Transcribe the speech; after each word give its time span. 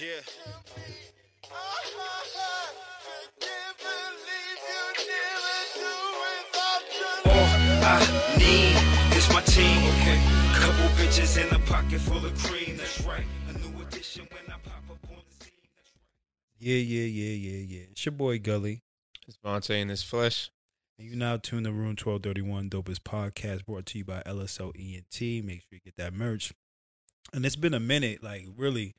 Yeah. 0.00 0.08
All 1.52 1.60
I 7.84 8.36
need 8.36 9.16
is 9.16 9.28
my 9.30 9.40
team. 9.42 9.92
Couple 10.54 10.88
bitches 10.96 11.36
in 11.40 11.54
a 11.54 11.60
pocket 11.60 12.00
full 12.00 12.26
of 12.26 12.36
cream. 12.38 12.76
That's 12.76 13.02
right. 13.02 13.22
A 13.48 13.52
new 13.52 13.82
addition 13.82 14.26
when 14.32 14.42
I 14.48 14.58
pop 14.64 14.82
up 14.90 14.98
on 15.10 15.22
the 15.28 15.44
scene. 15.44 15.52
Yeah, 16.58 16.76
yeah, 16.76 17.06
yeah, 17.06 17.52
yeah, 17.52 17.78
yeah. 17.78 17.86
It's 17.92 18.04
your 18.04 18.12
boy 18.12 18.40
Gully. 18.40 18.82
It's 19.28 19.36
Vontae 19.36 19.80
in 19.80 19.90
his 19.90 20.02
flesh. 20.02 20.50
And 20.98 21.08
you 21.08 21.14
now 21.14 21.36
tune 21.36 21.62
to 21.64 21.70
Room 21.70 21.94
1231 21.96 22.68
Dopest 22.68 23.00
Podcast 23.00 23.64
brought 23.64 23.86
to 23.86 23.98
you 23.98 24.04
by 24.04 24.24
LSO 24.26 24.72
ENT. 24.76 25.44
Make 25.44 25.60
sure 25.60 25.68
you 25.70 25.80
get 25.84 25.96
that 25.98 26.14
merch. 26.14 26.52
And 27.32 27.46
it's 27.46 27.54
been 27.54 27.74
a 27.74 27.80
minute, 27.80 28.24
like 28.24 28.48
really, 28.56 28.96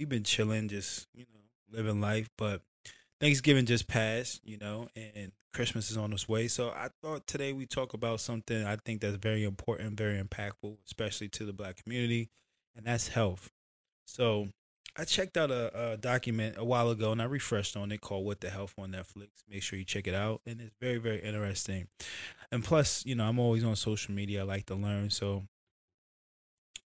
we've 0.00 0.08
been 0.08 0.24
chilling, 0.24 0.66
just, 0.68 1.06
you 1.14 1.26
know, 1.32 1.78
living 1.78 2.00
life. 2.00 2.30
But 2.38 2.62
Thanksgiving 3.20 3.66
just 3.66 3.86
passed, 3.86 4.40
you 4.42 4.56
know, 4.56 4.88
and 4.96 5.30
Christmas 5.52 5.90
is 5.90 5.96
on 5.98 6.12
its 6.12 6.26
way. 6.26 6.48
So 6.48 6.70
I 6.70 6.88
thought 7.02 7.26
today 7.26 7.52
we 7.52 7.66
talk 7.66 7.92
about 7.92 8.20
something 8.20 8.64
I 8.64 8.76
think 8.76 9.02
that's 9.02 9.16
very 9.16 9.44
important, 9.44 9.98
very 9.98 10.20
impactful, 10.20 10.78
especially 10.86 11.28
to 11.28 11.44
the 11.44 11.52
black 11.52 11.82
community, 11.82 12.30
and 12.74 12.86
that's 12.86 13.08
health. 13.08 13.50
So 14.06 14.48
I 14.96 15.04
checked 15.04 15.36
out 15.36 15.50
a, 15.50 15.92
a 15.92 15.96
document 15.98 16.56
a 16.58 16.64
while 16.64 16.88
ago 16.88 17.12
and 17.12 17.20
I 17.20 17.26
refreshed 17.26 17.76
on 17.76 17.92
it 17.92 18.00
called 18.00 18.24
What 18.24 18.40
the 18.40 18.48
Health 18.48 18.74
on 18.78 18.92
Netflix. 18.92 19.28
Make 19.48 19.62
sure 19.62 19.78
you 19.78 19.84
check 19.84 20.06
it 20.06 20.14
out. 20.14 20.40
And 20.46 20.60
it's 20.60 20.74
very, 20.80 20.96
very 20.96 21.20
interesting. 21.20 21.88
And 22.50 22.64
plus, 22.64 23.04
you 23.04 23.14
know, 23.14 23.24
I'm 23.24 23.38
always 23.38 23.62
on 23.64 23.76
social 23.76 24.14
media. 24.14 24.40
I 24.40 24.44
like 24.44 24.66
to 24.66 24.74
learn. 24.74 25.10
So 25.10 25.44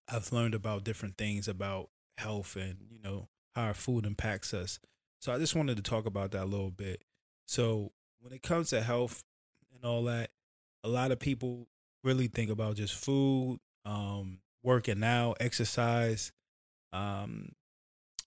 I've 0.06 0.32
learned 0.32 0.54
about 0.54 0.84
different 0.84 1.16
things 1.16 1.48
about 1.48 1.88
health 2.18 2.56
and, 2.56 2.76
you 2.90 2.98
know, 3.00 3.28
how 3.54 3.62
our 3.64 3.74
food 3.74 4.06
impacts 4.06 4.52
us. 4.54 4.78
So 5.20 5.32
I 5.32 5.38
just 5.38 5.54
wanted 5.54 5.76
to 5.76 5.82
talk 5.82 6.06
about 6.06 6.32
that 6.32 6.44
a 6.44 6.46
little 6.46 6.70
bit. 6.70 7.02
So 7.46 7.92
when 8.20 8.32
it 8.32 8.42
comes 8.42 8.70
to 8.70 8.82
health 8.82 9.24
and 9.74 9.84
all 9.84 10.04
that, 10.04 10.30
a 10.82 10.88
lot 10.88 11.10
of 11.12 11.18
people 11.18 11.66
really 12.02 12.26
think 12.26 12.50
about 12.50 12.76
just 12.76 12.94
food, 12.94 13.58
um, 13.84 14.40
working 14.62 15.02
out, 15.02 15.38
exercise, 15.40 16.32
um, 16.92 17.52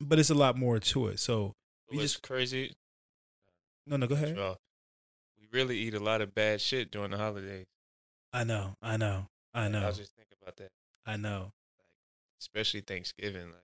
but 0.02 0.20
it's 0.20 0.30
a 0.30 0.36
lot 0.36 0.58
more 0.58 0.80
to 0.80 1.08
it. 1.08 1.20
So 1.20 1.54
we 1.90 1.98
What's 1.98 2.14
just 2.14 2.24
crazy? 2.24 2.76
no, 3.86 3.98
no, 3.98 4.08
go 4.08 4.16
ahead. 4.16 4.36
Well, 4.36 4.60
we 5.40 5.48
really 5.52 5.78
eat 5.78 5.94
a 5.94 6.00
lot 6.00 6.22
of 6.22 6.34
bad 6.36 6.62
shit 6.62 6.92
during 6.92 7.12
the 7.12 7.18
holidays. 7.18 7.68
I 8.34 8.44
know, 8.44 8.76
I 8.82 8.98
know, 8.98 9.28
I 9.54 9.68
know, 9.70 9.84
I 9.84 9.88
was 9.88 9.98
just 9.98 10.16
thinking 10.16 10.38
about 10.42 10.58
that, 10.58 10.70
I 11.06 11.18
know. 11.18 11.54
especially 12.40 12.82
Thanksgiving. 12.82 13.46
Like, 13.46 13.64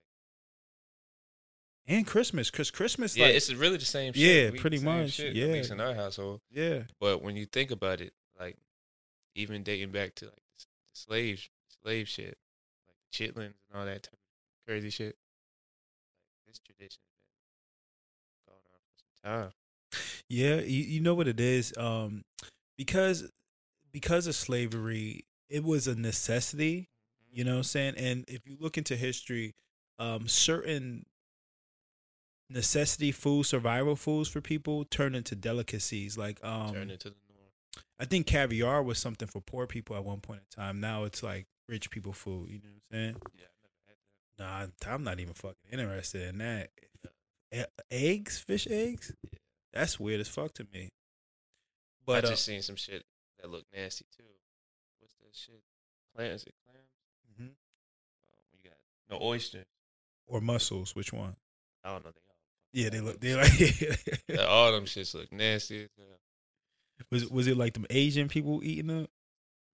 And 1.86 2.06
Christmas, 2.06 2.50
cause 2.50 2.70
Christmas, 2.70 3.14
yeah, 3.16 3.26
like, 3.26 3.34
it's 3.34 3.52
really 3.52 3.76
the 3.76 3.84
same 3.84 4.12
shit. 4.14 4.22
Yeah, 4.44 4.50
We 4.50 4.58
pretty 4.58 4.78
same 4.78 4.86
much, 4.86 5.10
shit, 5.12 5.34
yeah. 5.36 5.46
at 5.46 5.52
least 5.52 5.70
in 5.70 5.80
our 5.80 5.94
household. 5.94 6.40
yeah, 6.50 6.84
But 6.98 7.22
when 7.22 7.36
you 7.36 7.44
think 7.46 7.70
about 7.70 8.00
it, 8.00 8.12
like 8.40 8.56
even 9.34 9.62
dating 9.62 9.90
back 9.90 10.14
to 10.16 10.24
like 10.26 10.34
the 10.58 10.64
slave 10.94 11.48
slave 11.82 12.08
shit, 12.08 12.38
like 12.88 12.96
chitlins 13.12 13.52
and 13.70 13.78
all 13.78 13.84
that 13.84 14.02
type 14.04 14.14
of 14.14 14.66
crazy 14.66 14.88
shit, 14.90 15.16
like 16.38 16.46
this 16.46 16.58
tradition 16.58 17.00
going 18.46 18.58
on 18.72 18.80
for 18.80 18.98
some 18.98 19.32
time. 19.32 19.52
yeah. 20.28 20.56
You, 20.56 20.84
you 20.84 21.00
know 21.00 21.14
what 21.14 21.28
it 21.28 21.38
is, 21.40 21.74
um, 21.76 22.22
because 22.78 23.30
because 23.92 24.26
of 24.26 24.34
slavery, 24.34 25.26
it 25.50 25.62
was 25.64 25.86
a 25.86 25.94
necessity. 25.94 26.88
You 27.30 27.44
know 27.44 27.52
what 27.52 27.56
I'm 27.58 27.62
saying? 27.64 27.94
And 27.98 28.24
if 28.28 28.46
you 28.46 28.56
look 28.58 28.78
into 28.78 28.96
history, 28.96 29.54
um, 29.98 30.28
certain 30.28 31.04
necessity 32.54 33.12
foods, 33.12 33.48
survival 33.48 33.96
foods 33.96 34.28
for 34.28 34.40
people 34.40 34.84
turn 34.84 35.14
into 35.14 35.34
delicacies. 35.34 36.16
Like 36.16 36.42
um, 36.44 36.72
Turn 36.72 36.90
into 36.90 37.10
the 37.10 37.16
norm. 37.28 37.84
I 37.98 38.04
think 38.06 38.26
caviar 38.26 38.82
was 38.82 38.98
something 38.98 39.28
for 39.28 39.40
poor 39.40 39.66
people 39.66 39.96
at 39.96 40.04
one 40.04 40.20
point 40.20 40.40
in 40.40 40.62
time. 40.64 40.80
Now 40.80 41.04
it's 41.04 41.22
like 41.22 41.46
rich 41.68 41.90
people 41.90 42.12
food. 42.12 42.48
You 42.50 42.58
know 42.58 42.68
what 42.68 42.96
I'm 42.98 43.02
saying? 43.04 43.16
Yeah, 43.36 43.46
never 44.38 44.48
had 44.48 44.68
that. 44.70 44.86
Nah, 44.88 44.94
I'm 44.94 45.04
not 45.04 45.20
even 45.20 45.34
fucking 45.34 45.56
interested 45.72 46.28
in 46.28 46.38
that. 46.38 46.70
E- 47.52 47.62
Eggs, 47.90 48.38
fish 48.38 48.66
eggs. 48.70 49.12
Yeah. 49.32 49.38
That's 49.72 49.98
weird 50.00 50.20
as 50.20 50.28
fuck 50.28 50.54
to 50.54 50.66
me. 50.72 50.88
But 52.06 52.24
I 52.24 52.28
uh, 52.28 52.30
just 52.30 52.44
seen 52.44 52.62
some 52.62 52.76
shit 52.76 53.04
that 53.40 53.50
looked 53.50 53.74
nasty 53.74 54.04
too. 54.16 54.24
What's 55.00 55.14
that 55.14 55.34
shit? 55.34 55.62
Clams? 56.14 56.42
Is 56.42 56.46
it 56.48 56.54
clams? 56.64 56.88
mhm. 57.40 57.46
Um, 57.48 57.54
you 58.52 58.70
got 58.70 58.78
no 59.10 59.24
oysters. 59.26 59.66
or 60.26 60.40
mussels, 60.40 60.94
which 60.94 61.12
one? 61.12 61.34
I 61.84 61.90
don't 61.90 62.04
know. 62.04 62.10
They. 62.12 62.20
Yeah, 62.74 62.88
they 62.90 63.00
look. 63.00 63.20
They 63.20 63.34
like. 63.40 63.50
Yeah, 64.28 64.44
all 64.46 64.72
them 64.72 64.84
shits 64.84 65.14
look 65.14 65.32
nasty. 65.32 65.84
As 65.84 65.88
was 67.10 67.28
was 67.30 67.46
it 67.46 67.56
like 67.56 67.72
them 67.74 67.86
Asian 67.88 68.28
people 68.28 68.60
eating 68.64 68.90
it? 68.90 69.10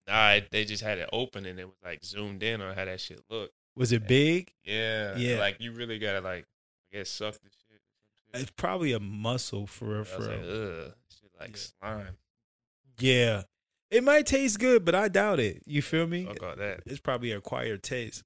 Nah, 0.07 0.39
they 0.51 0.65
just 0.65 0.83
had 0.83 0.97
it 0.99 1.09
open 1.11 1.45
and 1.45 1.59
it 1.59 1.65
was 1.65 1.75
like 1.83 2.03
zoomed 2.05 2.43
in 2.43 2.61
on 2.61 2.75
how 2.75 2.85
that 2.85 2.99
shit 2.99 3.19
looked. 3.29 3.53
Was 3.75 3.91
it 3.91 4.07
big? 4.07 4.51
Yeah, 4.63 5.15
Yeah. 5.17 5.39
Like 5.39 5.57
you 5.59 5.71
really 5.71 5.97
gotta 5.99 6.21
like, 6.21 6.45
I 6.93 6.97
guess 6.97 7.09
suck 7.09 7.33
the 7.33 7.39
shit. 7.49 7.79
Or 7.79 7.79
some 7.79 8.33
shit. 8.33 8.41
It's 8.43 8.51
probably 8.55 8.93
a 8.93 8.99
muscle 8.99 9.65
for. 9.65 10.01
I 10.01 10.03
For 10.03 10.19
like, 10.21 10.39
ugh, 10.39 10.93
shit 11.09 11.31
like 11.39 11.49
Yeah. 11.51 11.63
slime. 11.79 12.17
Yeah, 12.99 13.41
it 13.89 14.03
might 14.03 14.27
taste 14.27 14.59
good, 14.59 14.85
but 14.85 14.93
I 14.93 15.07
doubt 15.07 15.39
it. 15.39 15.63
You 15.65 15.81
feel 15.81 16.05
me? 16.05 16.25
Fuck 16.25 16.43
all 16.43 16.55
that. 16.55 16.81
It's 16.85 16.99
probably 16.99 17.31
acquired 17.31 17.81
taste. 17.81 18.23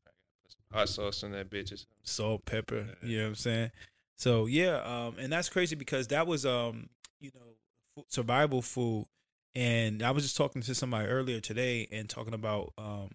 Hot 0.73 0.89
sauce 0.89 1.23
on 1.23 1.31
that 1.31 1.49
bitch. 1.49 1.71
Or 1.71 1.77
something. 1.77 1.87
salt, 2.03 2.43
pepper. 2.45 2.87
Yeah. 3.01 3.07
You 3.09 3.17
know 3.17 3.23
what 3.23 3.29
I'm 3.29 3.35
saying? 3.35 3.71
So 4.17 4.45
yeah, 4.45 4.81
um, 4.83 5.15
and 5.19 5.31
that's 5.31 5.49
crazy 5.49 5.75
because 5.75 6.07
that 6.07 6.27
was 6.27 6.45
um, 6.45 6.89
you 7.19 7.31
know, 7.35 8.03
survival 8.09 8.61
food, 8.61 9.05
and 9.53 10.01
I 10.01 10.11
was 10.11 10.23
just 10.23 10.37
talking 10.37 10.61
to 10.61 10.75
somebody 10.75 11.07
earlier 11.07 11.39
today 11.39 11.87
and 11.91 12.09
talking 12.09 12.33
about 12.33 12.73
um, 12.77 13.09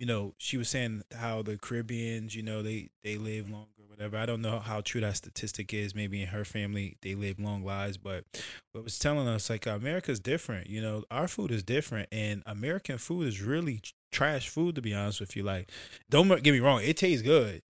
you 0.00 0.06
know, 0.06 0.34
she 0.38 0.56
was 0.56 0.70
saying 0.70 1.02
how 1.14 1.42
the 1.42 1.58
Caribbeans, 1.58 2.34
you 2.34 2.42
know, 2.42 2.62
they 2.62 2.88
they 3.04 3.16
live 3.16 3.50
longer, 3.50 3.68
whatever. 3.86 4.16
I 4.16 4.24
don't 4.24 4.40
know 4.40 4.58
how 4.58 4.80
true 4.80 5.02
that 5.02 5.16
statistic 5.16 5.74
is. 5.74 5.94
Maybe 5.94 6.22
in 6.22 6.28
her 6.28 6.44
family 6.44 6.96
they 7.02 7.14
live 7.14 7.38
long 7.38 7.62
lives, 7.62 7.98
but 7.98 8.24
what 8.72 8.82
was 8.82 8.98
telling 8.98 9.28
us 9.28 9.50
like 9.50 9.66
America's 9.66 10.18
different. 10.18 10.68
You 10.68 10.80
know, 10.80 11.04
our 11.10 11.28
food 11.28 11.52
is 11.52 11.62
different, 11.62 12.08
and 12.10 12.42
American 12.46 12.96
food 12.96 13.28
is 13.28 13.42
really 13.42 13.82
trash 14.10 14.48
food 14.48 14.74
to 14.76 14.82
be 14.82 14.94
honest 14.94 15.20
with 15.20 15.36
you. 15.36 15.42
Like, 15.42 15.70
don't 16.08 16.28
get 16.42 16.52
me 16.52 16.60
wrong, 16.60 16.80
it 16.82 16.96
tastes 16.96 17.22
good. 17.22 17.60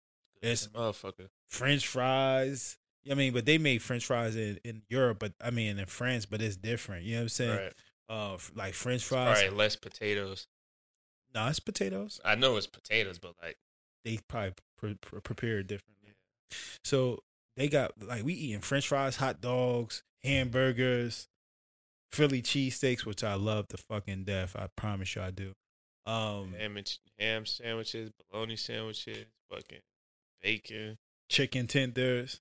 It's 0.41 0.69
motherfucker. 0.69 1.29
French 1.51 1.87
fries. 1.87 2.79
I 3.11 3.15
mean, 3.15 3.33
but 3.33 3.45
they 3.45 3.59
make 3.59 3.81
French 3.81 4.07
fries 4.07 4.37
in, 4.37 4.59
in 4.65 4.83
Europe, 4.89 5.19
but 5.19 5.33
I 5.43 5.51
mean 5.51 5.79
in 5.79 5.87
France, 5.87 6.27
but 6.27 6.41
it's 6.41 6.57
different. 6.57 7.05
You 7.05 7.15
know 7.15 7.19
what 7.19 7.23
I'm 7.23 7.29
saying? 7.29 7.59
Right. 7.59 7.73
Uh, 8.09 8.39
like 8.55 8.75
French 8.75 9.05
fries. 9.05 9.41
Probably 9.41 9.57
less 9.57 9.77
potatoes. 9.77 10.47
No, 11.35 11.47
it's 11.47 11.61
potatoes. 11.61 12.21
I 12.25 12.35
know 12.35 12.57
it's 12.57 12.67
potatoes, 12.67 13.19
but 13.19 13.35
like, 13.43 13.57
They 14.05 14.19
probably 14.29 14.55
pre- 14.77 14.95
pre- 14.95 15.21
prepare 15.21 15.59
it 15.59 15.67
differently. 15.67 16.15
So 16.85 17.21
they 17.57 17.69
got 17.69 17.93
like 18.03 18.25
we 18.25 18.35
eating 18.35 18.61
French 18.61 18.89
fries, 18.89 19.17
hot 19.17 19.41
dogs, 19.41 20.03
hamburgers, 20.23 21.29
Philly 22.13 22.43
cheesesteaks, 22.43 23.05
which 23.05 23.23
I 23.25 23.35
love 23.35 23.69
to 23.69 23.77
fucking 23.77 24.25
death. 24.25 24.57
I 24.57 24.69
promise 24.77 25.15
you, 25.15 25.23
I 25.23 25.31
do. 25.31 25.53
Um, 26.07 26.55
ham, 26.59 26.77
ham 27.19 27.47
sandwiches, 27.47 28.11
bologna 28.31 28.57
sandwiches, 28.57 29.27
fucking 29.51 29.81
bacon. 30.43 30.99
Chicken 31.31 31.67
tenders. 31.67 32.41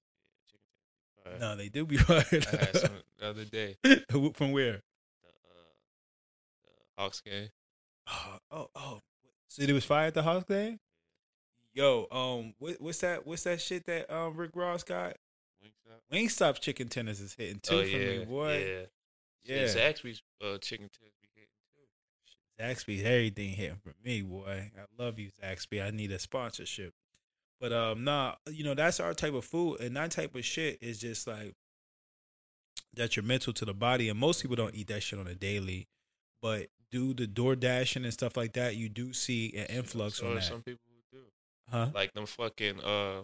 chicken 0.50 1.40
tenders. 1.40 1.42
No, 1.42 1.56
they 1.56 1.70
do 1.70 1.86
be 1.86 1.96
hard. 1.98 2.26
I 2.32 2.58
had 2.58 2.76
some 2.78 2.92
the 3.20 3.28
other 3.30 3.46
day. 3.46 3.78
From 4.34 4.52
where? 4.52 4.82
The, 5.24 5.30
uh, 5.30 7.02
Hawks 7.04 7.22
game. 7.22 7.50
Oh, 8.08 8.38
oh, 8.52 8.70
oh. 8.76 9.00
So 9.48 9.62
it 9.64 9.72
was 9.72 9.86
fire 9.86 10.08
at 10.08 10.14
the 10.14 10.24
Hawks 10.24 10.46
game. 10.46 10.80
Yo, 11.74 12.08
um, 12.12 12.54
what, 12.60 12.82
what's 12.82 13.00
that? 13.00 13.26
What's 13.26 13.44
that 13.44 13.62
shit 13.62 13.86
that 13.86 14.12
um 14.14 14.36
Rick 14.36 14.52
Ross 14.56 14.84
got? 14.84 15.16
Wingstop. 15.64 16.16
Wingstop's 16.18 16.60
chicken 16.60 16.88
tenders 16.90 17.20
is 17.22 17.34
hitting 17.36 17.60
too 17.60 17.76
oh 17.76 17.82
for 17.84 17.88
yeah, 17.88 18.20
me, 18.20 18.26
boy. 18.26 18.86
yeah, 19.46 19.56
Yeah. 19.56 19.64
Zaxby's 19.66 20.22
uh, 20.42 20.58
chicken 20.58 20.90
tenders 20.90 21.14
be 21.22 21.30
hitting 21.36 21.50
too. 21.76 22.64
Zaxby's 22.64 23.04
everything 23.06 23.50
hitting 23.50 23.78
for 23.84 23.94
me, 24.04 24.22
boy. 24.22 24.72
I 24.78 25.02
love 25.02 25.20
you, 25.20 25.30
Zaxby. 25.44 25.86
I 25.86 25.92
need 25.92 26.12
a 26.12 26.20
sponsorship. 26.20 26.94
But 27.60 27.74
um, 27.74 28.04
nah, 28.04 28.36
you 28.50 28.64
know 28.64 28.74
that's 28.74 29.00
our 29.00 29.14
type 29.14 29.34
of 29.34 29.44
food, 29.46 29.82
and 29.82 29.96
that 29.98 30.12
type 30.12 30.36
of 30.36 30.46
shit 30.46 30.80
is 30.82 31.00
just 31.00 31.28
like 31.28 31.56
detrimental 32.96 33.54
to 33.54 33.66
the 33.66 33.74
body. 33.74 34.10
And 34.10 34.20
most 34.20 34.42
people 34.42 34.56
don't 34.56 34.76
eat 34.76 34.88
that 34.88 35.04
shit 35.04 35.20
on 35.20 35.28
a 35.28 35.36
daily, 35.36 35.88
but 36.42 36.68
do 36.92 37.14
the 37.14 37.28
door 37.28 37.56
dashing 37.56 38.04
and 38.04 38.14
stuff 38.14 38.36
like 38.36 38.54
that, 38.54 38.76
you 38.76 38.90
do 38.90 39.14
see 39.14 39.54
an 39.56 39.66
influx 39.66 40.18
so 40.18 40.28
on 40.28 40.36
that, 40.36 40.44
Some 40.44 40.62
people 40.62 40.80
do 41.12 41.20
huh? 41.70 41.90
like 41.94 42.14
them 42.14 42.26
fucking 42.26 42.80
uh 42.80 43.22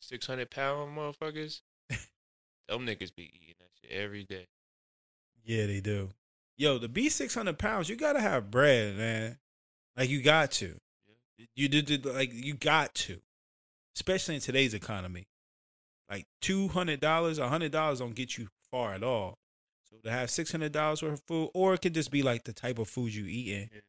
six 0.00 0.26
hundred 0.26 0.50
pound 0.50 0.96
motherfuckers. 0.96 1.60
them 1.90 2.86
niggas 2.86 3.14
be 3.14 3.30
eating 3.34 3.54
that 3.60 3.70
shit 3.80 3.90
every 3.90 4.24
day. 4.24 4.46
Yeah, 5.44 5.66
they 5.66 5.80
do. 5.80 6.10
Yo, 6.56 6.78
to 6.78 6.88
be 6.88 7.08
six 7.08 7.34
hundred 7.34 7.58
pounds, 7.58 7.88
you 7.88 7.96
gotta 7.96 8.20
have 8.20 8.50
bread, 8.50 8.96
man. 8.96 9.38
Like 9.96 10.10
you 10.10 10.22
got 10.22 10.50
to. 10.52 10.74
You 11.56 11.68
did 11.68 11.86
did- 11.86 12.04
like 12.04 12.32
you 12.34 12.54
got 12.54 12.94
to, 12.96 13.18
especially 14.00 14.34
in 14.36 14.40
today's 14.40 14.72
economy. 14.72 15.26
Like 16.10 16.26
two 16.40 16.68
hundred 16.68 17.00
dollars, 17.00 17.38
a 17.38 17.48
hundred 17.48 17.70
dollars 17.70 17.98
don't 18.00 18.14
get 18.14 18.36
you 18.38 18.48
far 18.70 18.94
at 18.94 19.02
all. 19.02 19.38
So 19.90 19.96
to 20.02 20.10
have 20.10 20.30
six 20.30 20.50
hundred 20.50 20.72
dollars 20.72 21.02
worth 21.02 21.12
of 21.14 21.22
food, 21.22 21.50
or 21.54 21.74
it 21.74 21.82
could 21.82 21.94
just 21.94 22.10
be 22.10 22.22
like 22.22 22.44
the 22.44 22.52
type 22.52 22.78
of 22.78 22.88
food 22.88 23.14
you 23.14 23.26
eating. 23.26 23.68
Yeah. 23.72 23.80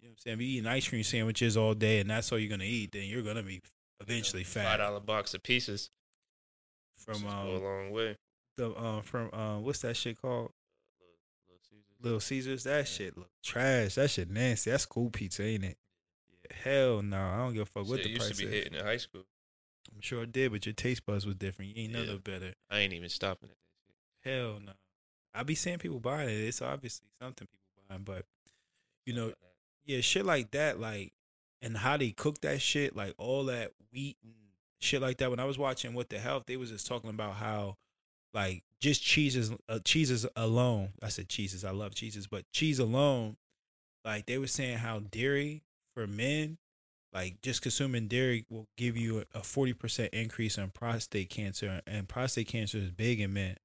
You 0.00 0.08
know 0.08 0.10
what 0.10 0.10
I'm 0.10 0.16
saying? 0.18 0.34
If 0.36 0.40
you 0.42 0.48
eating 0.58 0.66
ice 0.68 0.88
cream 0.88 1.02
sandwiches 1.02 1.56
all 1.56 1.74
day 1.74 1.98
and 2.00 2.08
that's 2.08 2.30
all 2.30 2.38
you're 2.38 2.48
gonna 2.50 2.64
eat, 2.64 2.92
then 2.92 3.02
you're 3.08 3.22
gonna 3.22 3.42
be 3.42 3.60
eventually 4.00 4.44
Five 4.44 4.62
fat. 4.64 4.76
dollar 4.78 5.00
box 5.00 5.34
of 5.34 5.42
pieces 5.42 5.90
From 6.96 7.22
go 7.22 7.28
a 7.28 7.56
um 7.56 7.62
long 7.62 7.90
way. 7.90 8.16
the 8.56 8.74
um 8.78 9.02
from 9.02 9.30
um 9.32 9.62
what's 9.64 9.80
that 9.80 9.96
shit 9.96 10.20
called? 10.20 10.52
Little 11.50 11.60
Caesars. 11.60 12.02
Little 12.02 12.20
Caesars. 12.20 12.64
That 12.64 12.88
shit 12.88 13.18
look 13.18 13.30
trash. 13.42 13.96
That 13.96 14.10
shit 14.10 14.30
nasty. 14.30 14.70
That's 14.70 14.84
school 14.84 15.10
pizza, 15.10 15.42
ain't 15.42 15.64
it? 15.64 15.76
Yeah, 16.50 16.56
hell 16.72 17.02
no. 17.02 17.18
I 17.20 17.36
don't 17.38 17.52
give 17.54 17.62
a 17.62 17.66
fuck 17.66 17.86
what 17.88 17.96
Shit 17.98 18.04
the 18.04 18.10
used 18.10 18.20
price 18.22 18.30
to 18.30 18.36
be 18.36 18.44
is. 18.44 18.64
hitting 18.64 18.78
in 18.78 18.84
high 18.84 18.96
school. 18.98 19.24
I'm 19.96 20.02
sure 20.02 20.22
it 20.24 20.32
did, 20.32 20.52
but 20.52 20.66
your 20.66 20.74
taste 20.74 21.06
buds 21.06 21.24
was 21.24 21.36
different. 21.36 21.74
You 21.74 21.84
ain't 21.84 21.92
know 21.94 22.02
Yeah. 22.02 22.12
no 22.12 22.18
better. 22.18 22.52
I 22.70 22.80
ain't 22.80 22.92
even 22.92 23.08
stopping 23.08 23.48
at 23.48 23.56
that 23.56 24.28
shit. 24.28 24.32
Hell 24.34 24.60
no. 24.60 24.72
I 25.34 25.42
be 25.42 25.54
seeing 25.54 25.78
people 25.78 26.00
buying 26.00 26.28
it. 26.28 26.32
It's 26.32 26.60
obviously 26.60 27.08
something 27.20 27.46
people 27.48 27.82
buying, 27.88 28.02
but 28.04 28.26
you 29.06 29.14
know, 29.14 29.32
yeah, 29.86 30.00
shit 30.02 30.26
like 30.26 30.50
that, 30.50 30.78
like, 30.78 31.12
and 31.62 31.76
how 31.78 31.96
they 31.96 32.10
cook 32.10 32.40
that 32.42 32.60
shit, 32.60 32.94
like 32.94 33.14
all 33.16 33.44
that 33.44 33.72
wheat 33.92 34.18
and 34.22 34.34
shit 34.80 35.00
like 35.00 35.16
that. 35.18 35.30
When 35.30 35.40
I 35.40 35.44
was 35.44 35.56
watching 35.58 35.94
What 35.94 36.10
the 36.10 36.18
Health, 36.18 36.44
they 36.46 36.56
was 36.58 36.70
just 36.70 36.86
talking 36.86 37.08
about 37.10 37.36
how, 37.36 37.76
like, 38.34 38.64
just 38.80 39.02
cheeses, 39.02 39.50
uh, 39.68 39.78
cheeses 39.84 40.26
alone. 40.36 40.90
I 41.02 41.08
said 41.08 41.28
cheeses. 41.30 41.64
I 41.64 41.70
love 41.70 41.94
cheeses, 41.94 42.26
but 42.26 42.44
cheese 42.52 42.78
alone, 42.78 43.36
like 44.04 44.26
they 44.26 44.36
were 44.38 44.46
saying 44.46 44.78
how 44.78 44.98
dairy 44.98 45.62
for 45.94 46.06
men, 46.06 46.58
like 47.16 47.40
just 47.40 47.62
consuming 47.62 48.08
dairy 48.08 48.44
will 48.50 48.68
give 48.76 48.94
you 48.94 49.24
a 49.34 49.42
forty 49.42 49.72
percent 49.72 50.12
increase 50.12 50.58
in 50.58 50.68
prostate 50.68 51.30
cancer, 51.30 51.80
and 51.86 52.06
prostate 52.06 52.48
cancer 52.48 52.76
is 52.76 52.90
big 52.90 53.20
in 53.20 53.32
men. 53.32 53.56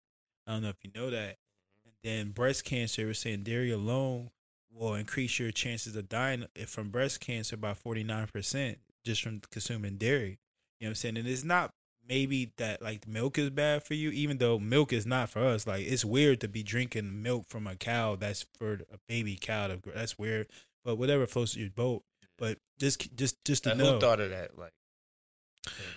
I 0.47 0.53
don't 0.53 0.63
know 0.63 0.69
if 0.69 0.77
you 0.83 0.91
know 0.95 1.09
that. 1.09 1.35
Mm-hmm. 1.35 1.89
And 1.89 1.95
then 2.03 2.31
breast 2.31 2.63
cancer, 2.63 3.05
we're 3.05 3.13
saying 3.13 3.43
dairy 3.43 3.71
alone 3.71 4.29
will 4.73 4.95
increase 4.95 5.37
your 5.37 5.51
chances 5.51 5.97
of 5.97 6.07
dying 6.07 6.45
eh, 6.55 6.63
from 6.65 6.91
breast 6.91 7.19
cancer 7.19 7.57
by 7.57 7.73
49% 7.73 8.77
just 9.03 9.21
from 9.21 9.41
consuming 9.51 9.97
dairy. 9.97 10.39
You 10.79 10.85
know 10.85 10.87
what 10.87 10.89
I'm 10.91 10.95
saying? 10.95 11.17
And 11.17 11.27
it's 11.27 11.43
not 11.43 11.73
maybe 12.07 12.53
that 12.55 12.81
like 12.81 13.05
milk 13.05 13.37
is 13.37 13.49
bad 13.49 13.83
for 13.83 13.95
you, 13.95 14.11
even 14.11 14.37
though 14.37 14.59
milk 14.59 14.93
is 14.93 15.05
not 15.05 15.29
for 15.29 15.43
us. 15.43 15.67
Like 15.67 15.85
it's 15.85 16.05
weird 16.05 16.39
to 16.39 16.47
be 16.47 16.63
drinking 16.63 17.21
milk 17.21 17.47
from 17.49 17.67
a 17.67 17.75
cow 17.75 18.15
that's 18.15 18.45
for 18.57 18.75
a 18.93 18.97
baby 19.09 19.37
cow. 19.39 19.75
That's 19.93 20.17
weird. 20.17 20.47
But 20.85 20.95
whatever 20.95 21.27
floats 21.27 21.57
your 21.57 21.69
boat. 21.69 22.03
But 22.41 22.57
just 22.79 23.15
just 23.15 23.37
just 23.45 23.63
to 23.65 23.75
know, 23.75 23.93
who 23.93 23.99
thought 23.99 24.19
of 24.19 24.31
that? 24.31 24.57
Like, 24.57 24.73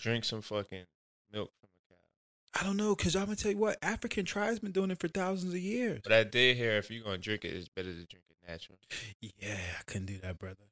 drink 0.03 0.27
some 0.27 0.43
fucking 0.43 0.85
milk 1.33 1.51
from 1.59 1.71
a 1.71 1.95
cow. 1.95 2.61
I 2.61 2.67
don't 2.67 2.77
know, 2.77 2.95
cause 2.95 3.17
I'm 3.17 3.25
gonna 3.25 3.37
tell 3.37 3.51
you 3.53 3.57
what, 3.57 3.79
African 3.83 4.27
tribes 4.27 4.59
been 4.59 4.71
doing 4.71 4.91
it 4.91 4.99
for 5.01 5.09
thousands 5.09 5.55
of 5.55 5.59
years. 5.61 6.03
But 6.05 6.13
I 6.13 6.23
did 6.23 6.59
hear 6.59 6.73
if 6.77 6.91
you're 6.91 7.03
gonna 7.03 7.17
drink 7.17 7.47
it, 7.47 7.55
it's 7.55 7.69
better 7.71 7.89
to 7.95 8.05
drink 8.05 8.25
it 8.29 8.37
natural. 8.47 8.79
Yeah, 9.23 9.57
I 9.81 9.83
couldn't 9.87 10.05
do 10.07 10.19
that, 10.19 10.39
brother. 10.39 10.67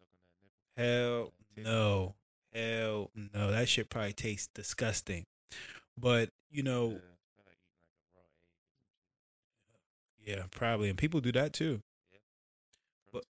Suck 0.00 0.08
on 0.84 0.84
that 0.84 0.84
nipple. 0.84 1.32
Hell 1.64 1.64
no. 1.72 2.14
Hell 2.52 3.10
no. 3.32 3.52
That 3.52 3.68
shit 3.68 3.88
probably 3.88 4.14
tastes 4.14 4.48
disgusting. 4.52 5.26
But, 5.96 6.30
you 6.50 6.64
know, 6.64 6.86
it's 6.86 6.94
kinda 6.94 7.46
like 7.46 7.56
eating 7.70 8.16
like 8.16 8.24
a 8.26 9.70
raw 9.70 10.34
egg. 10.34 10.38
yeah, 10.38 10.44
probably. 10.50 10.88
And 10.88 10.98
people 10.98 11.20
do 11.20 11.30
that 11.32 11.52
too. 11.52 11.82
But- 13.12 13.24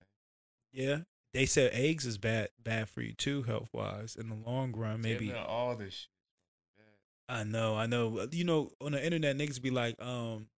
Yeah. 0.72 1.00
They 1.34 1.46
said 1.46 1.70
eggs 1.72 2.04
is 2.06 2.18
bad 2.18 2.48
bad 2.62 2.88
for 2.90 3.00
you 3.00 3.12
too, 3.14 3.42
health 3.44 3.68
wise. 3.72 4.16
In 4.16 4.28
the 4.28 4.34
long 4.34 4.72
run, 4.72 5.00
maybe 5.00 5.28
near 5.28 5.36
all 5.36 5.74
this 5.76 5.94
shit. 5.94 6.08
I 7.28 7.44
know, 7.44 7.76
I 7.76 7.86
know. 7.86 8.26
You 8.30 8.44
know, 8.44 8.70
on 8.80 8.92
the 8.92 9.02
internet 9.02 9.38
niggas 9.38 9.62
be 9.62 9.70
like, 9.70 9.96
um, 10.02 10.48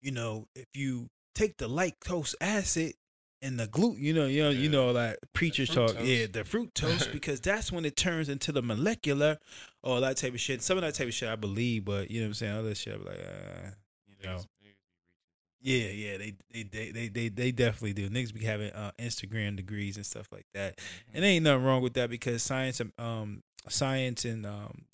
you 0.00 0.12
know, 0.12 0.46
if 0.54 0.66
you 0.74 1.08
take 1.34 1.56
the 1.56 1.68
lactose 1.68 2.34
acid 2.40 2.94
and 3.40 3.58
the 3.58 3.66
gluten, 3.66 4.00
you 4.02 4.12
know, 4.12 4.26
you 4.26 4.42
know, 4.44 4.50
you 4.50 4.68
know, 4.68 4.92
like 4.92 5.16
preachers 5.32 5.68
talk, 5.70 5.90
fructose. 5.90 6.06
yeah, 6.20 6.26
the 6.30 6.44
fructose, 6.44 7.10
because 7.12 7.40
that's 7.40 7.72
when 7.72 7.84
it 7.84 7.96
turns 7.96 8.28
into 8.28 8.52
the 8.52 8.62
molecular, 8.62 9.38
all 9.82 10.00
that 10.00 10.16
type 10.18 10.34
of 10.34 10.40
shit. 10.40 10.62
Some 10.62 10.78
of 10.78 10.82
that 10.82 10.94
type 10.94 11.08
of 11.08 11.14
shit 11.14 11.28
I 11.28 11.36
believe, 11.36 11.84
but 11.84 12.10
you 12.10 12.20
know 12.20 12.26
what 12.26 12.28
I'm 12.28 12.34
saying. 12.34 12.56
All 12.56 12.62
that 12.62 12.76
shit, 12.76 12.94
I 12.94 12.98
be 12.98 13.04
like, 13.04 13.18
uh, 13.18 13.70
you 14.06 14.26
know, 14.28 14.36
Niggas- 14.36 14.38
niggas 14.38 14.46
be 14.60 14.68
reaching. 14.68 14.78
Yeah, 15.62 15.88
yeah, 15.88 16.18
they 16.18 16.34
they 16.52 16.62
they 16.64 16.90
they 16.90 17.08
they, 17.08 17.28
they 17.28 17.52
definitely 17.52 17.92
do. 17.92 18.10
Niggas 18.10 18.34
be 18.34 18.44
having 18.44 18.72
uh, 18.72 18.90
Instagram 18.98 19.56
degrees 19.56 19.96
and 19.96 20.04
stuff 20.04 20.28
like 20.32 20.46
that. 20.54 20.76
Mm-hmm. 20.76 21.14
And 21.14 21.24
there 21.24 21.30
ain't 21.30 21.44
nothing 21.44 21.64
wrong 21.64 21.82
with 21.82 21.94
that 21.94 22.10
because 22.10 22.42
science 22.42 22.80
and 22.80 22.92
um 22.98 23.42
science 23.68 24.24
and 24.24 24.44
um 24.44 24.84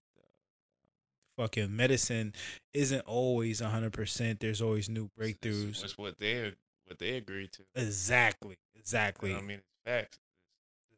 fucking 1.37 1.75
medicine 1.75 2.35
isn't 2.75 3.01
always 3.01 3.61
hundred 3.61 3.93
percent. 3.95 4.41
There's 4.41 4.61
always 4.61 4.89
new 4.89 5.09
it's- 5.19 5.33
breakthroughs. 5.33 5.83
It's 5.85 5.97
what 5.97 6.19
they 6.19 6.53
what 6.87 6.99
they 6.99 7.17
agreed 7.17 7.53
to. 7.53 7.63
Exactly. 7.75 8.59
Exactly. 8.77 9.35
I 9.35 9.41
mean, 9.41 9.59
it's 9.59 9.67
facts. 9.85 10.19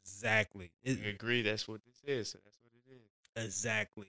exactly. 0.02 0.70
We 0.84 1.08
agree 1.08 1.42
that's 1.42 1.66
what 1.68 1.80
this 1.84 2.02
is, 2.06 2.30
so 2.30 2.38
that's 2.44 2.58
what 2.62 2.72
it 2.74 2.92
is. 2.92 3.46
exactly. 3.46 4.06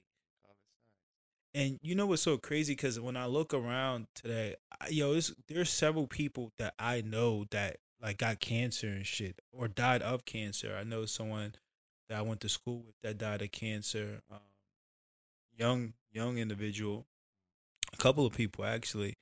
And 1.53 1.80
you 1.81 1.95
know 1.95 2.06
what's 2.06 2.21
so 2.21 2.38
crazy? 2.38 2.74
Because 2.74 3.00
when 3.00 3.18
I 3.18 3.25
look 3.25 3.53
around 3.53 4.07
today, 4.15 4.56
I, 4.80 4.88
yo, 4.89 5.12
there's, 5.12 5.33
there's 5.48 5.69
several 5.69 6.07
people 6.07 6.53
that 6.57 6.74
I 6.80 7.01
know 7.01 7.45
that 7.51 7.77
like 8.01 8.18
got 8.18 8.39
cancer 8.39 8.88
and 8.88 9.06
shit 9.06 9.39
or 9.51 9.68
died 9.68 10.01
of 10.01 10.25
cancer. 10.25 10.75
I 10.80 10.83
know 10.83 11.06
someone 11.06 11.56
that 12.07 12.18
I 12.18 12.21
went 12.21 12.42
to 12.42 12.50
school 12.50 12.83
with 12.86 12.95
that 13.03 13.18
died 13.18 13.42
of 13.42 13.51
cancer. 13.51 14.21
Um, 14.31 14.39
young, 15.57 15.94
young 16.12 16.38
individual. 16.38 17.06
A 17.94 17.98
couple 17.98 18.25
of 18.25 18.33
people 18.33 18.65
actually, 18.65 19.18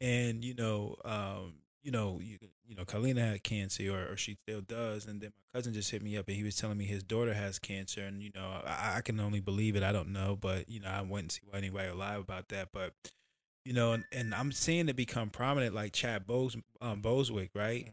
and 0.00 0.44
you 0.44 0.54
know, 0.54 0.96
um, 1.04 1.54
you 1.82 1.90
know, 1.90 2.20
you, 2.22 2.38
you 2.66 2.76
know, 2.76 2.84
Kalina 2.84 3.32
had 3.32 3.42
cancer, 3.42 3.92
or, 3.92 4.12
or 4.12 4.16
she 4.16 4.36
still 4.42 4.60
does. 4.60 5.06
And 5.06 5.20
then 5.20 5.32
my 5.36 5.58
cousin 5.58 5.74
just 5.74 5.90
hit 5.90 6.02
me 6.02 6.16
up, 6.16 6.28
and 6.28 6.36
he 6.36 6.42
was 6.42 6.56
telling 6.56 6.78
me 6.78 6.84
his 6.84 7.02
daughter 7.02 7.34
has 7.34 7.58
cancer, 7.58 8.02
and 8.02 8.22
you 8.22 8.30
know, 8.34 8.62
I, 8.64 8.94
I 8.96 9.00
can 9.00 9.18
only 9.20 9.40
believe 9.40 9.76
it. 9.76 9.82
I 9.82 9.92
don't 9.92 10.12
know, 10.12 10.36
but 10.40 10.68
you 10.68 10.80
know, 10.80 10.88
I 10.88 11.02
went 11.02 11.24
and 11.24 11.32
see 11.32 11.42
why 11.48 11.58
anybody 11.58 11.88
would 11.88 11.98
lie 11.98 12.16
about 12.16 12.48
that. 12.48 12.68
But 12.72 12.94
you 13.64 13.72
know, 13.72 13.92
and, 13.92 14.04
and 14.12 14.34
I'm 14.34 14.52
seeing 14.52 14.88
it 14.88 14.96
become 14.96 15.30
prominent, 15.30 15.74
like 15.74 15.92
Chad 15.92 16.26
Bos, 16.26 16.56
um, 16.80 17.02
Boswick, 17.02 17.50
right? 17.54 17.92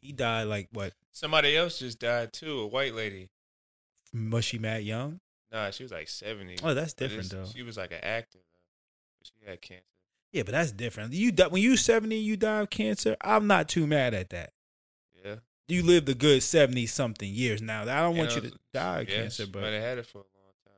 He 0.00 0.12
died 0.12 0.44
like 0.44 0.68
what? 0.72 0.92
Somebody 1.12 1.56
else 1.56 1.78
just 1.78 1.98
died 1.98 2.32
too. 2.32 2.60
A 2.60 2.66
white 2.66 2.94
lady. 2.94 3.30
Was 4.14 4.44
she 4.44 4.58
Matt 4.58 4.84
Young? 4.84 5.20
Nah, 5.52 5.70
she 5.70 5.82
was 5.82 5.92
like 5.92 6.08
seventy. 6.08 6.56
Oh, 6.62 6.74
that's 6.74 6.92
different 6.92 7.30
though. 7.30 7.46
She 7.46 7.62
was 7.62 7.76
like 7.76 7.92
an 7.92 8.00
actor 8.02 8.38
though. 8.38 9.24
She 9.24 9.48
had 9.48 9.60
cancer. 9.60 9.84
Yeah, 10.32 10.42
but 10.42 10.52
that's 10.52 10.72
different. 10.72 11.12
You 11.12 11.32
die, 11.32 11.46
when 11.48 11.62
you 11.62 11.76
70, 11.76 12.16
you 12.16 12.36
die 12.36 12.60
of 12.60 12.70
cancer. 12.70 13.16
I'm 13.20 13.46
not 13.46 13.68
too 13.68 13.86
mad 13.86 14.14
at 14.14 14.30
that. 14.30 14.52
Yeah. 15.24 15.36
You 15.68 15.82
lived 15.82 16.08
a 16.08 16.14
good 16.14 16.42
70 16.42 16.86
something 16.86 17.30
years 17.32 17.62
now. 17.62 17.82
I 17.82 18.02
don't 18.02 18.16
want 18.16 18.34
you 18.34 18.42
know, 18.42 18.48
to 18.50 18.58
die 18.72 19.00
of 19.00 19.08
yeah, 19.08 19.16
cancer, 19.16 19.46
but 19.46 19.62
might 19.62 19.72
have 19.72 19.82
had 19.82 19.98
it 19.98 20.06
for 20.06 20.18
a 20.18 20.20
long 20.20 20.52
time. 20.64 20.74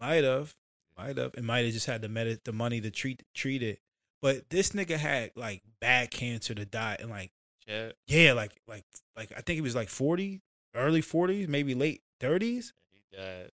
Might 0.00 0.24
have, 0.24 0.54
might 0.96 1.16
have. 1.16 1.34
and 1.34 1.46
might 1.46 1.64
have 1.64 1.74
just 1.74 1.86
had 1.86 2.02
the 2.02 2.08
med- 2.08 2.40
the 2.44 2.52
money 2.52 2.80
to 2.80 2.90
treat 2.90 3.22
treat 3.34 3.62
it. 3.62 3.80
But 4.20 4.50
this 4.50 4.70
nigga 4.70 4.96
had 4.96 5.32
like 5.36 5.62
bad 5.80 6.10
cancer 6.10 6.54
to 6.54 6.64
die, 6.64 6.96
and 7.00 7.10
like 7.10 7.32
Chad, 7.66 7.94
yeah, 8.06 8.32
like 8.32 8.52
like 8.68 8.84
like 9.16 9.32
I 9.36 9.40
think 9.40 9.56
he 9.56 9.60
was 9.62 9.74
like 9.74 9.88
forty, 9.88 10.40
early 10.74 11.00
forties, 11.00 11.48
maybe 11.48 11.74
late 11.74 12.02
thirties, 12.20 12.72
he 12.92 13.00
died. 13.16 13.50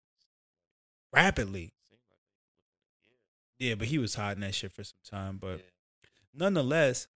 rapidly. 1.13 1.73
Seemed 1.89 2.01
like 2.11 2.21
within 3.03 3.17
a 3.17 3.48
Yeah, 3.59 3.75
but 3.75 3.89
he 3.89 3.99
was 3.99 4.15
hiding 4.15 4.43
that 4.43 4.55
shit 4.55 4.73
for 4.73 4.85
some 4.85 4.99
time. 5.09 5.39
But 5.41 5.59
year. 5.59 5.61
nonetheless, 6.35 7.09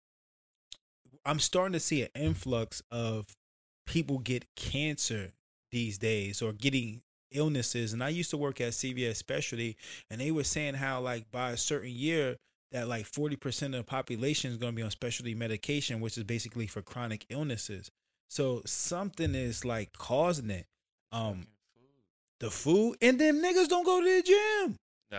I'm 1.25 1.39
starting 1.39 1.75
to 1.75 1.81
see 1.81 2.03
an 2.03 2.09
influx 2.15 2.83
of 2.91 3.27
people 3.87 4.19
get 4.19 4.47
cancer 4.57 5.33
these 5.71 5.99
days 5.99 6.41
or 6.43 6.53
getting 6.53 7.03
illnesses. 7.33 7.93
And 7.93 8.03
I 8.03 8.09
used 8.09 8.31
to 8.31 8.37
work 8.37 8.61
at 8.61 8.73
CVS 8.73 9.17
Specialty, 9.17 9.77
and 10.11 10.21
they 10.21 10.31
were 10.31 10.45
saying 10.45 10.75
how 10.75 11.01
like 11.01 11.31
by 11.31 11.51
a 11.51 11.57
certain 11.57 11.91
year 11.91 12.37
that 12.73 12.89
like 12.89 13.11
40% 13.11 13.67
of 13.67 13.73
the 13.73 13.83
population 13.85 14.51
is 14.51 14.57
going 14.57 14.73
to 14.73 14.77
be 14.77 14.83
on 14.83 14.91
specialty 14.91 15.35
medication, 15.35 16.01
which 16.01 16.17
is 16.17 16.25
basically 16.25 16.67
for 16.67 16.83
chronic 16.83 17.27
illnesses. 17.29 17.91
So 18.29 18.63
something 18.65 19.35
is 19.35 19.65
like 19.65 19.93
causing 19.93 20.51
it. 20.51 20.67
Um, 21.13 21.47
the 22.39 22.51
food, 22.51 22.97
and 23.03 23.21
then 23.21 23.43
niggas 23.43 23.69
don't 23.69 23.85
go 23.85 24.01
to 24.01 24.07
the 24.07 24.23
gym. 24.23 24.77
Nah. 25.11 25.19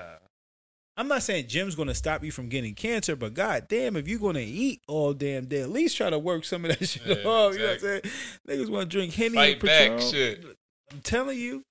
I'm 1.01 1.07
not 1.07 1.23
saying 1.23 1.47
gym's 1.47 1.73
gonna 1.73 1.95
stop 1.95 2.23
you 2.23 2.31
from 2.31 2.47
getting 2.47 2.75
cancer, 2.75 3.15
but 3.15 3.33
god 3.33 3.65
damn, 3.67 3.95
if 3.95 4.07
you're 4.07 4.19
gonna 4.19 4.39
eat 4.39 4.81
all 4.87 5.13
damn 5.13 5.45
day, 5.45 5.61
at 5.61 5.71
least 5.71 5.97
try 5.97 6.11
to 6.11 6.19
work 6.19 6.45
some 6.45 6.63
of 6.63 6.77
that 6.77 6.87
shit 6.87 7.01
Yeah, 7.05 7.27
off. 7.27 7.53
You 7.53 7.59
know 7.59 7.65
what 7.65 7.73
I'm 7.73 7.79
saying? 7.79 8.01
Niggas 8.47 8.69
wanna 8.69 8.85
drink 8.85 9.13
Henny 9.15 9.33
Fight 9.35 9.53
and 9.53 9.61
back, 9.63 9.89
Patron. 9.89 10.11
shit. 10.11 10.45
I'm 10.91 11.01
telling 11.01 11.39
you. 11.39 11.63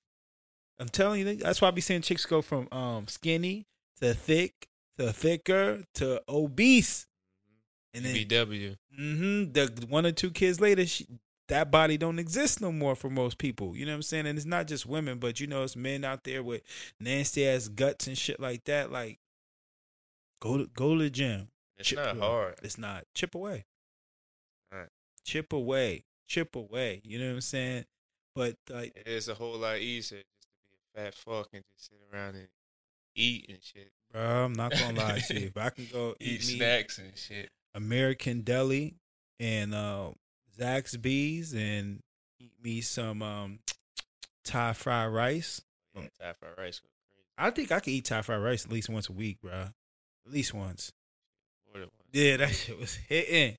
I'm 0.79 0.89
telling 0.89 1.25
you, 1.25 1.35
that's 1.37 1.61
why 1.61 1.69
I 1.69 1.71
be 1.71 1.79
seeing 1.79 2.01
chicks 2.01 2.25
go 2.25 2.41
from 2.41 2.67
um 2.73 3.07
skinny 3.07 3.67
to 4.01 4.13
thick 4.13 4.67
to 4.97 5.13
thicker 5.13 5.83
to 5.95 6.21
obese. 6.27 7.07
And 7.93 8.03
then 8.03 8.13
BW. 8.15 8.75
Mm-hmm. 8.99 9.51
the 9.53 9.85
one 9.87 10.05
or 10.05 10.11
two 10.11 10.31
kids 10.31 10.59
later, 10.59 10.85
she 10.85 11.07
that 11.51 11.69
body 11.69 11.97
don't 11.97 12.17
exist 12.17 12.61
no 12.61 12.71
more 12.71 12.95
for 12.95 13.09
most 13.09 13.37
people. 13.37 13.75
You 13.75 13.85
know 13.85 13.91
what 13.91 13.97
I'm 13.97 14.01
saying? 14.03 14.25
And 14.25 14.37
it's 14.37 14.45
not 14.45 14.67
just 14.67 14.85
women, 14.85 15.19
but 15.19 15.39
you 15.39 15.47
know, 15.47 15.63
it's 15.63 15.75
men 15.75 16.05
out 16.05 16.23
there 16.23 16.41
with 16.41 16.61
nasty 16.99 17.45
ass 17.45 17.67
guts 17.67 18.07
and 18.07 18.17
shit 18.17 18.39
like 18.39 18.63
that. 18.65 18.89
Like, 18.91 19.19
go 20.41 20.57
to 20.57 20.65
go 20.73 20.95
to 20.97 21.03
the 21.03 21.09
gym. 21.09 21.47
It's 21.77 21.87
Chip 21.89 21.99
not 21.99 22.17
away. 22.17 22.19
hard. 22.27 22.55
It's 22.63 22.77
not. 22.77 23.05
Chip 23.15 23.33
away. 23.35 23.65
Right. 24.71 24.89
Chip 25.23 25.53
away. 25.53 26.03
Chip 26.27 26.55
away. 26.55 27.01
You 27.05 27.19
know 27.19 27.27
what 27.27 27.33
I'm 27.35 27.41
saying? 27.41 27.85
But 28.35 28.55
like, 28.69 28.93
It's 29.05 29.27
a 29.27 29.33
whole 29.33 29.57
lot 29.57 29.77
easier 29.79 30.19
just 30.19 30.47
to 30.47 30.47
be 30.95 31.01
a 31.01 31.03
fat 31.05 31.13
fuck 31.13 31.49
and 31.53 31.63
just 31.73 31.89
sit 31.89 31.97
around 32.13 32.35
and 32.35 32.47
eat 33.15 33.45
and 33.49 33.57
shit. 33.61 33.91
bro, 34.11 34.45
I'm 34.45 34.53
not 34.53 34.71
gonna 34.71 34.97
lie 34.99 35.19
to 35.19 35.39
you. 35.39 35.47
If 35.47 35.57
I 35.57 35.69
can 35.69 35.87
go 35.91 36.15
Eat 36.19 36.41
eat, 36.41 36.43
snacks 36.43 36.97
and 36.97 37.11
shit. 37.15 37.49
American 37.75 38.41
Deli 38.41 38.95
and 39.39 39.73
uh, 39.73 40.11
Zaxby's 40.57 41.53
and 41.53 41.99
eat 42.39 42.53
me 42.63 42.81
some 42.81 43.21
um, 43.21 43.59
Thai 44.45 44.73
fried 44.73 45.11
rice. 45.11 45.61
Yeah, 45.95 46.03
Thai 46.19 46.33
fried 46.39 46.53
rice. 46.57 46.81
I 47.37 47.49
think 47.49 47.71
I 47.71 47.79
can 47.79 47.93
eat 47.93 48.05
Thai 48.05 48.21
fried 48.21 48.41
rice 48.41 48.65
at 48.65 48.71
least 48.71 48.89
once 48.89 49.09
a 49.09 49.13
week, 49.13 49.41
bro. 49.41 49.67
At 50.31 50.35
least 50.35 50.53
once. 50.53 50.93
Yeah, 52.13 52.37
that 52.37 52.51
shit 52.55 52.79
was 52.79 52.95
hitting. 52.95 53.57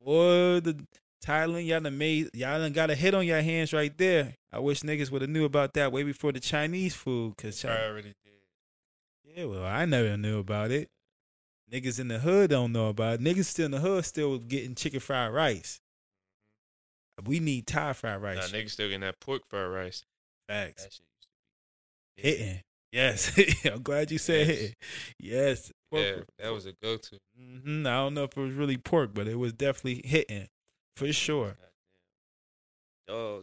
Boy, 0.00 0.60
the 0.60 0.86
Thailand, 1.24 1.66
y'all 1.66 1.80
done 1.80 1.98
made 1.98 2.30
y'all 2.32 2.60
done 2.60 2.72
got 2.72 2.90
a 2.90 2.94
hit 2.94 3.12
on 3.12 3.26
your 3.26 3.40
hands 3.42 3.72
right 3.72 3.96
there. 3.98 4.34
I 4.52 4.60
wish 4.60 4.82
niggas 4.82 5.10
would 5.10 5.22
have 5.22 5.30
knew 5.30 5.44
about 5.44 5.74
that 5.74 5.90
way 5.90 6.04
before 6.04 6.30
the 6.30 6.38
Chinese 6.38 6.94
food. 6.94 7.36
Cause 7.36 7.64
I 7.64 7.86
already 7.86 8.14
did. 8.24 9.36
yeah, 9.36 9.44
well, 9.46 9.64
I 9.64 9.84
never 9.84 10.16
knew 10.16 10.38
about 10.38 10.70
it. 10.70 10.88
Niggas 11.72 11.98
in 11.98 12.06
the 12.06 12.20
hood 12.20 12.50
don't 12.50 12.70
know 12.72 12.88
about 12.88 13.14
it. 13.14 13.20
Niggas 13.20 13.46
still 13.46 13.66
in 13.66 13.72
the 13.72 13.80
hood 13.80 14.04
still 14.04 14.38
getting 14.38 14.76
chicken 14.76 15.00
fried 15.00 15.32
rice. 15.32 15.80
Mm-hmm. 17.20 17.28
We 17.30 17.40
need 17.40 17.66
Thai 17.66 17.92
fried 17.94 18.20
Nah, 18.22 18.28
rice. 18.28 18.50
niggas 18.52 18.70
still 18.70 18.86
getting 18.88 19.00
that 19.00 19.18
pork 19.20 19.42
fried 19.48 19.70
rice. 19.70 20.04
Facts. 20.48 20.84
That 20.84 20.92
shit 20.92 21.02
used 21.16 21.22
to 21.22 21.28
be 22.16 22.22
big. 22.22 22.38
Hitting. 22.38 22.60
Yes. 22.92 23.64
I'm 23.72 23.82
glad 23.82 24.10
you 24.10 24.18
said 24.18 24.46
Yes. 24.46 24.56
hitting. 24.58 24.74
Yes. 25.20 25.72
Yeah, 25.92 26.22
that 26.38 26.52
was 26.52 26.66
a 26.66 26.72
go 26.82 26.96
to. 26.96 27.18
hmm 27.36 27.86
I 27.86 27.90
don't 27.90 28.14
know 28.14 28.24
if 28.24 28.36
it 28.36 28.40
was 28.40 28.52
really 28.52 28.76
pork, 28.76 29.10
but 29.12 29.26
it 29.26 29.36
was 29.38 29.52
definitely 29.52 30.02
hitting 30.04 30.48
for 30.96 31.12
sure. 31.12 31.56
Dog. 33.08 33.42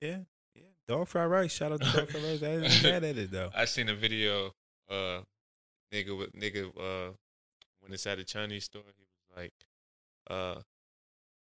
Yeah. 0.00 0.18
Yeah. 0.54 0.62
Dog 0.88 1.08
fried 1.08 1.30
rice. 1.30 1.52
Shout 1.52 1.72
out 1.72 1.82
to 1.82 1.92
dog 1.92 2.08
fried 2.10 2.24
rice. 2.24 2.42
I 2.42 2.46
ain't 2.46 2.82
mad 2.82 3.04
at 3.04 3.18
it 3.18 3.30
though. 3.30 3.50
I 3.54 3.66
seen 3.66 3.88
a 3.88 3.94
video, 3.94 4.52
uh, 4.90 5.20
nigga 5.92 6.16
with 6.16 6.32
nigga, 6.32 6.68
uh, 6.76 7.12
when 7.80 7.92
it's 7.92 8.06
at 8.06 8.18
a 8.18 8.24
Chinese 8.24 8.64
store, 8.64 8.82
he 8.96 9.02
was 9.04 9.36
like, 9.36 9.52
uh, 10.30 10.54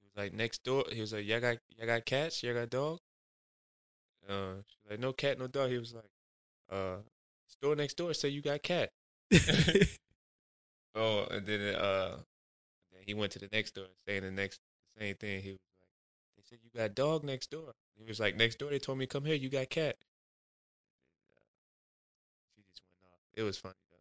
he 0.01 0.07
was 0.07 0.17
like 0.17 0.33
next 0.33 0.65
door. 0.65 0.85
He 0.93 1.01
was 1.01 1.13
like, 1.13 1.27
y'all 1.27 1.41
got 1.41 1.59
y'all 1.77 1.87
got 1.87 2.05
cats, 2.05 2.43
y'all 2.43 2.55
got 2.55 2.71
dog. 2.71 2.99
Uh, 4.29 4.55
like, 4.89 4.99
no 5.01 5.13
cat, 5.13 5.39
no 5.39 5.47
dog. 5.47 5.71
He 5.71 5.79
was 5.79 5.95
like, 5.95 6.11
uh, 6.71 6.97
store 7.47 7.77
next 7.77 7.97
door 7.97 8.13
say 8.15 8.29
you 8.29 8.43
got 8.43 8.63
cat. 8.63 8.91
Oh, 10.95 11.27
and 11.31 11.45
then 11.45 11.75
uh, 11.75 12.19
he 13.05 13.15
went 13.15 13.33
to 13.33 13.39
the 13.39 13.49
next 13.53 13.75
door 13.75 13.87
saying 14.07 14.23
the 14.23 14.31
next 14.31 14.61
same 14.99 15.15
thing. 15.17 15.43
He 15.43 15.51
was 15.51 15.59
like, 15.81 15.89
they 16.37 16.43
said 16.45 16.59
you 16.63 16.71
got 16.79 16.95
dog 16.95 17.25
next 17.25 17.51
door. 17.51 17.73
He 17.97 18.05
was 18.05 18.21
like, 18.21 18.37
next 18.37 18.59
door 18.59 18.71
they 18.71 18.79
told 18.79 18.99
me 18.99 19.07
come 19.07 19.25
here, 19.25 19.35
you 19.35 19.49
got 19.49 19.71
cat. 19.71 19.97
She 22.55 22.63
just 22.71 22.83
went 22.87 23.13
off. 23.13 23.19
It 23.35 23.43
was 23.43 23.59
funny 23.59 23.75
though. 23.91 23.97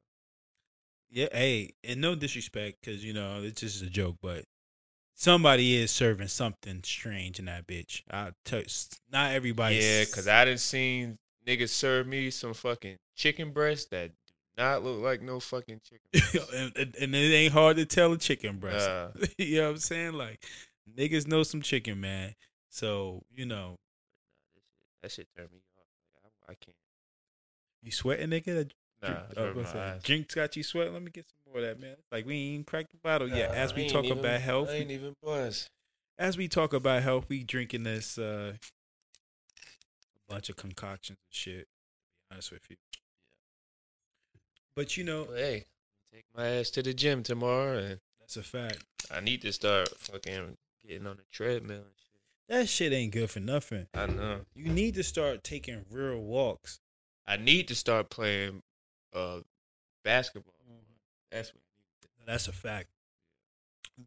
yeah. 1.09 1.27
Hey, 1.31 1.73
and 1.83 1.99
no 1.99 2.13
disrespect, 2.15 2.77
because 2.81 3.03
you 3.03 3.13
know 3.13 3.41
it's 3.41 3.61
just 3.61 3.81
a 3.81 3.89
joke, 3.89 4.17
but 4.21 4.45
somebody 5.15 5.75
is 5.75 5.89
serving 5.89 6.27
something 6.27 6.81
strange 6.83 7.39
in 7.39 7.45
that 7.45 7.65
bitch. 7.65 8.03
I 8.11 8.33
tell 8.45 8.61
not 9.11 9.31
everybody. 9.31 9.77
yeah, 9.77 10.05
cause 10.05 10.27
I 10.27 10.45
didn't 10.45 10.59
seen 10.59 11.17
niggas 11.47 11.69
serve 11.69 12.05
me 12.05 12.29
some 12.29 12.53
fucking 12.53 12.97
chicken 13.15 13.51
breast 13.51 13.89
that 13.91 14.11
not 14.57 14.83
look 14.83 15.01
like 15.01 15.21
no 15.21 15.39
fucking 15.39 15.81
chicken. 15.83 16.47
and, 16.55 16.77
and, 16.77 16.95
and 16.95 17.15
it 17.15 17.33
ain't 17.33 17.53
hard 17.53 17.77
to 17.77 17.85
tell 17.85 18.13
a 18.13 18.17
chicken 18.17 18.57
breast. 18.57 18.87
Uh, 18.87 19.09
you 19.37 19.57
know 19.57 19.65
what 19.65 19.71
I'm 19.71 19.77
saying? 19.77 20.13
Like 20.13 20.43
niggas 20.97 21.27
know 21.27 21.43
some 21.43 21.61
chicken, 21.61 21.99
man. 21.99 22.35
So 22.69 23.23
you 23.33 23.45
know, 23.45 23.77
that 25.01 25.11
shit 25.11 25.27
turned 25.35 25.51
me 25.51 25.59
off. 25.77 25.85
I, 26.47 26.51
I 26.51 26.55
can't. 26.55 26.75
you 27.81 27.91
sweating, 27.91 28.29
nigga. 28.29 28.69
Nah, 29.01 29.09
oh, 29.35 29.41
hurt 29.41 29.55
what's 29.55 29.73
my 29.73 29.79
that? 29.79 29.93
eyes. 29.95 30.03
Drinks 30.03 30.33
got 30.33 30.55
you 30.55 30.63
sweating. 30.63 30.93
Let 30.93 31.03
me 31.03 31.11
get 31.11 31.25
some 31.25 31.51
more 31.53 31.61
of 31.61 31.67
that, 31.67 31.81
man. 31.81 31.95
Like 32.11 32.25
we 32.25 32.35
ain't 32.35 32.53
even 32.53 32.63
cracked 32.63 32.91
the 32.91 32.97
bottle 33.03 33.29
yet. 33.29 33.51
As 33.51 33.73
we 33.73 33.89
talk 33.89 34.05
even- 34.05 34.19
about 34.19 34.39
health, 34.39 34.69
I 34.69 34.75
ain't 34.75 34.91
even 34.91 35.15
buzz. 35.21 35.67
as 36.17 36.37
we 36.37 36.47
talk 36.47 36.73
about 36.73 37.03
health, 37.03 37.25
we 37.27 37.43
drinking 37.43 37.83
this 37.83 38.17
uh, 38.17 38.53
bunch 40.29 40.49
of 40.49 40.55
concoctions 40.55 41.17
and 41.19 41.35
shit. 41.35 41.59
To 41.59 42.29
be 42.29 42.33
honest 42.35 42.51
with 42.51 42.63
you, 42.69 42.77
but 44.75 44.97
you 44.97 45.03
know 45.03 45.25
But 45.25 45.37
hey, 45.37 45.65
take 46.13 46.25
my 46.35 46.47
ass 46.47 46.69
to 46.71 46.83
the 46.83 46.93
gym 46.93 47.23
tomorrow, 47.23 47.77
and 47.77 47.99
that's 48.19 48.37
a 48.37 48.43
fact. 48.43 48.83
I 49.11 49.19
need 49.19 49.41
to 49.41 49.51
start 49.53 49.89
fucking 49.97 50.57
getting 50.87 51.07
on 51.07 51.17
the 51.17 51.23
treadmill 51.31 51.77
and 51.77 51.85
shit. 51.95 52.19
That 52.49 52.69
shit 52.69 52.93
ain't 52.93 53.13
good 53.13 53.29
for 53.31 53.39
nothing. 53.39 53.87
I 53.93 54.05
know. 54.07 54.41
You 54.53 54.69
need 54.69 54.95
to 54.95 55.03
start 55.03 55.43
taking 55.43 55.85
real 55.89 56.19
walks. 56.19 56.79
I 57.25 57.37
need 57.37 57.67
to 57.69 57.75
start 57.75 58.09
playing 58.09 58.61
uh 59.13 59.39
basketball. 60.03 60.53
That's 61.31 61.49
what 61.53 61.61
I 61.61 62.01
need. 62.01 62.01
to. 62.17 62.25
That's 62.25 62.47
a 62.47 62.51
fact. 62.51 62.89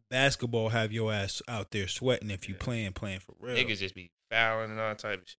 Basketball 0.09 0.69
have 0.69 0.91
your 0.91 1.11
ass 1.13 1.41
out 1.47 1.71
there 1.71 1.87
sweating 1.87 2.29
if 2.29 2.47
you 2.47 2.55
Yeah. 2.55 2.63
playing 2.63 2.93
playing 2.93 3.19
for 3.21 3.33
real. 3.39 3.55
Niggas 3.55 3.79
just 3.79 3.95
be 3.95 4.11
fouling 4.29 4.71
and 4.71 4.79
all 4.79 4.93
type 4.95 5.21
of 5.21 5.27
shit. 5.27 5.37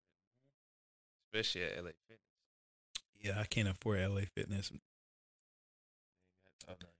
Especially 1.32 1.62
at 1.64 1.76
LA 1.84 1.90
Fitness. 2.08 2.20
Yeah, 3.20 3.38
I 3.40 3.44
can't 3.44 3.68
afford 3.68 4.00
LA 4.00 4.22
Fitness. 4.34 4.72
I'm 6.68 6.74
not 6.80 6.90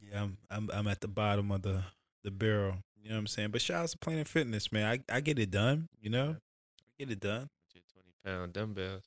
yet 0.00 0.12
Yeah, 0.12 0.22
I'm 0.22 0.38
I'm 0.50 0.70
I'm 0.72 0.86
at 0.88 1.00
the 1.00 1.08
bottom 1.08 1.50
of 1.52 1.62
the 1.62 1.84
the 2.24 2.30
barrel. 2.30 2.76
You 3.02 3.08
know 3.10 3.14
what 3.16 3.20
I'm 3.20 3.26
saying? 3.28 3.50
But 3.50 3.62
shout 3.62 3.82
out 3.84 3.88
to 3.90 3.98
Planet 3.98 4.28
Fitness, 4.28 4.70
man. 4.72 4.84
I 5.10 5.16
I 5.16 5.20
get 5.20 5.38
it 5.38 5.50
done. 5.50 5.88
You 6.00 6.10
know, 6.10 6.36
I 6.38 6.84
get 6.98 7.10
it 7.10 7.20
done. 7.20 7.48
With 7.74 7.74
your 7.74 7.82
20 7.92 8.08
pound 8.24 8.52
dumbbells. 8.52 9.04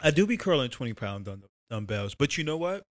I 0.00 0.10
do 0.12 0.26
be 0.26 0.36
curling 0.36 0.70
twenty 0.70 0.94
pound 0.94 1.24
dumb- 1.24 1.42
dumbbells, 1.68 2.14
but 2.14 2.38
you 2.38 2.44
know 2.44 2.56
what? 2.56 2.84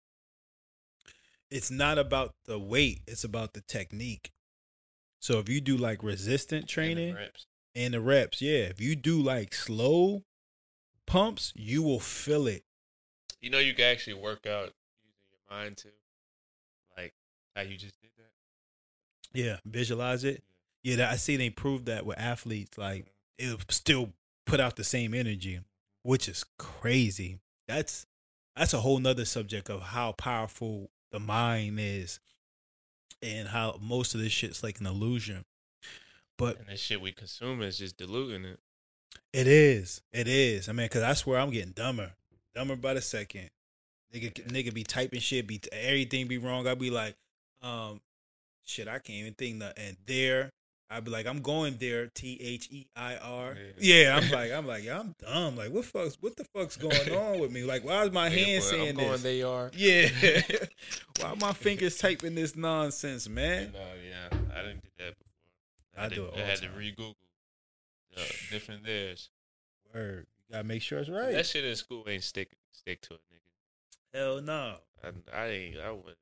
It's 1.50 1.70
not 1.70 1.98
about 1.98 2.32
the 2.46 2.58
weight; 2.58 3.00
it's 3.06 3.22
about 3.22 3.54
the 3.54 3.60
technique. 3.60 4.30
So 5.20 5.38
if 5.38 5.48
you 5.48 5.60
do 5.60 5.76
like 5.76 6.02
resistant 6.02 6.62
And 6.62 6.68
the 6.68 6.72
training 6.72 7.14
reps. 7.14 7.46
and 7.76 7.94
the 7.94 8.00
reps, 8.00 8.42
yeah, 8.42 8.64
if 8.64 8.80
you 8.80 8.96
do 8.96 9.22
like 9.22 9.54
slow 9.54 10.22
pumps, 11.06 11.52
you 11.54 11.82
will 11.82 12.00
feel 12.00 12.48
it. 12.48 12.64
You 13.46 13.52
know 13.52 13.60
you 13.60 13.74
can 13.74 13.84
actually 13.84 14.14
work 14.14 14.44
out 14.44 14.72
using 15.04 15.22
your 15.30 15.56
mind 15.56 15.76
too. 15.76 15.90
Like 16.96 17.14
how 17.54 17.62
you 17.62 17.76
just 17.76 17.94
did 18.00 18.10
that. 18.18 19.38
Yeah, 19.38 19.58
visualize 19.64 20.24
it. 20.24 20.42
Yeah, 20.82 20.96
that, 20.96 21.12
I 21.12 21.14
see 21.14 21.36
they 21.36 21.50
proved 21.50 21.86
that 21.86 22.04
with 22.04 22.18
athletes. 22.18 22.76
Like 22.76 23.06
it'll 23.38 23.60
still 23.68 24.14
put 24.46 24.58
out 24.58 24.74
the 24.74 24.82
same 24.82 25.14
energy, 25.14 25.52
mm-hmm. 25.52 26.10
which 26.10 26.28
is 26.28 26.44
crazy. 26.58 27.38
That's 27.68 28.08
that's 28.56 28.74
a 28.74 28.80
whole 28.80 28.98
nother 28.98 29.24
subject 29.24 29.70
of 29.70 29.80
how 29.80 30.10
powerful 30.10 30.90
the 31.12 31.20
mind 31.20 31.78
is 31.78 32.18
and 33.22 33.46
how 33.46 33.78
most 33.80 34.16
of 34.16 34.20
this 34.20 34.32
shit's 34.32 34.64
like 34.64 34.80
an 34.80 34.86
illusion. 34.86 35.44
But 36.36 36.58
And 36.58 36.66
this 36.66 36.80
shit 36.80 37.00
we 37.00 37.12
consume 37.12 37.62
is 37.62 37.78
just 37.78 37.96
diluting 37.96 38.44
it. 38.44 38.58
it 39.32 39.46
is. 39.46 40.02
It 40.12 40.26
is. 40.26 40.68
I 40.68 40.72
mean, 40.72 40.88
cause 40.88 41.02
I 41.02 41.12
swear 41.12 41.38
I'm 41.38 41.50
getting 41.50 41.70
dumber. 41.70 42.14
Dumber 42.56 42.74
by 42.74 42.94
the 42.94 43.02
second. 43.02 43.50
Nigga 44.14 44.32
nigga 44.48 44.72
be 44.72 44.82
typing 44.82 45.20
shit, 45.20 45.46
be 45.46 45.60
everything 45.70 46.26
be 46.26 46.38
wrong. 46.38 46.66
I'd 46.66 46.78
be 46.78 46.90
like, 46.90 47.14
um, 47.62 48.00
shit, 48.64 48.88
I 48.88 48.98
can't 48.98 49.18
even 49.18 49.34
think 49.34 49.60
that 49.60 49.78
and 49.78 49.96
there. 50.06 50.50
I'd 50.88 51.04
be 51.04 51.10
like, 51.10 51.26
I'm 51.26 51.42
going 51.42 51.76
there, 51.78 52.06
T 52.14 52.38
H 52.40 52.68
E 52.70 52.86
I 52.96 53.16
R. 53.16 53.56
Yeah. 53.78 54.16
I'm 54.22 54.30
like, 54.30 54.52
I'm 54.52 54.66
like, 54.66 54.84
yeah, 54.84 55.00
I'm 55.00 55.14
dumb. 55.18 55.56
Like, 55.56 55.70
what 55.70 55.84
fuck's 55.84 56.16
what 56.22 56.36
the 56.36 56.44
fuck's 56.44 56.76
going 56.76 57.12
on 57.12 57.40
with 57.40 57.50
me? 57.52 57.64
Like, 57.64 57.84
why 57.84 58.04
is 58.04 58.12
my 58.12 58.28
hand 58.30 58.62
boy, 58.62 58.66
saying 58.66 58.88
I'm 58.90 58.94
going 58.96 59.12
this? 59.12 59.22
they 59.22 59.42
are. 59.42 59.70
Yeah. 59.74 60.08
why 61.20 61.34
my 61.38 61.52
fingers 61.52 61.98
typing 61.98 62.36
this 62.36 62.56
nonsense, 62.56 63.28
man? 63.28 63.72
No, 63.74 63.80
yeah, 63.80 64.38
I 64.56 64.62
didn't 64.62 64.82
do 64.82 64.88
that 64.98 65.14
before. 65.18 65.98
I 65.98 66.02
had 66.04 66.10
do 66.12 66.16
to- 66.16 66.28
it 66.28 66.34
I 66.36 66.46
had 66.46 66.56
the 66.58 66.60
to 66.62 66.66
time. 66.68 66.78
re-Google 66.78 67.16
uh, 68.16 68.20
different 68.50 68.84
theirs. 68.84 69.28
Word. 69.92 70.26
You 70.48 70.54
gotta 70.54 70.64
make 70.64 70.82
sure 70.82 70.98
it's 70.98 71.08
right. 71.08 71.32
That 71.32 71.46
shit 71.46 71.64
in 71.64 71.74
school 71.76 72.04
ain't 72.08 72.22
stick 72.22 72.50
stick 72.72 73.00
to 73.02 73.14
it, 73.14 73.20
nigga. 73.32 74.18
Hell 74.18 74.40
no. 74.40 74.76
I, 75.04 75.08
I 75.36 75.46
ain't. 75.48 75.76
I 75.78 75.90
wouldn't. 75.90 76.16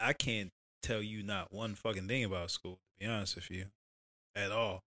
I 0.00 0.12
can't 0.12 0.50
tell 0.82 1.00
you 1.00 1.22
not 1.22 1.52
one 1.52 1.74
fucking 1.74 2.08
thing 2.08 2.24
about 2.24 2.50
school, 2.50 2.74
to 2.74 3.04
be 3.04 3.06
honest 3.06 3.36
with 3.36 3.50
you, 3.50 3.66
at 4.34 4.50
all. 4.50 4.82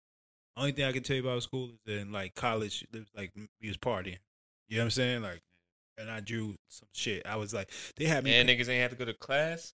Only 0.56 0.72
thing 0.72 0.86
I 0.86 0.92
can 0.92 1.04
tell 1.04 1.16
you 1.16 1.22
about 1.22 1.44
school 1.44 1.66
is 1.66 1.80
that 1.86 1.98
in 2.00 2.12
like 2.12 2.36
college, 2.36 2.86
it 2.94 2.98
was 2.98 3.08
like 3.16 3.32
we 3.62 3.68
was 3.68 3.78
partying. 3.78 4.18
You 4.68 4.78
know 4.78 4.84
what 4.84 4.86
I'm 4.86 4.92
saying? 4.92 5.22
Like, 5.22 5.42
and 5.98 6.10
I 6.10 6.22
drew 6.22 6.56
some 6.70 6.88
shit. 6.94 7.26
I 7.26 7.36
was 7.36 7.54
like, 7.54 7.70
they 7.98 8.06
had 8.06 8.24
me. 8.24 8.32
Man, 8.32 8.48
niggas 8.48 8.70
ain't 8.70 8.82
have 8.82 8.92
to 8.92 8.98
go 8.98 9.06
to 9.06 9.14
class. 9.14 9.74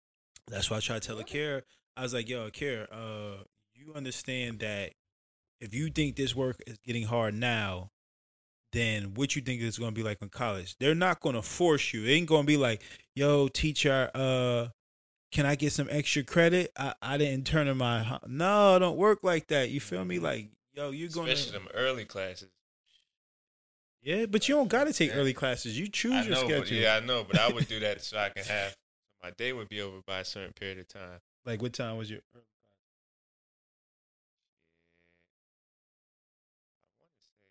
That's 0.49 0.71
why 0.71 0.79
I 0.79 0.81
try 0.81 0.99
to 0.99 1.07
tell 1.07 1.19
Akira. 1.19 1.62
I 1.97 2.03
was 2.03 2.15
like, 2.15 2.29
yo, 2.29 2.47
Akira, 2.47 2.87
uh, 2.91 3.43
you 3.75 3.93
understand 3.95 4.61
that 4.61 4.93
if 5.61 5.75
you 5.75 5.91
think 5.91 6.17
this 6.17 6.35
work 6.35 6.63
is 6.67 6.79
getting 6.85 7.05
hard 7.05 7.35
now, 7.35 7.91
then 8.73 9.15
what 9.15 9.35
you 9.37 9.43
think 9.43 9.63
it's 9.63 9.79
gonna 9.79 9.93
be 9.93 10.03
like 10.03 10.21
in 10.23 10.29
college? 10.29 10.77
They're 10.79 10.95
not 10.95 11.21
gonna 11.21 11.43
force 11.43 11.93
you. 11.95 12.05
It 12.05 12.11
ain't 12.11 12.29
gonna 12.29 12.45
be 12.47 12.57
like, 12.57 12.83
yo, 13.15 13.49
teacher, 13.49 14.11
uh, 14.15 14.69
can 15.33 15.47
I 15.47 15.55
get 15.55 15.73
some 15.73 15.89
extra 15.91 16.23
credit? 16.23 16.73
I, 16.79 16.95
I 17.01 17.19
didn't 17.19 17.47
turn 17.47 17.69
in 17.69 17.77
my 17.77 18.03
ho-" 18.03 18.19
no, 18.27 18.79
don't 18.79 18.97
work 18.97 19.21
like 19.23 19.49
that. 19.49 19.71
You 19.71 19.81
feel 19.81 20.05
me? 20.05 20.19
Like, 20.19 20.51
yo, 20.75 20.91
you're 20.91 21.09
gonna 21.09 21.33
Especially 21.33 21.59
them 21.59 21.69
early 21.75 22.05
classes. 22.05 22.49
yeah, 24.03 24.27
but 24.27 24.49
you 24.49 24.55
don't 24.55 24.69
gotta 24.69 24.93
take 24.93 25.11
Yeah. 25.11 25.17
early 25.17 25.33
classes. 25.33 25.79
You 25.79 25.89
choose 25.89 26.15
I 26.15 26.23
your 26.23 26.35
know, 26.35 26.45
schedule. 26.45 26.61
but 26.61 26.71
yeah, 26.71 26.97
I 26.97 27.01
know, 27.01 27.25
but 27.25 27.39
I 27.39 27.53
would 27.53 27.67
do 27.69 27.81
that 27.81 28.03
so 28.05 28.19
I 28.19 28.29
can 28.29 28.45
have 28.45 28.77
my 29.23 29.31
day 29.31 29.53
would 29.53 29.69
be 29.69 29.81
over 29.81 30.01
by 30.07 30.21
a 30.21 30.25
certain 30.25 30.53
period 30.53 30.79
of 30.79 30.89
time. 30.89 31.21
Like, 31.45 31.63
what 31.63 31.73
time 31.73 31.97
was 31.97 32.11
your 32.11 32.21
early 32.35 32.45
class? 32.45 32.45
I 36.93 37.03
want 37.03 37.13
to 37.13 37.25
say. 37.27 37.47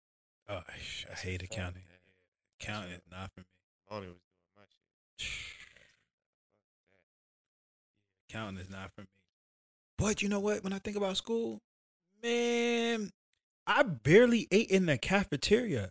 Oh, 0.49 0.62
I, 0.68 1.12
I 1.12 1.16
hate 1.16 1.42
accounting. 1.42 1.82
Yeah. 1.87 1.94
Accounting 2.61 2.92
is 2.92 3.02
not 3.11 3.30
for 3.34 3.40
me. 3.40 3.46
Was 3.90 4.00
doing 4.02 4.14
my 4.56 4.62
shit. 5.16 5.32
Accounting 8.30 8.61
is 8.61 8.70
not 8.70 8.90
for 8.94 9.02
me. 9.02 9.08
But 9.99 10.23
you 10.23 10.28
know 10.28 10.40
what? 10.40 10.62
When 10.62 10.73
I 10.73 10.78
think 10.78 10.96
about 10.96 11.16
school, 11.16 11.61
man, 12.23 13.11
I 13.66 13.82
barely 13.82 14.46
ate 14.50 14.70
in 14.70 14.87
the 14.87 14.99
cafeteria. 14.99 15.90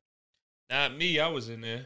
Not 0.70 0.96
me. 0.96 1.20
I 1.20 1.28
was 1.28 1.50
in 1.50 1.62
there. 1.62 1.86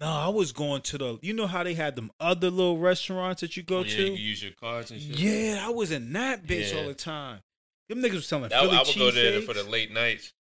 No, 0.00 0.06
I 0.06 0.28
was 0.28 0.52
going 0.52 0.82
to 0.82 0.98
the. 0.98 1.18
You 1.22 1.34
know 1.34 1.46
how 1.46 1.64
they 1.64 1.74
had 1.74 1.96
them 1.96 2.10
other 2.20 2.50
little 2.50 2.78
restaurants 2.78 3.40
that 3.40 3.56
you 3.56 3.62
go 3.64 3.78
oh, 3.78 3.82
yeah, 3.82 3.96
to. 3.96 4.02
You 4.04 4.12
use 4.12 4.42
your 4.42 4.52
cards 4.52 4.90
and 4.90 5.00
shit. 5.00 5.18
Yeah, 5.18 5.64
I 5.66 5.70
was 5.70 5.90
in 5.90 6.12
that 6.12 6.46
bitch 6.46 6.72
Yeah. 6.72 6.80
all 6.80 6.86
the 6.86 6.94
time. 6.94 7.40
Them 7.88 8.00
niggas 8.00 8.12
was 8.14 8.26
selling 8.26 8.50
That- 8.50 8.60
Philly 8.60 8.76
I 8.76 8.82
would 8.82 8.96
go 8.96 9.10
there 9.10 9.40
cheesesteaks. 9.40 9.46
for 9.46 9.54
the 9.54 9.64
late 9.64 9.92
nights. 9.92 10.32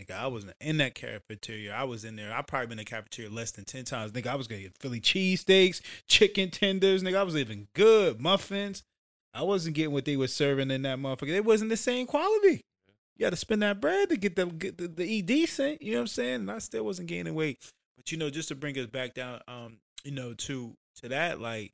Nigga, 0.00 0.18
I 0.18 0.26
wasn't 0.26 0.54
in 0.60 0.78
that 0.78 0.96
cafeteria. 0.96 1.72
I 1.72 1.84
was 1.84 2.04
in 2.04 2.16
there. 2.16 2.34
I 2.34 2.42
probably 2.42 2.66
been 2.66 2.78
in 2.80 2.84
the 2.84 2.90
cafeteria 2.90 3.30
less 3.30 3.52
than 3.52 3.64
ten 3.64 3.84
times. 3.84 4.10
Nigga, 4.10 4.26
I 4.26 4.34
was 4.34 4.48
gonna 4.48 4.62
get 4.62 4.76
Philly 4.78 5.00
cheesesteaks, 5.00 5.80
chicken 6.08 6.50
tenders. 6.50 7.04
Nigga, 7.04 7.16
I 7.18 7.22
was 7.22 7.34
living 7.34 7.68
good 7.74 8.20
muffins. 8.20 8.82
I 9.32 9.42
wasn't 9.42 9.76
getting 9.76 9.92
what 9.92 10.04
they 10.04 10.16
were 10.16 10.26
serving 10.26 10.72
in 10.72 10.82
that 10.82 10.98
motherfucker. 10.98 11.28
It 11.28 11.44
wasn't 11.44 11.70
the 11.70 11.76
same 11.76 12.06
quality. 12.06 12.62
You 13.16 13.26
got 13.26 13.30
to 13.30 13.36
spend 13.36 13.62
that 13.62 13.80
bread 13.80 14.08
to 14.08 14.16
get 14.16 14.34
the 14.34 14.46
get 14.46 14.78
the, 14.78 14.88
the 14.88 15.04
eat 15.04 15.26
decent. 15.26 15.80
You 15.80 15.92
know 15.92 15.98
what 15.98 16.02
I'm 16.02 16.06
saying? 16.08 16.34
And 16.34 16.50
I 16.50 16.58
still 16.58 16.84
wasn't 16.84 17.08
gaining 17.08 17.34
weight. 17.34 17.58
But 17.96 18.12
you 18.12 18.18
know, 18.18 18.30
just 18.30 18.48
to 18.48 18.54
bring 18.54 18.78
us 18.78 18.86
back 18.86 19.14
down, 19.14 19.40
um, 19.48 19.78
you 20.04 20.12
know, 20.12 20.34
to 20.34 20.76
to 21.02 21.08
that, 21.08 21.40
like 21.40 21.72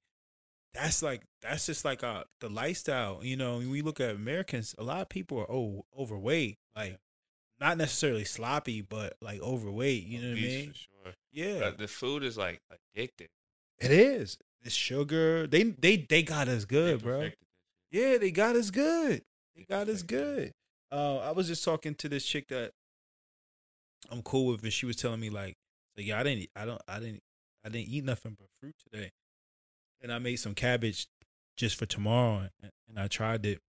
that's 0.75 1.03
like 1.03 1.23
that's 1.43 1.67
just 1.67 1.85
like 1.85 2.05
uh 2.05 2.25
the 2.41 2.49
lifestyle. 2.49 3.21
You 3.23 3.37
know, 3.37 3.59
when 3.59 3.71
we 3.71 3.83
look 3.83 4.01
at 4.01 4.15
Americans, 4.15 4.75
a 4.79 4.83
lot 4.83 5.01
of 5.01 5.09
people 5.09 5.39
are 5.39 5.51
oh, 5.51 5.85
overweight. 5.99 6.59
Like 6.77 6.99
not 7.61 7.77
necessarily 7.77 8.25
sloppy, 8.25 8.81
but 8.81 9.17
like 9.21 9.41
overweight. 9.41 10.07
You 10.07 10.21
know 10.21 10.29
what 10.31 10.39
I 10.39 10.41
mean? 10.41 10.69
For 10.69 10.75
sure. 10.77 11.15
Yeah, 11.33 11.71
the 11.77 11.89
food 11.89 12.23
is 12.23 12.37
like 12.39 12.61
addictive. 12.73 13.29
it 13.81 13.91
is. 13.91 14.39
It's 14.63 14.75
sugar. 14.75 15.47
They 15.47 15.65
they 15.65 15.97
they 15.97 16.23
got 16.23 16.49
us 16.49 16.65
good, 16.65 17.03
bro. 17.03 17.19
perfected 17.19 17.39
that 17.41 17.97
shit. 17.97 18.11
Yeah, 18.13 18.19
they 18.19 18.31
got 18.31 18.57
us 18.57 18.71
good. 18.71 19.23
They 19.57 19.65
got 19.65 19.89
us 19.89 20.03
good. 20.03 20.53
Uh, 20.93 21.19
I 21.19 21.31
was 21.33 21.47
just 21.47 21.65
talking 21.65 21.95
to 21.97 22.09
this 22.09 22.27
chick 22.27 22.49
that 22.49 22.73
I'm 24.11 24.23
cool 24.23 24.47
with, 24.47 24.63
and 24.63 24.73
she 24.73 24.87
was 24.87 24.97
telling 24.97 25.21
me 25.21 25.31
like, 25.31 25.57
like 26.01 26.09
yeah, 26.09 26.19
I 26.19 26.23
didn't, 26.23 26.49
I 26.57 26.65
don't, 26.65 26.81
I 26.89 26.99
didn't, 26.99 27.23
I 27.65 27.69
didn't 27.69 27.89
eat 27.89 28.05
nothing 28.05 28.37
but 28.39 28.49
fruit 28.59 28.75
today, 28.91 29.13
and 30.01 30.11
I 30.11 30.19
made 30.19 30.37
some 30.37 30.55
cabbage 30.55 31.09
just 31.57 31.77
for 31.77 31.85
tomorrow, 31.85 32.49
and, 32.63 32.73
and 32.89 32.99
I 32.99 33.07
tried 33.07 33.45
it. 33.45 33.61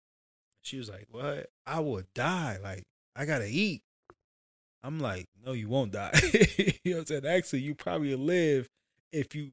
She 0.62 0.78
was 0.78 0.90
like, 0.90 1.08
"What? 1.12 1.48
I 1.66 1.82
will 1.82 2.04
die. 2.16 2.58
Like, 2.64 2.86
I 3.16 3.26
gotta 3.26 3.48
eat." 3.50 3.82
I'm 4.82 5.00
like, 5.00 5.28
"No, 5.46 5.52
you 5.52 5.68
won't 5.68 5.92
die." 5.92 6.12
you 6.34 6.74
know 6.86 6.92
what 6.92 7.00
I'm 7.00 7.06
saying? 7.08 7.26
Actually, 7.26 7.62
you 7.62 7.76
probably 7.76 8.16
live 8.16 8.70
if 9.12 9.36
you 9.36 9.52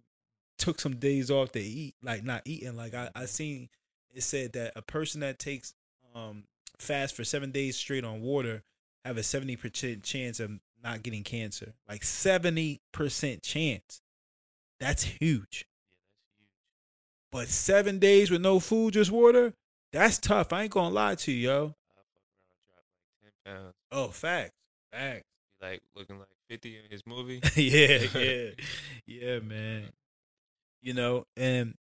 took 0.57 0.81
some 0.81 0.97
days 0.97 1.33
off 1.33 1.51
to 1.53 1.61
eat, 1.61 1.97
like 2.01 2.23
not 2.23 2.43
eating. 2.45 2.77
Like 2.77 2.95
I, 2.95 3.11
I 3.15 3.25
seen 3.27 3.69
it 4.15 4.23
said 4.23 4.53
that 4.53 4.73
a 4.77 4.83
person 4.83 5.21
that 5.23 5.41
takes 5.41 5.75
um 6.15 6.45
fast 6.79 7.17
for 7.17 7.25
seven 7.25 7.51
days 7.51 7.77
straight 7.77 8.05
on 8.05 8.21
water 8.21 8.63
have 9.05 9.17
a 9.17 9.25
seventy 9.25 9.57
percent 9.57 10.05
chance 10.05 10.39
of 10.39 10.61
not 10.83 11.03
getting 11.03 11.25
cancer. 11.25 11.75
Like 11.89 12.05
seventy 12.05 12.81
percent 12.93 13.43
chance. 13.43 14.01
That's 14.81 15.03
huge. 15.03 15.19
Yeah, 15.21 15.29
that's 15.31 16.35
huge. 16.41 16.57
But 17.33 17.49
seven 17.49 17.99
days 17.99 18.31
with 18.31 18.41
no 18.41 18.61
food, 18.61 18.95
just 18.95 19.11
water, 19.11 19.55
that's 19.93 20.19
tough. 20.19 20.53
I 20.53 20.63
ain't 20.65 20.73
gonna 20.73 20.95
lie 20.95 21.15
to 21.17 21.33
you, 21.33 21.49
yo. 21.49 21.57
I 21.57 21.95
fuck 21.95 22.07
around 22.15 22.43
and 22.51 22.65
drop 22.67 22.85
like 23.25 23.33
ten 23.45 23.55
pounds. 23.55 23.75
Oh, 23.93 24.09
facts. 24.09 24.55
Facts. 24.93 25.25
Like 25.61 25.83
looking 25.97 26.19
like 26.19 26.29
fifty 26.49 26.77
in 26.77 26.91
his 26.91 27.07
movie. 27.07 27.41
yeah, 27.57 28.07
yeah, 28.15 28.51
yeah, 29.07 29.39
man. 29.41 29.85
You 30.81 30.95
know, 30.95 31.27
and 31.37 31.75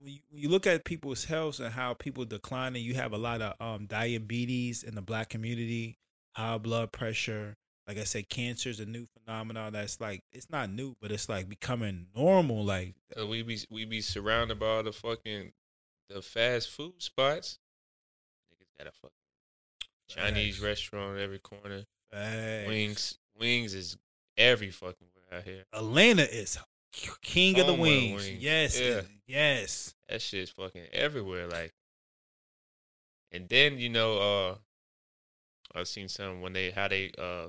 when 0.00 0.12
you, 0.12 0.20
when 0.30 0.42
you 0.42 0.48
look 0.48 0.66
at 0.66 0.84
people's 0.84 1.24
health 1.24 1.60
and 1.60 1.72
how 1.74 1.94
people 1.94 2.24
decline, 2.24 2.74
and 2.76 2.84
you 2.84 2.94
have 2.94 3.12
a 3.12 3.18
lot 3.18 3.42
of 3.42 3.54
um 3.60 3.86
diabetes 3.86 4.82
in 4.82 4.94
the 4.94 5.02
black 5.02 5.28
community, 5.28 5.98
high 6.32 6.58
blood 6.58 6.92
pressure. 6.92 7.54
Like 7.88 7.96
I 7.98 8.04
said, 8.04 8.28
cancer 8.28 8.68
is 8.68 8.80
a 8.80 8.86
new 8.86 9.06
phenomenon 9.06 9.72
that's 9.72 9.98
like 9.98 10.22
it's 10.30 10.50
not 10.50 10.68
new, 10.70 10.94
but 11.00 11.10
it's 11.10 11.28
like 11.28 11.48
becoming 11.48 12.08
normal. 12.14 12.62
Like 12.62 12.94
Uh, 13.18 13.26
we 13.26 13.42
be 13.42 13.58
we 13.70 13.86
be 13.86 14.02
surrounded 14.02 14.60
by 14.60 14.66
all 14.66 14.82
the 14.82 14.92
fucking 14.92 15.52
the 16.10 16.20
fast 16.20 16.68
food 16.70 17.02
spots. 17.02 17.58
Niggas 18.52 18.78
got 18.78 18.88
a 18.88 18.92
fucking 18.92 19.10
Chinese 20.08 20.56
Facts. 20.56 20.64
restaurant 20.64 21.16
on 21.16 21.18
every 21.18 21.38
corner. 21.38 21.84
facts. 22.12 22.68
Wings, 22.68 23.18
wings 23.38 23.72
is 23.74 23.96
every 24.36 24.70
fucking 24.70 25.06
where 25.14 25.38
out 25.40 25.44
here. 25.46 25.64
Atlanta 25.72 26.22
is 26.30 26.58
king 27.22 27.58
of 27.58 27.66
the 27.66 27.74
wings. 27.74 28.22
wings. 28.26 28.42
Yes, 28.42 28.78
Yeah. 28.78 29.00
yes. 29.26 29.94
That 30.10 30.20
shit's 30.20 30.50
fucking 30.50 30.88
everywhere. 30.92 31.46
Like, 31.48 31.72
and 33.32 33.48
then 33.48 33.78
you 33.78 33.88
know, 33.88 34.18
uh, 34.18 34.54
I've 35.74 35.88
seen 35.88 36.08
some 36.08 36.40
when 36.42 36.52
they 36.52 36.70
how 36.70 36.88
they 36.88 37.12
uh 37.18 37.48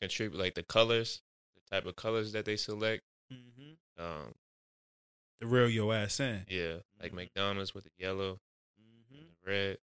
contribute 0.00 0.38
like 0.38 0.54
the 0.54 0.62
colors, 0.62 1.22
the 1.54 1.74
type 1.76 1.86
of 1.86 1.96
colors 1.96 2.32
that 2.32 2.44
they 2.44 2.56
select. 2.56 3.02
Mm-hmm. 3.32 4.02
Um, 4.02 4.34
The 5.40 5.46
real 5.46 5.68
your 5.68 5.94
ass 5.94 6.18
in. 6.20 6.44
yeah, 6.48 6.78
like 7.00 7.12
Mhm. 7.12 7.16
McDonald's 7.16 7.74
with 7.74 7.84
the 7.84 7.90
yellow 7.96 8.40
Mm-hmm. 8.80 9.14
and 9.18 9.28
the 9.44 9.50
red. 9.50 9.78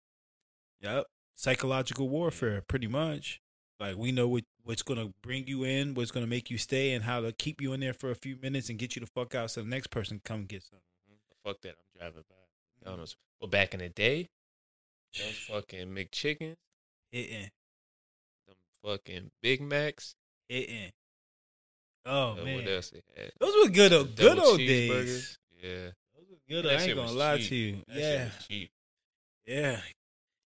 Yep. 0.82 1.08
Psychological 1.36 2.08
warfare, 2.10 2.62
pretty 2.62 2.88
much. 2.88 3.42
Like 3.80 3.96
we 3.98 4.12
know 4.12 4.28
what 4.28 4.44
what's 4.64 4.84
gonna 4.84 5.12
bring 5.24 5.48
you 5.48 5.64
in, 5.64 5.96
what's 5.96 6.12
gonna 6.12 6.28
make 6.28 6.52
you 6.52 6.58
stay, 6.60 6.94
and 6.94 7.04
how 7.04 7.20
to 7.22 7.32
keep 7.34 7.60
you 7.62 7.74
in 7.74 7.80
there 7.80 7.94
for 7.94 8.12
a 8.12 8.16
few 8.16 8.36
minutes 8.38 8.70
and 8.70 8.78
get 8.78 8.96
you 8.96 9.00
the 9.00 9.08
fuck 9.08 9.34
out 9.34 9.50
so 9.50 9.62
the 9.64 9.68
next 9.68 9.88
person 9.88 10.20
can 10.20 10.38
come 10.38 10.46
get 10.46 10.62
some. 10.64 10.80
Mhm. 11.10 11.18
Fuck 11.44 11.62
that, 11.62 11.76
I'm 11.80 12.00
driving 12.00 12.24
by 12.30 12.36
McDonald's. 12.76 13.18
Well, 13.40 13.50
back 13.50 13.74
in 13.74 13.80
the 13.80 13.90
day, 13.90 14.30
those 15.18 15.38
fucking 15.48 15.90
McChickens, 15.90 16.58
Hitting, 17.12 17.50
fucking 18.84 19.32
Big 19.42 19.62
Macs. 19.62 20.16
hitting. 20.50 20.92
Oh 22.06 22.32
uh, 22.32 22.36
man, 22.44 22.56
what 22.56 22.68
else 22.68 22.90
they 22.90 23.02
had? 23.16 23.32
those 23.40 23.54
were 23.64 23.70
good. 23.70 23.94
old 23.94 24.16
Good 24.16 24.40
old 24.40 24.58
days. 24.58 25.38
Yeah, 25.62 25.92
Those 26.16 26.26
were 26.30 26.38
good. 26.50 26.66
That 26.66 26.80
I 26.80 26.84
ain't 26.84 26.96
gonna 26.96 27.12
lie 27.12 27.38
cheap. 27.38 27.50
to 27.50 27.56
you. 27.56 27.78
That 27.88 27.98
yeah, 27.98 28.30
cheap. 28.48 28.72
yeah. 29.46 29.80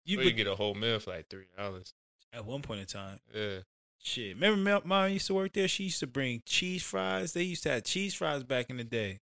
You 0.04 0.20
you 0.20 0.32
get 0.32 0.46
a 0.46 0.54
whole 0.54 0.74
meal 0.74 0.98
for 0.98 1.10
like 1.12 1.28
three 1.28 1.46
dollars. 1.56 1.94
at 2.32 2.44
one 2.44 2.62
point 2.62 2.80
in 2.80 2.86
time. 2.86 3.20
Yeah, 3.34 3.58
Shit, 3.98 4.36
remember 4.36 4.82
mom 4.84 5.10
used 5.10 5.28
to 5.28 5.34
work 5.34 5.52
there. 5.54 5.66
She 5.66 5.84
used 5.84 6.00
to 6.00 6.06
bring 6.06 6.42
cheese 6.44 6.82
fries. 6.82 7.32
They 7.32 7.44
used 7.44 7.62
to 7.62 7.70
have 7.70 7.84
cheese 7.84 8.14
fries 8.14 8.42
back 8.42 8.68
in 8.68 8.76
the 8.76 8.84
day. 8.84 9.20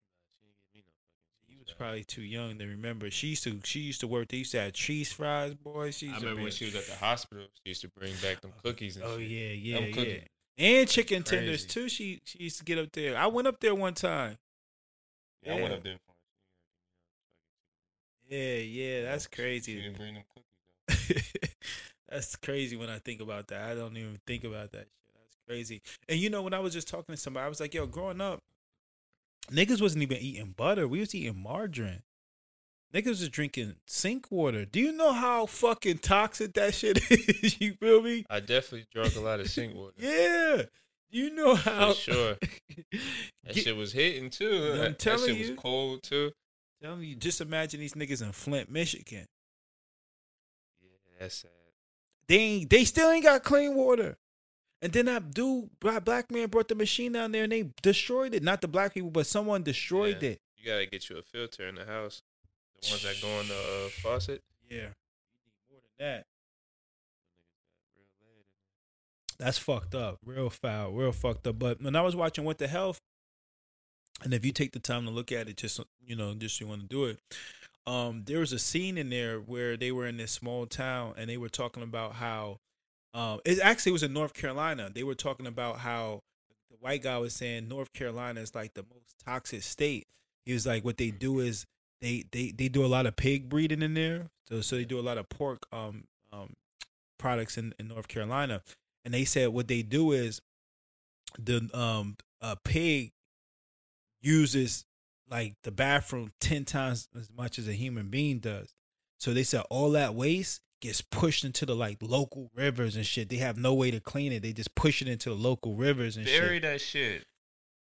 Probably 1.78 2.04
too 2.04 2.24
young 2.24 2.58
to 2.58 2.66
remember. 2.66 3.12
She 3.12 3.28
used 3.28 3.44
to 3.44 3.60
she 3.64 3.80
used 3.82 4.00
to 4.02 4.08
work. 4.08 4.30
They 4.30 4.38
used 4.38 4.52
to 4.54 4.60
have 4.62 4.74
cheese 4.74 5.12
fries, 5.12 5.54
boy. 5.54 5.92
She 5.92 6.10
I 6.10 6.18
remember 6.18 6.42
when 6.44 6.52
she 6.52 6.66
was 6.66 6.76
at 6.76 6.88
the 6.88 6.96
hospital. 6.96 7.44
She 7.64 7.70
used 7.70 7.82
to 7.82 7.88
bring 7.90 8.14
back 8.22 8.42
them 8.42 8.52
cookies 8.64 8.96
and 8.98 9.06
Oh 9.06 9.18
shit. 9.20 9.28
yeah, 9.30 9.78
yeah, 9.80 9.86
yeah. 9.86 10.18
And 10.58 10.88
chicken 10.90 11.22
tenders 11.22 11.66
too. 11.66 11.88
She 11.88 12.20
she 12.24 12.40
used 12.40 12.58
to 12.58 12.64
get 12.66 12.80
up 12.80 12.92
there. 12.94 13.16
I 13.16 13.28
went 13.28 13.48
up 13.48 13.60
there 13.60 13.76
one 13.76 13.94
time. 13.94 14.38
Yeah, 15.44 15.54
I 15.54 15.56
went 15.56 15.68
Yeah. 15.70 15.74
up 15.76 15.84
there. 15.84 15.98
Yeah, 18.30 18.56
yeah, 18.56 19.04
that's 19.04 19.26
She 19.26 19.36
crazy. 19.36 19.76
didn't 19.82 19.98
bring 19.98 20.16
them 20.16 20.24
cookies. 20.88 21.24
That's 22.10 22.36
crazy 22.38 22.76
when 22.78 22.90
I 22.90 23.00
think 23.00 23.20
about 23.22 23.48
that. 23.48 23.70
I 23.70 23.76
don't 23.76 23.96
even 23.98 24.20
think 24.26 24.46
about 24.46 24.72
that 24.72 24.88
shit. 24.88 25.14
That's 25.14 25.36
crazy. 25.48 25.82
And 26.08 26.18
you 26.18 26.30
know, 26.30 26.42
when 26.42 26.54
I 26.54 26.60
was 26.60 26.74
just 26.74 26.88
talking 26.88 27.14
to 27.14 27.18
somebody, 27.20 27.46
I 27.46 27.50
was 27.50 27.60
like, 27.60 27.74
"Yo, 27.74 27.86
growing 27.86 28.22
up, 28.22 28.40
niggas 29.52 29.82
wasn't 29.82 30.04
even 30.04 30.18
eating 30.18 30.54
butter. 30.56 30.88
We 30.88 31.00
was 31.00 31.14
eating 31.16 31.42
margarine. 31.42 32.04
Niggas 32.94 33.08
was 33.08 33.30
drinking 33.30 33.76
sink 33.86 34.32
water. 34.32 34.64
Do 34.66 34.80
you 34.80 34.92
know 34.94 35.12
how 35.12 35.46
fucking 35.46 35.98
toxic 36.00 36.54
that 36.54 36.74
shit 36.74 37.00
is? 37.12 37.60
you 37.60 37.74
feel 37.74 38.02
me? 38.02 38.26
I 38.30 38.40
definitely 38.40 38.88
drank 38.94 39.16
a 39.16 39.20
lot 39.20 39.40
of 39.42 39.50
sink 39.50 39.76
water. 39.76 39.94
Yeah. 39.98 40.64
You 41.10 41.30
know 41.34 41.56
how? 41.56 41.94
For 41.94 42.00
sure. 42.00 42.36
That 43.44 43.54
Get- 43.56 43.64
shit 43.64 43.76
was 43.78 43.94
hitting 43.94 44.30
too. 44.30 44.72
I'm 44.74 44.78
that 44.80 45.00
telling 45.00 45.28
shit 45.28 45.38
you. 45.38 45.52
was 45.52 45.60
cold 45.60 46.04
too. 46.04 46.32
Telling 46.82 47.04
you, 47.04 47.16
just 47.16 47.40
imagine 47.42 47.80
these 47.80 47.94
niggas 47.94 48.22
in 48.22 48.32
Flint, 48.34 48.70
Michigan. 48.70 49.26
Yeah, 50.82 50.90
that's 51.20 51.36
sad. 51.36 51.52
They 52.28 52.38
ain't, 52.38 52.70
they 52.70 52.84
still 52.84 53.10
ain't 53.10 53.24
got 53.24 53.44
clean 53.44 53.74
water. 53.76 54.18
And 54.82 54.94
then 54.94 55.06
that 55.06 55.34
dude, 55.34 55.70
black, 55.80 56.06
black 56.06 56.32
man, 56.32 56.50
brought 56.50 56.68
the 56.68 56.76
machine 56.76 57.14
down 57.14 57.32
there 57.32 57.44
and 57.44 57.52
they 57.52 57.72
destroyed 57.82 58.36
it. 58.36 58.44
Not 58.44 58.62
the 58.62 58.68
black 58.68 58.94
people, 58.94 59.10
but 59.10 59.26
someone 59.26 59.64
destroyed 59.64 60.22
Yeah. 60.22 60.30
it. 60.32 60.42
You 60.58 60.66
gotta 60.66 60.86
get 60.86 61.10
you 61.10 61.18
a 61.18 61.22
filter 61.22 61.68
in 61.68 61.76
the 61.76 61.86
house. 61.86 62.22
The 62.82 62.90
ones 62.92 63.04
that 63.04 63.22
go 63.22 63.40
on 63.40 63.48
the 63.48 63.56
uh, 63.56 63.90
faucet. 64.02 64.44
Yeah, 64.70 64.76
you 64.76 64.82
need 64.84 64.92
more 65.72 65.80
than 65.82 66.06
that. 66.08 66.26
In 67.96 69.46
That's 69.46 69.58
fucked 69.58 69.96
up. 69.96 70.20
Real 70.26 70.50
foul. 70.50 70.92
Real 70.92 71.12
fucked 71.12 71.48
up. 71.48 71.58
But 71.60 71.82
when 71.82 71.96
I 71.96 72.02
was 72.02 72.16
watching 72.16 72.44
What 72.44 72.58
the 72.58 72.68
Health, 72.68 73.00
and 74.24 74.34
if 74.34 74.44
you 74.46 74.52
take 74.52 74.74
the 74.74 74.80
time 74.80 75.06
to 75.06 75.12
look 75.12 75.32
at 75.32 75.48
it, 75.48 75.58
just 75.58 75.80
you 76.06 76.16
know, 76.16 76.34
just 76.34 76.60
you 76.60 76.68
want 76.68 76.82
to 76.82 76.88
do 76.88 77.06
it. 77.06 77.20
Um, 77.86 78.24
there 78.26 78.40
was 78.40 78.52
a 78.52 78.60
scene 78.60 78.98
in 78.98 79.10
there 79.10 79.40
where 79.40 79.78
they 79.78 79.92
were 79.92 80.08
in 80.08 80.18
this 80.18 80.32
small 80.34 80.66
town 80.66 81.14
and 81.18 81.30
they 81.30 81.38
were 81.38 81.48
talking 81.50 81.84
about 81.84 82.16
how, 82.16 82.60
um, 83.14 83.40
it 83.46 83.60
actually 83.60 83.94
was 83.94 84.04
in 84.04 84.14
North 84.14 84.34
Carolina. 84.34 84.90
They 84.94 85.04
were 85.04 85.16
talking 85.16 85.48
about 85.48 85.80
how 85.80 86.22
the 86.70 86.78
white 86.80 87.04
guy 87.04 87.18
was 87.18 87.34
saying 87.34 87.68
North 87.68 87.94
Carolina 87.94 88.42
is 88.42 88.54
like 88.54 88.74
the 88.74 88.84
most 88.84 89.16
toxic 89.26 89.64
state. 89.64 90.08
He 90.46 90.54
was 90.54 90.66
like, 90.66 90.86
what 90.86 90.98
they 90.98 91.12
do 91.12 91.40
is 91.40 91.66
they 92.02 92.26
they 92.32 92.52
they 92.52 92.68
do 92.68 92.86
a 92.86 92.88
lot 92.88 93.06
of 93.06 93.16
pig 93.16 93.50
breeding 93.50 93.82
in 93.82 93.94
there, 93.94 94.30
so 94.48 94.62
so 94.62 94.76
they 94.76 94.86
do 94.86 95.00
a 95.00 95.02
lot 95.02 95.18
of 95.18 95.30
pork 95.30 95.66
um 95.72 96.06
um 96.32 96.54
products 97.18 97.58
in 97.58 97.74
in 97.80 97.88
North 97.88 98.08
Carolina 98.08 98.62
and 99.08 99.14
they 99.14 99.24
said 99.24 99.48
what 99.48 99.70
they 99.70 99.82
do 99.82 100.12
is 100.12 100.42
the 101.40 101.70
um 101.74 102.18
a 102.42 102.58
pig 102.58 103.14
uses 104.22 104.84
like 105.32 105.54
the 105.64 105.72
bathroom 105.72 106.34
10 106.42 106.66
times 106.66 107.08
as 107.18 107.30
much 107.32 107.58
as 107.58 107.70
a 107.70 107.74
human 107.74 108.10
being 108.10 108.40
does 108.40 108.76
so 109.18 109.34
they 109.34 109.44
said 109.44 109.64
all 109.70 109.92
that 109.92 110.14
waste 110.14 110.60
gets 110.82 111.02
pushed 111.02 111.44
into 111.44 111.66
the 111.66 111.76
like 111.76 111.98
local 112.02 112.50
rivers 112.56 112.96
and 112.96 113.06
shit 113.06 113.30
they 113.30 113.38
have 113.38 113.58
no 113.58 113.74
way 113.74 113.90
to 113.92 114.00
clean 114.00 114.32
it 114.32 114.42
they 114.42 114.54
just 114.54 114.74
push 114.76 115.02
it 115.02 115.08
into 115.08 115.30
the 115.30 115.36
local 115.36 115.76
rivers 115.76 116.18
and 116.18 116.26
Bury 116.26 116.56
shit 116.58 116.62
that 116.64 116.82
shit. 116.82 117.26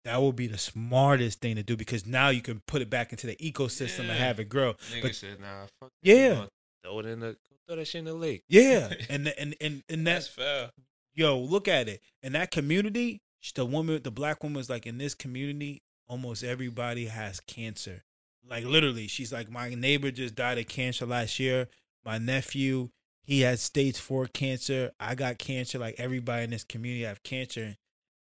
that 0.05 0.23
would 0.23 0.37
be 0.37 0.47
the 0.47 0.59
smartest 0.59 1.41
thing 1.41 1.57
to 1.57 1.63
do 1.63 1.77
because 1.77 2.07
now 2.07 2.29
you 2.31 2.41
can 2.41 2.61
put 2.67 2.81
it 2.83 2.89
back 2.89 3.13
into 3.13 3.27
the 3.27 3.37
ecosystem 3.37 4.01
and 4.01 4.11
have 4.13 4.41
it 4.41 4.49
grow 4.49 4.75
Nigga 4.93 5.03
But- 5.03 5.15
said, 5.15 5.41
nah, 5.41 5.67
fuck. 5.81 5.91
Yeah. 6.03 6.47
Throw 6.83 7.01
it 7.01 7.07
in 7.07 7.21
the 7.21 7.37
throw 7.67 7.77
that 7.77 7.87
shit 7.87 7.99
in 8.01 8.05
the 8.07 8.15
lake. 8.15 8.43
yeah 8.49 8.91
and 9.11 9.29
and 9.39 9.55
and, 9.61 9.83
and 9.89 10.07
That's 10.07 10.35
that's 10.35 10.49
foul. 10.49 10.71
yo, 11.15 11.39
look 11.39 11.69
at 11.69 11.89
it. 11.89 12.01
In 12.23 12.33
that 12.33 12.51
community, 12.51 13.21
the 13.55 13.67
woman, 13.67 14.01
the 14.03 14.11
black 14.11 14.43
woman 14.43 14.57
was 14.57 14.71
like, 14.71 14.87
in 14.87 14.97
this 14.99 15.15
community, 15.15 15.83
almost 16.07 16.43
everybody 16.45 17.07
has 17.07 17.41
cancer. 17.41 18.03
Like 18.49 18.65
literally, 18.65 19.09
she's 19.09 19.33
like, 19.33 19.51
my 19.51 19.75
neighbor 19.75 20.11
just 20.11 20.35
died 20.35 20.57
of 20.59 20.69
cancer 20.69 21.05
last 21.05 21.39
year. 21.39 21.69
My 22.05 22.19
nephew, 22.19 22.91
he 23.23 23.41
had 23.41 23.59
stage 23.59 23.99
four 23.99 24.27
cancer. 24.27 24.93
I 24.99 25.15
got 25.15 25.39
cancer. 25.39 25.79
Like 25.79 25.97
everybody 25.99 26.45
in 26.45 26.51
this 26.51 26.65
community 26.65 27.05
have 27.05 27.23
cancer. 27.23 27.77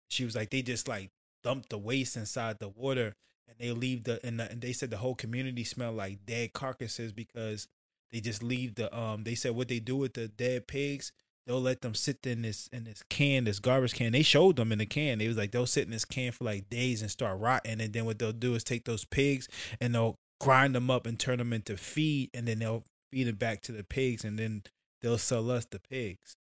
She 0.09 0.25
was 0.25 0.35
like, 0.35 0.49
they 0.49 0.61
just 0.61 0.87
like 0.87 1.11
dump 1.43 1.69
the 1.69 1.77
waste 1.77 2.17
inside 2.17 2.57
the 2.59 2.69
water, 2.69 3.15
and 3.47 3.57
they 3.59 3.71
leave 3.71 4.03
the 4.03 4.25
and, 4.25 4.39
the, 4.39 4.49
and 4.49 4.61
they 4.61 4.73
said 4.73 4.89
the 4.89 4.97
whole 4.97 5.15
community 5.15 5.63
smelled 5.63 5.97
like 5.97 6.25
dead 6.25 6.53
carcasses 6.53 7.11
because 7.11 7.67
they 8.11 8.19
just 8.19 8.43
leave 8.43 8.75
the 8.75 8.95
um. 8.97 9.23
They 9.23 9.35
said 9.35 9.55
what 9.55 9.67
they 9.67 9.79
do 9.79 9.97
with 9.97 10.13
the 10.13 10.27
dead 10.27 10.67
pigs 10.67 11.11
they'll 11.45 11.61
let 11.61 11.81
them 11.81 11.93
sit 11.93 12.25
in 12.25 12.41
this 12.41 12.67
in 12.73 12.85
this 12.85 13.03
can, 13.09 13.43
this 13.43 13.59
garbage 13.59 13.93
can. 13.93 14.11
They 14.11 14.23
showed 14.23 14.55
them 14.55 14.71
in 14.71 14.79
the 14.79 14.85
can. 14.85 15.19
They 15.19 15.27
was 15.27 15.37
like 15.37 15.51
they'll 15.51 15.65
sit 15.65 15.85
in 15.85 15.91
this 15.91 16.05
can 16.05 16.31
for 16.31 16.43
like 16.43 16.69
days 16.69 17.01
and 17.01 17.11
start 17.11 17.39
rotting, 17.39 17.81
and 17.81 17.93
then 17.93 18.05
what 18.05 18.19
they'll 18.19 18.31
do 18.31 18.55
is 18.55 18.63
take 18.63 18.85
those 18.85 19.05
pigs 19.05 19.47
and 19.79 19.93
they'll 19.93 20.15
grind 20.41 20.75
them 20.75 20.89
up 20.89 21.05
and 21.05 21.19
turn 21.19 21.37
them 21.37 21.53
into 21.53 21.77
feed, 21.77 22.29
and 22.33 22.47
then 22.47 22.59
they'll 22.59 22.83
feed 23.15 23.27
it 23.29 23.39
back 23.39 23.61
to 23.61 23.71
the 23.71 23.83
pigs, 23.83 24.25
and 24.25 24.37
then 24.37 24.61
they'll 25.01 25.17
sell 25.17 25.49
us 25.49 25.65
the 25.65 25.79
pigs. 25.79 26.35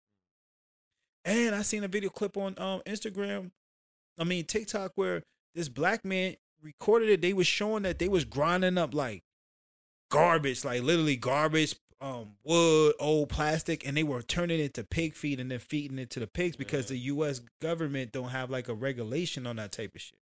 And 1.24 1.54
I 1.54 1.62
seen 1.62 1.84
a 1.84 1.88
video 1.88 2.10
clip 2.10 2.36
on 2.36 2.54
um 2.58 2.82
Instagram, 2.86 3.52
I 4.18 4.24
mean 4.24 4.44
TikTok, 4.44 4.92
where 4.96 5.22
this 5.54 5.68
black 5.68 6.04
man 6.04 6.34
recorded 6.60 7.08
it. 7.10 7.20
They 7.20 7.32
was 7.32 7.46
showing 7.46 7.84
that 7.84 7.98
they 8.00 8.08
was 8.08 8.24
grinding 8.24 8.76
up 8.76 8.92
like 8.92 9.22
garbage, 10.10 10.64
like 10.64 10.82
literally 10.82 11.16
garbage, 11.16 11.76
um, 12.00 12.32
wood, 12.44 12.94
old 12.98 13.28
plastic, 13.28 13.86
and 13.86 13.96
they 13.96 14.02
were 14.02 14.22
turning 14.22 14.58
it 14.60 14.74
to 14.74 14.84
pig 14.84 15.14
feed 15.14 15.38
and 15.40 15.50
then 15.50 15.60
feeding 15.60 15.98
it 15.98 16.10
to 16.10 16.20
the 16.20 16.26
pigs 16.26 16.56
because 16.56 16.86
Yeah. 16.90 16.94
the 16.96 16.98
U.S. 16.98 17.40
government 17.62 18.10
don't 18.12 18.30
have 18.30 18.50
like 18.50 18.68
a 18.68 18.74
regulation 18.74 19.46
on 19.46 19.56
that 19.56 19.70
type 19.72 19.94
of 19.94 20.00
shit. 20.00 20.18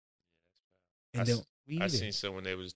I 1.15 1.21
And 1.21 1.29
s- 1.31 1.47
I 1.81 1.87
seen 1.89 2.13
someone 2.13 2.45
they 2.45 2.55
was 2.55 2.75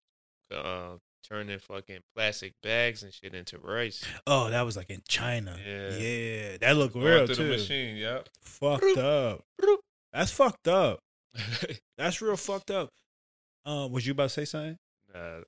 uh, 0.51 0.97
turning 1.29 1.59
fucking 1.59 2.01
plastic 2.15 2.55
bags 2.63 3.03
and 3.03 3.13
shit 3.13 3.35
into 3.35 3.59
rice. 3.59 4.05
Oh, 4.27 4.51
that 4.51 4.63
was 4.63 4.77
like 4.77 4.91
in 4.91 5.03
China. 5.09 5.57
Yeah. 5.67 5.97
yeah, 5.97 6.57
that 6.61 6.77
looked 6.77 6.95
Going 6.95 7.07
real 7.07 7.27
too. 7.27 7.35
the 7.35 7.45
machine, 7.45 7.97
yep. 7.97 8.29
Fucked 8.41 8.99
up. 8.99 9.45
That's 10.13 10.31
fucked 10.31 10.69
up. 10.69 11.01
That's 11.99 12.21
real 12.23 12.37
fucked 12.37 12.71
up. 12.71 12.89
Um, 13.65 13.91
was 13.93 14.07
you 14.07 14.13
about 14.13 14.25
to 14.25 14.29
say 14.31 14.45
something? 14.45 14.79
nah, 15.15 15.41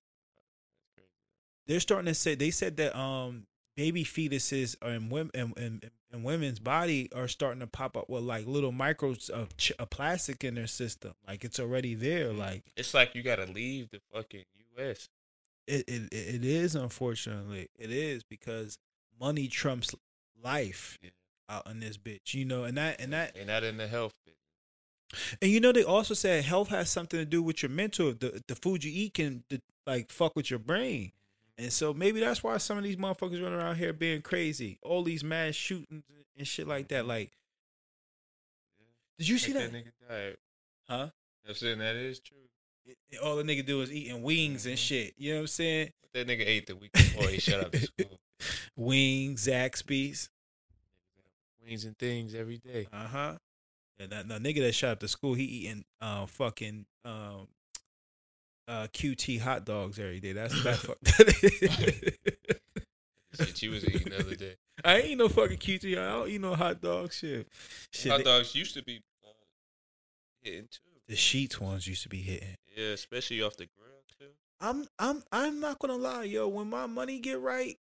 they're 1.67 1.81
starting 1.81 2.07
to 2.07 2.15
say 2.15 2.35
they 2.35 2.51
said 2.51 2.77
that 2.79 2.99
um 2.99 3.45
baby 3.77 4.03
fetuses 4.05 4.75
in 4.83 5.09
women 5.11 5.31
and, 5.57 5.91
in 6.13 6.23
women's 6.23 6.59
body 6.59 7.11
are 7.15 7.29
starting 7.29 7.61
to 7.61 7.67
pop 7.67 7.97
up 7.97 8.09
with 8.09 8.23
like 8.25 8.47
little 8.47 8.73
micros 8.73 9.29
of, 9.31 9.55
ch- 9.57 9.73
of 9.79 9.91
plastic 9.91 10.43
in 10.43 10.55
their 10.55 10.67
system 10.67 11.13
like 11.27 11.45
it's 11.45 11.61
already 11.61 11.95
there 11.95 12.33
like 12.33 12.65
It's 12.77 12.95
like 12.95 13.15
you 13.15 13.23
gotta 13.23 13.45
leave 13.47 13.91
the 13.91 14.01
fucking 14.13 14.45
U.S. 14.79 15.09
it, 15.69 15.85
it 15.89 16.09
it 16.13 16.45
is 16.45 16.75
unfortunately 16.75 17.69
it 17.79 17.91
is 17.91 18.23
because 18.25 18.79
money 19.21 19.49
trumps 19.49 19.95
life 20.43 20.99
Yeah. 21.03 21.11
out 21.49 21.67
in 21.71 21.81
this 21.81 21.97
bitch 21.99 22.35
you 22.35 22.45
know 22.45 22.65
and 22.65 22.77
that 22.79 23.01
and 23.01 23.13
that 23.13 23.37
and 23.37 23.49
that 23.49 23.65
in 23.65 23.77
the 23.77 23.87
health 23.89 24.15
bit. 24.27 24.37
and 25.43 25.51
you 25.51 25.61
know 25.61 25.73
they 25.73 25.85
also 25.85 26.15
said 26.15 26.45
health 26.45 26.69
has 26.69 26.91
something 26.91 27.19
to 27.19 27.25
do 27.25 27.43
with 27.43 27.63
your 27.63 27.71
mental 27.71 28.13
the 28.13 28.43
the 28.49 28.55
food 28.55 28.85
you 28.85 28.93
eat 28.95 29.15
can 29.15 29.45
like 29.87 30.11
fuck 30.11 30.35
with 30.37 30.51
your 30.51 30.59
brain 30.61 31.05
mm-hmm. 31.07 31.15
And 31.61 31.73
so 31.73 31.93
maybe 31.93 32.21
that's 32.21 32.45
why 32.45 32.57
some 32.59 32.79
of 32.79 32.85
these 32.85 32.95
motherfuckers 32.95 33.43
running 33.43 33.59
around 33.59 33.79
here 33.79 33.93
being 33.93 34.23
crazy. 34.23 34.79
All 34.81 35.03
these 35.03 35.25
mass 35.25 35.57
shootings 35.57 36.05
and 36.37 36.47
shit 36.47 36.69
like 36.69 36.87
that. 36.87 37.01
Mm-hmm. 37.01 37.09
Like, 37.09 37.33
did 39.19 39.29
you 39.29 39.39
see 39.39 39.53
Like 39.53 39.73
that? 39.73 39.73
nigga 39.73 39.91
died. 40.09 40.37
Huh? 40.89 41.09
I'm 41.49 41.55
saying 41.57 41.79
that 41.81 41.97
is 41.97 42.21
true. 42.21 42.48
All 43.23 43.37
the 43.37 43.43
nigga 43.43 43.65
do 43.67 43.81
is 43.83 43.93
eating 43.93 44.23
wings 44.23 44.67
and 44.67 44.77
Mhm. 44.77 44.79
shit. 44.79 45.15
You 45.19 45.31
know 45.33 45.37
what 45.39 45.41
I'm 45.43 45.47
saying? 45.49 45.93
That 46.15 46.27
nigga 46.27 46.47
ate 46.47 46.67
the 46.67 46.77
week 46.77 46.93
before 46.93 47.29
he 47.29 47.39
shut 47.41 47.61
up 47.65 47.73
to 47.73 47.81
school. 47.81 48.21
Wings, 48.77 49.47
Zaxby's. 49.47 50.31
Wings 51.65 51.85
and 51.85 51.97
things 51.99 52.35
every 52.35 52.59
day. 52.59 52.87
Uh 52.93 53.07
huh. 53.07 53.39
And 53.99 54.11
that, 54.11 54.29
that 54.29 54.43
nigga 54.43 54.61
that 54.61 54.75
shot 54.75 54.93
up 54.93 55.01
to 55.01 55.09
school, 55.09 55.35
he 55.35 55.45
eating 55.45 55.85
uh 56.01 56.27
fucking 56.27 56.87
um 57.05 57.49
uh 58.69 58.87
QT 58.93 59.41
hot 59.41 59.65
dogs 59.65 59.99
every 59.99 60.21
day. 60.21 60.33
That's 60.33 60.63
that 60.63 60.77
fuck. 60.77 60.99
Shit 63.35 63.63
you 63.63 63.71
was 63.73 63.85
eating 63.85 64.09
the 64.11 64.19
other 64.21 64.35
day. 64.35 64.55
I 64.85 65.01
ain't 65.01 65.19
no 65.19 65.29
fucking 65.29 65.59
QT. 65.59 65.99
I 65.99 66.13
don't 66.13 66.29
eat 66.29 66.41
no 66.41 66.55
hot 66.55 66.81
dog 66.81 67.13
shit. 67.13 67.47
Shit, 67.93 68.11
Hot 68.13 68.25
dogs 68.25 68.55
used 68.55 68.75
to 68.75 68.83
be 68.83 69.01
uh, 69.25 69.29
hitting 70.43 70.69
too. 70.71 70.88
The 71.09 71.15
Sheetz 71.15 71.61
ones 71.61 71.87
used 71.87 72.03
to 72.03 72.09
be 72.09 72.19
hitting. 72.19 72.57
Yeah, 72.77 72.89
especially 72.89 73.43
off 73.43 73.57
the 73.57 73.67
grill 73.67 74.03
too. 74.19 74.35
I'm 74.61 74.87
I'm 74.99 75.23
I'm 75.33 75.61
not 75.61 75.79
gonna 75.79 75.97
lie, 75.97 76.25
yo. 76.25 76.49
When 76.49 76.69
my 76.69 76.87
money 76.87 77.19
get 77.19 77.41
right, 77.41 77.79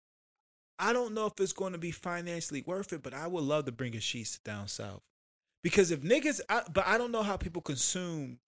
I 0.78 0.94
don't 0.94 1.14
know 1.14 1.28
if 1.28 1.34
it's 1.40 1.54
going 1.54 1.74
to 1.74 1.80
be 1.80 1.92
financially 1.92 2.64
worth 2.66 2.94
it, 2.94 3.04
but 3.04 3.14
I 3.14 3.28
would 3.28 3.44
love 3.44 3.66
to 3.66 3.72
bring 3.72 3.96
a 3.96 4.00
Sheetz 4.00 4.42
down 4.44 4.68
south 4.68 5.02
because 5.62 5.92
if 5.92 6.02
niggas, 6.02 6.42
I, 6.50 6.64
but 6.72 6.86
I 6.86 6.98
don't 6.98 7.12
know 7.12 7.24
how 7.24 7.38
people 7.38 7.62
consume 7.62 8.40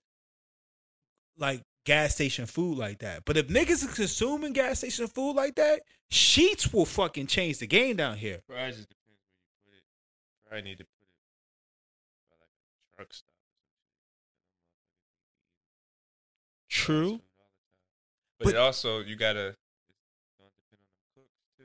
like 1.37 1.61
gas 1.85 2.15
station 2.15 2.45
food 2.45 2.77
like 2.77 2.99
that. 2.99 3.23
But 3.25 3.37
if 3.37 3.47
niggas 3.47 3.69
is 3.69 3.93
consuming 3.93 4.53
gas 4.53 4.79
station 4.79 5.07
food 5.07 5.33
like 5.33 5.55
that, 5.55 5.81
Sheetz 6.11 6.73
will 6.73 6.85
fucking 6.85 7.27
change 7.27 7.59
the 7.59 7.67
game 7.67 7.95
down 7.95 8.17
here. 8.17 8.41
Probably 8.47 8.67
just 8.67 8.89
depends 8.89 9.05
where 9.05 9.45
you 9.45 9.51
put 9.63 9.73
it. 9.73 9.83
Probably 10.49 10.63
need 10.69 10.77
to 10.79 10.83
put 10.83 11.01
it 11.01 11.07
by 12.29 12.35
like 12.41 12.49
a 12.49 12.95
truck 12.97 13.13
stop 13.13 13.29
or 13.29 13.55
some 13.63 13.71
shit. 16.67 16.74
True. 16.85 17.09
Fast 17.09 17.21
food 17.21 17.39
all 17.39 17.47
the 17.47 17.73
time. 17.73 18.39
But, 18.39 18.45
But- 18.45 18.55
also 18.57 18.99
you 19.01 19.15
gotta 19.15 19.47
it's 19.49 19.57
gonna 20.39 20.49
depend 20.55 20.81
on 20.81 20.91
the 21.15 21.21
cooks 21.21 21.41
too. 21.57 21.63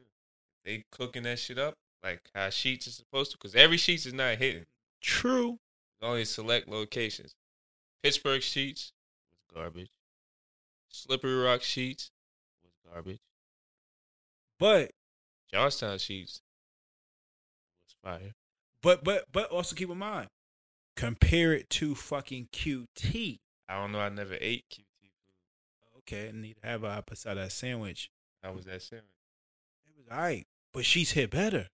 They 0.65 0.85
cooking 0.91 1.23
that 1.25 1.39
shit 1.39 1.59
up 1.59 1.75
like 2.03 2.23
how 2.35 2.49
Sheetz 2.49 2.87
is 2.87 2.95
supposed 2.97 3.31
to, 3.33 3.37
because 3.37 3.55
every 3.55 3.77
Sheetz 3.77 4.07
is 4.07 4.15
not 4.15 4.39
hitting. 4.39 4.67
True. 5.01 5.59
Only 6.03 6.25
select 6.25 6.67
locations. 6.69 7.35
Pittsburgh 8.03 8.41
Sheetz 8.41 8.93
was 9.31 9.41
garbage. 9.55 9.91
Slippery 10.89 11.35
Rock 11.35 11.61
Sheetz 11.61 12.11
was 12.65 12.73
garbage. 12.91 13.21
But 14.59 14.93
Johnstown 15.53 15.99
Sheetz 15.99 16.41
was 17.85 17.95
fire. 18.03 18.35
but 18.83 19.05
but 19.05 19.27
but 19.31 19.51
also 19.51 19.77
keep 19.77 19.91
in 19.91 19.99
mind, 19.99 20.29
compare 20.97 21.53
it 21.53 21.69
to 21.71 21.95
fucking 21.95 22.49
QT. 22.53 23.41
I 23.69 23.75
don't 23.79 23.93
know. 23.93 24.01
I 24.01 24.09
never 24.09 24.37
ate 24.41 24.65
QT. 24.71 24.85
Okay, 26.11 26.29
I 26.29 26.33
need 26.33 26.57
to 26.61 26.67
have 26.67 26.83
a 26.83 27.05
cider 27.15 27.49
sandwich. 27.51 28.11
How 28.43 28.53
was 28.53 28.65
that 28.65 28.83
sandwich? 28.83 29.07
It 29.87 29.93
was 29.97 30.09
alright, 30.11 30.47
but 30.73 30.85
she's 30.85 31.13
hit 31.13 31.31
better. 31.31 31.69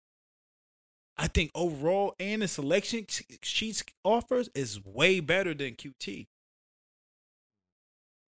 I 1.19 1.27
think 1.27 1.51
overall 1.55 2.15
and 2.19 2.41
the 2.41 2.49
selection 2.49 3.05
Sheetz 3.05 3.85
offers 4.03 4.49
is 4.55 4.83
way 4.83 5.21
better 5.21 5.53
than 5.53 5.75
QT. 5.75 6.29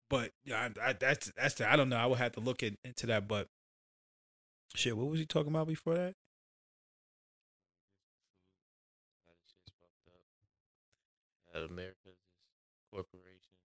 But 0.10 0.32
yeah, 0.44 0.68
I, 0.82 0.90
I, 0.90 0.94
that's 0.94 1.32
that's 1.38 1.56
the, 1.56 1.72
I 1.72 1.78
don't 1.78 1.88
know. 1.88 1.96
I 1.96 2.06
would 2.06 2.18
have 2.18 2.34
to 2.34 2.42
look 2.42 2.62
in, 2.62 2.78
into 2.84 3.08
that. 3.08 3.28
But 3.30 3.48
shit, 4.76 4.98
what 4.98 5.08
was 5.08 5.20
he 5.20 5.26
talking 5.26 5.52
about 5.52 5.68
before 5.68 5.94
that? 5.94 6.14
How 9.26 9.34
this 9.40 9.54
shit's 9.56 9.72
fucked 9.80 10.10
up. 10.14 10.22
How 11.54 11.62
America's 11.62 11.96
this 12.04 12.84
corporation. 12.92 13.56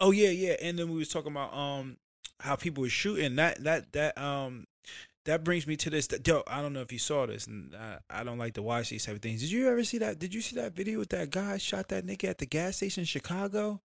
Oh 0.00 0.10
yeah, 0.10 0.30
yeah. 0.30 0.56
And 0.60 0.78
then 0.78 0.90
we 0.90 0.98
was 0.98 1.08
talking 1.08 1.32
about 1.32 1.54
um 1.54 1.96
how 2.40 2.56
people 2.56 2.82
were 2.82 2.88
shooting. 2.88 3.36
That 3.36 3.62
that 3.64 3.92
that 3.92 4.18
um 4.18 4.66
that 5.24 5.44
brings 5.44 5.66
me 5.66 5.76
to 5.76 5.90
this. 5.90 6.08
Yo, 6.26 6.42
I 6.46 6.60
don't 6.60 6.72
know 6.72 6.82
if 6.82 6.92
you 6.92 6.98
saw 6.98 7.26
this, 7.26 7.46
and 7.46 7.74
I, 7.74 7.98
I 8.10 8.24
don't 8.24 8.38
like 8.38 8.54
to 8.54 8.62
watch 8.62 8.90
these 8.90 9.06
type 9.06 9.16
of 9.16 9.22
things. 9.22 9.40
Did 9.40 9.50
you 9.50 9.68
ever 9.68 9.82
see 9.84 9.98
that? 9.98 10.18
Did 10.18 10.34
you 10.34 10.40
see 10.40 10.56
that 10.56 10.74
video 10.74 10.98
with 10.98 11.08
that 11.10 11.30
guy 11.30 11.56
shot 11.58 11.88
that 11.88 12.06
nigga 12.06 12.28
at 12.28 12.38
the 12.38 12.46
gas 12.46 12.76
station 12.76 13.02
in 13.02 13.06
Chicago? 13.06 13.80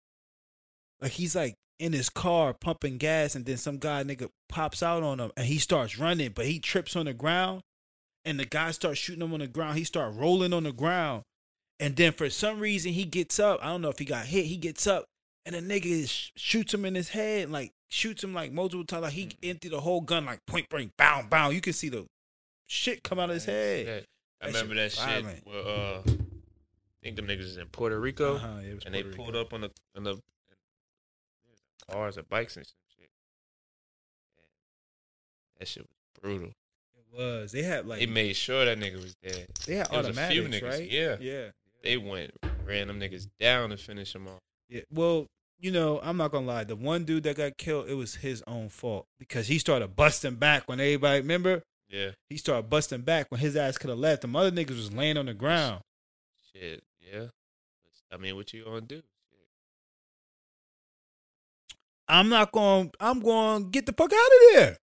Like 1.00 1.12
he's 1.12 1.34
like 1.34 1.56
in 1.78 1.92
his 1.92 2.08
car 2.08 2.54
pumping 2.54 2.98
gas, 2.98 3.34
and 3.34 3.44
then 3.44 3.56
some 3.56 3.78
guy 3.78 4.04
nigga 4.04 4.28
pops 4.48 4.82
out 4.82 5.02
on 5.02 5.18
him, 5.18 5.32
and 5.36 5.46
he 5.46 5.58
starts 5.58 5.98
running, 5.98 6.30
but 6.34 6.46
he 6.46 6.60
trips 6.60 6.94
on 6.94 7.06
the 7.06 7.14
ground, 7.14 7.62
and 8.24 8.38
the 8.38 8.44
guy 8.44 8.70
starts 8.70 9.00
shooting 9.00 9.22
him 9.22 9.32
on 9.34 9.40
the 9.40 9.48
ground. 9.48 9.76
He 9.76 9.84
start 9.84 10.14
rolling 10.14 10.52
on 10.52 10.62
the 10.62 10.72
ground, 10.72 11.24
and 11.80 11.96
then 11.96 12.12
for 12.12 12.30
some 12.30 12.60
reason 12.60 12.92
he 12.92 13.04
gets 13.04 13.40
up. 13.40 13.58
I 13.60 13.66
don't 13.66 13.82
know 13.82 13.88
if 13.88 13.98
he 13.98 14.04
got 14.04 14.26
hit. 14.26 14.46
He 14.46 14.56
gets 14.56 14.86
up, 14.86 15.06
and 15.46 15.54
the 15.54 15.61
nigga 15.61 16.09
sh- 16.09 16.30
shoots 16.37 16.72
him 16.74 16.85
in 16.85 16.94
his 16.94 17.09
head, 17.11 17.50
like 17.50 17.72
shoots 17.88 18.22
him 18.24 18.33
like 18.35 18.52
multiple 18.52 18.85
times. 18.85 19.02
Like 19.02 19.12
he 19.12 19.30
emptied 19.42 19.70
the 19.72 19.80
whole 19.80 20.00
gun, 20.00 20.24
like 20.26 20.44
point 20.46 20.68
blank, 20.68 20.92
bow, 20.96 21.22
bow. 21.28 21.50
You 21.50 21.61
can 21.61 21.72
see 21.72 21.88
the 21.88 22.07
shit 22.66 23.02
come 23.02 23.18
out 23.18 23.30
of 23.30 23.35
his 23.35 23.48
I 23.48 23.52
didn't 23.52 23.62
see 23.62 23.85
head. 23.85 23.87
that. 23.87 24.04
I 24.40 24.50
That 24.50 24.54
remember 24.59 24.74
that 24.76 24.92
shit 24.92 25.00
shit. 25.09 25.22
violent. 25.24 25.46
Where, 25.46 25.66
uh, 25.66 26.00
I 26.07 27.02
think 27.02 27.16
them 27.16 27.26
niggas 27.26 27.40
is 27.40 27.57
in 27.59 27.66
Puerto 27.66 28.00
Rico, 28.00 28.37
Uh-huh, 28.37 28.46
yeah, 28.62 28.68
it 28.70 28.74
was 28.76 28.85
and 28.87 28.94
they 28.94 29.02
pulled 29.02 29.28
Rico. 29.35 29.40
up 29.42 29.52
on 29.52 29.61
the 29.62 29.70
on 29.96 30.04
the 30.04 30.16
cars 31.90 32.16
or 32.18 32.22
bikes 32.22 32.57
and 32.57 32.64
shit. 32.66 33.09
And 34.37 35.61
that 35.61 35.68
shit 35.68 35.83
was 35.83 36.22
brutal. 36.22 36.48
It 36.96 37.04
was. 37.16 37.52
They 37.52 37.62
had 37.62 37.87
like 37.87 38.00
they 38.00 38.07
made 38.07 38.35
sure 38.37 38.64
that 38.64 38.78
nigga 38.78 39.02
was 39.02 39.14
dead. 39.16 39.46
they 39.66 39.76
had 39.76 39.87
a 39.87 39.90
few 39.90 39.98
automatics, 39.98 40.57
niggas, 40.57 40.70
right? 40.70 40.90
yeah. 40.90 41.16
yeah, 41.20 41.44
They 41.83 41.96
went 41.98 42.33
ran 42.66 42.88
them 42.88 42.98
niggas 42.98 43.28
down 43.38 43.68
to 43.70 43.76
finish 43.76 44.12
them 44.14 44.26
off. 44.26 44.40
Yeah. 44.68 44.83
Well, 44.90 45.27
you 45.59 45.70
know, 45.70 46.00
I'm 46.03 46.16
not 46.16 46.31
gonna 46.33 46.46
lie. 46.46 46.64
The 46.64 46.77
one 46.77 47.05
dude 47.05 47.22
that 47.24 47.37
got 47.37 47.57
killed, 47.57 47.88
it 47.88 47.94
was 47.94 48.16
his 48.16 48.42
own 48.46 48.68
fault 48.68 49.07
because 49.18 49.46
he 49.46 49.59
started 49.59 49.96
busting 49.96 50.35
back 50.37 50.68
when 50.68 50.81
everybody 50.81 51.20
remember. 51.20 51.62
Yeah, 51.88 52.11
He 52.29 52.38
started 52.38 52.68
busting 52.70 53.03
back 53.03 53.31
when 53.31 53.40
his 53.40 53.57
ass 53.57 53.79
could 53.79 53.90
have 53.90 53.98
left. 53.98 54.22
The 54.22 54.38
other 54.38 54.50
niggas 54.50 54.77
was 54.77 54.92
laying 54.92 55.16
on 55.16 55.27
the 55.27 55.35
ground. 55.35 55.83
shit. 56.53 56.83
Yeah, 57.00 57.27
I 58.12 58.16
mean, 58.16 58.35
what 58.37 58.53
you 58.53 58.64
gonna 58.64 58.81
do? 58.81 59.03
I'm 62.09 62.29
not 62.29 62.53
going. 62.53 62.90
to 62.90 62.96
I'm 63.00 63.20
going 63.20 63.64
to 63.64 63.70
get 63.70 63.87
the 63.87 63.92
fuck 63.92 64.12
out 64.12 64.16
of 64.16 64.55
there. 64.55 64.77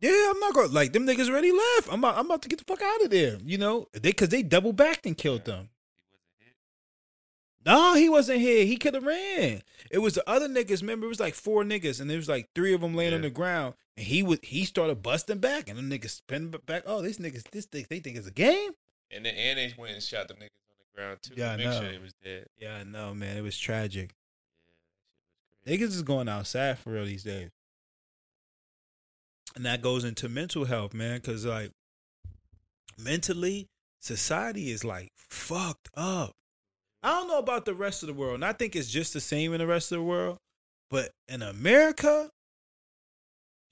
Yeah, 0.00 0.30
I'm 0.30 0.40
not 0.40 0.54
going. 0.54 0.68
to 0.68 0.74
Like 0.74 0.92
them 0.92 1.06
niggas 1.06 1.28
already 1.28 1.52
left. 1.52 1.88
I'm. 1.90 2.00
About, 2.00 2.18
I'm 2.18 2.26
about 2.26 2.42
to 2.42 2.48
get 2.48 2.58
the 2.58 2.64
fuck 2.64 2.82
out 2.82 3.02
of 3.02 3.10
there. 3.10 3.38
You 3.44 3.58
know, 3.58 3.86
they 3.92 4.00
because 4.10 4.28
they 4.28 4.42
double 4.42 4.72
backed 4.72 5.06
and 5.06 5.16
killed 5.16 5.44
them. 5.44 5.68
He 7.66 7.72
wasn't 7.72 7.80
hit. 7.80 7.84
No, 7.84 7.94
he 7.94 8.08
wasn't 8.08 8.40
here. 8.40 8.64
He 8.64 8.76
could 8.76 8.94
have 8.94 9.04
ran. 9.04 9.62
It 9.90 9.98
was 9.98 10.14
the 10.14 10.28
other 10.28 10.48
niggas. 10.48 10.80
Remember, 10.80 11.06
it 11.06 11.10
was 11.10 11.20
like 11.20 11.34
four 11.34 11.64
niggas, 11.64 12.00
and 12.00 12.08
there 12.08 12.16
was 12.16 12.28
like 12.28 12.48
three 12.54 12.72
of 12.74 12.80
them 12.80 12.94
laying 12.94 13.14
on 13.14 13.22
the 13.22 13.30
ground. 13.30 13.74
And 13.96 14.06
he 14.06 14.22
would 14.22 14.44
he 14.44 14.64
started 14.64 15.02
busting 15.02 15.38
back, 15.38 15.68
and 15.68 15.78
them 15.78 15.90
niggas 15.90 16.10
spin 16.10 16.54
back. 16.66 16.84
Oh, 16.86 17.02
these 17.02 17.18
niggas, 17.18 17.50
this 17.50 17.66
thing, 17.66 17.86
they 17.90 17.98
think 17.98 18.16
it's 18.16 18.26
a 18.26 18.32
game. 18.32 18.72
And 19.10 19.24
then 19.24 19.34
and 19.34 19.58
they 19.58 19.74
went 19.76 19.94
and 19.94 20.02
shot 20.02 20.28
the 20.28 20.34
niggas 20.34 20.40
on 20.42 20.76
the 20.78 21.00
ground 21.00 21.18
too. 21.22 21.34
Yeah, 21.36 21.52
I 21.52 21.56
make 21.56 21.66
know. 21.66 21.80
sure 21.80 21.90
he 21.90 21.98
was 21.98 22.14
dead. 22.22 22.46
Yeah, 22.58 22.76
I 22.76 22.84
know, 22.84 23.14
man. 23.14 23.36
It 23.36 23.42
was 23.42 23.58
tragic. 23.58 24.14
Yeah, 25.64 25.72
that 25.72 25.78
shit 25.78 25.80
was 25.80 25.92
crazy. 25.92 25.92
Niggas 25.92 25.96
is 25.96 26.02
going 26.02 26.28
outside 26.28 26.78
for 26.78 26.90
real 26.90 27.04
these 27.04 27.24
days. 27.24 27.50
And 29.54 29.64
that 29.64 29.82
goes 29.82 30.04
into 30.04 30.28
mental 30.28 30.66
health, 30.66 30.92
man, 30.92 31.16
because 31.16 31.46
like 31.46 31.72
mentally, 32.98 33.68
society 34.00 34.70
is 34.70 34.84
like 34.84 35.12
fucked 35.16 35.88
up. 35.96 36.36
I 37.02 37.10
don't 37.10 37.28
know 37.28 37.38
about 37.38 37.64
the 37.64 37.74
rest 37.74 38.02
of 38.02 38.06
the 38.08 38.14
world, 38.14 38.34
and 38.36 38.44
I 38.44 38.52
think 38.52 38.74
it's 38.74 38.90
just 38.90 39.12
the 39.12 39.20
same 39.20 39.52
in 39.52 39.58
the 39.58 39.66
rest 39.66 39.92
of 39.92 39.98
the 39.98 40.04
world. 40.04 40.38
But 40.90 41.10
in 41.28 41.42
America, 41.42 42.30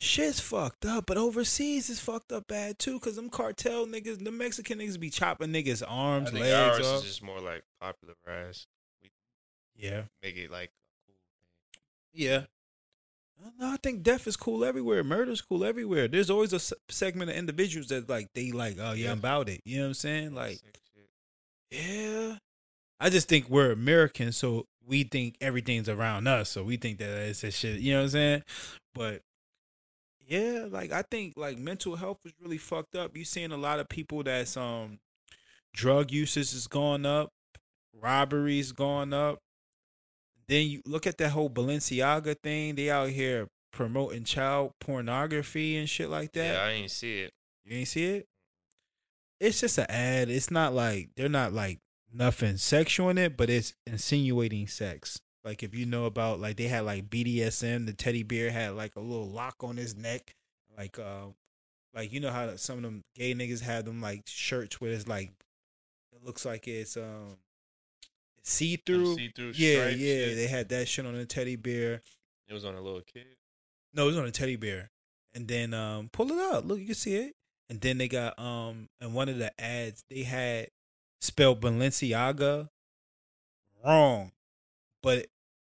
shit's 0.01 0.41
fucked 0.41 0.85
up. 0.85 1.07
But 1.07 1.17
overseas, 1.17 1.91
it's 1.91 2.01
fucked 2.01 2.33
up 2.33 2.47
bad 2.49 2.79
too, 2.79 2.95
because 2.95 3.17
them 3.17 3.31
cartel 3.31 3.87
niggas, 3.87 4.23
the 4.23 4.31
Mexican 4.31 4.79
niggas 4.79 4.99
be 5.01 5.11
chopping 5.11 5.49
niggas' 5.53 5.83
I 5.83 5.87
arms, 5.91 6.31
think 6.31 6.45
legs 6.45 6.79
ours 6.79 6.87
off. 6.87 6.97
is 6.99 7.03
just 7.11 7.23
more 7.23 7.41
like 7.41 7.65
popularized. 7.81 8.67
We 9.03 9.11
yeah. 9.77 10.03
make 10.23 10.37
it 10.37 10.51
like 10.51 10.71
cool. 11.07 11.17
Yeah. 12.13 12.43
No, 13.59 13.73
I 13.73 13.77
think 13.83 14.03
death 14.03 14.27
is 14.27 14.37
cool 14.37 14.65
everywhere. 14.65 15.03
Murder's 15.05 15.41
cool 15.41 15.65
everywhere. 15.65 16.09
There's 16.09 16.31
always 16.31 16.53
a 16.53 16.61
segment 16.89 17.31
of 17.31 17.37
individuals 17.37 17.89
that 17.89 18.09
like 18.09 18.29
they 18.35 18.53
like, 18.53 18.77
oh 18.81 18.93
yeah, 18.93 19.07
Yeah. 19.07 19.13
I'm 19.13 19.19
about 19.19 19.49
it. 19.49 19.61
You 19.65 19.79
know 19.79 19.83
what 19.85 19.89
I'm 19.89 19.95
saying? 19.95 20.35
Like, 20.35 20.61
yeah. 21.71 22.37
I 23.01 23.11
just 23.11 23.29
think 23.29 23.49
we're 23.49 23.73
Americans, 23.73 24.37
so 24.37 24.67
we 24.87 25.05
think 25.05 25.37
everything's 25.41 25.89
around 25.89 26.27
us. 26.27 26.51
So 26.51 26.63
we 26.63 26.77
think 26.77 26.99
that 26.99 27.09
it's 27.09 27.45
a 27.45 27.51
shit. 27.51 27.81
You 27.81 27.93
know 27.93 27.99
what 28.01 28.05
I'm 28.05 28.11
saying? 28.11 28.43
But 28.95 29.23
yeah, 30.27 30.67
like 30.71 30.93
I 30.93 31.03
think 31.03 31.35
like 31.37 31.59
mental 31.59 31.97
health 31.97 32.19
is 32.25 32.33
really 32.41 32.59
fucked 32.59 32.97
up. 32.97 33.17
You 33.17 33.25
seeing 33.25 33.53
a 33.53 33.57
lot 33.57 33.81
of 33.81 33.89
people 33.89 34.23
that's 34.23 34.57
um 34.57 34.99
drug 35.73 36.11
usage 36.11 36.55
is 36.55 36.67
going 36.67 37.05
up, 37.05 37.31
robberies 38.01 38.73
going 38.73 39.13
up. 39.13 39.39
Then 40.49 40.67
you 40.67 40.83
look 40.87 41.07
at 41.07 41.19
that 41.19 41.31
whole 41.31 41.51
Balenciaga 41.51 42.37
thing. 42.43 42.75
They 42.75 42.91
out 42.91 43.09
here 43.09 43.49
promoting 43.73 44.25
child 44.25 44.73
pornography 44.81 45.77
and 45.77 45.89
shit 45.89 46.09
like 46.09 46.33
that. 46.33 46.55
Yeah, 46.55 46.63
I 46.63 46.71
ain't 46.71 46.91
see 46.91 47.23
it. 47.23 47.33
You 47.65 47.79
ain't 47.79 47.89
see 47.89 48.05
it? 48.05 48.27
It's 49.41 49.61
just 49.61 49.79
an 49.79 49.87
ad. 49.89 50.31
It's 50.31 50.51
not 50.51 50.75
like 50.75 51.11
they're 51.17 51.29
not 51.29 51.53
like 51.53 51.81
nothing 52.15 52.57
sexual 52.57 53.11
in 53.11 53.19
it, 53.19 53.37
but 53.37 53.51
it's 53.51 53.75
insinuating 53.87 54.67
sex. 54.67 55.21
Like 55.45 55.63
if 55.63 55.75
you 55.75 55.85
know 55.85 56.07
about 56.07 56.41
like 56.41 56.57
they 56.57 56.69
had 56.69 56.85
like 56.85 57.11
BDSM, 57.11 57.87
the 57.87 57.93
teddy 57.93 58.23
bear 58.23 58.51
had 58.51 58.75
like 58.75 58.97
a 58.97 59.01
little 59.01 59.29
lock 59.29 59.57
on 59.61 59.77
his 59.77 59.95
neck, 59.95 60.35
like 60.77 60.99
uh, 60.99 61.27
like 61.95 62.13
you 62.13 62.21
know 62.21 62.31
how 62.31 62.57
some 62.57 62.79
of 62.79 62.83
them 62.83 63.03
gay 63.15 63.35
niggas 63.35 63.61
have 63.61 63.85
them 63.85 64.01
like 64.01 64.23
shirts 64.27 64.81
where 64.81 64.93
it's 64.93 65.07
like 65.07 65.33
it 66.13 66.25
looks 66.25 66.47
like 66.47 66.67
it's 66.67 66.97
um 66.97 67.37
see 68.43 68.77
through. 68.77 69.17
Yeah, 69.55 69.81
stripes, 69.81 69.97
yeah, 69.99 70.27
yeah. 70.27 70.35
they 70.35 70.47
had 70.47 70.69
that 70.71 70.89
shit 70.89 71.05
on 71.05 71.15
the 71.15 71.27
teddy 71.27 71.57
bear. 71.57 72.01
It 72.49 72.55
was 72.55 72.65
on 72.65 72.75
a 72.75 72.81
little 72.81 73.03
kid. 73.03 73.27
No, 73.93 74.05
it 74.05 74.07
was 74.07 74.19
on 74.19 74.27
a 74.27 74.31
teddy 74.31 74.57
bear. 74.57 74.91
And 75.35 75.47
then 75.47 75.75
um 75.75 76.09
pull 76.11 76.33
it 76.33 76.39
up. 76.39 76.65
Look, 76.65 76.79
you 76.79 76.87
can 76.87 76.95
see 76.95 77.17
it. 77.17 77.35
And 77.69 77.81
then 77.81 77.99
they 77.99 78.09
got 78.09 78.39
um 78.39 78.89
and 79.01 79.15
one 79.15 79.29
of 79.29 79.39
the 79.39 79.53
ads 79.61 80.05
they 80.09 80.23
had 80.23 80.69
spelled 81.21 81.61
Balenciaga 81.61 82.69
wrong. 83.85 84.33
But 85.03 85.27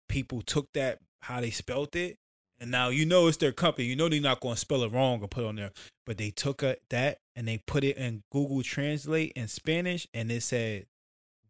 people 0.08 0.42
took 0.42 0.72
that 0.72 0.98
how 1.22 1.40
they 1.40 1.50
spelt 1.50 1.96
it. 1.96 2.16
And 2.60 2.70
now 2.70 2.88
you 2.88 3.04
know 3.04 3.26
it's 3.26 3.36
their 3.36 3.52
company. 3.52 3.88
You 3.88 3.96
know 3.96 4.08
they're 4.08 4.20
not 4.20 4.40
going 4.40 4.54
to 4.54 4.60
spell 4.60 4.84
it 4.84 4.92
wrong 4.92 5.20
or 5.22 5.28
put 5.28 5.44
on 5.44 5.56
there. 5.56 5.72
But 6.06 6.18
they 6.18 6.30
took 6.30 6.62
a, 6.62 6.76
that 6.90 7.18
and 7.34 7.48
they 7.48 7.60
put 7.66 7.84
it 7.84 7.96
in 7.96 8.22
Google 8.30 8.62
Translate 8.62 9.32
in 9.32 9.48
Spanish 9.48 10.06
and 10.14 10.30
it 10.30 10.42
said 10.42 10.86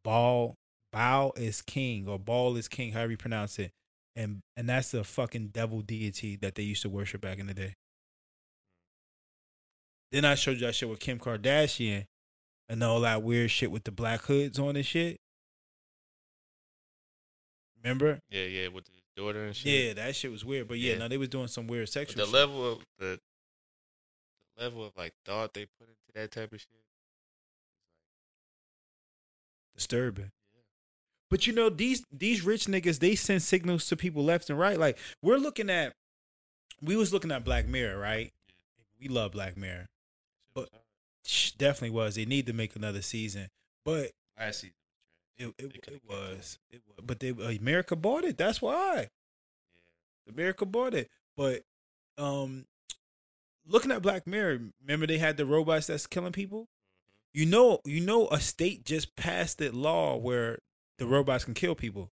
ball 0.02 0.56
bow 0.92 1.32
is 1.36 1.60
king 1.60 2.08
or 2.08 2.18
ball 2.18 2.56
is 2.56 2.68
king, 2.68 2.92
however 2.92 3.12
you 3.12 3.16
pronounce 3.16 3.58
it 3.58 3.72
and 4.16 4.42
and 4.56 4.68
that's 4.68 4.90
the 4.90 5.04
fucking 5.04 5.48
devil 5.48 5.80
deity 5.80 6.36
that 6.36 6.54
they 6.54 6.62
used 6.62 6.82
to 6.82 6.88
worship 6.88 7.20
back 7.20 7.38
in 7.38 7.46
the 7.46 7.54
day. 7.54 7.74
Then 10.12 10.24
I 10.24 10.36
showed 10.36 10.58
you 10.58 10.66
that 10.66 10.74
shit 10.74 10.88
with 10.88 11.00
Kim 11.00 11.18
Kardashian 11.18 12.04
and 12.68 12.82
all 12.82 13.00
that 13.00 13.22
weird 13.22 13.50
shit 13.50 13.70
with 13.70 13.84
the 13.84 13.92
black 13.92 14.22
hoods 14.22 14.58
on 14.58 14.76
and 14.76 14.86
shit. 14.86 15.20
Remember? 17.82 18.18
Yeah, 18.30 18.44
yeah, 18.44 18.68
with 18.68 18.84
the 18.86 18.92
daughter 19.16 19.44
and 19.44 19.54
shit. 19.54 19.84
Yeah, 19.88 19.92
that 20.04 20.16
shit 20.16 20.30
was 20.30 20.44
weird. 20.44 20.68
But 20.68 20.78
yeah, 20.78 20.92
Yeah. 20.94 20.98
no, 21.00 21.08
they 21.08 21.18
was 21.18 21.28
doing 21.28 21.48
some 21.48 21.66
weird 21.66 21.84
But 21.86 21.92
sexual 21.92 22.20
the 22.20 22.24
shit. 22.26 22.32
level 22.34 22.72
of 22.72 22.78
the, 22.98 23.20
the 24.56 24.62
level 24.64 24.84
of 24.86 24.92
like 24.96 25.12
thought 25.26 25.52
they 25.52 25.66
put 25.78 25.88
into 25.88 26.12
that 26.14 26.30
type 26.30 26.52
of 26.52 26.60
shit. 26.60 26.68
disturbing. 29.74 30.30
But 31.30 31.46
you 31.48 31.52
know, 31.52 31.68
these 31.68 32.04
these 32.12 32.42
rich 32.42 32.66
niggas, 32.66 33.00
they 33.00 33.16
send 33.16 33.42
signals 33.42 33.86
to 33.88 33.96
people 33.96 34.22
left 34.24 34.48
and 34.50 34.58
right. 34.58 34.78
Like 34.78 34.96
we're 35.20 35.36
looking 35.38 35.68
at, 35.68 35.92
we 36.80 36.94
was 36.96 37.12
looking 37.12 37.32
at 37.32 37.44
Black 37.44 37.66
Mirror, 37.66 37.98
right? 37.98 38.32
We 39.00 39.08
love 39.08 39.32
Black 39.32 39.56
Mirror. 39.56 39.86
But- 40.54 40.68
Definitely 41.56 41.90
was. 41.96 42.14
They 42.16 42.24
need 42.26 42.46
to 42.46 42.52
make 42.52 42.76
another 42.76 43.02
season, 43.02 43.48
but 43.84 44.10
I 44.38 44.50
see. 44.50 44.72
it 45.38 45.54
it, 45.58 45.76
it 45.86 46.02
was 46.06 46.58
it 46.70 46.82
was. 46.86 46.98
But 47.04 47.20
they 47.20 47.30
America 47.30 47.96
bought 47.96 48.24
it. 48.24 48.36
That's 48.36 48.60
why 48.60 49.08
America 50.28 50.66
bought 50.66 50.94
it. 50.94 51.08
But 51.36 51.62
um, 52.18 52.66
looking 53.66 53.90
at 53.90 54.02
Black 54.02 54.26
Mirror, 54.26 54.60
remember 54.82 55.06
they 55.06 55.18
had 55.18 55.36
the 55.36 55.46
robots 55.46 55.86
that's 55.86 56.06
killing 56.06 56.32
people. 56.32 56.68
You 57.32 57.46
know, 57.46 57.80
you 57.84 58.00
know, 58.00 58.28
a 58.28 58.38
state 58.38 58.84
just 58.84 59.16
passed 59.16 59.58
that 59.58 59.74
law 59.74 60.16
where 60.16 60.58
the 60.98 61.06
robots 61.06 61.44
can 61.44 61.54
kill 61.54 61.74
people. 61.74 62.10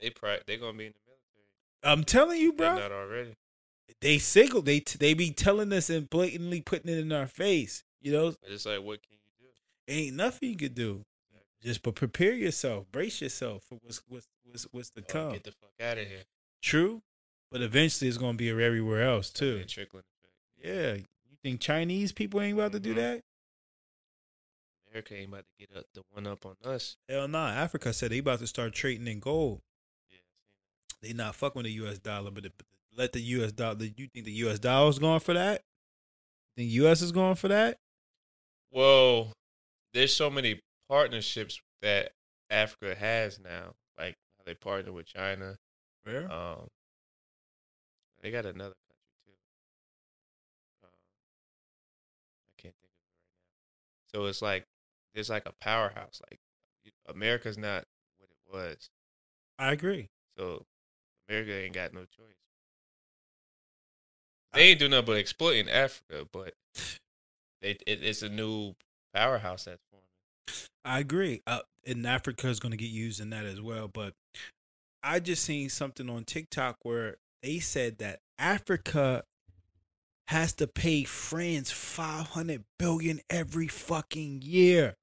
They 0.00 0.10
pri- 0.10 0.40
they 0.46 0.56
gonna 0.56 0.76
be 0.76 0.86
in 0.86 0.92
the 0.92 0.98
military. 1.06 1.44
I'm 1.84 2.04
telling 2.04 2.40
you, 2.40 2.52
They're 2.52 2.74
bro. 2.74 2.78
not 2.78 2.92
already. 2.92 3.36
They 4.00 4.18
signal. 4.18 4.62
They 4.62 4.80
they 4.80 5.14
be 5.14 5.30
telling 5.30 5.72
us 5.72 5.90
and 5.90 6.08
blatantly 6.08 6.60
putting 6.60 6.90
it 6.92 6.98
in 6.98 7.12
our 7.12 7.26
face. 7.26 7.82
You 8.00 8.12
know, 8.12 8.34
it's 8.46 8.66
like, 8.66 8.82
what 8.82 9.02
can 9.02 9.12
you 9.24 9.46
do? 9.46 9.92
ain't 9.92 10.16
nothing 10.16 10.50
you 10.50 10.56
could 10.56 10.74
do. 10.74 11.04
Just 11.62 11.82
but 11.82 11.96
prepare 11.96 12.34
yourself, 12.34 12.86
brace 12.92 13.20
yourself 13.20 13.64
for 13.68 13.78
what's 13.82 14.00
what's 14.08 14.28
what's, 14.44 14.62
what's 14.70 14.90
to 14.90 15.00
Or 15.00 15.04
come. 15.04 15.32
Get 15.32 15.44
the 15.44 15.52
fuck 15.52 15.72
out 15.80 15.98
of 15.98 16.06
here. 16.06 16.22
True, 16.62 17.02
but 17.50 17.62
eventually 17.62 18.06
it's 18.08 18.18
gonna 18.18 18.34
be 18.38 18.50
everywhere 18.50 19.02
else 19.02 19.30
It's 19.30 19.40
gonna 19.40 19.52
be 19.54 19.60
too. 19.62 19.66
trickling. 19.66 20.04
Yeah, 20.62 20.94
you 20.94 21.36
think 21.42 21.60
Chinese 21.60 22.12
people 22.12 22.40
ain't 22.40 22.56
about 22.58 22.72
to 22.72 22.80
do 22.80 22.92
Mhm. 22.92 22.96
that? 22.96 23.22
America 24.90 25.14
ain't 25.16 25.28
about 25.28 25.44
to 25.46 25.66
get 25.66 25.76
up 25.76 25.84
the 25.94 26.02
one 26.10 26.26
up 26.26 26.46
on 26.46 26.56
us. 26.64 26.96
Hell 27.08 27.28
nah. 27.28 27.50
Africa 27.50 27.92
said 27.92 28.10
they 28.12 28.18
about 28.18 28.38
to 28.38 28.46
start 28.46 28.72
trading 28.72 29.06
in 29.06 29.20
gold. 29.20 29.60
Yeah. 30.10 30.18
They 31.02 31.12
not 31.12 31.34
fucking 31.34 31.58
with 31.58 31.66
the 31.66 31.72
U.S. 31.72 31.98
dollar, 31.98 32.30
but, 32.30 32.44
but 32.44 32.66
let 32.98 33.12
the 33.12 33.20
U.S. 33.20 33.52
dollar. 33.52 33.76
You 33.84 34.08
think 34.12 34.26
the 34.26 34.32
U.S. 34.32 34.58
dollar 34.58 34.90
is 34.90 34.98
going 34.98 35.20
for 35.20 35.32
that? 35.32 35.62
Think 36.56 36.70
U.S. 36.72 37.00
is 37.00 37.12
going 37.12 37.36
for 37.36 37.48
that? 37.48 37.78
Well, 38.72 39.32
there's 39.94 40.12
so 40.12 40.28
many 40.28 40.60
partnerships 40.88 41.60
that 41.80 42.10
Africa 42.50 42.96
has 42.96 43.38
now. 43.38 43.74
Like 43.96 44.16
they 44.44 44.54
partner 44.54 44.92
with 44.92 45.06
China. 45.06 45.56
Where? 46.02 46.30
Um, 46.30 46.66
they 48.20 48.30
got 48.30 48.44
another 48.44 48.74
country 48.74 49.14
too. 49.24 49.32
Um, 50.82 50.90
I 52.48 52.60
can't 52.60 52.74
think 52.74 52.92
of 52.92 52.98
it 52.98 53.14
right 53.14 53.62
now. 54.12 54.20
So 54.20 54.26
it's 54.26 54.42
like 54.42 54.64
there's 55.14 55.30
like 55.30 55.46
a 55.46 55.52
powerhouse. 55.60 56.20
Like 56.28 56.40
America's 57.08 57.56
not 57.56 57.84
what 58.18 58.28
it 58.30 58.52
was. 58.52 58.90
I 59.58 59.72
agree. 59.72 60.08
So 60.36 60.64
America 61.28 61.54
ain't 61.54 61.74
got 61.74 61.94
no 61.94 62.00
choice. 62.00 62.47
They 64.52 64.62
ain't 64.62 64.78
do 64.80 64.88
nothing 64.88 65.06
but 65.06 65.16
exploiting 65.16 65.68
Africa, 65.68 66.26
but 66.32 66.54
it, 67.60 67.82
it 67.86 68.02
it's 68.02 68.22
a 68.22 68.28
new 68.28 68.74
powerhouse 69.14 69.64
that's 69.64 69.82
forming. 69.90 70.06
I 70.84 71.00
agree. 71.00 71.42
Uh, 71.46 71.60
and 71.86 72.06
Africa 72.06 72.48
is 72.48 72.60
going 72.60 72.72
to 72.72 72.78
get 72.78 72.90
used 72.90 73.20
in 73.20 73.30
that 73.30 73.44
as 73.44 73.60
well. 73.60 73.88
But 73.88 74.14
I 75.02 75.20
just 75.20 75.44
seen 75.44 75.68
something 75.68 76.08
on 76.08 76.24
TikTok 76.24 76.78
where 76.82 77.16
they 77.42 77.58
said 77.58 77.98
that 77.98 78.20
Africa 78.38 79.24
has 80.28 80.52
to 80.54 80.66
pay 80.66 81.04
France 81.04 81.70
five 81.70 82.28
hundred 82.28 82.64
billion 82.78 83.20
every 83.30 83.68
fucking 83.68 84.42
year 84.42 84.96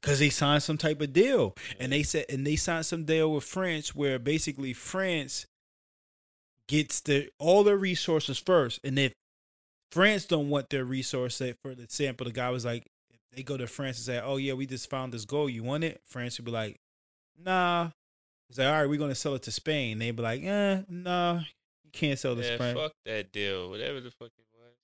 because 0.00 0.18
they 0.18 0.30
signed 0.30 0.62
some 0.62 0.78
type 0.78 1.00
of 1.00 1.12
deal. 1.12 1.54
And 1.78 1.92
they 1.92 2.02
said, 2.02 2.26
and 2.28 2.46
they 2.46 2.56
signed 2.56 2.86
some 2.86 3.04
deal 3.04 3.32
with 3.32 3.44
France 3.44 3.94
where 3.94 4.18
basically 4.18 4.72
France 4.72 5.46
gets 6.68 7.00
the 7.00 7.28
all 7.38 7.64
their 7.64 7.76
resources 7.76 8.38
first, 8.38 8.78
and 8.84 8.98
if 8.98 9.12
France 9.90 10.26
don't 10.26 10.48
want 10.50 10.68
their 10.70 10.84
resource, 10.84 11.34
say 11.36 11.54
for 11.62 11.74
the 11.74 11.82
example, 11.84 12.24
the 12.26 12.32
guy 12.32 12.50
was 12.50 12.64
like, 12.64 12.86
if 13.10 13.18
they 13.34 13.42
go 13.42 13.56
to 13.56 13.66
France 13.66 13.96
and 13.98 14.04
say, 14.06 14.20
"Oh 14.22 14.36
yeah, 14.36 14.52
we 14.52 14.66
just 14.66 14.88
found 14.90 15.12
this 15.12 15.24
gold, 15.24 15.50
you 15.50 15.62
want 15.64 15.82
it?" 15.84 16.00
France 16.04 16.38
would 16.38 16.44
be 16.44 16.50
like, 16.52 16.78
"Nah." 17.42 17.90
It's 18.50 18.58
like, 18.58 18.66
"All 18.66 18.72
right, 18.72 18.88
we're 18.88 18.98
gonna 18.98 19.14
sell 19.14 19.34
it 19.34 19.42
to 19.42 19.50
Spain." 19.50 19.98
They'd 19.98 20.14
be 20.16 20.22
like, 20.22 20.42
"Eh, 20.42 20.82
nah, 20.88 21.40
you 21.84 21.90
can't 21.92 22.18
sell 22.18 22.34
to 22.36 22.42
Yeah, 22.42 22.54
Spain." 22.56 22.74
fuck 22.74 22.92
that 23.06 23.32
deal. 23.32 23.70
Whatever 23.70 24.00
the 24.00 24.10
fuck 24.10 24.30
it 24.38 24.44
was. 24.54 24.74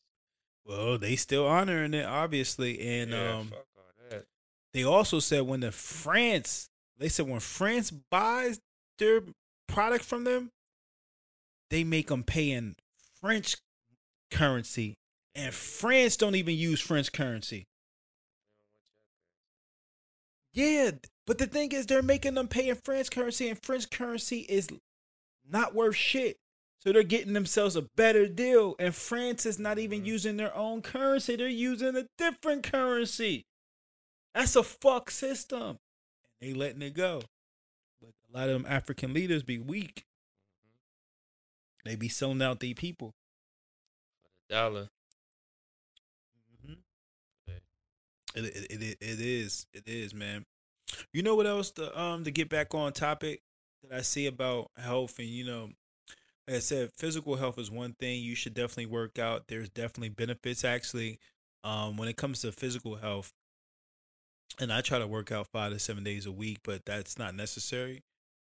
Well, 0.67 0.99
they 0.99 1.17
still 1.17 1.47
honoring 1.47 1.93
it, 1.95 2.07
obviously, 2.07 2.81
and 2.81 3.11
yeah, 3.11 3.37
um, 3.39 3.49
fuck 3.49 3.67
all 3.77 4.09
that. 4.11 4.25
they 4.73 4.85
also 4.85 5.21
said 5.21 5.43
when 5.43 5.61
the 5.61 5.73
France, 5.73 6.69
they 6.99 7.09
said 7.11 7.29
when 7.29 7.41
France 7.41 7.91
buys 7.91 8.61
their 8.99 9.23
product 9.67 10.05
from 10.05 10.25
them, 10.25 10.51
they 11.75 11.83
make 11.83 12.07
them 12.07 12.23
pay 12.23 12.53
in 12.53 12.77
French 13.21 13.57
currency, 14.31 14.95
and 15.35 15.53
France 15.53 16.17
don't 16.17 16.37
even 16.37 16.55
use 16.55 16.81
French 16.81 17.11
currency. 17.13 17.65
Yeah, 20.53 20.93
but 21.27 21.39
the 21.39 21.49
thing 21.49 21.73
is, 21.73 21.87
they're 21.87 22.01
making 22.01 22.35
them 22.35 22.47
pay 22.47 22.69
in 22.69 22.77
French 22.77 23.11
currency, 23.11 23.49
and 23.49 23.61
French 23.61 23.91
currency 23.91 24.47
is 24.49 24.69
not 25.45 25.75
worth 25.75 25.97
shit. 25.97 26.37
So 26.79 26.93
they're 26.93 27.03
getting 27.03 27.33
themselves 27.33 27.75
a 27.75 27.83
better 27.83 28.29
deal, 28.29 28.77
and 28.79 28.95
France 28.95 29.45
is 29.45 29.59
not 29.59 29.81
even 29.81 30.03
Mhm. 30.03 30.07
using 30.07 30.37
their 30.37 30.55
own 30.55 30.81
currency; 30.81 31.35
they're 31.35 31.49
using 31.49 31.97
a 31.97 32.07
different 32.17 32.63
currency. 32.63 33.47
That's 34.33 34.55
a 34.55 34.63
fuck 34.63 35.11
system. 35.11 35.81
They 36.41 36.55
letting 36.55 36.83
it 36.83 36.95
go. 36.95 37.23
But 38.01 38.15
a 38.29 38.33
lot 38.33 38.49
of 38.49 38.63
them 38.63 38.73
African 38.73 39.13
leaders 39.13 39.43
be 39.43 39.59
weak. 39.59 40.05
They 41.85 41.97
be 41.97 42.09
selling 42.09 42.43
out 42.43 42.61
their 42.61 42.75
people. 42.75 43.15
Dollar. 44.49 44.89
It, 48.35 48.45
it, 48.45 48.83
it, 48.83 48.99
it 49.01 49.21
is. 49.21 49.67
It 49.73 49.85
is, 49.87 50.13
man. 50.13 50.45
You 51.13 51.23
know 51.23 51.35
what 51.35 51.47
else 51.47 51.71
to 51.73 52.01
um 52.01 52.25
to 52.25 52.31
get 52.31 52.49
back 52.49 52.75
on 52.75 52.93
topic 52.93 53.43
that 53.83 53.97
I 53.97 54.03
see 54.03 54.27
about 54.27 54.71
health 54.77 55.19
and 55.19 55.29
you 55.29 55.45
know 55.45 55.71
like 56.47 56.57
I 56.59 56.61
said, 56.61 56.93
physical 56.93 57.37
health 57.37 57.59
is 57.59 57.71
one 57.71 57.95
thing. 57.95 58.23
You 58.23 58.35
should 58.35 58.53
definitely 58.53 58.87
work 58.87 59.19
out. 59.19 59.45
There's 59.49 59.71
definitely 59.71 60.11
benefits 60.11 60.65
actually. 60.65 61.19
Um 61.63 61.97
when 61.97 62.09
it 62.09 62.17
comes 62.17 62.41
to 62.43 62.53
physical 62.53 62.97
health. 62.97 63.33
And 64.61 64.73
I 64.73 64.83
try 64.83 64.99
to 64.99 65.07
work 65.07 65.33
out 65.33 65.49
five 65.49 65.73
to 65.73 65.79
seven 65.79 66.05
days 66.05 66.27
a 66.27 66.33
week, 66.33 66.59
but 66.65 66.85
that's 66.85 67.19
not 67.19 67.35
necessary. 67.35 68.03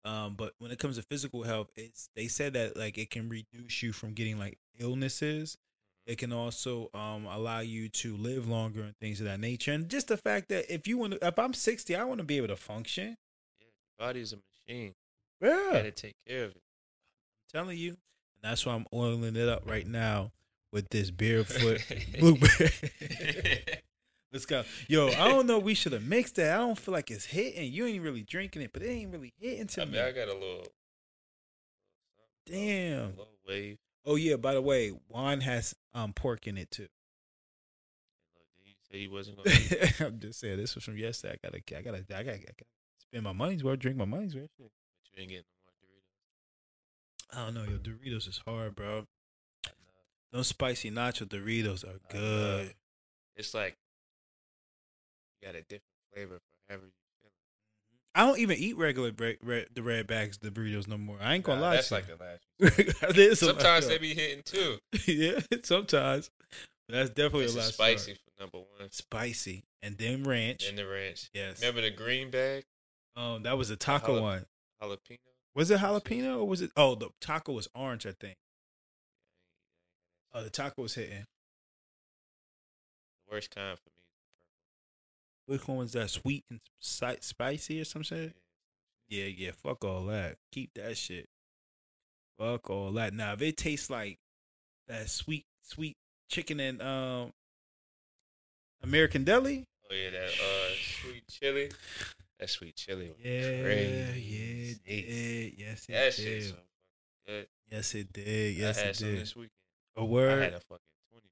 Um, 0.04 0.34
but 0.34 0.54
when 0.58 0.70
it 0.70 0.78
comes 0.78 0.96
to 0.96 1.02
physical 1.02 1.42
health, 1.42 1.68
it's 1.76 2.08
they 2.16 2.28
said 2.28 2.54
that 2.54 2.76
like 2.76 2.96
it 2.98 3.10
can 3.10 3.28
reduce 3.28 3.82
you 3.82 3.92
from 3.92 4.12
getting 4.14 4.38
like 4.38 4.58
illnesses. 4.78 5.58
It 6.06 6.16
can 6.18 6.32
also 6.32 6.88
um 6.94 7.26
allow 7.26 7.60
you 7.60 7.88
to 7.90 8.16
live 8.16 8.48
longer 8.48 8.80
and 8.82 8.96
things 8.96 9.20
of 9.20 9.26
that 9.26 9.40
nature. 9.40 9.72
And 9.72 9.88
just 9.88 10.08
the 10.08 10.16
fact 10.16 10.48
that 10.48 10.72
if 10.72 10.88
you 10.88 10.96
want 10.98 11.12
to, 11.20 11.26
if 11.26 11.38
I'm 11.38 11.52
60, 11.52 11.94
I 11.94 12.04
want 12.04 12.18
to 12.18 12.24
be 12.24 12.38
able 12.38 12.48
to 12.48 12.56
function. 12.56 13.16
Yeah, 13.58 13.66
your 13.66 14.06
body's 14.06 14.32
a 14.32 14.36
machine. 14.36 14.94
Yeah, 15.40 15.48
You 15.66 15.72
gotta 15.72 15.90
take 15.90 16.16
care 16.26 16.44
of 16.44 16.50
it. 16.52 16.62
I'm 17.52 17.60
telling 17.60 17.78
you. 17.78 17.90
And 17.90 18.50
that's 18.50 18.64
why 18.64 18.74
I'm 18.74 18.86
oiling 18.94 19.36
it 19.36 19.48
up 19.48 19.68
right 19.68 19.86
now 19.86 20.32
with 20.72 20.88
this 20.88 21.10
barefoot 21.10 21.84
blueberry. 22.18 22.70
Let's 24.32 24.46
go. 24.46 24.62
Yo, 24.88 25.08
I 25.08 25.28
don't 25.28 25.46
know. 25.46 25.58
We 25.58 25.74
should 25.74 25.92
have 25.92 26.04
mixed 26.04 26.36
that. 26.36 26.54
I 26.54 26.58
don't 26.58 26.78
feel 26.78 26.92
like 26.92 27.10
it's 27.10 27.24
hitting. 27.24 27.72
You 27.72 27.86
ain't 27.86 28.02
really 28.02 28.22
drinking 28.22 28.62
it, 28.62 28.72
but 28.72 28.82
it 28.82 28.88
ain't 28.88 29.12
really 29.12 29.32
hitting 29.40 29.66
to 29.68 29.82
I 29.82 29.84
me. 29.86 29.92
mean, 29.92 30.02
I 30.02 30.12
got 30.12 30.28
a 30.28 30.34
little, 30.34 30.66
Damn. 32.46 33.10
little 33.10 33.38
wave. 33.46 33.78
Oh 34.04 34.14
yeah. 34.16 34.36
By 34.36 34.54
the 34.54 34.62
way, 34.62 34.92
wine 35.08 35.40
has 35.42 35.74
um 35.94 36.12
pork 36.12 36.46
in 36.46 36.56
it 36.56 36.70
too. 36.70 36.86
Did 38.56 38.66
you 38.66 38.72
say 38.90 38.98
he 39.00 39.08
wasn't 39.08 39.36
gonna? 39.36 39.50
I'm 40.08 40.18
just 40.20 40.40
saying 40.40 40.56
this 40.58 40.74
was 40.74 40.84
from 40.84 40.96
yesterday. 40.96 41.34
I 41.42 41.46
gotta, 41.48 41.58
I 41.78 41.82
gotta, 41.82 41.98
I 41.98 42.02
gotta, 42.22 42.36
I 42.36 42.38
gotta 42.38 42.64
spend 42.98 43.24
my 43.24 43.32
money's 43.32 43.64
worth, 43.64 43.80
drink 43.80 43.96
my 43.96 44.04
money's 44.04 44.34
worth. 44.34 44.50
But 44.58 44.68
you 45.16 45.22
ain't 45.22 45.28
getting 45.30 45.44
no 45.44 47.36
more 47.36 47.42
Doritos. 47.42 47.42
I 47.42 47.44
don't 47.46 47.54
know. 47.54 47.70
Your 47.70 47.78
Doritos 47.80 48.28
is 48.28 48.40
hard, 48.46 48.74
bro. 48.76 49.06
Those 50.32 50.46
spicy 50.46 50.90
nacho 50.92 51.26
Doritos 51.26 51.84
are 51.84 51.98
good. 52.08 52.74
It's 53.36 53.52
like 53.54 53.76
you 55.42 55.48
got 55.48 55.54
a 55.56 55.62
different 55.62 55.82
flavor 56.14 56.38
for 56.68 56.72
every. 56.74 56.88
I 58.14 58.26
don't 58.26 58.40
even 58.40 58.56
eat 58.58 58.76
regular 58.76 59.12
red, 59.42 59.68
the 59.72 59.82
red 59.84 60.06
bags, 60.08 60.38
the 60.38 60.50
burritos 60.50 60.88
no 60.88 60.98
more. 60.98 61.16
I 61.20 61.34
ain't 61.34 61.44
gonna 61.44 61.60
Nah, 61.60 61.66
lie. 61.68 61.74
that's 61.76 61.88
to 61.88 61.94
like 61.94 62.08
you. 62.08 62.16
the 62.16 62.24
last. 62.24 62.98
one. 63.02 63.10
It 63.10 63.18
is 63.18 63.42
a 63.42 63.46
lot, 63.46 63.54
Sometimes 63.54 63.86
they 63.86 63.98
be 63.98 64.14
hitting 64.14 64.42
too. 64.44 64.78
yeah, 65.06 65.38
sometimes. 65.62 66.30
That's 66.88 67.10
definitely 67.10 67.44
This 67.46 67.54
a 67.54 67.58
lot. 67.58 67.64
spicy 67.66 68.14
for 68.14 68.40
number 68.42 68.58
one. 68.58 68.90
spicy, 68.90 69.62
and 69.80 69.96
then 69.96 70.24
ranch. 70.24 70.68
And 70.68 70.76
the 70.76 70.88
ranch. 70.88 71.30
yes. 71.32 71.60
Remember 71.60 71.82
the 71.82 71.90
green 71.92 72.30
bag 72.32 72.64
Um, 73.14 73.44
that 73.44 73.56
was 73.56 73.70
a 73.70 73.76
taco 73.76 74.08
Jala- 74.16 74.22
one. 74.22 74.46
jalapeno? 74.82 75.18
Was 75.54 75.70
it 75.70 75.78
jalapeno 75.78 76.38
or 76.38 76.48
was 76.48 76.62
it? 76.62 76.72
Oh, 76.76 76.96
the 76.96 77.10
taco 77.20 77.52
was 77.52 77.68
orange, 77.76 78.06
I 78.06 78.12
think. 78.12 78.36
Oh, 80.34 80.42
the 80.42 80.50
taco 80.50 80.82
was 80.82 80.94
hitting. 80.94 81.26
The 83.28 83.34
worst 83.34 83.54
kind 83.54 83.78
for. 83.78 83.89
Which 85.50 85.66
one 85.66 85.78
was 85.78 85.92
that? 85.94 86.08
Sweet 86.10 86.44
and 86.48 86.60
spicy 86.78 87.80
or 87.80 87.84
some 87.84 88.02
shit? 88.02 88.36
Yeah, 89.08 89.24
yeah. 89.24 89.50
Fuck 89.50 89.84
all 89.84 90.04
that. 90.06 90.36
Keep 90.52 90.74
that 90.74 90.96
shit. 90.96 91.28
Fuck 92.38 92.70
all 92.70 92.92
that. 92.92 93.12
Now 93.12 93.32
if 93.32 93.42
it 93.42 93.56
tastes 93.56 93.90
like 93.90 94.18
that 94.86 95.10
sweet, 95.10 95.44
sweet 95.62 95.96
chicken 96.28 96.60
and 96.60 96.80
um 96.80 97.32
American 98.82 99.24
Deli. 99.24 99.64
Oh 99.90 99.94
yeah, 99.94 100.10
that 100.10 100.28
uh 100.28 100.74
sweet 101.02 101.24
chili. 101.28 101.70
That 102.38 102.48
sweet 102.48 102.76
chili. 102.76 103.10
Yeah, 103.22 103.62
crazy. 103.62 104.80
yeah, 104.86 104.94
it. 104.94 105.54
Yes, 105.58 105.86
it 105.88 105.92
That 105.92 106.16
did. 106.16 106.44
so. 106.44 106.54
Yes, 107.72 107.94
it 107.96 108.12
did. 108.12 108.56
Yes, 108.56 108.78
I 108.78 108.80
had 108.82 108.90
it 108.90 108.96
some 108.96 109.08
did. 109.08 109.20
this 109.20 109.34
weekend. 109.34 109.50
A 109.96 110.04
word. 110.04 110.38
I 110.40 110.44
had 110.44 110.54
a 110.54 110.60
fucking 110.60 110.78
twenty. 111.10 111.26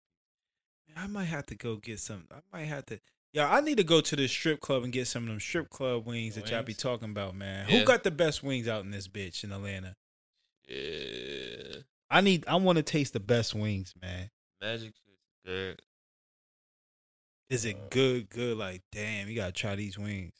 I 0.97 1.07
might 1.07 1.25
have 1.27 1.47
to 1.47 1.55
go 1.55 1.77
get 1.77 2.01
some. 2.01 2.25
I 2.33 2.41
might 2.53 2.64
have 2.64 2.85
to. 2.87 2.99
Yeah, 3.33 3.53
I 3.53 3.61
need 3.61 3.76
to 3.76 3.85
go 3.85 4.01
to 4.01 4.16
the 4.16 4.26
strip 4.26 4.61
club 4.61 4.85
and 4.85 4.93
get 4.93 5.07
some 5.07 5.24
of 5.24 5.29
them 5.29 5.39
strip 5.41 5.68
club 5.68 6.07
wings 6.07 6.35
that 6.37 6.51
y'all 6.51 6.62
be 6.62 6.74
talking 6.74 7.11
about, 7.11 7.35
man. 7.37 7.66
Yeah. 7.68 7.79
Who 7.81 7.85
got 7.85 8.03
the 8.03 8.11
best 8.11 8.43
wings 8.43 8.66
out 8.66 8.85
in 8.85 8.91
this 8.91 9.07
bitch 9.07 9.45
in 9.45 9.53
Atlanta? 9.53 9.95
Yeah, 10.66 11.81
I 12.11 12.20
need. 12.22 12.45
I 12.49 12.57
want 12.57 12.76
to 12.76 12.83
taste 12.83 13.12
the 13.12 13.20
best 13.20 13.55
wings, 13.55 13.93
man. 14.01 14.31
magic 14.61 14.95
shit's 14.95 15.29
good. 15.45 15.83
Is 17.51 17.64
it 17.64 17.76
Uh, 17.76 17.87
good? 17.91 18.29
Good. 18.31 18.57
Like, 18.59 18.83
damn, 18.93 19.29
you 19.29 19.37
gotta 19.37 19.53
try 19.53 19.74
these 19.76 19.99
wings. 19.99 20.35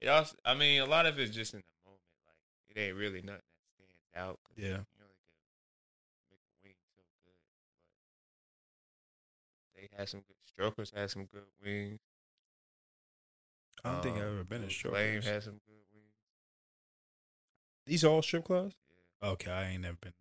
It 0.00 0.08
also, 0.08 0.36
I 0.44 0.54
mean, 0.54 0.80
a 0.80 0.86
lot 0.86 1.06
of 1.06 1.18
it's 1.18 1.34
just 1.34 1.54
in 1.54 1.60
the 1.60 1.88
moment. 1.88 2.02
Like 2.26 2.76
it 2.76 2.80
ain't 2.80 2.96
really 2.96 3.22
nothing 3.22 3.42
that 3.42 3.64
stands 3.74 4.16
out. 4.16 4.38
Yeah. 4.56 4.66
you 4.66 4.72
only 4.74 4.86
can 4.86 6.30
make 6.30 6.40
a 6.40 6.64
wing 6.64 6.74
so 6.94 7.02
good. 7.24 7.34
But 9.74 9.79
they 9.79 9.79
had 9.96 10.08
some 10.08 10.20
good. 10.20 10.36
Strokers 10.44 10.92
had 10.94 11.10
some 11.10 11.24
good 11.26 11.44
wings. 11.62 12.00
I 13.84 13.92
don't 13.92 14.02
think 14.02 14.16
I've 14.16 14.22
Um, 14.24 14.34
ever 14.34 14.44
been 14.44 14.60
to 14.60 14.66
Blue 14.66 14.74
strip 14.74 14.92
Flame 14.92 15.22
had 15.22 15.42
some 15.42 15.54
good 15.66 15.82
wings. 15.92 16.06
These 17.86 18.04
are 18.04 18.08
all 18.08 18.22
strip 18.22 18.44
clubs? 18.44 18.74
Yeah. 19.22 19.28
Okay, 19.30 19.50
I 19.50 19.70
ain't 19.70 19.82
never 19.82 19.96
been. 20.00 20.12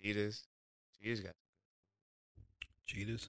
Cheetahs. 0.00 0.44
Cheetahs 0.98 1.20
got 1.20 1.34
Cheetahs. 2.86 3.28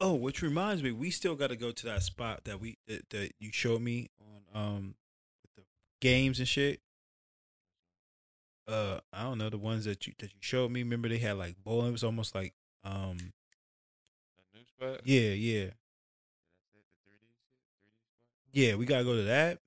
Oh, 0.00 0.14
which 0.14 0.42
reminds 0.42 0.82
me, 0.82 0.92
we 0.92 1.10
still 1.10 1.34
got 1.34 1.48
to 1.48 1.56
go 1.56 1.72
to 1.72 1.86
that 1.86 2.02
spot 2.02 2.44
that 2.44 2.60
we 2.60 2.78
that, 2.86 3.08
that 3.10 3.32
you 3.38 3.50
showed 3.52 3.80
me 3.82 4.08
on 4.20 4.62
um 4.62 4.94
with 5.42 5.54
the 5.56 5.62
games 6.00 6.38
and 6.38 6.48
shit. 6.48 6.80
Uh, 8.68 8.98
I 9.12 9.22
don't 9.22 9.38
know 9.38 9.48
the 9.48 9.58
ones 9.58 9.84
that 9.84 10.06
you 10.06 10.12
that 10.18 10.32
you 10.32 10.38
showed 10.40 10.70
me. 10.70 10.82
Remember 10.82 11.08
they 11.08 11.18
had 11.18 11.38
like 11.38 11.56
bowling. 11.64 11.88
It 11.88 11.92
was 11.92 12.04
almost 12.04 12.34
like 12.34 12.54
um 12.84 13.32
a 14.38 14.58
new 14.58 14.64
spot. 14.64 15.00
yeah 15.04 15.30
yeah 15.30 15.64
That's 15.64 16.74
it. 16.74 16.84
The 17.04 17.10
3D 17.10 17.30
spot. 17.32 18.52
yeah. 18.52 18.74
We 18.74 18.84
gotta 18.86 19.04
go 19.04 19.14
to 19.16 19.22
that. 19.24 19.58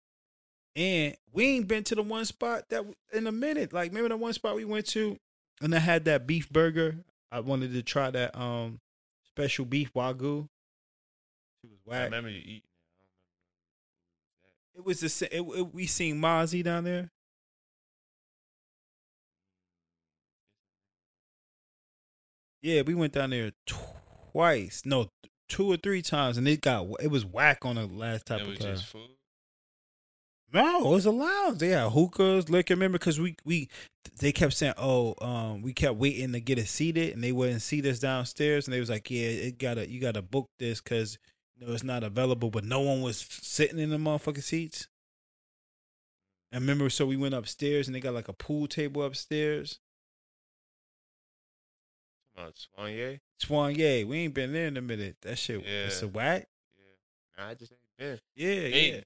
And 0.76 1.16
we 1.32 1.46
ain't 1.48 1.68
been 1.68 1.84
to 1.86 1.96
the 1.96 2.04
one 2.04 2.26
spot 2.26 2.70
that 2.70 2.86
in 3.14 3.28
a 3.28 3.32
minute. 3.32 3.74
Like 3.74 3.92
remember 3.92 4.10
the 4.10 4.18
one 4.18 4.34
spot 4.34 4.56
we 4.56 4.66
went 4.66 4.86
to, 4.88 5.18
and 5.62 5.74
I 5.74 5.80
had 5.80 6.06
that 6.06 6.28
beef 6.28 6.50
burger. 6.50 6.98
I 7.32 7.40
wanted 7.42 7.74
to 7.74 7.84
try 7.84 8.12
that 8.12 8.36
um 8.38 8.80
special 9.26 9.66
beef 9.66 9.94
wagyu. 9.94 10.48
It 11.64 11.70
was 11.86 11.96
I 11.98 12.04
remember 12.06 12.30
you 12.30 12.40
eating 12.40 12.56
it. 12.58 12.64
I 14.44 14.44
don't 14.44 14.54
remember. 14.74 14.80
It 14.80 14.86
was 14.86 15.00
the 15.00 15.10
same. 15.10 15.30
It, 15.32 15.60
it, 15.60 15.74
we 15.74 15.86
seen 15.88 16.20
Mozzie 16.22 16.64
down 16.64 16.84
there. 16.86 17.12
Yeah, 22.62 22.82
we 22.82 22.94
went 22.94 23.14
down 23.14 23.30
there 23.30 23.52
twice. 23.66 24.84
No, 24.86 25.08
two 25.48 25.72
or 25.72 25.78
three 25.78 26.02
times, 26.02 26.38
and 26.38 26.48
it 26.48 26.62
got 26.62 26.88
it 27.02 27.08
was 27.10 27.26
whack 27.26 27.66
on 27.66 27.76
the 27.76 27.86
last 27.88 28.26
type 28.26 28.40
It 28.40 28.44
of 28.44 28.48
was 28.50 28.60
time. 28.60 28.76
just 28.76 28.86
food. 28.86 29.10
No, 30.52 30.80
it 30.92 30.96
was 30.96 31.06
a 31.06 31.12
lounge. 31.12 31.60
They 31.60 31.70
had 31.70 31.92
hookahs, 31.92 32.50
liquor. 32.50 32.74
Remember, 32.74 32.98
because 32.98 33.20
we 33.20 33.36
we 33.46 33.70
they 34.20 34.32
kept 34.32 34.54
saying, 34.54 34.74
"Oh, 34.78 35.14
um, 35.22 35.62
we 35.62 35.74
kept 35.74 35.96
waiting 35.98 36.32
to 36.34 36.40
get 36.40 36.58
us 36.58 36.72
seated, 36.72 37.14
and 37.14 37.24
they 37.24 37.32
wouldn't 37.32 37.62
seat 37.62 37.86
us 37.86 38.00
downstairs." 38.00 38.66
And 38.68 38.74
they 38.74 38.80
was 38.80 38.90
like, 38.90 39.10
"Yeah, 39.12 39.28
it 39.28 39.60
gotta 39.60 39.88
you 39.90 40.02
gotta 40.02 40.22
book 40.24 40.48
this 40.58 40.82
because 40.82 41.18
you 41.56 41.66
know 41.68 41.74
it's 41.74 41.84
not 41.84 42.04
available." 42.04 42.50
But 42.50 42.64
no 42.66 42.82
one 42.82 43.02
was 43.02 43.20
sitting 43.30 43.78
in 43.80 43.92
the 43.92 43.98
motherfucking 43.98 44.44
seats. 44.44 44.88
And 46.52 46.62
remember, 46.64 46.90
so 46.90 47.06
we 47.06 47.16
went 47.16 47.36
upstairs, 47.36 47.88
and 47.88 47.96
they 47.96 48.00
got 48.00 48.16
like 48.16 48.28
a 48.28 48.34
pool 48.34 48.68
table 48.68 49.04
upstairs. 49.04 49.78
Uh, 52.40 52.52
Swanye. 53.42 53.78
Yeah, 53.78 54.04
we 54.06 54.20
ain't 54.20 54.34
been 54.34 54.54
there 54.54 54.68
in 54.68 54.78
a 54.78 54.82
minute. 54.82 55.18
That 55.22 55.38
shit, 55.38 55.62
it's 55.66 56.02
a 56.02 56.06
Yeah. 56.06 56.12
whack. 56.12 56.48
Yeah. 56.78 57.44
Nah, 57.44 57.50
I 57.50 57.54
just 57.56 57.72
ain't 57.74 57.82
been. 57.98 58.20
Yeah, 58.36 58.56
They, 58.56 58.92
yeah. 58.92 59.02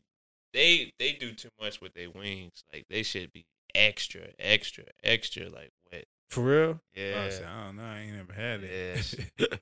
they 0.53 0.93
they 0.99 1.13
do 1.13 1.34
too 1.34 1.49
much 1.59 1.81
with 1.81 1.93
their 1.93 2.09
wings. 2.11 2.63
Like 2.71 2.86
they 2.89 3.03
should 3.03 3.31
be 3.34 3.45
extra, 3.73 4.27
extra, 4.38 4.86
extra 5.03 5.49
like 5.49 5.71
wet. 5.91 6.05
For 6.29 6.41
real. 6.41 6.81
Yeah. 6.95 7.13
Oh, 7.17 7.25
I, 7.25 7.29
said, 7.29 7.45
I 7.45 7.65
don't 7.65 7.77
know. 7.77 7.84
I 7.84 7.99
ain't 7.99 8.15
never 8.15 8.34
had 8.34 8.61
it. 8.63 9.29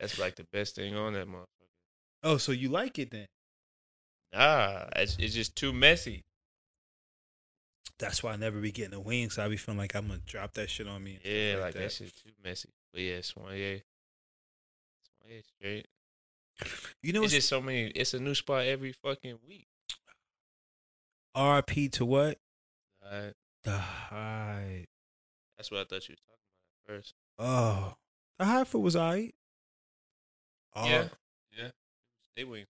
That's 0.00 0.18
like 0.18 0.36
the 0.36 0.44
best 0.52 0.74
thing 0.76 0.94
on 0.96 1.14
that 1.14 1.28
motherfucker. 1.28 1.46
oh, 2.22 2.36
so 2.38 2.52
you 2.52 2.68
like 2.68 2.98
it 2.98 3.10
then? 3.10 3.26
Nah, 4.32 4.84
it's, 4.96 5.16
it's 5.18 5.34
just 5.34 5.56
too 5.56 5.72
messy. 5.72 6.24
That's 7.98 8.22
why 8.22 8.32
I 8.32 8.36
never 8.36 8.60
be 8.60 8.72
getting 8.72 8.90
the 8.90 9.00
wings. 9.00 9.38
I 9.38 9.48
be 9.48 9.56
feeling 9.56 9.78
like 9.78 9.94
I'm 9.94 10.08
gonna 10.08 10.20
drop 10.26 10.52
that 10.54 10.68
shit 10.68 10.86
on 10.86 11.02
me. 11.02 11.18
Yeah, 11.24 11.56
like, 11.60 11.74
that. 11.74 11.80
that. 11.80 11.92
shit 11.92 12.14
too 12.14 12.30
messy. 12.44 12.68
But 12.96 13.02
yeah, 13.02 13.18
Swanye. 13.18 13.82
Swanye 15.04 15.42
straight. 15.44 15.86
You 17.02 17.12
know, 17.12 17.24
it's 17.24 17.34
it's 17.34 17.40
just 17.42 17.48
so 17.50 17.60
many. 17.60 17.88
It's 17.88 18.14
a 18.14 18.18
new 18.18 18.34
spot 18.34 18.64
every 18.64 18.92
fucking 18.92 19.36
week. 19.46 19.66
RP 21.36 21.92
to 21.92 22.06
what? 22.06 22.38
The 23.64 23.78
high. 23.78 24.86
That's 25.58 25.70
what 25.70 25.80
I 25.80 25.84
thought 25.84 26.08
you 26.08 26.14
was 26.14 26.22
talking 26.24 26.46
about 26.86 26.96
first. 26.96 27.14
Oh, 27.38 27.96
the 28.38 28.46
high 28.46 28.64
foot 28.64 28.80
was 28.80 28.96
alright. 28.96 29.34
Yeah, 30.74 31.08
yeah. 31.54 31.68
They 32.34 32.44
was. 32.44 32.60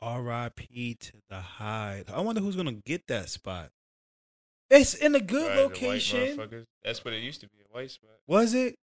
R.I.P. 0.00 0.94
to 0.94 1.12
the 1.28 1.40
hide. 1.40 2.06
I 2.10 2.22
wonder 2.22 2.40
who's 2.40 2.56
gonna 2.56 2.72
get 2.72 3.06
that 3.08 3.28
spot. 3.28 3.68
It's 4.70 4.94
in 4.94 5.14
a 5.14 5.20
good 5.20 5.50
Right, 5.50 5.58
location. 5.58 6.66
That's 6.82 7.04
what 7.04 7.12
it 7.12 7.18
used 7.18 7.42
to 7.42 7.48
be. 7.48 7.58
A 7.58 7.76
white 7.76 7.90
spot. 7.90 8.12
Was 8.26 8.54
it? 8.54 8.78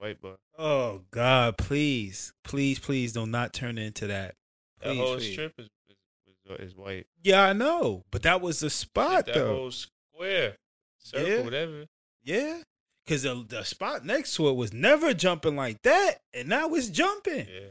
Yeah, 0.00 0.06
it 0.08 0.18
was 0.22 0.24
a 0.24 0.26
white 0.28 0.36
bar. 0.36 0.36
Oh 0.58 1.02
God! 1.10 1.58
Please, 1.58 2.32
please, 2.44 2.78
please, 2.78 3.12
do 3.12 3.26
not 3.26 3.52
turn 3.52 3.78
into 3.78 4.06
that. 4.08 4.34
That 4.82 4.96
whole 4.96 5.16
please. 5.16 5.32
strip 5.32 5.54
is, 5.58 5.68
is, 5.88 6.70
is, 6.70 6.76
white. 6.76 7.06
Yeah, 7.22 7.42
I 7.44 7.52
know, 7.52 8.04
but 8.10 8.22
that 8.22 8.40
was 8.40 8.60
the 8.60 8.70
spot 8.70 9.26
that 9.26 9.34
though. 9.34 9.54
whole 9.54 9.70
square, 9.70 10.56
circle, 10.98 11.28
Yeah. 11.28 11.42
whatever. 11.42 11.84
Yeah, 12.22 12.62
because 13.04 13.22
the 13.22 13.44
the 13.48 13.64
spot 13.64 14.04
next 14.04 14.34
to 14.36 14.48
it 14.48 14.56
was 14.56 14.72
never 14.72 15.14
jumping 15.14 15.56
like 15.56 15.82
that, 15.82 16.16
and 16.34 16.48
now 16.48 16.74
it's 16.74 16.88
jumping. 16.88 17.46
Yeah, 17.48 17.70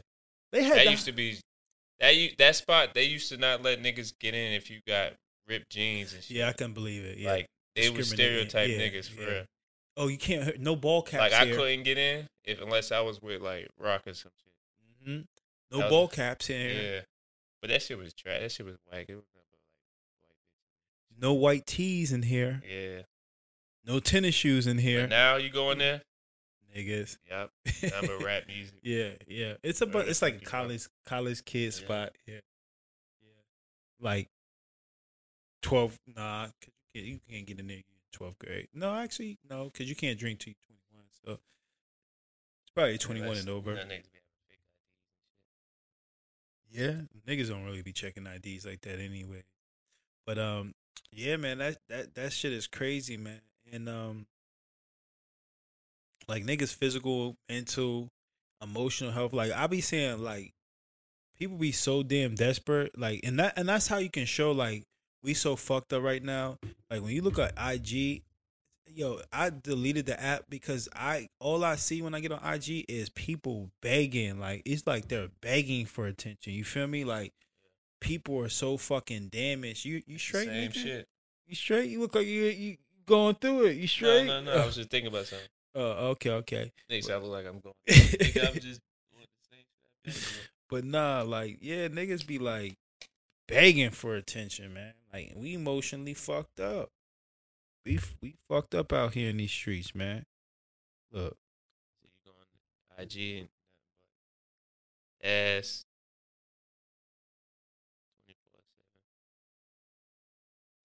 They 0.52 0.62
had 0.64 0.78
that 0.78 0.84
the- 0.86 0.90
used 0.92 1.06
to 1.06 1.12
be 1.12 1.38
that 2.00 2.14
you 2.16 2.30
that 2.38 2.56
spot. 2.56 2.94
They 2.94 3.04
used 3.04 3.28
to 3.30 3.36
not 3.36 3.62
let 3.62 3.82
niggas 3.82 4.12
get 4.18 4.34
in 4.34 4.52
if 4.52 4.70
you 4.70 4.80
got 4.86 5.14
ripped 5.46 5.70
jeans 5.70 6.12
and 6.14 6.22
shit. 6.22 6.36
Yeah, 6.36 6.48
I 6.48 6.52
can 6.52 6.72
believe 6.72 7.04
it. 7.04 7.18
Yeah. 7.18 7.32
like 7.32 7.46
they 7.74 7.88
would 7.90 7.96
Discriminating. 7.98 8.48
stereotype 8.50 8.70
Yeah, 8.70 8.86
niggas 9.00 9.08
for 9.10 9.22
yeah. 9.22 9.28
real. 9.28 9.44
Oh, 9.98 10.06
you 10.06 10.16
can't 10.18 10.44
hurt 10.44 10.58
no 10.60 10.74
ball 10.76 11.02
caps 11.02 11.20
Like 11.20 11.32
I 11.34 11.44
here. 11.46 11.56
couldn't 11.56 11.82
get 11.82 11.98
in 11.98 12.26
if 12.44 12.60
unless 12.62 12.90
I 12.92 13.00
was 13.00 13.20
with 13.20 13.42
like 13.42 13.68
Rock 13.78 14.06
or 14.06 14.14
some 14.14 14.32
shit. 14.42 15.08
Mhm. 15.08 15.26
No 15.70 15.78
That 15.78 15.84
was- 15.84 15.90
ball 15.90 16.08
caps 16.08 16.48
in 16.50 16.60
here, 16.60 16.94
Yeah. 16.94 17.00
but 17.60 17.68
that 17.70 17.82
shit 17.82 17.98
was 17.98 18.14
trash. 18.14 18.40
That 18.40 18.52
shit 18.52 18.64
was 18.66 18.76
whack. 18.90 19.06
It 19.08 19.16
was 19.16 19.24
No 21.20 21.34
white 21.34 21.66
tees 21.66 22.12
in 22.12 22.22
here. 22.22 22.62
Yeah. 22.68 23.02
No 23.84 23.98
tennis 24.00 24.34
shoes 24.34 24.66
in 24.66 24.78
here. 24.78 25.02
But 25.02 25.10
now 25.10 25.36
you 25.36 25.50
go 25.50 25.70
in 25.72 25.78
there. 25.78 26.02
Niggas. 26.76 27.16
Yep. 27.28 27.50
Nothing 27.82 27.90
but 28.08 28.22
rap 28.24 28.42
music. 28.46 28.78
yeah, 28.82 29.10
yeah. 29.26 29.54
It's 29.62 29.80
a 29.80 29.86
the 29.86 29.98
it's 30.00 30.22
like 30.22 30.36
a 30.42 30.44
college 30.44 30.86
college 31.06 31.44
kid 31.44 31.64
Yeah. 31.64 31.70
spot. 31.70 32.16
Yeah. 32.26 32.34
Yeah. 33.22 33.30
Like 34.00 34.28
twelve. 35.62 35.98
Nah, 36.06 36.46
'cause 36.60 36.70
you 36.94 37.00
can't, 37.02 37.06
you 37.06 37.20
can't 37.28 37.46
get 37.46 37.58
in 37.58 37.66
there. 37.66 37.82
In 38.20 38.24
Twelfth 38.26 38.38
grade. 38.38 38.68
No, 38.74 38.94
actually, 38.94 39.38
no, 39.48 39.64
because 39.64 39.88
you 39.88 39.96
can't 39.96 40.18
drink 40.18 40.40
till 40.40 40.50
you 40.50 40.56
twenty 40.66 40.82
one. 40.92 41.04
So 41.24 41.32
it's 41.32 42.72
probably 42.74 42.98
twenty 42.98 43.20
one 43.20 43.30
Unless- 43.30 43.40
and 43.42 43.48
over. 43.50 43.70
you 43.72 43.76
niggas 43.76 43.88
be 43.88 43.94
having 43.94 44.40
fake 44.48 44.60
IDs 46.72 47.06
and 47.06 47.08
Yeah, 47.26 47.34
niggas 47.34 47.48
don't 47.48 47.64
really 47.64 47.82
be 47.82 47.92
checking 47.92 48.26
IDs 48.26 48.66
like 48.66 48.80
that 48.82 48.98
anyway. 49.00 49.42
But 50.26 50.38
um, 50.38 50.74
yeah, 51.12 51.36
man, 51.36 51.58
that 51.58 51.78
that 51.88 52.14
that 52.14 52.32
shit 52.32 52.52
is 52.52 52.66
crazy, 52.66 53.16
man. 53.16 53.40
And 53.72 53.88
um, 53.88 54.26
like 56.28 56.44
niggas' 56.44 56.74
physical, 56.74 57.36
mental, 57.48 58.08
emotional 58.62 59.12
health. 59.12 59.32
Like 59.32 59.52
I 59.52 59.66
be 59.66 59.80
saying, 59.80 60.22
like 60.22 60.52
people 61.38 61.56
be 61.56 61.72
so 61.72 62.02
damn 62.02 62.34
desperate. 62.34 62.98
Like, 62.98 63.20
and 63.24 63.38
that 63.38 63.54
and 63.56 63.68
that's 63.68 63.88
how 63.88 63.98
you 63.98 64.10
can 64.10 64.26
show 64.26 64.52
like 64.52 64.84
we 65.28 65.34
so 65.34 65.56
fucked 65.56 65.92
up 65.92 66.02
right 66.02 66.24
now. 66.24 66.56
Like 66.90 67.02
when 67.02 67.12
you 67.12 67.20
look 67.20 67.38
at 67.38 67.52
IG, 67.58 68.22
yo, 68.86 69.20
I 69.30 69.50
deleted 69.50 70.06
the 70.06 70.18
app 70.18 70.44
because 70.48 70.88
I 70.96 71.28
all 71.38 71.64
I 71.64 71.76
see 71.76 72.00
when 72.00 72.14
I 72.14 72.20
get 72.20 72.32
on 72.32 72.40
IG 72.42 72.86
is 72.88 73.10
people 73.10 73.68
begging. 73.82 74.40
Like 74.40 74.62
it's 74.64 74.86
like 74.86 75.08
they're 75.08 75.28
begging 75.42 75.84
for 75.84 76.06
attention. 76.06 76.54
You 76.54 76.64
feel 76.64 76.86
me? 76.86 77.04
Like 77.04 77.34
people 78.00 78.40
are 78.40 78.48
so 78.48 78.78
fucking 78.78 79.28
damaged. 79.28 79.84
You 79.84 80.00
you 80.06 80.16
straight? 80.16 80.48
Same 80.48 80.70
nigga? 80.70 80.74
shit. 80.74 81.08
You 81.46 81.54
straight? 81.54 81.90
You 81.90 82.00
look 82.00 82.14
like 82.14 82.26
you 82.26 82.44
you 82.44 82.76
going 83.04 83.34
through 83.34 83.66
it. 83.66 83.76
You 83.76 83.86
straight? 83.86 84.26
No, 84.26 84.40
no, 84.40 84.54
no. 84.54 84.62
I 84.62 84.64
was 84.64 84.76
just 84.76 84.88
thinking 84.88 85.08
about 85.08 85.26
something. 85.26 85.46
Oh, 85.74 86.08
okay, 86.12 86.30
okay. 86.30 86.72
Niggas, 86.90 87.10
I 87.10 87.18
look 87.18 87.30
like 87.30 87.46
I'm 87.46 87.60
going. 87.60 87.74
I'm 87.86 87.94
just 87.94 88.80
doing 89.12 89.28
the 89.28 89.44
same 89.48 89.60
shit. 89.62 89.84
I've 89.84 90.04
been 90.04 90.12
doing. 90.12 90.22
But 90.70 90.84
nah, 90.84 91.22
like, 91.22 91.58
yeah, 91.60 91.88
niggas 91.88 92.26
be 92.26 92.38
like 92.38 92.78
begging 93.46 93.90
for 93.90 94.16
attention, 94.16 94.74
man. 94.74 94.94
Like 95.12 95.32
we 95.36 95.54
emotionally 95.54 96.14
fucked 96.14 96.60
up. 96.60 96.90
We 97.84 97.98
we 98.20 98.34
fucked 98.48 98.74
up 98.74 98.92
out 98.92 99.14
here 99.14 99.30
in 99.30 99.38
these 99.38 99.50
streets, 99.50 99.94
man. 99.94 100.26
Look, 101.10 101.36
So 102.02 102.08
you 102.08 102.10
go 102.24 102.32
on 102.98 103.04
IG 103.04 103.40
and 103.40 103.48
ass. 105.22 105.84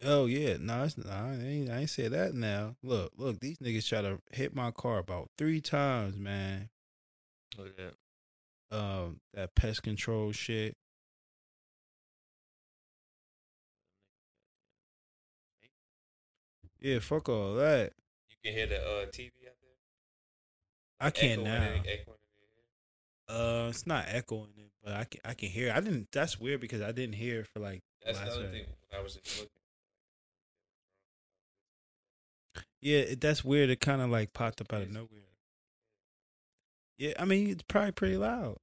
oh 0.06 0.26
yeah, 0.26 0.58
no, 0.60 0.84
it's, 0.84 0.98
nah 0.98 1.32
I 1.32 1.34
ain't 1.36 1.70
I 1.70 1.80
ain't 1.80 1.90
say 1.90 2.08
that 2.08 2.34
now. 2.34 2.76
Look, 2.84 3.14
look, 3.18 3.40
these 3.40 3.58
niggas 3.60 3.88
try 3.88 4.02
to 4.02 4.20
hit 4.32 4.56
my 4.56 4.72
car 4.72 5.00
about 5.00 5.30
three 5.38 5.62
times, 5.62 6.18
man. 6.18 6.70
Look 7.58 7.68
at 7.68 7.78
that. 7.78 7.94
Um, 8.78 9.20
that 9.34 9.56
pest 9.56 9.84
control 9.84 10.32
shit. 10.32 10.76
Yeah, 16.84 17.00
fuck 17.00 17.30
all 17.30 17.56
that. 17.56 17.94
You 18.30 18.36
can 18.44 18.54
hear 18.54 18.68
the 18.68 18.76
uh, 18.76 19.06
TV 19.06 19.28
out 19.28 19.56
there. 19.62 19.72
I 21.00 21.10
can't 21.12 21.42
now. 21.42 21.56
in- 21.56 21.80
echoing 21.88 22.18
in 22.20 22.36
your 23.30 23.40
ear. 23.40 23.66
Uh, 23.66 23.70
it's 23.70 23.88
not 23.88 24.04
echoing 24.10 24.50
it, 24.58 24.70
but 24.84 24.94
I 24.94 25.06
can 25.06 25.22
I 25.24 25.34
can 25.34 25.48
hear. 25.48 25.70
It. 25.70 25.76
I 25.76 25.80
didn't. 25.80 26.10
That's 26.12 26.38
weird 26.38 26.60
because 26.60 26.82
I 26.82 26.92
didn't 26.92 27.16
hear 27.16 27.40
it 27.40 27.48
for 27.48 27.62
like. 27.62 27.82
That's 28.06 28.20
another 28.20 28.44
night. 28.44 28.52
thing. 28.52 28.66
I 28.94 29.02
was 29.02 29.18
looking. 29.38 29.50
Yeah, 32.82 33.00
it, 33.00 33.22
that's 33.22 33.46
weird. 33.46 33.70
It 33.70 33.80
kind 33.80 34.02
of 34.02 34.10
like 34.10 34.34
popped 34.34 34.60
up 34.60 34.74
out 34.74 34.82
of 34.82 34.92
nowhere. 34.92 35.08
Yeah, 36.98 37.14
I 37.18 37.24
mean 37.24 37.50
it's 37.50 37.64
probably 37.64 37.94
pretty 37.94 38.18
loud. 38.18 38.58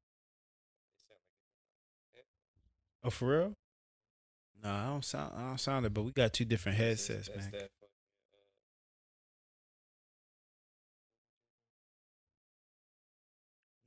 Oh, 3.03 3.09
for 3.09 3.29
real? 3.29 3.55
No, 4.63 4.71
I 4.71 4.87
don't 4.89 5.05
sound. 5.07 5.33
I 5.35 5.41
don't 5.41 5.59
sound 5.59 5.87
it, 5.87 5.95
but 5.95 6.03
we 6.03 6.13
got 6.13 6.35
two 6.35 6.45
different 6.45 6.77
headsets, 6.77 7.29
that's 7.29 7.51
man. 7.51 7.53
that 7.53 7.71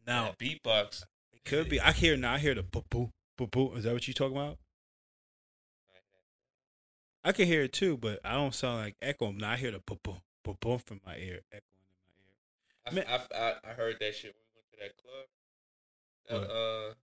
Now 0.05 0.33
beatbox. 0.39 1.03
it 1.33 1.43
could 1.45 1.69
be. 1.69 1.79
I 1.79 1.91
hear 1.91 2.17
now. 2.17 2.33
I 2.33 2.39
hear 2.39 2.55
the 2.55 2.63
boo 2.63 2.83
boo 2.89 3.11
boo 3.37 3.47
boo. 3.47 3.73
Is 3.75 3.83
that 3.83 3.93
what 3.93 4.07
you 4.07 4.13
talking 4.13 4.37
about? 4.37 4.57
I 7.23 7.31
can 7.31 7.45
hear 7.45 7.63
it 7.63 7.71
too, 7.71 7.97
but 7.97 8.19
I 8.25 8.33
don't 8.33 8.53
sound 8.53 8.77
like 8.79 8.95
echo. 9.01 9.31
Now 9.31 9.51
I 9.51 9.55
hear 9.55 9.71
the 9.71 9.79
boo 9.79 9.97
boo 10.03 10.17
boo 10.43 10.57
boo 10.59 10.77
from 10.77 10.99
my 11.05 11.15
ear, 11.15 11.39
echoing 11.51 11.63
in 12.85 12.95
my 12.95 13.01
ear. 13.01 13.05
I, 13.07 13.13
I, 13.13 13.47
I, 13.47 13.71
I 13.71 13.73
heard 13.73 13.95
that 13.99 14.15
shit 14.15 14.35
when 14.35 14.43
we 14.43 14.55
went 14.55 14.67
to 14.71 14.77
that 14.81 14.97
club. 15.01 15.27
What? 16.29 16.55
uh, 16.55 16.93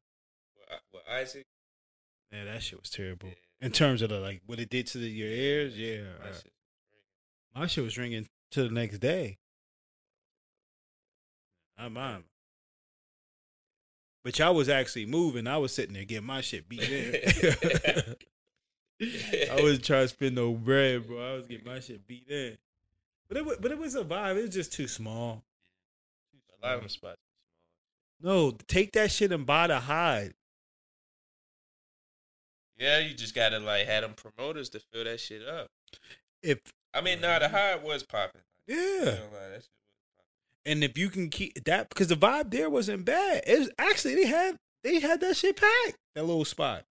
with, 0.57 0.81
with 0.93 1.03
Isaac. 1.11 1.47
Yeah, 2.33 2.45
that 2.45 2.63
shit 2.63 2.81
was 2.81 2.91
terrible. 2.91 3.29
Yeah. 3.29 3.67
In 3.67 3.73
terms 3.73 4.03
of 4.03 4.11
the 4.11 4.21
like 4.21 4.43
what 4.47 4.61
it 4.61 4.71
did 4.71 4.87
to 4.89 4.99
the, 4.99 5.09
your 5.09 5.29
ears, 5.29 5.79
yeah. 5.79 6.03
That 6.23 6.31
uh, 6.31 6.35
shit. 6.35 6.53
My 7.55 7.67
shit 7.67 7.85
was 7.85 7.99
ringing 7.99 8.29
to 8.53 8.63
the 8.63 8.75
next 8.75 8.99
day. 8.99 9.39
Not 11.79 11.93
mine. 11.93 12.25
But 14.23 14.39
y'all 14.39 14.55
was 14.55 14.69
actually 14.69 15.07
moving. 15.07 15.47
I 15.47 15.57
was 15.57 15.73
sitting 15.73 15.95
there 15.95 16.05
getting 16.05 16.27
my 16.27 16.41
shit 16.43 16.69
beat 16.69 16.83
in. 16.83 17.15
I 19.51 19.63
wasn't 19.63 19.85
trying 19.85 20.05
to 20.05 20.09
spend 20.09 20.35
no 20.35 20.53
bread, 20.53 21.07
bro. 21.07 21.33
I 21.33 21.37
was 21.37 21.47
getting 21.47 21.67
my 21.67 21.81
shit 21.81 22.07
beat 22.07 22.29
in. 22.29 22.59
But 23.29 23.39
it, 23.39 23.47
wa- 23.47 23.55
but 23.61 23.71
it 23.71 23.79
was 23.79 23.95
a 23.95 24.05
vibe. 24.05 24.37
It 24.37 24.43
was 24.43 24.51
just 24.55 24.73
too 24.73 24.89
small. 24.89 25.43
A 26.63 26.67
lot 26.67 26.75
of 26.75 26.81
them 26.81 26.89
spots. 26.91 27.17
No, 28.21 28.51
take 28.69 28.93
that 28.93 29.11
shit 29.11 29.33
and 29.33 29.47
buy 29.47 29.69
the 29.69 29.81
hide. 29.81 30.35
Yeah, 32.79 32.99
you 32.99 33.15
just 33.15 33.35
gotta 33.35 33.59
like 33.59 33.87
have 33.87 34.03
them 34.03 34.15
promoters 34.15 34.69
to 34.71 34.81
fill 34.81 35.05
that 35.05 35.21
shit 35.21 35.47
up. 35.47 35.69
If 36.43 36.61
I 36.93 37.01
mean, 37.01 37.21
nah, 37.21 37.39
the 37.39 37.49
high 37.49 37.77
was 37.77 38.03
popping. 38.03 38.43
yeah, 38.67 39.17
and 40.67 40.85
if 40.85 40.97
you 40.99 41.09
can 41.11 41.31
keep 41.31 41.65
that, 41.65 41.89
because 41.89 42.09
the 42.09 42.17
vibe 42.17 42.51
there 42.51 42.71
wasn't 42.71 43.05
bad. 43.05 43.43
It 43.47 43.59
was 43.59 43.71
actually 43.79 44.17
they 44.17 44.27
had 44.27 44.57
they 44.83 45.01
had 45.01 45.21
that 45.21 45.37
shit 45.37 45.57
packed. 45.57 45.97
That 46.15 46.25
little 46.25 46.45
spot. 46.45 46.85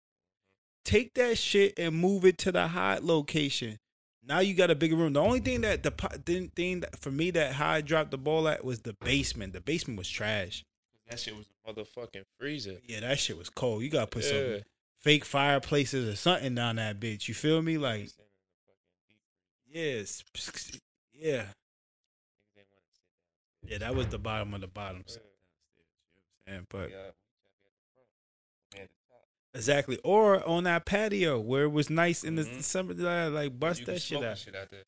Take 0.85 1.13
that 1.15 1.37
shit 1.37 1.73
and 1.77 1.95
move 1.95 2.23
it 2.25 2.37
to 2.39 2.51
the 2.51 2.67
hot 2.67 3.03
location. 3.03 3.77
Now 4.25 4.39
you 4.39 4.53
got 4.53 4.71
a 4.71 4.75
bigger 4.75 4.95
room. 4.95 5.13
The 5.13 5.21
only 5.21 5.39
thing 5.39 5.61
that 5.61 5.83
the 5.83 6.49
thing, 6.55 6.81
that, 6.81 6.99
for 6.99 7.11
me 7.11 7.31
that 7.31 7.53
high 7.53 7.81
dropped 7.81 8.11
the 8.11 8.17
ball 8.17 8.47
at 8.47 8.63
was 8.63 8.81
the 8.81 8.93
basement. 9.03 9.53
The 9.53 9.61
basement 9.61 9.97
was 9.97 10.09
trash. 10.09 10.63
That 11.09 11.19
shit 11.19 11.35
was 11.35 11.45
a 11.65 11.71
motherfucking 11.71 12.23
freezer. 12.37 12.77
Yeah, 12.85 13.01
that 13.01 13.19
shit 13.19 13.37
was 13.37 13.49
cold. 13.49 13.83
You 13.83 13.89
gotta 13.89 14.07
put 14.07 14.23
Yeah. 14.23 14.29
some 14.29 14.61
fake 14.99 15.23
fireplaces 15.25 16.07
or 16.07 16.15
something 16.17 16.55
down 16.55 16.75
that 16.75 16.99
bitch. 16.99 17.27
You 17.29 17.33
feel 17.33 17.61
me? 17.61 17.77
Like, 17.77 18.09
yes, 19.69 20.23
yeah, 21.13 21.45
yeah. 23.67 23.77
That 23.79 23.95
was 23.95 24.07
the 24.07 24.17
bottom 24.19 24.53
of 24.53 24.61
the 24.61 24.67
bottom. 24.67 25.03
side 25.07 25.21
downstairs, 25.21 25.33
you 26.47 26.53
know 26.53 26.59
what 26.71 26.75
I'm 26.81 26.89
saying? 28.73 28.87
But 29.53 29.59
exactly, 29.59 29.99
or 30.03 30.47
on 30.47 30.63
that 30.65 30.85
patio 30.85 31.39
where 31.39 31.63
it 31.63 31.69
was 31.71 31.89
nice 31.89 32.23
in 32.23 32.35
the 32.35 32.43
Mhm. 32.43 32.61
summer, 32.63 32.93
like 33.29 33.59
bust 33.59 33.85
that 33.85 34.01
shit 34.01 34.23
out. 34.23 34.37
shit 34.37 34.55
out 34.55 34.69
there. 34.69 34.83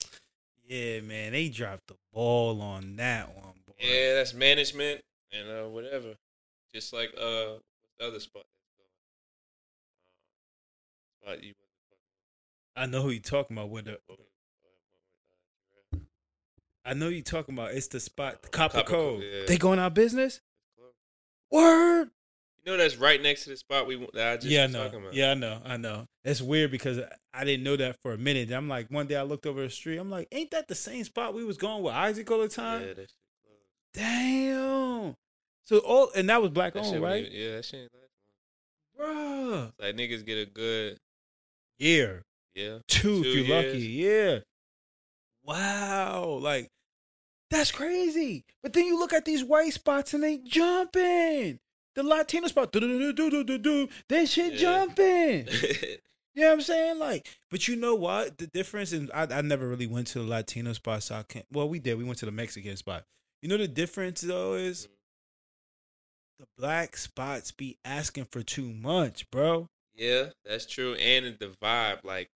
Yeah, 0.65 1.01
man, 1.01 1.31
they 1.31 1.49
dropped 1.49 1.87
the 1.87 1.95
ball 2.13 2.61
on 2.61 2.95
that 2.97 3.35
one, 3.35 3.55
boy. 3.65 3.73
Yeah, 3.79 4.13
that's 4.15 4.33
management 4.33 5.03
and 5.31 5.49
uh 5.49 5.67
whatever. 5.69 6.15
Just 6.73 6.93
like 6.93 7.09
uh 7.17 7.57
the 7.97 8.07
other 8.07 8.19
spot. 8.19 8.45
Uh, 11.27 11.35
you 11.41 11.53
I 12.75 12.85
know 12.85 13.01
who 13.01 13.09
you 13.09 13.19
talking 13.19 13.57
about. 13.57 13.69
With 13.71 13.85
the, 13.85 13.99
I 16.85 16.93
know 16.93 17.09
you're 17.09 17.21
talking 17.23 17.53
about. 17.55 17.71
It's 17.71 17.87
the 17.87 17.99
spot, 17.99 18.41
the 18.41 18.49
Copper, 18.49 18.77
Copper 18.77 18.89
Cove. 18.89 19.21
Yeah. 19.23 19.41
They 19.47 19.57
going 19.57 19.79
out 19.79 19.87
of 19.87 19.93
business. 19.93 20.41
Word. 21.51 22.09
You 22.65 22.73
know 22.73 22.77
that's 22.77 22.97
right 22.97 23.21
next 23.21 23.45
to 23.45 23.49
the 23.51 23.57
spot 23.57 23.87
we 23.87 23.95
that 24.13 24.33
I 24.33 24.35
just 24.35 24.47
yeah, 24.47 24.65
I 24.65 24.67
know. 24.67 24.83
talking 24.83 24.99
about. 24.99 25.13
Yeah, 25.13 25.31
I 25.31 25.33
know. 25.33 25.61
I 25.65 25.77
know. 25.77 26.05
It's 26.23 26.41
weird 26.41 26.71
because 26.71 26.99
I 27.33 27.43
didn't 27.43 27.63
know 27.63 27.75
that 27.77 27.95
for 28.03 28.11
a 28.13 28.17
minute. 28.17 28.51
I'm 28.51 28.67
like, 28.67 28.89
one 28.91 29.07
day 29.07 29.15
I 29.15 29.23
looked 29.23 29.45
over 29.47 29.61
the 29.63 29.69
street. 29.69 29.97
I'm 29.97 30.11
like, 30.11 30.27
ain't 30.31 30.51
that 30.51 30.67
the 30.67 30.75
same 30.75 31.03
spot 31.05 31.33
we 31.33 31.43
was 31.43 31.57
going 31.57 31.81
with 31.83 31.93
Isaac 31.93 32.29
all 32.29 32.39
the 32.41 32.47
time? 32.49 32.81
Yeah, 32.81 32.87
that 32.93 32.97
shit. 32.97 33.09
Damn. 33.93 35.15
So 35.65 35.79
all 35.79 36.09
and 36.15 36.29
that 36.29 36.41
was 36.41 36.51
black 36.51 36.73
That 36.73 36.85
owned, 36.85 37.01
right? 37.01 37.25
even- 37.25 37.37
yeah, 37.39 37.55
that 37.55 37.65
shit 37.65 37.79
ain't 37.81 37.91
like 37.93 39.07
Bruh. 39.09 39.71
like 39.79 39.95
niggas 39.95 40.25
get 40.25 40.37
a 40.37 40.45
good 40.45 40.97
Year. 41.79 42.23
yeah. 42.55 42.79
Two, 42.87 43.23
Two 43.23 43.29
if 43.29 43.35
you're 43.35 43.45
years. 43.45 43.65
lucky. 43.73 43.85
Yeah. 43.87 44.39
Wow. 45.49 46.39
Like, 46.41 46.69
that's 47.49 47.71
crazy. 47.71 48.45
But 48.61 48.73
then 48.73 48.85
you 48.85 48.99
look 48.99 49.13
at 49.13 49.25
these 49.25 49.43
white 49.43 49.73
spots 49.73 50.13
and 50.13 50.23
they 50.23 50.37
jumping. 50.37 51.59
The 51.95 52.03
Latino 52.03 52.47
spot, 52.47 52.71
do 52.71 52.79
do 52.79 53.13
do 53.13 53.29
do 53.31 53.43
do 53.43 53.57
do. 53.57 53.89
That 54.07 54.29
shit 54.29 54.53
Yeah. 54.53 54.59
jumping. 54.59 55.47
You 56.35 56.43
know 56.43 56.49
what 56.51 56.53
I'm 56.53 56.61
saying? 56.61 56.99
Like, 56.99 57.27
but 57.49 57.67
you 57.67 57.75
know 57.75 57.95
what? 57.95 58.37
The 58.37 58.47
difference 58.47 58.93
in 58.93 59.09
I, 59.13 59.23
I 59.23 59.41
never 59.41 59.67
really 59.67 59.87
went 59.87 60.07
to 60.09 60.19
the 60.19 60.25
Latino 60.25 60.71
spot, 60.73 61.03
so 61.03 61.15
I 61.15 61.23
can't. 61.23 61.45
Well, 61.51 61.67
we 61.67 61.79
did. 61.79 61.97
We 61.97 62.05
went 62.05 62.19
to 62.19 62.27
the 62.27 62.31
Mexican 62.31 62.77
spot. 62.77 63.03
You 63.41 63.49
know 63.49 63.57
the 63.57 63.67
difference 63.67 64.21
though 64.21 64.53
is 64.53 64.85
mm. 64.85 64.89
the 66.39 66.45
black 66.57 66.95
spots 66.95 67.51
be 67.51 67.77
asking 67.83 68.25
for 68.25 68.41
too 68.43 68.71
much, 68.71 69.29
bro. 69.31 69.67
yeah, 69.95 70.27
that's 70.45 70.65
true. 70.67 70.93
And 70.93 71.35
the 71.39 71.47
vibe, 71.61 72.05
like 72.05 72.29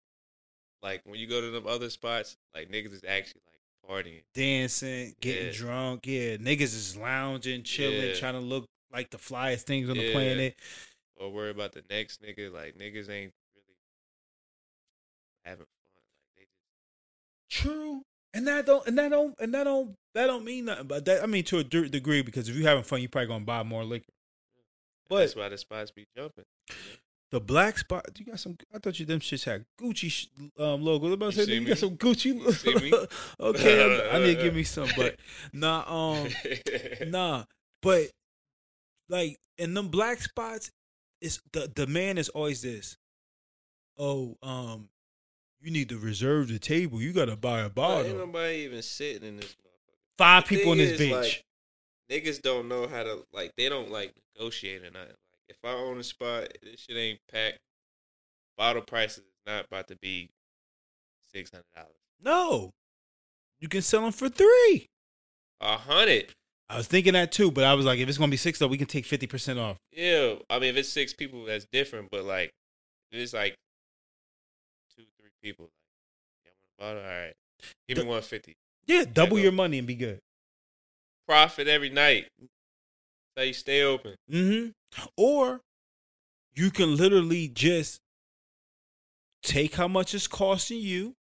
like 0.84 1.02
when 1.06 1.20
you 1.20 1.26
go 1.28 1.42
to 1.42 1.50
them 1.50 1.66
other 1.66 1.90
spots, 1.90 2.38
like 2.54 2.70
niggas 2.70 2.94
is 2.94 3.04
actually 3.08 3.42
like 3.48 4.06
partying. 4.06 4.24
Dancing, 4.34 5.16
getting 5.22 5.48
Yeah. 5.48 5.54
drunk. 5.54 6.06
Yeah, 6.06 6.38
niggas 6.38 6.62
is 6.62 6.96
lounging, 6.98 7.64
chilling, 7.64 8.10
Yeah. 8.10 8.14
trying 8.14 8.34
to 8.34 8.40
look 8.40 8.66
like 8.92 9.10
the 9.10 9.18
flyest 9.18 9.62
things 9.62 9.90
on 9.90 9.98
the 9.98 10.12
planet. 10.12 10.56
Or 11.16 11.32
worry 11.32 11.50
about 11.52 11.72
the 11.72 11.84
next 11.90 12.22
nigga. 12.22 12.52
Like 12.52 12.78
niggas 12.78 13.10
ain't 13.10 13.34
really 13.56 13.78
having 15.46 15.66
fun. 15.66 16.04
Like 16.06 16.18
they 16.36 16.44
just 17.50 17.64
True. 17.64 18.04
And 18.36 18.48
that 18.48 18.66
don't 18.66 18.86
and 18.88 18.98
that 18.98 19.10
don't 19.10 19.36
and 19.40 19.54
that 19.54 19.64
don't 19.64 19.96
that 20.14 20.28
don't 20.28 20.44
mean 20.44 20.66
nothing. 20.66 20.88
But 20.88 21.06
that 21.06 21.24
I 21.24 21.28
mean 21.28 21.44
to 21.46 21.60
a 21.60 21.64
degree 21.64 22.22
because 22.24 22.50
if 22.50 22.56
you're 22.56 22.68
having 22.68 22.84
fun, 22.84 23.02
you 23.02 23.10
probably 23.10 23.28
gonna 23.28 23.46
buy 23.46 23.64
more 23.64 23.84
liquor. 23.84 24.12
But 25.08 25.20
that's 25.20 25.36
why 25.36 25.50
the 25.50 25.58
spots 25.58 25.92
be 25.92 26.08
jumping. 26.16 26.46
The 27.34 27.40
black 27.42 27.80
spot. 27.80 28.06
Do 28.14 28.24
you 28.24 28.30
got 28.30 28.40
some. 28.40 28.56
I 28.72 28.78
thought 28.78 29.00
you 29.00 29.08
them 29.08 29.20
shits 29.20 29.44
had 29.46 29.66
Gucci 29.82 30.12
sh- 30.12 30.28
um, 30.60 30.84
logo. 30.84 31.08
I'm 31.08 31.14
about 31.14 31.34
to 31.34 31.44
say 31.44 31.52
you 31.56 31.62
me? 31.62 31.68
got 31.70 31.80
some 31.80 31.98
Gucci. 31.98 32.54
see 32.54 32.76
me? 32.76 32.94
okay, 33.40 34.08
I, 34.12 34.18
I 34.18 34.20
need 34.20 34.36
to 34.36 34.44
give 34.44 34.54
me 34.54 34.62
some, 34.62 34.88
but 34.96 35.16
nah, 35.52 35.84
um, 35.88 36.28
nah, 37.08 37.46
but 37.82 38.04
like 39.10 39.40
in 39.58 39.74
them 39.74 39.88
black 39.88 40.22
spots, 40.22 40.70
it's 41.22 41.42
the 41.54 41.68
demand 41.70 42.20
is 42.20 42.30
always 42.30 42.62
this. 42.62 42.98
Oh, 43.98 44.38
um, 44.44 44.90
you 45.60 45.72
need 45.72 45.90
to 45.90 45.98
reserve 45.98 46.50
the 46.50 46.60
table. 46.60 47.02
You 47.02 47.14
got 47.14 47.26
to 47.30 47.36
buy 47.36 47.62
a 47.62 47.70
Bro, 47.70 47.84
ain't 47.84 48.04
bottle. 48.04 48.18
nobody 48.28 48.58
even 48.58 48.84
sitting 48.84 49.28
in 49.28 49.38
this. 49.38 49.56
Five 50.20 50.44
The 50.48 50.56
people 50.56 50.74
in 50.74 50.78
this 50.78 50.92
is, 50.92 51.00
bitch. 51.02 51.12
like, 51.20 51.44
Niggas 52.12 52.44
don't 52.44 52.68
know 52.68 52.88
how 52.88 53.02
to 53.02 53.26
like. 53.34 53.54
They 53.58 53.70
don't 53.70 53.90
like 53.90 54.14
negotiate 54.38 54.84
or 54.84 54.92
nothing. 54.92 55.16
If 55.54 55.70
I 55.70 55.74
own 55.74 56.00
a 56.00 56.04
spot, 56.04 56.48
this 56.62 56.82
shit 56.82 56.98
ain't 56.98 57.20
packed. 57.32 57.60
Bottle 58.58 58.82
prices 58.82 59.20
is 59.20 59.24
not 59.46 59.66
about 59.66 59.88
to 59.88 59.96
be 59.96 60.30
six 61.34 61.50
hundred 61.52 61.64
dollars. 61.76 61.96
no, 62.24 62.72
you 63.60 63.68
can 63.68 63.82
sell 63.82 64.02
them 64.02 64.12
for 64.12 64.30
three. 64.30 64.88
A 65.62 65.78
hundred. 65.78 66.34
I 66.70 66.78
was 66.78 66.88
thinking 66.88 67.14
that 67.14 67.32
too, 67.32 67.52
but 67.52 67.64
I 67.64 67.74
was 67.74 67.86
like, 67.86 68.00
if 68.00 68.10
it's 68.10 68.18
gonna 68.18 68.32
be 68.32 68.38
six 68.38 68.60
though, 68.60 68.68
we 68.68 68.78
can 68.78 68.88
take 68.88 69.06
fifty 69.06 69.28
percent 69.28 69.60
off. 69.60 69.78
Yeah, 69.92 70.36
I 70.50 70.60
mean, 70.60 70.70
if 70.72 70.78
it's 70.78 70.90
six 70.90 71.14
people, 71.14 71.46
that's 71.46 71.66
different. 71.72 72.10
But 72.12 72.26
like, 72.26 72.50
if 73.12 73.20
it's 73.20 73.34
like 73.34 73.56
two, 74.96 75.04
three 75.20 75.30
people. 75.42 75.66
Like, 75.66 75.72
yeah, 76.46 76.52
I 76.52 76.86
want 76.86 76.98
a 76.98 77.02
bottle. 77.02 77.12
All 77.12 77.24
right, 77.26 77.34
give 77.88 77.98
me 77.98 78.06
one 78.06 78.22
fifty. 78.22 78.54
Yeah, 78.86 79.06
double 79.12 79.40
your 79.40 79.52
money 79.52 79.78
and 79.78 79.88
be 79.88 79.96
good. 79.96 80.20
Profit 81.28 81.68
every 81.68 81.90
night. 81.90 82.28
You 83.38 83.54
stay 83.54 83.82
open. 83.82 84.16
Mm-hmm. 84.32 85.04
Or 85.18 85.62
you 86.56 86.70
can 86.72 86.96
literally 86.96 87.48
just 87.48 88.00
take 89.42 89.76
how 89.76 89.88
much 89.88 90.14
it's 90.14 90.28
costing 90.28 90.80
you, 90.80 91.16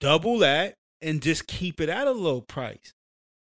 double 0.00 0.38
that, 0.38 0.74
and 1.02 1.20
just 1.20 1.46
keep 1.46 1.80
it 1.80 1.88
at 1.88 2.06
a 2.06 2.12
low 2.12 2.40
price. 2.40 2.92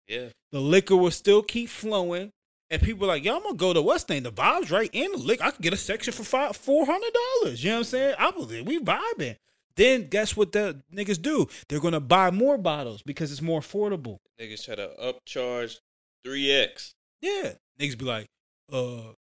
Yeah, 0.07 0.29
The 0.51 0.59
liquor 0.59 0.95
will 0.95 1.11
still 1.11 1.41
keep 1.41 1.69
flowing. 1.69 2.31
And 2.69 2.81
people 2.81 3.05
are 3.05 3.07
like, 3.07 3.23
yo, 3.23 3.37
I'm 3.37 3.43
gonna 3.43 3.55
go 3.55 3.73
to 3.73 3.81
what's 3.81 4.07
name? 4.09 4.23
The 4.23 4.31
vibes 4.31 4.71
right 4.71 4.89
in 4.91 5.11
the 5.13 5.17
liquor. 5.17 5.43
I 5.45 5.51
could 5.51 5.61
get 5.61 5.73
a 5.73 5.77
section 5.77 6.11
for 6.11 6.23
five 6.25 6.55
four 6.57 6.85
hundred 6.85 7.13
dollars. 7.41 7.63
You 7.63 7.69
know 7.69 7.75
what 7.77 7.79
I'm 7.79 7.83
saying? 7.85 8.15
I 8.19 8.31
believe 8.31 8.67
we 8.67 8.79
vibing. 8.79 9.37
Then 9.77 10.07
guess 10.09 10.35
what 10.35 10.51
the 10.51 10.81
niggas 10.93 11.21
do? 11.21 11.47
They're 11.69 11.79
gonna 11.79 12.01
buy 12.01 12.29
more 12.31 12.57
bottles 12.57 13.01
because 13.03 13.31
it's 13.31 13.41
more 13.41 13.61
affordable. 13.61 14.17
niggas 14.39 14.65
try 14.65 14.75
to 14.75 14.89
upcharge 15.01 15.77
three 16.25 16.51
x. 16.51 16.93
Yeah. 17.21 17.53
Niggas 17.79 17.97
be 17.97 18.05
like, 18.05 18.27
uh, 18.71 19.11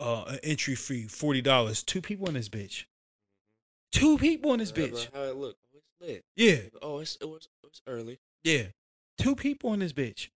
uh, 0.00 0.24
an 0.28 0.38
entry 0.42 0.74
fee, 0.74 1.06
forty 1.08 1.42
dollars. 1.42 1.82
Two 1.82 2.00
people 2.00 2.26
in 2.28 2.34
this 2.34 2.48
bitch. 2.48 2.84
Two 3.92 4.16
people 4.18 4.52
in 4.54 4.60
this 4.60 4.72
bitch. 4.72 5.12
How 5.12 5.22
it 5.24 5.36
look? 5.36 5.56
Oh, 5.74 5.78
it's 5.78 6.08
lit. 6.08 6.24
Yeah, 6.36 6.60
Oh, 6.82 6.98
it's 7.00 7.16
it 7.20 7.26
was 7.28 7.48
it's 7.64 7.82
early. 7.86 8.18
yeah. 8.44 8.64
Two 9.18 9.34
people 9.36 9.72
in 9.74 9.80
this 9.80 9.92
bitch. 9.92 10.28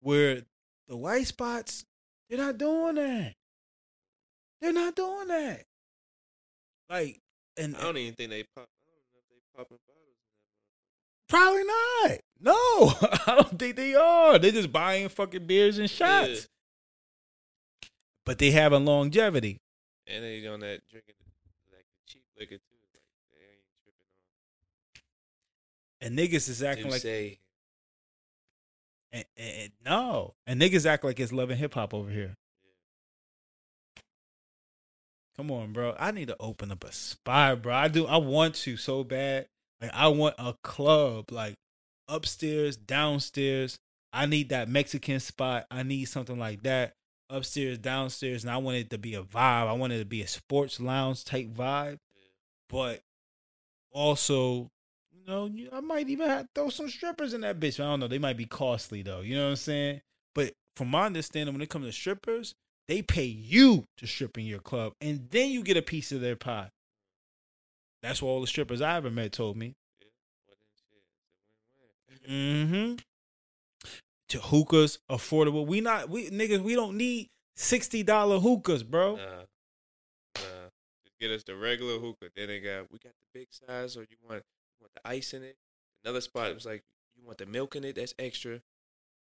Where 0.00 0.42
the 0.88 0.96
white 0.96 1.26
spots, 1.26 1.84
they're 2.28 2.38
not 2.38 2.58
doing 2.58 2.94
that. 2.96 3.34
They're 4.60 4.72
not 4.72 4.94
doing 4.94 5.28
that. 5.28 5.64
Like, 6.88 7.20
and 7.58 7.76
I 7.76 7.82
don't 7.82 7.96
even 7.98 8.14
think 8.14 8.30
they 8.30 8.42
pop. 8.54 8.66
I 8.86 8.92
don't 8.92 9.12
know 9.12 9.18
if 9.18 9.28
they 9.28 9.58
popping 9.58 9.78
bottles. 9.86 10.16
probably 11.28 11.64
not. 11.64 12.20
No, 12.40 12.52
I 13.26 13.36
don't 13.36 13.58
think 13.58 13.76
they 13.76 13.94
are. 13.94 14.38
They're 14.38 14.50
just 14.50 14.72
buying 14.72 15.08
fucking 15.08 15.46
beers 15.46 15.78
and 15.78 15.88
shots. 15.88 16.28
Yeah. 16.30 17.88
But 18.26 18.38
they 18.38 18.50
having 18.50 18.84
longevity. 18.84 19.60
And 20.06 20.24
they 20.24 20.46
on 20.46 20.60
that 20.60 20.86
drinking 20.90 21.14
like 21.72 21.86
cheap 22.06 22.22
liquor 22.38 22.56
too. 22.56 22.74
Like 22.92 23.02
they 23.32 23.38
ain't 23.38 23.62
tripping 26.00 26.28
And 26.28 26.32
niggas 26.32 26.48
is 26.48 26.62
acting 26.62 26.90
like 26.90 27.00
say 27.00 27.38
And, 29.12 29.24
and- 29.36 29.72
no, 29.84 30.34
and 30.46 30.60
niggas 30.60 30.86
act 30.86 31.04
like 31.04 31.20
it's 31.20 31.32
loving 31.32 31.56
hip 31.56 31.74
hop 31.74 31.94
over 31.94 32.10
here. 32.10 32.36
Come 35.36 35.50
on, 35.50 35.72
bro. 35.72 35.96
I 35.98 36.12
need 36.12 36.28
to 36.28 36.36
open 36.38 36.70
up 36.70 36.84
a 36.84 36.92
spot, 36.92 37.62
bro. 37.62 37.74
I 37.74 37.88
do. 37.88 38.06
I 38.06 38.18
want 38.18 38.54
to 38.56 38.76
so 38.76 39.02
bad. 39.02 39.46
Like 39.80 39.90
I 39.92 40.08
want 40.08 40.36
a 40.38 40.54
club, 40.62 41.32
like 41.32 41.56
upstairs, 42.08 42.76
downstairs. 42.76 43.78
I 44.12 44.26
need 44.26 44.50
that 44.50 44.68
Mexican 44.68 45.20
spot. 45.20 45.66
I 45.70 45.82
need 45.82 46.04
something 46.04 46.38
like 46.38 46.62
that. 46.62 46.94
Upstairs, 47.30 47.78
downstairs, 47.78 48.44
and 48.44 48.50
I 48.50 48.58
want 48.58 48.76
it 48.76 48.90
to 48.90 48.98
be 48.98 49.14
a 49.14 49.22
vibe. 49.22 49.68
I 49.68 49.72
want 49.72 49.92
it 49.92 49.98
to 49.98 50.04
be 50.04 50.22
a 50.22 50.26
sports 50.26 50.78
lounge 50.78 51.24
type 51.24 51.48
vibe, 51.48 51.98
but 52.68 53.00
also, 53.90 54.70
you 55.10 55.24
know, 55.26 55.50
I 55.72 55.80
might 55.80 56.08
even 56.10 56.28
have 56.28 56.48
throw 56.54 56.68
some 56.68 56.88
strippers 56.90 57.32
in 57.32 57.40
that 57.40 57.58
bitch. 57.58 57.80
I 57.80 57.84
don't 57.84 58.00
know. 58.00 58.08
They 58.08 58.18
might 58.18 58.36
be 58.36 58.44
costly 58.44 59.02
though. 59.02 59.20
You 59.20 59.36
know 59.36 59.44
what 59.44 59.50
I'm 59.50 59.56
saying? 59.56 60.00
But 60.34 60.52
from 60.76 60.88
my 60.88 61.06
understanding, 61.06 61.54
when 61.54 61.62
it 61.62 61.70
comes 61.70 61.86
to 61.86 61.92
strippers, 61.92 62.54
they 62.88 63.00
pay 63.00 63.24
you 63.24 63.84
to 63.96 64.06
strip 64.06 64.36
in 64.36 64.44
your 64.44 64.58
club, 64.60 64.92
and 65.00 65.28
then 65.30 65.50
you 65.50 65.62
get 65.62 65.76
a 65.78 65.82
piece 65.82 66.12
of 66.12 66.20
their 66.20 66.36
pie. 66.36 66.68
That's 68.02 68.20
what 68.20 68.28
all 68.28 68.40
the 68.42 68.46
strippers 68.46 68.82
I 68.82 68.96
ever 68.96 69.10
met 69.10 69.32
told 69.32 69.56
me. 69.56 69.72
yeah, 70.02 70.08
well 70.46 70.56
then 70.58 70.68
shit, 70.76 71.02
it's 71.08 71.78
a 71.78 71.86
win-win. 71.88 72.13
Mm-hmm. 72.28 72.94
To 74.30 74.40
hookahs, 74.40 74.98
affordable. 75.10 75.66
We 75.66 75.80
not 75.80 76.08
we 76.08 76.30
niggas. 76.30 76.60
We 76.60 76.74
don't 76.74 76.96
need 76.96 77.28
sixty 77.56 78.02
dollar 78.02 78.38
hookahs, 78.38 78.82
bro. 78.82 79.16
Nah, 79.16 79.22
nah. 80.36 80.70
Just 81.04 81.18
get 81.20 81.30
us 81.30 81.44
the 81.44 81.54
regular 81.54 81.98
hookah. 81.98 82.30
Then 82.34 82.48
they 82.48 82.60
got 82.60 82.90
we 82.90 82.98
got 82.98 83.12
the 83.12 83.38
big 83.38 83.48
size, 83.50 83.96
or 83.96 84.00
you 84.00 84.16
want 84.22 84.42
you 84.42 84.80
want 84.80 84.92
the 84.94 85.06
ice 85.08 85.34
in 85.34 85.42
it. 85.42 85.56
Another 86.04 86.20
spot 86.20 86.50
it 86.50 86.54
was 86.54 86.66
like 86.66 86.82
you 87.16 87.24
want 87.24 87.38
the 87.38 87.46
milk 87.46 87.76
in 87.76 87.84
it. 87.84 87.96
That's 87.96 88.14
extra. 88.18 88.60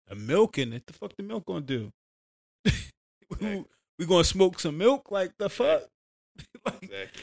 The 0.09 0.15
milk 0.15 0.59
in 0.59 0.73
it. 0.73 0.87
The 0.87 0.93
fuck 0.93 1.17
the 1.17 1.23
milk 1.23 1.47
gonna 1.47 1.61
do? 1.63 1.93
we, 2.65 2.71
Exactly. 3.31 3.65
we 3.99 4.07
gonna 4.07 4.25
smoke 4.25 4.61
some 4.61 4.79
milk? 4.79 5.11
Like 5.11 5.33
the 5.39 5.51
fuck? 5.51 5.83
like, 6.67 6.83
Exactly. 6.83 7.23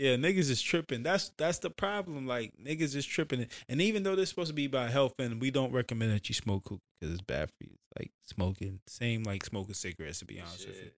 Yeah, 0.00 0.16
niggas 0.16 0.48
is 0.48 0.62
tripping. 0.62 1.02
That's 1.02 1.28
that's 1.36 1.58
the 1.58 1.68
problem. 1.68 2.26
Like 2.26 2.54
niggas 2.56 2.96
is 2.96 3.04
tripping, 3.04 3.46
and 3.68 3.82
even 3.82 4.02
though 4.02 4.16
they're 4.16 4.24
supposed 4.24 4.48
to 4.48 4.54
be 4.54 4.64
about 4.64 4.88
health, 4.88 5.12
and 5.18 5.42
we 5.42 5.50
don't 5.50 5.72
recommend 5.72 6.10
that 6.12 6.26
you 6.26 6.34
smoke 6.34 6.62
hookah 6.70 6.80
because 6.98 7.12
it's 7.12 7.22
bad 7.22 7.50
for 7.50 7.64
you. 7.64 7.72
It's 7.74 7.98
like 7.98 8.10
smoking, 8.22 8.80
same 8.86 9.24
like 9.24 9.44
smoking 9.44 9.74
cigarettes. 9.74 10.20
To 10.20 10.24
be 10.24 10.40
honest 10.40 10.66
with 10.66 10.76
you, 10.76 10.82
Shit, 10.84 10.94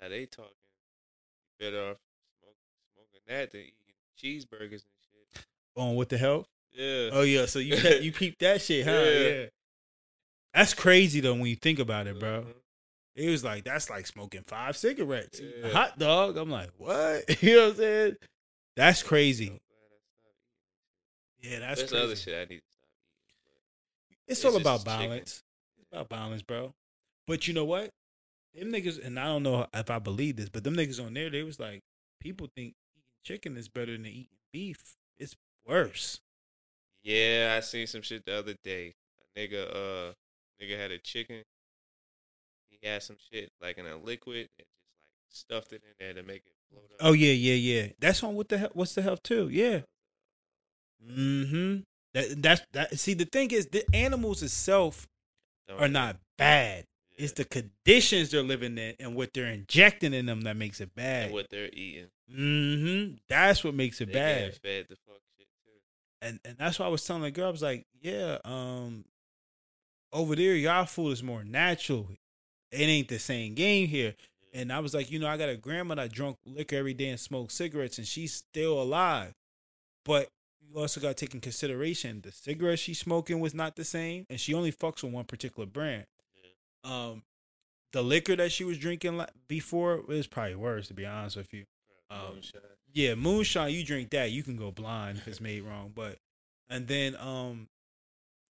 How 0.00 0.08
they 0.10 0.26
talking? 0.26 0.52
Better 1.58 1.90
off 1.90 1.96
smoking 2.94 3.20
that 3.26 3.50
than 3.50 3.62
eating 3.62 3.82
cheeseburgers 4.46 4.70
and 4.70 4.80
shit. 5.34 5.44
on 5.74 5.96
with 5.96 6.10
the 6.10 6.18
health. 6.18 6.46
Yeah. 6.70 7.10
Oh 7.12 7.22
yeah, 7.22 7.46
so 7.46 7.58
you 7.58 7.74
you 8.00 8.12
peep 8.12 8.38
that 8.38 8.62
shit, 8.62 8.86
huh? 8.86 8.92
Yeah. 8.92 9.28
Yeah. 9.28 9.46
That's 10.54 10.72
crazy 10.72 11.18
though 11.18 11.34
when 11.34 11.46
you 11.46 11.56
think 11.56 11.80
about 11.80 12.06
it, 12.06 12.20
bro. 12.20 12.42
Mhm. 12.42 12.54
It 13.16 13.30
was 13.30 13.44
like 13.44 13.64
that's 13.64 13.88
like 13.90 14.06
smoking 14.06 14.42
five 14.46 14.76
cigarettes, 14.76 15.40
Yeah. 15.40 15.70
hot 15.70 15.98
dog. 15.98 16.36
I'm 16.36 16.50
like, 16.50 16.70
what? 16.78 17.42
you 17.42 17.54
know 17.56 17.62
what 17.66 17.70
I'm 17.70 17.76
saying? 17.76 18.16
That's 18.76 19.02
crazy. 19.04 19.46
glad 19.46 19.56
I 19.56 19.64
stopped 19.64 21.42
eating. 21.42 21.52
Yeah, 21.52 21.58
that's 21.60 21.80
That's 21.80 21.92
crazy. 21.92 22.04
other 22.04 22.16
shit 22.16 22.34
I 22.34 22.52
need 22.52 22.58
to 22.60 22.72
stop 22.72 22.88
eating. 24.10 24.18
It's, 24.26 24.38
It's 24.40 24.44
all 24.44 24.56
about 24.60 24.80
chicken. 24.84 25.08
balance. 25.10 25.42
It's 25.78 25.86
about 25.92 26.08
balance, 26.08 26.42
bro. 26.42 26.74
But 27.26 27.46
you 27.46 27.54
know 27.54 27.64
what? 27.64 27.90
Them 28.54 28.72
niggas, 28.72 29.04
and 29.04 29.18
I 29.18 29.24
don't 29.24 29.42
know 29.42 29.66
if 29.72 29.90
I 29.90 29.98
believe 29.98 30.36
this, 30.36 30.48
but 30.48 30.64
them 30.64 30.74
niggas 30.76 31.04
on 31.04 31.14
there, 31.14 31.30
they 31.30 31.42
was 31.42 31.58
like, 31.60 31.82
people 32.20 32.48
think 32.54 32.74
eating 32.94 33.02
chicken 33.24 33.56
is 33.56 33.68
better 33.68 33.92
than 33.92 34.06
eating 34.06 34.26
beef. 34.52 34.96
It's 35.18 35.36
worse. 35.66 36.20
Yeah, 37.02 37.54
I 37.56 37.60
seen 37.60 37.86
some 37.86 38.02
shit 38.02 38.24
the 38.24 38.36
other 38.38 38.54
day. 38.64 38.94
A 39.36 39.40
nigga, 39.40 39.70
uh, 39.70 40.12
nigga 40.62 40.78
had 40.78 40.90
a 40.90 40.98
chicken. 40.98 41.42
Had 42.84 43.02
some 43.02 43.16
shit 43.32 43.50
like 43.62 43.78
in 43.78 43.86
a 43.86 43.96
liquid 43.96 44.48
and 44.58 44.66
just 44.66 45.48
like 45.50 45.58
stuffed 45.60 45.72
it 45.72 45.82
in 45.84 45.94
there 46.14 46.14
to 46.22 46.22
make 46.26 46.42
it 46.46 46.52
float 46.70 46.84
up. 46.92 46.96
Oh 47.00 47.12
yeah, 47.12 47.32
yeah, 47.32 47.54
yeah. 47.54 47.86
That's 47.98 48.22
on 48.22 48.34
what 48.34 48.48
the 48.50 48.58
hell? 48.58 48.70
What's 48.74 48.94
the 48.94 49.02
health 49.02 49.22
too? 49.22 49.48
Yeah. 49.48 49.80
Mm-hmm. 51.06 51.80
That 52.14 52.42
that's 52.42 52.62
that. 52.72 52.98
See, 52.98 53.14
the 53.14 53.24
thing 53.24 53.50
is, 53.50 53.66
the 53.66 53.84
animals 53.94 54.42
itself 54.42 55.06
Don't 55.68 55.80
are 55.80 55.88
not 55.88 56.16
bad. 56.38 56.84
Yeah. 57.16 57.24
It's 57.24 57.32
the 57.32 57.44
conditions 57.44 58.30
they're 58.30 58.42
living 58.42 58.76
in 58.76 58.94
and 58.98 59.14
what 59.14 59.32
they're 59.32 59.46
injecting 59.46 60.12
in 60.14 60.26
them 60.26 60.42
that 60.42 60.56
makes 60.56 60.80
it 60.80 60.94
bad. 60.96 61.26
and 61.26 61.32
what 61.34 61.46
they're 61.50 61.70
eating. 61.72 62.06
Mm-hmm. 62.32 63.14
That's 63.28 63.62
what 63.62 63.74
makes 63.74 64.00
it 64.00 64.06
They 64.06 64.12
bad. 64.12 64.54
fed 64.56 64.86
the 64.88 64.96
fuck 65.06 65.20
shit 65.38 65.46
too. 65.64 65.70
and 66.22 66.40
and 66.44 66.56
that's 66.58 66.78
why 66.78 66.86
I 66.86 66.88
was 66.88 67.04
telling 67.04 67.22
the 67.22 67.30
girl, 67.30 67.48
I 67.48 67.50
was 67.50 67.62
like, 67.62 67.86
yeah, 68.00 68.38
um, 68.44 69.04
over 70.12 70.34
there, 70.34 70.54
y'all 70.54 70.86
food 70.86 71.12
is 71.12 71.22
more 71.22 71.44
natural. 71.44 72.08
It 72.74 72.84
ain't 72.84 73.08
the 73.08 73.18
same 73.18 73.54
game 73.54 73.88
here. 73.88 74.14
And 74.52 74.72
I 74.72 74.80
was 74.80 74.94
like, 74.94 75.10
you 75.10 75.18
know, 75.18 75.28
I 75.28 75.36
got 75.36 75.48
a 75.48 75.56
grandma 75.56 75.96
that 75.96 76.12
drunk 76.12 76.38
liquor 76.46 76.76
every 76.76 76.94
day 76.94 77.08
and 77.08 77.18
smoked 77.18 77.52
cigarettes, 77.52 77.98
and 77.98 78.06
she's 78.06 78.32
still 78.32 78.80
alive. 78.80 79.32
But 80.04 80.28
you 80.60 80.80
also 80.80 81.00
got 81.00 81.08
to 81.08 81.14
take 81.14 81.34
in 81.34 81.40
consideration 81.40 82.20
the 82.22 82.32
cigarette 82.32 82.78
she's 82.78 82.98
smoking 82.98 83.40
was 83.40 83.54
not 83.54 83.76
the 83.76 83.84
same, 83.84 84.26
and 84.30 84.38
she 84.38 84.54
only 84.54 84.72
fucks 84.72 85.02
with 85.02 85.12
one 85.12 85.24
particular 85.24 85.66
brand. 85.66 86.04
Um, 86.84 87.22
the 87.92 88.02
liquor 88.02 88.36
that 88.36 88.52
she 88.52 88.64
was 88.64 88.78
drinking 88.78 89.24
before 89.48 90.02
was 90.06 90.26
probably 90.26 90.56
worse. 90.56 90.88
To 90.88 90.94
be 90.94 91.06
honest 91.06 91.36
with 91.36 91.52
you, 91.52 91.64
um, 92.10 92.40
yeah, 92.92 93.14
moonshine. 93.14 93.72
You 93.72 93.84
drink 93.84 94.10
that, 94.10 94.30
you 94.30 94.42
can 94.42 94.56
go 94.56 94.70
blind 94.70 95.18
if 95.18 95.28
it's 95.28 95.40
made 95.40 95.62
wrong. 95.62 95.92
But 95.94 96.18
and 96.68 96.86
then 96.86 97.16
um, 97.16 97.68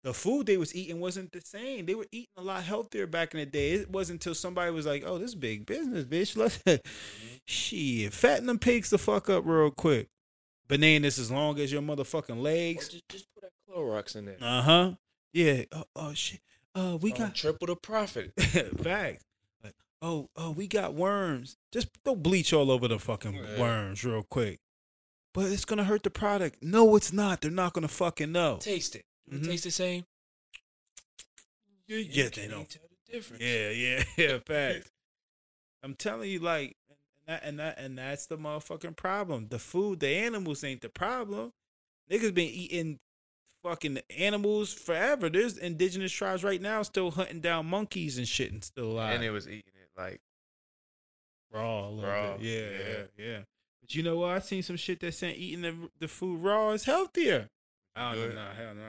the 0.04 0.14
food 0.14 0.48
they 0.48 0.58
was 0.58 0.74
eating 0.76 1.00
wasn't 1.00 1.32
the 1.32 1.42
same. 1.42 1.86
They 1.86 1.96
were 1.96 2.08
eating 2.12 2.28
a 2.38 2.42
lot 2.42 2.64
healthier 2.64 3.06
back 3.08 3.34
in 3.34 3.40
the 3.40 3.46
day. 3.46 3.72
It 3.74 3.90
wasn't 3.92 4.16
until 4.22 4.34
somebody 4.36 4.72
was 4.72 4.86
like, 4.86 5.04
"Oh, 5.06 5.18
this 5.18 5.30
is 5.30 5.36
big 5.36 5.66
business, 5.66 6.06
bitch. 6.06 6.36
Let's 6.66 6.82
shit 7.46 8.14
fatten 8.14 8.48
them 8.48 8.60
pigs 8.60 8.90
the 8.90 8.98
fuck 8.98 9.30
up 9.30 9.44
real 9.46 9.72
quick." 9.72 10.08
Bananas 10.68 11.20
as 11.20 11.30
long 11.30 11.60
as 11.60 11.72
your 11.72 11.82
motherfucking 11.82 12.42
legs. 12.42 12.88
just, 12.90 13.10
just 13.10 13.26
put 13.34 13.44
that 13.44 13.52
Clorox 13.70 14.16
in 14.16 14.26
there. 14.26 14.38
Uh 14.42 14.62
huh. 14.62 14.92
Yeah. 15.34 15.64
Oh, 15.72 15.84
oh 15.96 16.14
shit. 16.14 16.40
Uh, 16.74 16.98
we 17.02 17.12
Oh, 17.14 17.18
got 17.18 17.36
triple 17.36 17.68
the 17.68 17.76
profit. 17.76 18.32
facts. 18.40 19.24
Like, 19.64 19.74
oh, 20.02 20.30
oh, 20.38 20.52
we 20.52 20.68
got 20.68 20.94
worms. 20.94 21.58
Just 21.74 21.90
throw 22.06 22.16
bleach 22.16 22.54
all 22.54 22.72
over 22.72 22.88
the 22.88 23.00
fucking 23.00 23.34
Yeah. 23.34 23.60
worms 23.60 24.04
real 24.06 24.24
quick. 24.24 24.60
But 25.34 25.52
it's 25.52 25.66
gonna 25.66 25.84
hurt 25.84 26.04
the 26.04 26.10
product. 26.10 26.64
No, 26.64 26.96
it's 26.96 27.12
not. 27.12 27.42
They're 27.42 27.52
not 27.52 27.74
gonna 27.74 27.88
fucking 27.90 28.32
know. 28.32 28.58
Taste 28.62 28.96
it. 28.96 29.04
Do 29.32 29.38
it 29.38 29.42
mm-hmm. 29.44 29.52
taste 29.52 29.64
the 29.64 29.72
same? 29.72 30.06
Yeah, 31.88 31.98
You 31.98 32.06
yeah, 32.10 32.30
they 32.36 32.48
don't. 32.48 32.70
tell 32.70 32.84
the 32.84 33.14
difference. 33.14 33.42
Yeah, 33.42 33.70
yeah, 33.70 34.04
yeah. 34.18 34.38
Facts. 34.46 34.92
I'm 35.84 35.96
telling 35.96 36.30
you, 36.30 36.40
like, 36.40 36.76
and 36.90 36.98
that, 37.28 37.44
and 37.46 37.60
that, 37.60 37.80
and 37.80 37.98
that's 37.98 38.26
the 38.26 38.38
motherfucking 38.38 38.98
problem. 38.98 39.48
The 39.50 39.58
food, 39.58 40.02
the 40.02 40.10
animals 40.10 40.64
ain't 40.64 40.82
the 40.82 40.90
problem. 40.90 41.54
Niggas 42.12 42.34
been 42.34 42.50
eating 42.50 43.00
fucking 43.64 44.00
animals 44.18 44.74
forever. 44.74 45.30
There's 45.30 45.58
indigenous 45.58 46.12
tribes 46.12 46.44
right 46.44 46.62
now 46.62 46.82
still 46.82 47.12
hunting 47.12 47.40
down 47.40 47.68
monkeys 47.68 48.18
and 48.18 48.28
shit 48.28 48.52
and 48.52 48.62
still 48.64 48.92
alive. 48.92 49.16
And 49.16 49.24
it 49.24 49.32
was 49.32 49.48
eating 49.48 49.72
it 49.82 50.00
like 50.00 50.20
raw, 51.54 51.88
a 51.88 51.90
little 51.90 52.10
Raw, 52.12 52.38
bit. 52.38 52.42
Yeah, 52.42 52.60
yeah. 52.60 52.68
yeah, 53.18 53.26
yeah. 53.26 53.40
But 53.80 53.96
you 53.96 54.04
know 54.04 54.18
what? 54.18 54.32
I 54.32 54.40
seen 54.40 54.62
some 54.62 54.76
shit 54.76 55.00
that 55.00 55.14
saying 55.14 55.36
eating 55.38 55.62
the 55.62 55.90
the 56.00 56.08
food 56.10 56.42
raw 56.42 56.72
is 56.72 56.84
healthier. 56.84 57.50
I 57.96 58.14
don't 58.14 58.36
know. 58.36 58.48
Hell 58.58 58.76
no. 58.76 58.82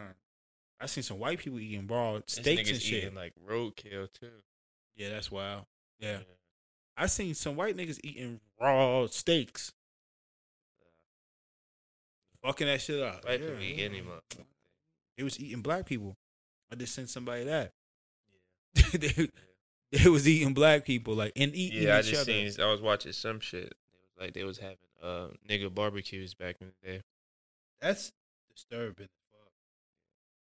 I 0.82 0.86
seen 0.86 1.04
some 1.04 1.20
white 1.20 1.38
people 1.38 1.60
eating 1.60 1.86
raw 1.86 2.18
steaks 2.26 2.68
and 2.70 2.80
shit. 2.80 3.04
eating 3.04 3.14
like 3.14 3.34
roadkill 3.48 4.12
too. 4.12 4.30
yeah, 4.96 5.10
that's 5.10 5.30
wild. 5.30 5.64
Yeah. 6.00 6.18
I 6.96 7.06
seen 7.06 7.34
some 7.34 7.54
white 7.54 7.76
niggas 7.76 8.00
eating 8.02 8.40
raw 8.60 9.06
steaks. 9.06 9.72
Fucking 12.44 12.66
that 12.66 12.80
shit 12.80 13.00
up. 13.00 13.24
White 13.24 13.40
yeah. 13.40 13.46
people 13.46 13.62
eat 13.62 13.84
any 13.84 14.00
motherfucker. 14.00 14.44
They 15.16 15.22
was 15.22 15.38
eating 15.38 15.62
black 15.62 15.86
people. 15.86 16.16
I 16.70 16.74
just 16.74 16.94
sent 16.94 17.08
somebody 17.08 17.44
that. 17.44 17.72
Yeah. 18.74 18.82
they, 18.98 19.28
they 19.92 20.10
was 20.10 20.26
eating 20.26 20.52
black 20.52 20.84
people 20.84 21.14
like 21.14 21.32
and 21.36 21.54
eating 21.54 21.84
Yeah, 21.84 21.96
I 21.96 22.00
each 22.00 22.06
just 22.06 22.22
other. 22.22 22.32
seen. 22.32 22.60
I 22.60 22.72
was 22.72 22.80
watching 22.80 23.12
some 23.12 23.38
shit. 23.38 23.66
It 23.66 23.74
was 24.02 24.20
like 24.20 24.34
they 24.34 24.42
was 24.42 24.58
having 24.58 24.78
uh 25.00 25.28
nigga 25.48 25.72
barbecues 25.72 26.34
back 26.34 26.56
in 26.60 26.72
the 26.82 26.88
day. 26.88 27.02
That's 27.80 28.10
disturbing. 28.52 29.08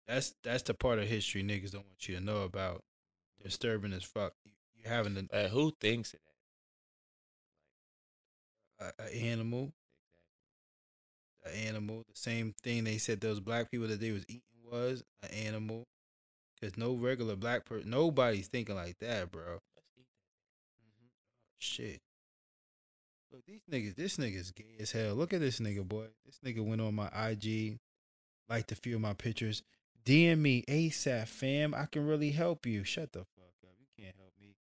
That's 0.09 0.35
that's 0.43 0.63
the 0.63 0.75
part 0.75 0.99
of 0.99 1.07
history 1.09 1.43
niggas 1.43 1.73
don't 1.73 1.87
want 1.87 2.09
you 2.09 2.17
to 2.17 2.25
know 2.25 2.43
about. 2.43 2.83
Disturbing 3.43 3.93
as 3.93 4.05
fuck. 4.05 4.33
You, 4.45 4.53
you 4.77 4.89
having 4.89 5.29
Like 5.33 5.51
who 5.51 5.73
thinks 5.81 6.15
of 6.15 6.21
that? 6.21 6.27
a, 8.81 8.93
a 9.05 9.17
animal, 9.25 9.73
an 11.45 11.53
animal. 11.53 12.05
The 12.09 12.19
same 12.19 12.55
thing 12.63 12.85
they 12.85 12.99
said 12.99 13.21
those 13.21 13.41
black 13.41 13.71
people 13.71 13.89
that 13.89 14.01
they 14.01 14.13
was 14.13 14.25
eating 14.29 14.43
was 14.71 15.03
an 15.23 15.31
animal. 15.31 15.87
Cause 16.61 16.73
no 16.79 16.95
regular 16.95 17.37
black 17.37 17.67
person, 17.67 17.91
nobody's 17.91 18.49
thinking 18.49 18.77
like 18.77 18.99
that, 19.01 19.31
bro. 19.31 19.43
Mm-hmm. 19.43 21.09
Shit. 21.59 22.01
Look, 23.31 23.45
these 23.47 23.61
niggas, 23.71 23.95
this 23.95 24.17
nigga's 24.17 24.53
gay 24.53 24.77
as 24.81 24.93
hell. 24.93 25.15
Look 25.15 25.35
at 25.35 25.41
this 25.41 25.61
nigga, 25.61 25.87
boy. 25.87 26.07
This 26.25 26.39
nigga 26.43 26.65
went 26.65 26.81
on 26.81 26.95
my 26.95 27.09
IG, 27.09 27.77
liked 28.49 28.73
a 28.73 28.77
few 28.77 28.95
of 28.95 29.03
my 29.03 29.13
pictures. 29.13 29.63
DM 30.07 30.39
me 30.39 30.63
ASAP, 30.69 31.27
fam. 31.27 31.75
I 31.75 31.87
can 31.87 32.07
really 32.07 32.31
help 32.31 32.65
you. 32.65 32.85
Shut 32.85 33.13
the 33.13 33.19
fuck 33.19 33.53
up. 33.65 33.75
You 33.81 34.05
can't 34.05 34.15
help 34.17 34.33
me. 34.41 34.55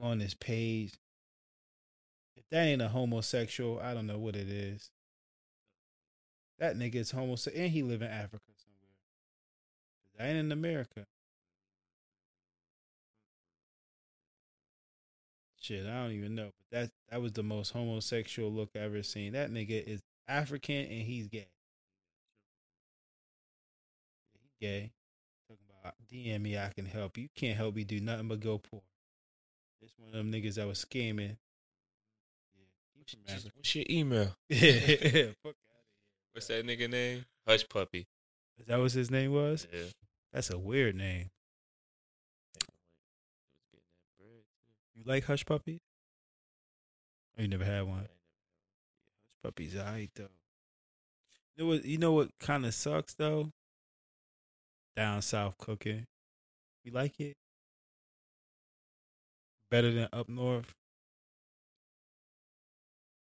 Go 0.00 0.06
on 0.06 0.18
this 0.18 0.34
page. 0.34 0.92
If 2.36 2.44
that 2.50 2.62
ain't 2.62 2.80
a 2.80 2.88
homosexual, 2.88 3.80
I 3.80 3.92
don't 3.92 4.06
know 4.06 4.18
what 4.18 4.36
it 4.36 4.48
is. 4.48 4.90
That 6.60 6.76
nigga 6.76 6.94
is 6.94 7.10
homosexual, 7.10 7.64
and 7.64 7.72
he 7.72 7.82
live 7.82 8.02
in 8.02 8.08
Africa 8.08 8.44
somewhere. 8.56 8.94
That 10.16 10.28
ain't 10.28 10.46
in 10.46 10.52
America. 10.52 11.06
Shit, 15.60 15.86
I 15.86 16.02
don't 16.02 16.12
even 16.12 16.36
know. 16.36 16.50
But 16.70 16.78
that 16.78 16.90
that 17.10 17.20
was 17.20 17.32
the 17.32 17.42
most 17.42 17.72
homosexual 17.72 18.52
look 18.52 18.70
I 18.76 18.80
ever 18.80 19.02
seen. 19.02 19.32
That 19.32 19.50
nigga 19.50 19.82
is 19.84 20.02
African 20.28 20.76
and 20.76 21.02
he's 21.02 21.26
gay. 21.26 21.48
Gay. 24.64 24.90
Talking 25.46 25.66
about 25.78 25.94
DM 26.10 26.40
me, 26.40 26.56
I 26.56 26.70
can 26.74 26.86
help. 26.86 27.18
You 27.18 27.28
can't 27.36 27.54
help 27.54 27.74
me 27.74 27.84
do 27.84 28.00
nothing 28.00 28.28
but 28.28 28.40
go 28.40 28.56
poor. 28.56 28.80
This 29.82 29.92
one 29.98 30.08
of 30.08 30.14
them 30.14 30.32
niggas 30.32 30.54
that 30.54 30.66
was 30.66 30.82
scamming. 30.82 31.36
Yeah, 32.54 32.64
he 32.94 33.04
from 33.06 33.20
Just- 33.26 33.30
Africa. 33.46 33.52
What's 33.56 33.74
your 33.74 33.84
email? 33.90 34.34
yeah, 34.48 35.26
fuck 35.42 35.54
out 35.68 35.84
What's 36.32 36.46
that 36.46 36.66
nigga 36.66 36.88
name? 36.90 37.26
Hushpuppi. 37.46 38.06
Is 38.58 38.66
that 38.66 38.78
what 38.80 38.90
his 38.92 39.10
name 39.10 39.32
was? 39.34 39.66
Yeah. 39.70 39.82
That's 40.32 40.48
a 40.48 40.56
weird 40.56 40.96
name. 40.96 41.28
You 44.94 45.02
like 45.04 45.24
hush 45.24 45.44
puppies? 45.44 45.80
Oh, 47.38 47.42
you 47.42 47.48
never 47.48 47.64
had 47.64 47.82
one. 47.82 47.98
Hush 47.98 48.08
puppies, 49.42 49.76
alright 49.76 50.10
though. 50.14 50.28
You 51.54 51.64
know 51.64 51.70
what? 51.70 51.84
You 51.84 51.98
know 51.98 52.12
what 52.12 52.30
kind 52.40 52.64
of 52.64 52.72
sucks 52.72 53.12
though? 53.12 53.52
Down 54.96 55.22
south 55.22 55.58
cooking. 55.58 56.06
You 56.84 56.92
like 56.92 57.18
it? 57.18 57.36
Better 59.70 59.90
than 59.92 60.08
up 60.12 60.28
north? 60.28 60.72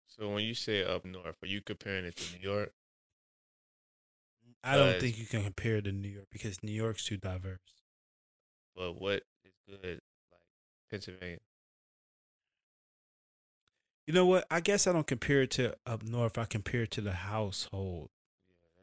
So 0.07 0.29
when 0.29 0.43
you 0.43 0.53
say 0.53 0.83
up 0.83 1.05
north, 1.05 1.35
are 1.41 1.47
you 1.47 1.61
comparing 1.61 2.05
it 2.05 2.15
to 2.17 2.37
New 2.37 2.41
York? 2.41 2.71
Mm, 4.47 4.53
I 4.63 4.77
don't 4.77 4.99
think 4.99 5.17
you 5.17 5.25
can 5.25 5.43
compare 5.43 5.77
it 5.77 5.83
to 5.83 5.91
New 5.91 6.09
York 6.09 6.27
because 6.31 6.63
New 6.63 6.71
York's 6.71 7.03
too 7.03 7.17
diverse. 7.17 7.59
But 8.75 8.99
what 8.99 9.23
is 9.43 9.51
good 9.67 10.01
like 10.31 10.41
Pennsylvania? 10.89 11.39
You 14.07 14.13
know 14.13 14.25
what? 14.25 14.45
I 14.49 14.59
guess 14.59 14.87
I 14.87 14.93
don't 14.93 15.07
compare 15.07 15.41
it 15.43 15.51
to 15.51 15.75
up 15.85 16.03
north. 16.03 16.37
I 16.37 16.45
compare 16.45 16.83
it 16.83 16.91
to 16.91 17.01
the 17.01 17.13
household. 17.13 18.09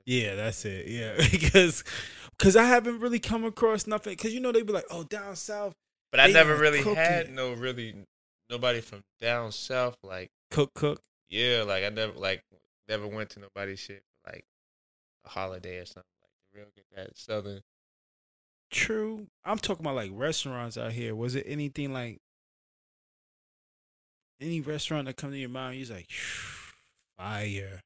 Yeah, 0.07 0.37
that's 0.37 0.65
it. 0.65 0.87
Yeah, 0.87 1.15
because 1.31 1.85
because 2.39 2.57
I 2.57 2.65
haven't 2.65 3.01
really 3.01 3.19
come 3.19 3.45
across 3.45 3.87
nothing. 3.87 4.13
Because 4.13 4.33
you 4.33 4.41
know 4.41 4.53
they 4.53 4.63
be 4.63 4.73
like, 4.73 4.87
oh, 4.91 5.03
down 5.05 5.37
south 5.37 5.75
But 6.11 6.21
I 6.21 6.29
never 6.29 6.57
really 6.57 6.79
cooking. 6.79 6.95
had 6.95 7.31
no 7.33 7.53
really 7.53 7.95
nobody 8.49 8.81
from 8.81 9.03
down 9.21 9.51
south 9.53 9.97
like 10.05 10.31
cook 10.51 10.73
cook. 10.75 11.01
yeah, 11.29 11.65
like 11.67 11.83
I 11.85 11.89
never 11.89 12.13
like 12.13 12.45
never 12.89 13.07
went 13.07 13.31
to 13.31 13.41
nobody's 13.41 13.81
shit 13.81 14.03
for 14.25 14.33
like 14.33 14.45
a 15.25 15.29
holiday 15.31 15.79
or 15.79 15.87
something 15.87 16.05
like 16.23 16.31
real 16.55 16.67
get 16.77 16.85
that 16.95 17.19
southern. 17.19 17.61
True. 18.71 19.27
I'm 19.45 19.59
talking 19.59 19.85
about 19.85 19.97
like 19.97 20.11
restaurants 20.15 20.77
out 20.79 20.93
here. 20.93 21.15
Was 21.15 21.35
it 21.35 21.45
anything 21.49 21.93
like 21.93 22.19
any 24.41 24.61
restaurant 24.61 25.07
that 25.07 25.17
come 25.17 25.31
to 25.33 25.39
your 25.39 25.49
mind? 25.49 25.79
You're 25.81 25.97
like, 25.97 26.11
fire. 27.17 27.81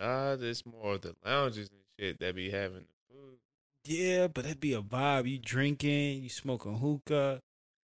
Ah, 0.00 0.34
there's 0.36 0.64
more 0.64 0.94
of 0.94 1.02
the 1.02 1.14
lounges 1.24 1.68
and 1.70 1.80
shit 1.98 2.18
that 2.20 2.34
be 2.34 2.50
having 2.50 2.80
the 2.86 3.14
food. 3.14 3.38
Yeah, 3.84 4.28
but 4.28 4.46
it'd 4.46 4.60
be 4.60 4.72
a 4.72 4.80
vibe. 4.80 5.28
You 5.28 5.38
drinking, 5.38 6.22
you 6.22 6.28
smoking 6.30 6.78
hookah. 6.78 7.40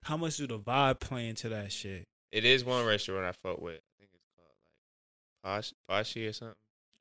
How 0.04 0.18
much 0.18 0.38
do 0.38 0.48
the 0.48 0.60
vibe 0.60 1.00
play 1.00 1.30
into 1.30 1.48
that 1.50 1.72
shit? 1.72 2.06
It 2.32 2.44
is 2.44 2.66
one 2.66 2.86
restaurant 2.86 3.26
I 3.26 3.32
fuck 3.32 3.62
with. 3.62 3.76
I 3.76 3.94
think 4.00 4.10
it's 4.14 4.28
called 4.36 4.50
like 5.44 5.64
Posh 5.64 5.74
Poshy 5.90 6.28
or 6.28 6.34
something. 6.34 6.56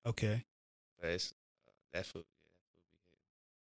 Okay. 0.07 0.44
But 1.00 1.11
it's 1.11 1.32
uh, 1.66 1.70
that 1.94 2.07
food. 2.07 2.24
Yeah, 2.24 2.92
that 2.92 3.00
food. 3.11 3.18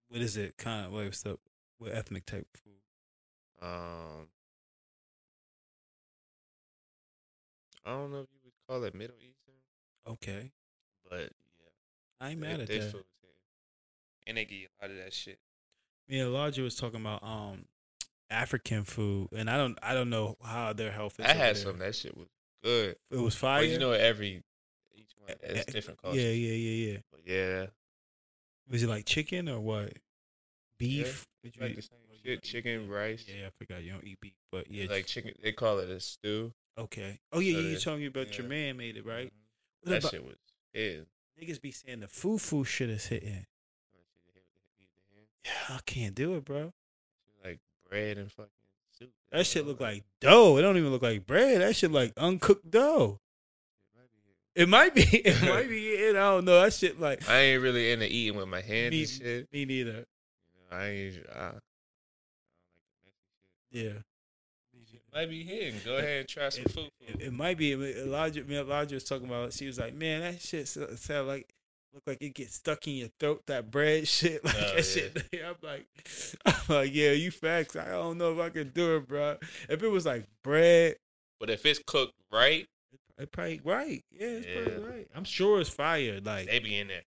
What 0.08 0.20
is 0.20 0.36
it? 0.36 0.58
Kind 0.58 0.86
of 0.86 0.92
what's 0.92 1.24
up? 1.24 1.40
What 1.78 1.92
ethnic 1.92 2.26
type 2.26 2.46
of 2.54 2.60
food? 2.60 2.72
Um, 3.62 4.28
I 7.86 7.90
don't 7.90 8.10
know 8.12 8.20
if 8.20 8.28
you 8.32 8.38
would 8.44 8.52
call 8.68 8.84
it 8.84 8.94
Middle 8.94 9.16
Eastern, 9.16 9.54
Okay. 10.06 10.50
Yeah, 12.20 12.26
I 12.26 12.30
ain't 12.30 12.40
mad 12.40 12.60
at 12.60 12.68
they 12.68 12.78
that. 12.78 12.94
And 14.26 14.36
they 14.36 14.46
you 14.48 14.68
a 14.80 14.84
lot 14.84 14.90
of 14.90 14.96
that 14.98 15.12
shit. 15.12 15.38
Me 16.08 16.18
and 16.18 16.28
Elijah 16.28 16.62
was 16.62 16.74
talking 16.74 17.00
about 17.00 17.22
um 17.22 17.64
African 18.30 18.84
food, 18.84 19.28
and 19.32 19.50
I 19.50 19.56
don't 19.56 19.78
I 19.82 19.94
don't 19.94 20.10
know 20.10 20.36
how 20.42 20.72
their 20.72 20.90
health 20.90 21.18
is. 21.18 21.26
I 21.26 21.30
had 21.30 21.38
there. 21.38 21.54
some. 21.54 21.78
That 21.78 21.94
shit 21.94 22.16
was 22.16 22.28
good. 22.62 22.96
It 23.10 23.16
was 23.16 23.34
fire. 23.34 23.62
But 23.62 23.68
you 23.68 23.78
know, 23.78 23.92
every 23.92 24.42
each 24.94 25.10
one 25.18 25.36
has 25.42 25.58
eh, 25.58 25.64
different 25.70 26.00
culture. 26.00 26.20
Yeah, 26.20 26.30
yeah, 26.30 26.52
yeah, 26.52 26.92
yeah. 26.92 26.98
But 27.10 27.20
yeah, 27.26 27.66
Was 28.70 28.82
it 28.82 28.88
like 28.88 29.04
chicken 29.04 29.48
or 29.48 29.60
what? 29.60 29.92
Beef? 30.78 31.26
You 31.42 31.50
like 31.60 31.76
the 31.76 31.82
same 31.82 31.98
oh, 32.10 32.14
shit, 32.24 32.42
chicken, 32.42 32.88
rice. 32.88 33.24
Yeah, 33.26 33.46
I 33.46 33.50
forgot 33.58 33.82
you 33.82 33.92
don't 33.92 34.04
eat 34.04 34.18
beef, 34.20 34.34
but 34.52 34.70
yeah, 34.70 34.86
like 34.90 35.06
chicken. 35.06 35.32
They 35.42 35.52
call 35.52 35.78
it 35.78 35.90
a 35.90 36.00
stew. 36.00 36.52
okay. 36.78 37.18
Oh 37.32 37.40
yeah, 37.40 37.54
So 37.54 37.60
yeah. 37.60 37.68
You 37.68 37.78
told 37.78 37.98
me 38.00 38.06
about 38.06 38.38
your 38.38 38.46
man 38.46 38.76
made 38.76 38.96
it 38.96 39.06
right. 39.06 39.26
Mhm. 39.26 39.90
That 39.90 39.98
about- 39.98 40.10
shit 40.10 40.24
was 40.24 40.36
it. 40.74 41.06
Niggas 41.40 41.60
be 41.60 41.70
saying 41.70 42.00
the 42.00 42.06
fufu 42.06 42.66
shit 42.66 42.90
is 42.90 43.06
hitting. 43.06 43.46
Yeah, 45.44 45.76
I 45.76 45.78
can't 45.86 46.14
do 46.14 46.34
it, 46.34 46.44
bro. 46.44 46.72
Like 47.42 47.60
bread 47.88 48.18
and 48.18 48.30
fucking 48.30 48.50
soup. 48.98 49.10
That 49.32 49.46
shit 49.46 49.66
look 49.66 49.80
like 49.80 50.04
dough. 50.20 50.58
It 50.58 50.62
don't 50.62 50.76
even 50.76 50.90
look 50.90 51.02
like 51.02 51.26
bread. 51.26 51.62
That 51.62 51.74
shit 51.76 51.90
like 51.90 52.12
uncooked 52.18 52.70
dough. 52.70 53.20
It 54.54 54.68
might 54.68 54.94
be. 54.94 55.02
It 55.02 55.42
might 55.48 55.68
be. 55.68 55.88
It, 55.88 56.16
I 56.16 56.30
don't 56.32 56.44
know. 56.44 56.60
That 56.60 56.74
shit 56.74 57.00
like 57.00 57.26
I 57.28 57.38
ain't 57.38 57.62
really 57.62 57.90
into 57.92 58.06
eating 58.06 58.36
with 58.36 58.48
my 58.48 58.60
hands 58.60 58.92
me, 58.92 59.00
and 59.00 59.08
shit. 59.08 59.52
me 59.52 59.64
neither. 59.64 60.04
I 60.70 60.86
ain't. 60.86 61.16
I, 61.34 61.38
I 61.38 61.44
don't 61.44 61.54
like 62.92 63.14
messy 63.16 63.72
shit. 63.72 63.84
Yeah. 63.86 64.02
Might 65.14 65.28
be 65.28 65.42
hidden. 65.44 65.80
Go 65.84 65.96
ahead 65.96 66.20
and 66.20 66.28
try 66.28 66.48
some 66.50 66.64
It, 66.64 66.70
food. 66.72 66.90
it, 67.00 67.20
it 67.22 67.32
might 67.32 67.58
be. 67.58 67.72
Elijah, 67.72 68.44
me 68.44 68.56
Elijah 68.58 68.94
was 68.96 69.04
talking 69.04 69.26
about. 69.26 69.52
She 69.52 69.66
was 69.66 69.78
like, 69.78 69.94
"Man, 69.94 70.20
that 70.20 70.40
shit 70.40 70.68
so- 70.68 70.94
sound 70.96 71.26
like 71.28 71.52
look 71.92 72.04
like 72.06 72.18
it 72.22 72.34
gets 72.34 72.54
stuck 72.54 72.86
in 72.86 72.94
your 72.94 73.08
throat. 73.18 73.42
That 73.46 73.70
bread 73.70 74.06
shit, 74.08 74.44
like 74.44 74.54
Oh, 74.56 74.60
that 74.60 74.76
yeah. 74.76 74.82
shit." 74.82 75.24
I'm 75.44 75.56
like, 75.62 75.86
I'm 76.46 76.54
like, 76.76 76.94
yeah, 76.94 77.10
you 77.12 77.30
facts. 77.30 77.74
I 77.76 77.86
don't 77.90 78.18
know 78.18 78.32
if 78.32 78.38
I 78.38 78.50
can 78.50 78.68
do 78.68 78.96
it, 78.96 79.08
bro. 79.08 79.36
If 79.68 79.82
it 79.82 79.88
was 79.88 80.06
like 80.06 80.26
bread, 80.44 80.96
But 81.40 81.50
if 81.50 81.66
it's 81.66 81.80
cooked 81.84 82.14
right, 82.32 82.66
it 83.18 83.32
probably 83.32 83.60
right. 83.64 84.02
Yeah, 84.12 84.26
it's 84.28 84.46
probably 84.68 84.88
right. 84.90 85.08
I'm 85.14 85.24
sure 85.24 85.60
it's 85.60 85.70
fire. 85.70 86.20
Like 86.24 86.46
they 86.46 86.58
be 86.60 86.78
in 86.78 86.88
there 86.88 87.02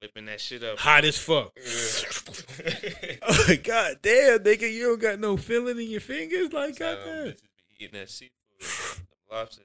whipping 0.00 0.26
that 0.26 0.40
shit 0.40 0.62
up. 0.62 0.78
hot 0.78 1.04
as 1.04 1.18
fuck. 1.18 1.52
Oh 3.22 3.44
my 3.48 3.56
god 3.56 3.98
damn, 4.02 4.38
nigga, 4.40 4.70
you 4.72 4.84
don't 4.88 5.00
got 5.00 5.18
no 5.20 5.36
feeling 5.36 5.78
in 5.78 5.88
your 5.90 6.00
fingers 6.00 6.52
like 6.52 6.76
That's 6.76 7.04
how 7.04 7.10
that. 7.12 7.24
them 7.24 7.34
eating 7.78 7.98
that 8.00 8.10
seafood, 8.10 8.34
the 8.58 9.34
lobsters. 9.34 9.64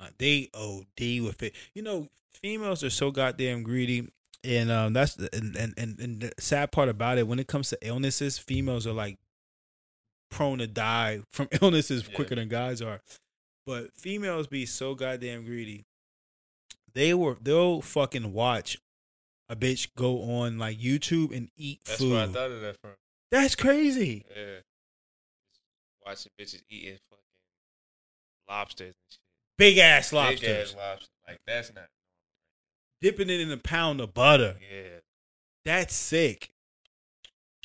My- 0.00 0.10
They 0.18 0.50
OD 0.54 1.24
with 1.24 1.42
it. 1.42 1.54
You 1.74 1.82
know, 1.82 2.08
females 2.42 2.84
are 2.84 2.90
so 2.90 3.10
goddamn 3.10 3.62
greedy, 3.62 4.08
and 4.44 4.70
um, 4.70 4.92
that's 4.92 5.14
the, 5.14 5.28
and, 5.34 5.56
and 5.56 5.74
and 5.78 5.98
and 5.98 6.20
the 6.20 6.32
sad 6.38 6.70
part 6.72 6.88
about 6.88 7.18
it. 7.18 7.26
When 7.26 7.38
it 7.38 7.46
comes 7.46 7.70
to 7.70 7.78
illnesses, 7.80 8.38
females 8.38 8.86
are 8.86 8.92
like 8.92 9.18
prone 10.30 10.58
to 10.58 10.66
die 10.66 11.20
from 11.32 11.48
illnesses 11.62 12.06
Yeah. 12.08 12.14
quicker 12.14 12.34
than 12.34 12.48
guys 12.48 12.82
are. 12.82 13.00
But 13.66 13.92
females 13.94 14.46
be 14.46 14.66
so 14.66 14.94
goddamn 14.94 15.44
greedy. 15.44 15.86
They 16.94 17.14
were 17.14 17.36
they'll 17.40 17.80
fucking 17.80 18.32
watch 18.32 18.78
a 19.48 19.56
bitch 19.56 19.88
go 19.96 20.22
on 20.22 20.58
like 20.58 20.78
YouTube 20.78 21.36
and 21.36 21.48
eat 21.56 21.80
That's 21.86 21.98
food. 22.00 22.12
where 22.12 22.22
I 22.22 22.26
thought 22.26 22.50
of 22.50 22.60
that 22.62 22.76
from. 22.80 22.92
That's 23.30 23.54
crazy. 23.54 24.24
Yeah. 24.36 24.60
Watching 26.04 26.32
bitches 26.40 26.62
eating 26.68 26.98
fucking 27.10 27.22
lobsters 28.48 28.94
and 28.94 29.10
shit. 29.10 29.18
Big 29.58 29.78
ass 29.78 30.10
Big 30.10 30.16
lobsters. 30.16 30.70
ass 30.70 30.76
lobster. 30.76 31.08
Like 31.28 31.38
that's 31.46 31.74
not. 31.74 31.86
Dipping 33.00 33.30
it 33.30 33.40
in 33.40 33.50
a 33.50 33.56
pound 33.56 34.00
of 34.00 34.14
butter. 34.14 34.56
Yeah. 34.72 35.00
That's 35.64 35.94
sick. 35.94 36.50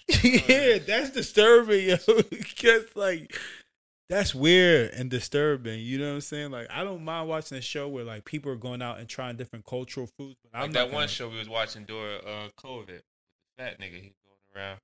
yeah, 0.23 0.79
that's 0.79 1.11
disturbing, 1.11 1.89
yo. 1.89 1.97
Cause 2.61 2.85
like 2.95 3.37
that's 4.11 4.35
weird 4.35 4.91
and 4.93 5.09
disturbing. 5.09 5.79
You 5.79 5.97
know 5.97 6.09
what 6.09 6.15
I'm 6.15 6.21
saying? 6.21 6.51
Like 6.51 6.67
I 6.69 6.83
don't 6.83 7.03
mind 7.03 7.29
watching 7.29 7.57
a 7.57 7.61
show 7.61 7.87
where 7.87 8.03
like 8.03 8.25
people 8.25 8.51
are 8.51 8.55
going 8.57 8.81
out 8.81 8.99
and 8.99 9.07
trying 9.07 9.37
different 9.37 9.65
cultural 9.65 10.07
foods. 10.07 10.35
But 10.43 10.53
Like 10.53 10.63
I'm 10.65 10.71
that 10.73 10.91
one 10.91 11.07
show 11.07 11.29
we 11.29 11.37
was 11.37 11.49
watching 11.49 11.85
during 11.85 12.19
uh 12.25 12.49
COVID. 12.59 13.01
Fat 13.57 13.79
nigga, 13.79 13.93
he 13.95 14.13
going 14.23 14.55
around 14.55 14.79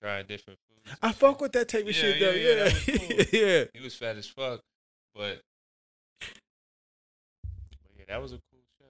trying 0.00 0.26
different 0.26 0.58
foods. 0.68 0.96
I 1.02 1.12
fuck 1.12 1.40
with 1.40 1.52
that 1.52 1.68
type 1.68 1.82
of 1.86 1.94
Yeah, 1.94 2.02
shit 2.02 2.20
yeah, 2.20 2.26
though. 2.26 2.32
yeah, 2.32 2.64
Yeah, 2.64 2.96
cool. 2.98 3.18
yeah. 3.48 3.64
He 3.74 3.80
was 3.80 3.94
fat 3.94 4.16
as 4.16 4.26
fuck, 4.26 4.60
but, 5.14 5.40
but 6.20 6.30
yeah, 7.98 8.04
that 8.08 8.20
was 8.22 8.32
a 8.32 8.36
cool 8.50 8.60
show. 8.78 8.86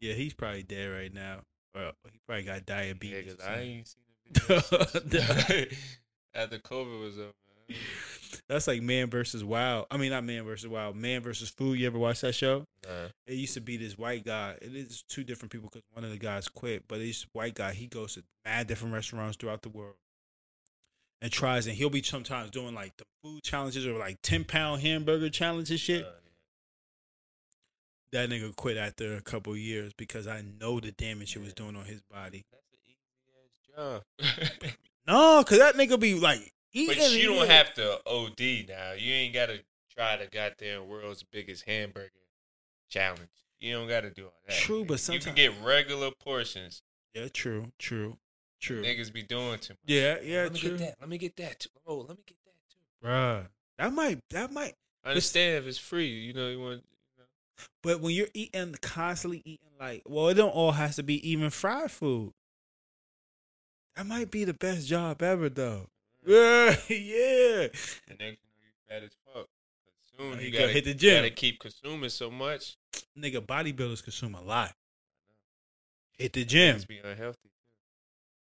Yeah, 0.00 0.14
he's 0.14 0.34
probably 0.34 0.62
dead 0.62 0.86
right 0.86 1.12
now. 1.12 1.40
Well, 1.74 1.92
he 2.12 2.18
probably 2.26 2.44
got 2.44 2.56
Yeah, 2.68 2.76
diabetes. 2.76 3.34
'cause 3.36 3.46
I 3.46 3.60
ain't 3.60 3.88
seen 3.88 4.02
the 4.32 5.00
video 5.08 5.66
after 6.34 6.58
COVID 6.58 7.00
was 7.00 7.18
up. 7.18 7.34
Man. 7.68 7.78
That's 8.48 8.66
like 8.66 8.82
Man 8.82 9.10
versus 9.10 9.44
Wild. 9.44 9.86
I 9.90 9.96
mean, 9.96 10.10
not 10.10 10.24
Man 10.24 10.44
versus 10.44 10.68
Wild. 10.68 10.96
Man 10.96 11.20
versus 11.22 11.48
Food. 11.50 11.78
You 11.78 11.86
ever 11.86 11.98
watch 11.98 12.20
that 12.22 12.34
show? 12.34 12.64
Nah. 12.84 13.06
It 13.26 13.34
used 13.34 13.54
to 13.54 13.60
be 13.60 13.76
this 13.76 13.98
white 13.98 14.24
guy. 14.24 14.56
It 14.60 14.74
is 14.74 15.02
two 15.08 15.24
different 15.24 15.52
people 15.52 15.68
because 15.72 15.82
one 15.92 16.04
of 16.04 16.10
the 16.10 16.18
guys 16.18 16.48
quit. 16.48 16.84
But 16.88 16.98
this 16.98 17.26
white 17.32 17.54
guy, 17.54 17.72
he 17.72 17.86
goes 17.86 18.14
to 18.14 18.24
mad 18.44 18.66
different 18.66 18.94
restaurants 18.94 19.36
throughout 19.36 19.62
the 19.62 19.68
world 19.68 19.94
and 21.20 21.30
tries. 21.30 21.66
And 21.66 21.76
he'll 21.76 21.90
be 21.90 22.02
sometimes 22.02 22.50
doing 22.50 22.74
like 22.74 22.96
the 22.96 23.04
food 23.22 23.42
challenges 23.42 23.86
or 23.86 23.98
like 23.98 24.18
ten 24.22 24.44
pound 24.44 24.82
hamburger 24.82 25.30
challenges 25.30 25.80
shit. 25.80 26.04
Uh, 26.04 26.10
That 28.12 28.28
nigga 28.28 28.54
quit 28.54 28.76
after 28.76 29.14
a 29.16 29.20
couple 29.22 29.56
years 29.56 29.92
because 29.96 30.26
I 30.26 30.42
know 30.60 30.80
the 30.80 30.92
damage 30.92 31.34
it 31.36 31.40
was 31.40 31.54
doing 31.54 31.76
on 31.76 31.84
his 31.86 32.00
body. 32.02 32.44
That's 32.52 32.64
an 32.72 32.78
easy 32.86 34.28
ass 34.28 34.62
job. 34.62 34.72
No, 35.06 35.42
cause 35.44 35.58
that 35.58 35.74
nigga 35.74 35.98
be 35.98 36.14
like 36.14 36.52
eating. 36.72 36.96
but 36.98 37.12
you 37.12 37.28
don't 37.28 37.48
have 37.48 37.74
to 37.74 38.00
OD 38.06 38.68
now. 38.68 38.92
You 38.92 39.12
ain't 39.12 39.34
got 39.34 39.46
to 39.46 39.60
try 39.94 40.16
the 40.16 40.26
goddamn 40.26 40.88
world's 40.88 41.22
biggest 41.22 41.64
hamburger 41.64 42.10
challenge. 42.88 43.28
You 43.60 43.74
don't 43.74 43.88
got 43.88 44.00
to 44.00 44.10
do 44.10 44.24
all 44.24 44.32
that. 44.46 44.56
True, 44.56 44.84
but 44.84 45.06
you 45.08 45.20
can 45.20 45.34
get 45.34 45.52
regular 45.62 46.10
portions. 46.10 46.82
Yeah, 47.14 47.28
true, 47.32 47.72
true, 47.78 48.16
true. 48.60 48.82
Niggas 48.82 49.12
be 49.12 49.22
doing 49.22 49.58
too 49.58 49.74
much. 49.74 49.78
Yeah, 49.86 50.16
yeah, 50.22 50.42
let 50.44 50.52
me 50.52 50.58
true. 50.58 50.70
get 50.70 50.78
that. 50.78 50.94
Let 51.00 51.08
me 51.08 51.18
get 51.18 51.36
that 51.36 51.60
too. 51.60 51.68
Oh, 51.86 51.98
let 51.98 52.16
me 52.16 52.24
get 52.26 52.36
that 52.44 52.54
too. 52.70 53.06
Bruh, 53.06 53.46
that 53.78 53.92
might 53.92 54.18
that 54.30 54.52
might 54.52 54.74
I 55.04 55.10
understand 55.10 55.58
if 55.58 55.66
it's 55.66 55.78
free. 55.78 56.08
You 56.08 56.32
know, 56.32 56.48
you 56.48 56.58
want. 56.60 56.82
You 56.82 57.18
know. 57.18 57.24
But 57.82 58.00
when 58.00 58.14
you're 58.14 58.28
eating 58.34 58.74
constantly 58.80 59.42
eating 59.44 59.70
like, 59.78 60.02
well, 60.06 60.28
it 60.28 60.34
don't 60.34 60.50
all 60.50 60.72
has 60.72 60.96
to 60.96 61.02
be 61.02 61.28
even 61.28 61.50
fried 61.50 61.90
food. 61.90 62.32
That 63.96 64.06
might 64.06 64.30
be 64.30 64.44
the 64.44 64.54
best 64.54 64.86
job 64.88 65.22
ever, 65.22 65.48
though. 65.48 65.88
Yeah, 66.26 66.76
yeah. 66.88 67.66
And 68.08 68.18
then 68.18 68.28
you 68.30 68.70
fat 68.88 69.02
as 69.02 69.10
fuck. 69.26 69.48
But 69.84 69.94
soon 70.16 70.38
you, 70.38 70.46
you 70.46 70.52
gotta 70.52 70.68
hit 70.68 70.84
the 70.84 70.94
gym. 70.94 71.16
Gotta 71.22 71.30
keep 71.30 71.58
consuming 71.58 72.10
so 72.10 72.30
much. 72.30 72.76
Nigga, 73.18 73.38
bodybuilders 73.44 74.02
consume 74.04 74.34
a 74.34 74.40
lot. 74.42 74.72
Hit 76.18 76.32
the 76.32 76.44
gym, 76.44 76.76
Niggas 76.76 76.86
be 76.86 76.98
unhealthy. 76.98 77.50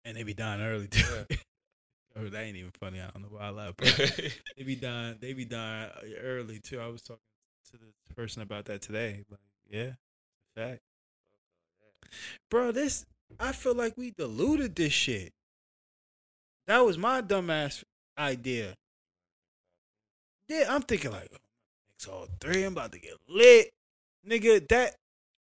and 0.05 0.17
they 0.17 0.23
be 0.23 0.33
dying 0.33 0.61
early 0.61 0.87
too. 0.87 1.05
Yeah. 1.29 1.37
oh, 2.17 2.27
that 2.29 2.41
ain't 2.41 2.57
even 2.57 2.71
funny. 2.79 2.99
I 2.99 3.09
don't 3.13 3.21
know 3.21 3.29
why 3.37 3.47
I 3.47 3.49
laugh. 3.51 3.75
They 4.57 4.63
be 4.63 4.75
dying. 4.75 5.17
They 5.19 5.33
be 5.33 5.45
dying 5.45 5.91
early 6.23 6.59
too. 6.59 6.79
I 6.79 6.87
was 6.87 7.03
talking 7.03 7.21
to 7.71 7.77
the 7.77 8.13
person 8.15 8.41
about 8.41 8.65
that 8.65 8.81
today. 8.81 9.23
Like, 9.29 9.39
yeah, 9.69 9.91
fact, 10.55 10.81
bro. 12.49 12.71
This 12.71 13.05
I 13.39 13.51
feel 13.51 13.75
like 13.75 13.95
we 13.97 14.09
diluted 14.11 14.75
this 14.75 14.93
shit. 14.93 15.33
That 16.67 16.85
was 16.85 16.97
my 16.97 17.21
dumbass 17.21 17.83
idea. 18.17 18.75
Yeah, 20.49 20.65
I'm 20.69 20.81
thinking 20.81 21.11
like, 21.11 21.29
oh, 21.33 21.37
mix 21.89 22.07
all 22.07 22.27
three. 22.39 22.63
I'm 22.63 22.73
about 22.73 22.91
to 22.93 22.99
get 22.99 23.13
lit, 23.27 23.71
nigga. 24.27 24.67
That 24.69 24.95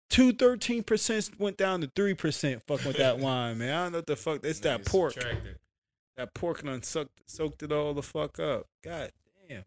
two 0.09 0.33
thirteen 0.33 0.83
percent 0.83 1.31
went 1.39 1.57
down 1.57 1.81
to 1.81 1.91
three 1.95 2.15
percent. 2.15 2.63
Fuck 2.67 2.85
with 2.85 2.97
that 2.97 3.19
wine, 3.21 3.59
man. 3.59 3.75
I 3.75 3.83
don't 3.85 3.93
know 3.93 3.99
what 3.99 4.07
the 4.07 4.17
fuck. 4.17 4.45
It's 4.45 4.61
that 4.61 4.85
pork. 4.85 5.13
subtracted. 5.13 5.59
That 6.17 6.35
pork 6.35 6.63
done 6.63 6.83
sucked 6.83 7.21
soaked 7.27 7.63
it 7.63 7.73
all 7.73 7.95
the 7.95 8.03
fuck 8.03 8.39
up. 8.39 8.67
God 8.85 9.11
damn. 9.49 9.65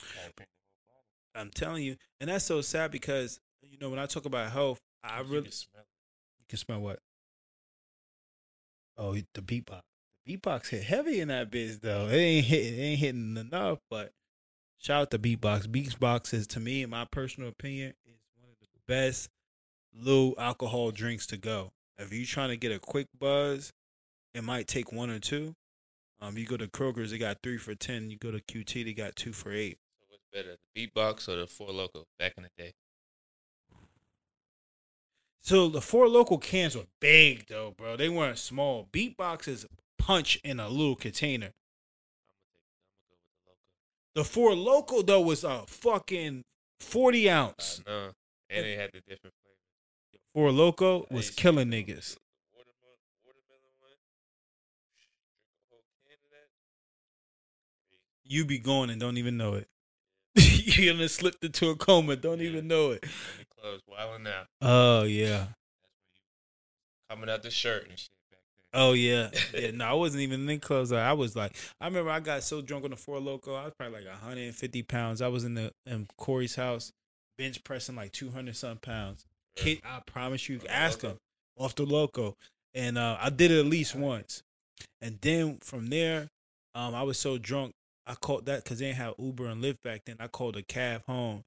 Gotta 0.00 0.32
drink 0.36 0.48
the 0.48 0.86
whole 0.88 1.04
bottle. 1.34 1.42
I'm 1.42 1.50
telling 1.50 1.82
you, 1.82 1.96
and 2.20 2.30
that's 2.30 2.44
so 2.44 2.60
sad 2.60 2.90
because 2.90 3.38
you 3.62 3.78
know 3.80 3.90
when 3.90 3.98
I 3.98 4.06
talk 4.06 4.24
about 4.24 4.50
health, 4.50 4.80
I 5.02 5.20
You 5.20 5.24
really 5.24 5.42
can 5.44 5.52
smell 5.52 5.84
you 6.38 6.44
can 6.48 6.58
smell 6.58 6.80
what? 6.80 6.98
Oh, 8.96 9.14
the 9.14 9.42
beatbox. 9.42 9.82
Beatbox 10.26 10.68
hit 10.68 10.84
heavy 10.84 11.20
in 11.20 11.28
that 11.28 11.50
biz 11.50 11.80
though. 11.80 12.06
It 12.08 12.16
ain't 12.16 12.46
hit, 12.46 12.72
it 12.72 12.80
ain't 12.80 13.00
hitting 13.00 13.36
enough, 13.36 13.78
but 13.90 14.12
shout 14.78 15.02
out 15.02 15.10
to 15.10 15.18
beatbox. 15.18 15.66
Beatbox 15.66 16.32
is 16.32 16.46
to 16.48 16.60
me, 16.60 16.82
in 16.82 16.90
my 16.90 17.04
personal 17.04 17.50
opinion, 17.50 17.94
is 18.06 18.20
one 18.40 18.50
of 18.50 18.56
the 18.60 18.92
best 18.92 19.28
low 19.94 20.34
alcohol 20.38 20.90
drinks 20.90 21.26
to 21.28 21.36
go. 21.36 21.72
If 21.98 22.12
you're 22.12 22.26
trying 22.26 22.48
to 22.48 22.56
get 22.56 22.72
a 22.72 22.78
quick 22.78 23.08
buzz, 23.18 23.72
it 24.34 24.42
might 24.42 24.66
take 24.66 24.92
one 24.92 25.10
or 25.10 25.18
two. 25.18 25.54
Um, 26.20 26.38
you 26.38 26.46
go 26.46 26.56
to 26.56 26.66
Kroger's, 26.66 27.10
they 27.10 27.18
got 27.18 27.38
three 27.42 27.58
for 27.58 27.74
ten. 27.74 28.10
You 28.10 28.16
go 28.16 28.30
to 28.30 28.40
QT, 28.40 28.84
they 28.84 28.94
got 28.94 29.14
two 29.14 29.32
for 29.32 29.52
eight. 29.52 29.78
So 30.00 30.06
what's 30.08 30.24
better, 30.32 30.56
the 30.74 30.86
beatbox 30.86 31.28
or 31.28 31.36
the 31.36 31.46
Four 31.46 31.68
Loko 31.68 32.04
back 32.18 32.32
in 32.38 32.44
the 32.44 32.50
day? 32.56 32.72
So 35.40 35.68
the 35.68 35.82
Four 35.82 36.06
Loko 36.06 36.40
cans 36.40 36.74
were 36.74 36.86
big 37.00 37.46
though, 37.48 37.74
bro. 37.76 37.96
They 37.96 38.08
weren't 38.08 38.38
small. 38.38 38.88
Beatboxes 38.90 39.66
punch 40.04 40.38
in 40.44 40.60
a 40.60 40.68
little 40.68 40.96
container. 40.96 41.46
I'm 41.46 41.52
gonna 42.52 42.60
take. 42.76 42.84
I'm 43.00 43.08
gonna 43.08 43.40
go 43.46 43.52
with 43.52 44.14
the 44.14 44.24
Four 44.24 44.50
Loko 44.50 45.06
though 45.06 45.22
was 45.22 45.44
a 45.44 45.64
fucking 45.66 46.44
forty 46.78 47.30
ounce. 47.30 47.82
And 47.86 48.64
they 48.64 48.76
had 48.76 48.90
the 48.92 49.00
different 49.00 49.34
flavors. 49.40 50.20
Four 50.34 50.50
Loko 50.50 51.10
was 51.10 51.30
killing 51.30 51.68
niggas. 51.68 52.14
the 52.14 52.20
Watermelon, 52.52 53.00
watermelon 53.24 53.72
one. 53.80 53.96
Drink 54.94 55.10
a 55.10 55.72
whole 55.72 55.80
you 58.24 58.44
be 58.44 58.58
going 58.58 58.90
and 58.90 59.00
don't 59.00 59.16
even 59.16 59.36
know 59.38 59.54
it. 59.54 59.68
You're 60.36 60.92
gonna 60.92 61.08
slip 61.08 61.36
into 61.42 61.70
a 61.70 61.76
coma, 61.76 62.16
don't 62.16 62.42
even 62.42 62.68
know 62.68 62.90
it. 62.90 63.04
Clubs, 63.58 63.82
wilding 63.88 64.26
out. 64.26 64.48
Oh 64.60 65.04
yeah. 65.04 65.46
Coming 67.08 67.30
out 67.30 67.42
the 67.42 67.50
shirt 67.50 67.88
and 67.88 67.98
shit. 67.98 68.10
Oh 68.74 68.92
yeah. 68.92 69.30
Yeah. 69.54 69.70
No, 69.72 69.86
I 69.86 69.92
wasn't 69.92 70.22
even 70.22 70.48
in 70.48 70.60
clothes. 70.60 70.92
I 70.92 71.12
was 71.12 71.36
like, 71.36 71.56
I 71.80 71.86
remember 71.86 72.10
I 72.10 72.20
got 72.20 72.42
so 72.42 72.60
drunk 72.60 72.84
on 72.84 72.90
the 72.90 72.96
Four 72.96 73.18
Loko. 73.18 73.56
I 73.56 73.64
was 73.64 73.72
probably 73.78 74.00
like 74.00 74.08
150 74.08 74.82
pounds. 74.82 75.22
I 75.22 75.28
was 75.28 75.44
in 75.44 75.54
the 75.54 75.72
in 75.86 76.08
Corey's 76.18 76.56
house, 76.56 76.92
bench 77.38 77.62
pressing 77.64 77.96
like 77.96 78.12
200 78.12 78.56
something 78.56 78.78
pounds. 78.80 79.24
Kid, 79.56 79.80
I 79.84 80.00
promise 80.04 80.48
you, 80.48 80.60
ask 80.68 81.02
him 81.02 81.16
off 81.56 81.76
the 81.76 81.84
loco, 81.84 82.36
and 82.74 82.98
uh, 82.98 83.16
I 83.20 83.30
did 83.30 83.52
it 83.52 83.60
at 83.60 83.66
least 83.66 83.94
once. 83.94 84.42
And 85.00 85.18
then 85.20 85.58
from 85.58 85.86
there, 85.86 86.28
um, 86.74 86.94
I 86.94 87.02
was 87.04 87.18
so 87.18 87.38
drunk, 87.38 87.72
I 88.06 88.14
called 88.14 88.46
that 88.46 88.64
because 88.64 88.80
they 88.80 88.86
didn't 88.86 88.98
have 88.98 89.14
Uber 89.18 89.46
and 89.46 89.62
Lyft 89.62 89.82
back 89.84 90.02
then. 90.06 90.16
I 90.18 90.26
called 90.26 90.56
a 90.56 90.62
cab 90.62 91.02
home, 91.06 91.42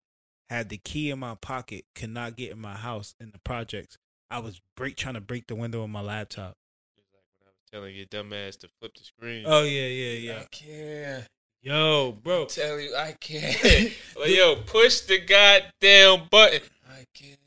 had 0.50 0.70
the 0.70 0.78
key 0.78 1.10
in 1.10 1.20
my 1.20 1.36
pocket, 1.36 1.84
could 1.96 2.10
not 2.12 2.38
get 2.38 2.52
in 2.52 2.60
my 2.60 2.76
house 2.76 3.14
in 3.20 3.32
the 3.32 3.40
projects. 3.40 3.98
I 4.32 4.40
was 4.40 4.62
break 4.76 4.96
trying 4.96 5.16
to 5.16 5.22
break 5.22 5.48
the 5.48 5.56
window 5.56 5.84
of 5.84 5.90
my 5.90 6.02
laptop. 6.02 6.54
Just 6.96 7.08
like 7.14 7.24
when 7.40 7.48
I 7.48 7.52
was 7.52 7.57
telling 7.72 7.96
your 7.96 8.06
dumb 8.06 8.34
ass 8.34 8.56
to 8.58 8.70
flip 8.80 8.94
the 8.96 9.04
screen. 9.04 9.44
Oh 9.48 9.64
yeah, 9.64 9.88
yeah, 9.88 10.12
yeah. 10.14 10.40
I 10.40 10.46
can't. 10.52 11.28
Yo, 11.62 12.12
bro. 12.24 12.44
I'm 12.44 12.48
telling 12.48 12.86
you, 12.86 12.96
I 12.96 13.12
can't. 13.20 13.92
like, 14.20 14.30
yo, 14.30 14.56
push 14.66 15.02
the 15.02 15.20
goddamn 15.20 16.28
button. 16.30 16.62
I 16.90 17.06
can't. 17.14 17.40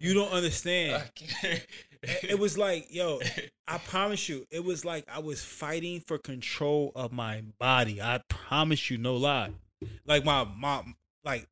You 0.00 0.14
don't 0.14 0.30
understand. 0.30 0.94
I 0.94 1.10
can't. 1.14 1.66
It 2.02 2.38
was 2.38 2.56
like, 2.56 2.86
yo, 2.94 3.18
I 3.66 3.78
promise 3.78 4.28
you, 4.28 4.46
it 4.50 4.64
was 4.64 4.84
like 4.84 5.04
I 5.12 5.18
was 5.18 5.42
fighting 5.42 6.00
for 6.06 6.18
control 6.18 6.92
of 6.94 7.12
my 7.12 7.42
body. 7.58 8.00
I 8.00 8.20
promise 8.28 8.90
you, 8.90 8.98
no 8.98 9.16
lie. 9.16 9.50
Like 10.06 10.24
my 10.24 10.46
my 10.56 10.82
like 11.24 11.48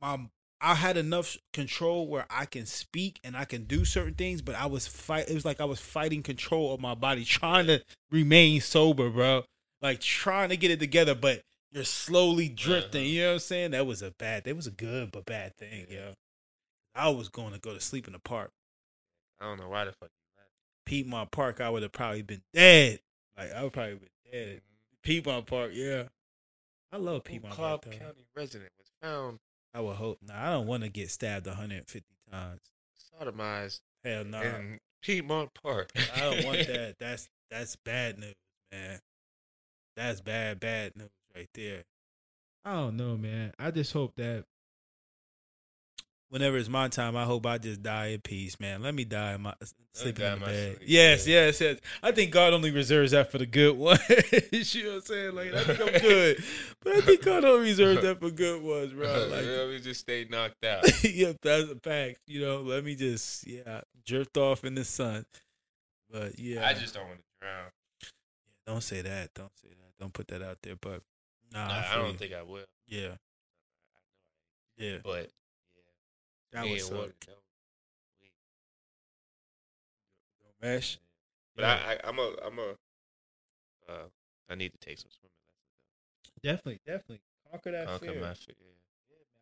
my 0.00 0.18
I 0.60 0.74
had 0.74 0.96
enough 0.96 1.36
control 1.52 2.06
where 2.06 2.26
I 2.28 2.44
can 2.44 2.66
speak 2.66 3.18
and 3.24 3.36
I 3.36 3.44
can 3.44 3.64
do 3.64 3.84
certain 3.84 4.14
things, 4.14 4.42
but 4.42 4.54
I 4.54 4.66
was 4.66 4.86
fight. 4.86 5.30
It 5.30 5.34
was 5.34 5.44
like 5.44 5.60
I 5.60 5.64
was 5.64 5.80
fighting 5.80 6.22
control 6.22 6.74
of 6.74 6.80
my 6.80 6.94
body, 6.94 7.24
trying 7.24 7.66
to 7.66 7.82
remain 8.10 8.60
sober, 8.60 9.08
bro. 9.08 9.44
Like 9.80 10.00
trying 10.00 10.50
to 10.50 10.58
get 10.58 10.70
it 10.70 10.78
together, 10.78 11.14
but 11.14 11.42
you're 11.70 11.84
slowly 11.84 12.48
drifting. 12.48 13.02
Uh-huh. 13.02 13.10
You 13.10 13.22
know 13.22 13.28
what 13.28 13.32
I'm 13.34 13.38
saying? 13.38 13.70
That 13.70 13.86
was 13.86 14.02
a 14.02 14.10
bad. 14.10 14.44
That 14.44 14.56
was 14.56 14.66
a 14.66 14.72
good 14.72 15.12
but 15.12 15.24
bad 15.24 15.56
thing, 15.56 15.86
yo. 15.88 16.12
I 16.94 17.08
was 17.08 17.28
going 17.28 17.52
to 17.54 17.60
go 17.60 17.72
to 17.72 17.80
sleep 17.80 18.06
in 18.06 18.12
the 18.12 18.18
park. 18.18 18.50
I 19.40 19.46
don't 19.46 19.58
know 19.58 19.68
why 19.68 19.86
the 19.86 19.92
fuck. 19.92 20.10
Piedmont 20.84 21.30
Park, 21.30 21.60
I 21.60 21.70
would 21.70 21.82
have 21.82 21.92
probably 21.92 22.22
been 22.22 22.42
dead. 22.52 22.98
Like 23.38 23.52
I 23.52 23.62
would 23.62 23.72
probably 23.72 23.94
been 23.94 24.08
dead. 24.32 24.48
Mm-hmm. 24.48 24.96
Piedmont 25.04 25.46
Park, 25.46 25.70
yeah. 25.72 26.04
I 26.92 26.96
love 26.96 27.24
Piedmont 27.24 27.54
Park. 27.54 27.84
County 27.84 28.26
resident 28.34 28.72
was 28.76 28.90
found 29.00 29.38
I 29.74 29.80
would 29.80 29.96
hope. 29.96 30.18
Nah, 30.26 30.48
I 30.48 30.50
don't 30.50 30.66
want 30.66 30.82
to 30.82 30.88
get 30.88 31.10
stabbed 31.10 31.46
150 31.46 32.04
times. 32.30 32.60
sodomized 33.20 33.80
Hell 34.04 34.24
no. 34.24 34.40
in 34.40 34.78
Piedmont 35.02 35.50
Park. 35.54 35.90
I 36.16 36.20
don't 36.20 36.44
want 36.44 36.66
that. 36.66 36.96
That's 36.98 37.28
that's 37.50 37.76
bad 37.76 38.18
news, 38.18 38.34
man. 38.72 39.00
That's 39.96 40.20
bad, 40.20 40.60
bad 40.60 40.96
news 40.96 41.10
right 41.34 41.48
there. 41.54 41.84
I 42.64 42.72
don't 42.74 42.96
know, 42.96 43.16
man. 43.16 43.52
I 43.58 43.70
just 43.70 43.92
hope 43.92 44.14
that 44.16 44.44
whenever 46.30 46.56
it's 46.56 46.68
my 46.68 46.88
time, 46.88 47.16
I 47.16 47.24
hope 47.24 47.44
I 47.46 47.58
just 47.58 47.82
die 47.82 48.06
in 48.06 48.20
peace, 48.20 48.58
man. 48.58 48.82
Let 48.82 48.94
me 48.94 49.04
die 49.04 49.34
in 49.34 49.42
my 49.42 49.54
sleeping 49.94 50.24
in 50.24 50.32
the 50.32 50.36
my 50.40 50.46
bed. 50.46 50.76
sleep, 50.76 50.88
Yes, 50.88 51.26
yeah. 51.26 51.46
yes, 51.46 51.60
yes. 51.60 51.78
I 52.02 52.12
think 52.12 52.30
God 52.32 52.52
only 52.54 52.70
reserves 52.70 53.12
that 53.12 53.30
for 53.30 53.38
the 53.38 53.46
good 53.46 53.76
ones. 53.76 54.00
you 54.08 54.84
know 54.84 54.90
what 54.90 54.94
I'm 54.96 55.00
saying? 55.02 55.34
Like 55.34 55.52
I 55.54 55.64
think 55.64 55.80
I'm 55.80 56.00
good, 56.00 56.44
but 56.82 56.92
I 56.96 57.00
think 57.02 57.22
God 57.22 57.44
only 57.44 57.68
reserves 57.68 58.02
that 58.02 58.20
for 58.20 58.30
good 58.30 58.62
ones, 58.62 58.92
bro. 58.92 59.28
Like 59.30 59.44
Let 59.44 59.68
me 59.68 59.78
just 59.80 60.00
stay 60.00 60.26
knocked 60.30 60.64
out. 60.64 60.84
yep, 61.04 61.36
that's 61.42 61.70
a 61.70 61.76
fact. 61.76 62.20
You 62.26 62.40
know, 62.40 62.60
let 62.62 62.84
me 62.84 62.94
just 62.94 63.46
yeah, 63.46 63.82
drift 64.06 64.36
off 64.36 64.64
in 64.64 64.74
the 64.74 64.84
sun. 64.84 65.26
But 66.10 66.38
yeah, 66.38 66.66
I 66.66 66.74
just 66.74 66.94
don't 66.94 67.06
want 67.06 67.18
to 67.18 67.24
drown. 67.40 67.66
don't 68.66 68.82
say 68.82 69.02
that. 69.02 69.34
Don't 69.34 69.52
say 69.62 69.68
that. 69.68 69.76
Don't 70.00 70.12
put 70.12 70.28
that 70.28 70.42
out 70.42 70.58
there. 70.62 70.76
But 70.80 71.02
nah, 71.52 71.66
Nah, 71.68 71.74
I, 71.74 71.92
I 71.92 71.96
don't 71.96 72.12
you. 72.12 72.16
think 72.18 72.32
I 72.34 72.42
will. 72.42 72.64
Yeah, 72.88 73.10
yeah, 74.76 74.98
But 75.04 75.22
yeah, 75.24 75.26
that 76.52 76.66
yeah, 76.66 76.72
was 76.72 76.86
so 76.86 76.96
what- 76.96 77.12
mesh. 80.62 80.98
But 81.56 81.62
Yeah. 81.62 81.80
I, 81.86 81.92
I, 81.92 81.98
I'm 82.04 82.18
a, 82.18 82.32
I'm 82.44 82.58
a. 82.58 83.92
Uh, 83.92 84.08
I 84.48 84.54
need 84.54 84.72
to 84.72 84.78
take 84.78 84.98
some 84.98 85.10
swimming 85.10 85.30
definitely, 86.42 86.80
definitely 86.86 87.20
conquer 87.50 87.72
that. 87.72 87.86
Conquer 87.86 88.06
fear. 88.06 88.20
my 88.20 88.34
fear. 88.34 88.54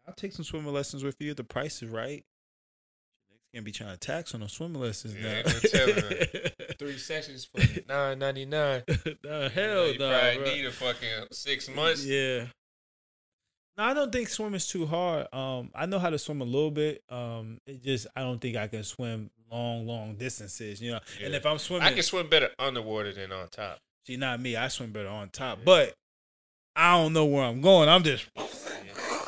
I'll 0.07 0.15
take 0.15 0.33
some 0.33 0.45
swimming 0.45 0.73
lessons 0.73 1.05
with 1.05 1.21
you. 1.21 1.35
The 1.35 1.45
price 1.45 1.83
is 1.83 1.91
right. 1.91 2.25
Niggas 3.31 3.53
can't 3.53 3.65
be 3.65 3.73
trying 3.73 3.91
to 3.93 3.99
tax 3.99 4.35
on 4.35 4.41
those 4.41 4.53
swimming 4.53 4.81
lessons 4.81 5.15
Yeah, 5.15 5.43
now. 5.43 6.47
Three 6.79 6.97
sessions 6.99 7.45
for 7.45 7.61
nine 7.89 8.19
ninety 8.19 8.47
nine. 8.47 8.83
nah, 9.25 9.49
hell 9.49 9.89
you 9.93 9.99
no. 9.99 10.11
probably 10.11 10.37
bro. 10.39 10.45
need 10.55 10.65
a 10.65 10.73
fucking 10.73 11.27
six 11.33 11.69
months. 11.69 12.05
Yeah. 12.05 12.47
No, 13.79 13.85
I 13.85 13.95
don't 13.95 14.11
think 14.13 14.29
swimming's 14.29 14.67
too 14.67 14.87
hard. 14.87 15.33
Um, 15.33 15.71
I 15.75 15.87
know 15.87 16.01
how 16.01 16.11
to 16.11 16.19
swim 16.19 16.41
a 16.41 16.45
little 16.45 16.73
bit. 16.73 17.03
Um, 17.09 17.61
it 17.67 17.83
just 17.83 18.09
I 18.17 18.21
don't 18.23 18.41
think 18.41 18.57
I 18.57 18.67
can 18.67 18.83
swim 18.83 19.31
long, 19.51 19.87
long 19.87 20.17
distances. 20.17 20.83
You 20.83 20.93
know, 20.93 21.01
and 21.23 21.33
if 21.35 21.47
I'm 21.47 21.59
swimming, 21.59 21.87
I 21.87 21.93
can 21.93 22.03
swim 22.03 22.29
better 22.29 22.51
underwater 22.59 23.13
than 23.13 23.31
on 23.33 23.49
top. 23.49 23.79
see, 24.05 24.17
not 24.17 24.41
me. 24.41 24.57
I 24.57 24.67
swim 24.69 24.91
better 24.91 25.09
on 25.09 25.29
top, 25.31 25.59
Yeah. 25.59 25.65
but 25.65 25.95
I 26.75 26.97
don't 26.97 27.13
know 27.13 27.25
where 27.27 27.45
I'm 27.45 27.61
going. 27.61 27.89
I'm 27.89 28.03
just 28.03 28.27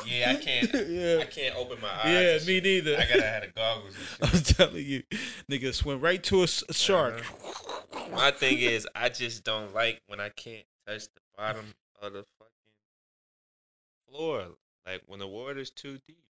Yeah, 0.05 0.31
I 0.31 0.35
can't. 0.35 0.69
yeah, 0.89 1.19
I 1.21 1.25
can't 1.25 1.55
open 1.55 1.77
my 1.81 1.89
eyes. 2.03 2.45
yeah, 2.45 2.53
me 2.53 2.59
neither. 2.59 2.97
I 2.97 3.05
gotta 3.07 3.21
have 3.23 3.41
the 3.43 3.47
goggles. 3.55 3.95
And 4.21 4.29
I'm 4.35 4.41
telling 4.41 4.85
you, 4.85 5.03
nigga, 5.49 5.73
swim 5.73 6.01
right 6.01 6.21
to 6.23 6.43
a 6.43 6.47
shark. 6.47 7.23
My 8.11 8.31
thing 8.31 8.57
is, 8.59 8.85
I 8.93 9.07
just 9.07 9.45
don't 9.45 9.73
like 9.73 10.01
when 10.07 10.19
I 10.19 10.27
can't 10.29 10.65
touch 10.85 11.03
the 11.03 11.21
bottom 11.37 11.73
of 12.01 12.11
the 12.11 12.25
floor. 14.11 14.45
Like 14.85 15.01
when 15.07 15.19
the 15.19 15.27
water's 15.27 15.69
too 15.69 15.99
deep. 16.07 16.23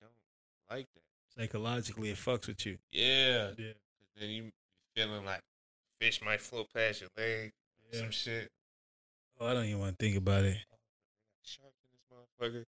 Like, 0.00 0.10
I 0.10 0.74
don't 0.74 0.78
like 0.78 0.86
that. 0.94 1.40
Psychologically, 1.40 2.10
it 2.10 2.16
fucks 2.16 2.46
with 2.48 2.64
you. 2.66 2.78
Yeah. 2.90 3.50
Yeah, 3.56 3.72
Then 4.16 4.30
you 4.30 4.50
feeling 4.94 5.24
like 5.24 5.42
fish 6.00 6.20
might 6.24 6.40
float 6.40 6.68
past 6.72 7.00
your 7.00 7.10
leg. 7.16 7.52
Yeah. 7.92 8.00
Some 8.00 8.10
shit. 8.10 8.50
Oh, 9.40 9.46
I 9.46 9.54
don't 9.54 9.64
even 9.66 9.78
want 9.80 9.98
to 9.98 10.04
think 10.04 10.16
about 10.16 10.44
it. 10.44 10.56
Shark 11.44 11.72
in 11.72 11.90
this 11.92 12.50
motherfucker. 12.52 12.64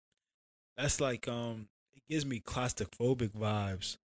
that's 0.76 1.00
like 1.00 1.28
um 1.28 1.68
it 1.94 2.02
gives 2.09 2.24
me 2.26 2.40
claustrophobic 2.40 3.30
vibes. 3.30 3.98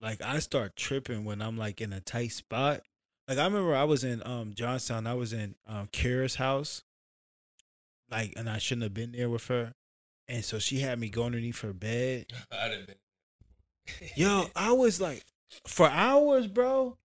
Like 0.00 0.20
I 0.22 0.38
start 0.40 0.76
tripping 0.76 1.24
when 1.24 1.40
I'm 1.40 1.56
like 1.56 1.80
in 1.80 1.92
a 1.92 2.00
tight 2.00 2.32
spot. 2.32 2.82
Like 3.28 3.38
I 3.38 3.44
remember 3.44 3.74
I 3.74 3.84
was 3.84 4.04
in 4.04 4.22
um 4.26 4.52
Johnstown, 4.54 5.06
I 5.06 5.14
was 5.14 5.32
in 5.32 5.54
um 5.66 5.88
Kara's 5.90 6.36
house. 6.36 6.82
Like 8.10 8.34
and 8.36 8.48
I 8.48 8.58
shouldn't 8.58 8.84
have 8.84 8.94
been 8.94 9.12
there 9.12 9.28
with 9.28 9.46
her. 9.48 9.72
And 10.28 10.44
so 10.44 10.58
she 10.58 10.80
had 10.80 10.98
me 10.98 11.08
go 11.08 11.24
underneath 11.24 11.60
her 11.60 11.72
bed. 11.72 12.26
I'd 12.52 12.72
have 12.72 12.86
been. 12.86 12.96
Yo, 14.16 14.46
I 14.56 14.72
was 14.72 15.00
like 15.00 15.22
for 15.66 15.88
hours, 15.88 16.46
bro. 16.46 16.96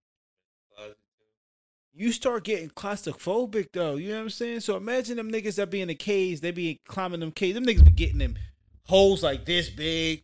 You 1.94 2.10
start 2.10 2.44
getting 2.44 2.70
claustrophobic 2.70 3.68
though. 3.74 3.96
You 3.96 4.10
know 4.12 4.16
what 4.16 4.22
I'm 4.22 4.30
saying? 4.30 4.60
So 4.60 4.78
imagine 4.78 5.18
them 5.18 5.30
niggas 5.30 5.56
that 5.56 5.70
be 5.70 5.82
in 5.82 5.88
the 5.88 5.94
caves, 5.94 6.40
they 6.40 6.50
be 6.50 6.80
climbing 6.88 7.20
them 7.20 7.32
caves. 7.32 7.54
Them 7.54 7.66
niggas 7.66 7.84
be 7.84 7.90
getting 7.90 8.16
them 8.18 8.36
holes 8.84 9.22
like 9.22 9.44
this 9.44 9.68
big. 9.68 10.22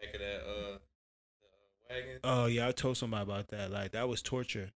Back 0.00 0.14
of 0.14 0.20
that 0.20 0.42
uh, 0.46 0.74
uh 0.74 0.78
wagon. 1.90 2.18
Oh 2.22 2.46
yeah, 2.46 2.68
I 2.68 2.70
told 2.72 2.96
somebody 2.96 3.24
about 3.24 3.48
that. 3.48 3.72
Like 3.72 3.90
that 3.92 4.08
was 4.08 4.22
torture. 4.22 4.70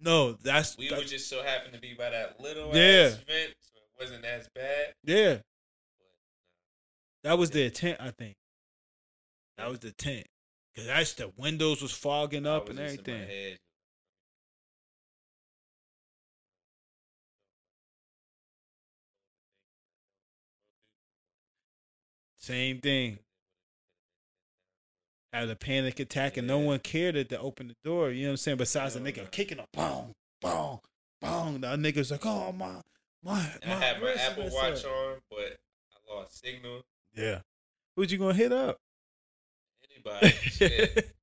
No, 0.00 0.32
that's 0.32 0.78
We 0.78 0.88
that- 0.88 0.98
would 1.00 1.06
just 1.08 1.28
so 1.28 1.42
happen 1.42 1.72
to 1.72 1.78
be 1.78 1.92
by 1.92 2.08
that 2.08 2.40
little 2.40 2.74
Yeah. 2.74 3.10
ass 3.12 3.18
vent, 3.26 3.54
wasn't 4.02 4.24
as 4.24 4.48
bad. 4.54 4.94
yeah. 5.04 5.36
That 7.24 7.38
was 7.38 7.50
the 7.50 7.64
intent, 7.66 7.98
I 8.00 8.10
think. 8.10 8.34
That 9.56 9.70
was 9.70 9.78
the 9.78 9.92
tent. 9.92 10.26
Cause 10.74 10.86
that's 10.86 11.12
the 11.12 11.30
windows 11.36 11.82
was 11.82 11.92
fogging 11.92 12.46
up 12.46 12.68
was 12.68 12.70
and 12.70 12.78
just 12.78 12.98
in 13.06 13.14
my 13.14 13.20
everything. 13.20 13.56
Same 22.38 22.80
thing. 22.80 23.18
Had 25.32 25.48
a 25.48 25.56
panic 25.56 26.00
attack 26.00 26.36
and 26.36 26.46
no 26.46 26.58
one 26.58 26.80
cared 26.80 27.28
to 27.28 27.38
open 27.38 27.68
the 27.68 27.76
door. 27.84 28.10
You 28.10 28.22
know 28.22 28.28
what 28.28 28.32
I'm 28.32 28.36
saying? 28.38 28.56
Besides 28.58 28.94
the 28.94 29.00
Hell 29.00 29.08
nigga 29.12 29.16
no. 29.18 29.24
kicking 29.30 29.58
a 29.60 29.66
boom, 29.72 30.12
boom, 30.40 30.78
boom. 31.20 31.60
The 31.60 31.68
nigga's 31.68 32.10
like, 32.10 32.26
oh 32.26 32.52
my, 32.52 32.80
my, 33.22 33.50
And 33.62 33.72
I 33.72 33.74
my 33.78 33.84
had 33.84 34.02
my 34.02 34.12
Apple 34.14 34.50
Watch 34.50 34.84
up." 34.84 34.90
on, 34.90 35.16
but 35.30 35.58
I 35.92 36.14
lost 36.14 36.40
signal. 36.40 36.82
Yeah. 37.14 37.40
Who'd 37.96 38.10
you 38.10 38.18
gonna 38.18 38.34
hit 38.34 38.52
up? 38.52 38.80
Anybody? 39.94 40.28
Shit. 40.28 41.14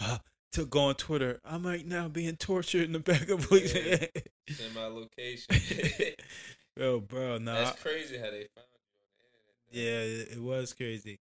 uh, 0.00 0.18
to 0.52 0.66
go 0.66 0.80
on 0.80 0.94
Twitter. 0.94 1.40
I 1.44 1.58
might 1.58 1.86
now 1.86 2.08
be 2.08 2.26
in 2.26 2.36
torture 2.36 2.82
in 2.82 2.92
the 2.92 2.98
back 2.98 3.28
of. 3.28 3.46
Yeah. 3.50 4.06
Send 4.50 4.74
my 4.74 4.86
location. 4.86 5.54
Yo, 6.76 7.00
bro, 7.00 7.38
no. 7.38 7.54
That's 7.54 7.80
crazy 7.82 8.16
how 8.18 8.30
they 8.30 8.46
found 8.54 8.66
you 8.70 8.78
on 9.24 9.72
the 9.72 9.80
yeah, 9.80 10.00
internet. 10.02 10.28
it, 10.28 10.32
it 10.36 10.42
was 10.42 10.72
crazy. 10.74 11.18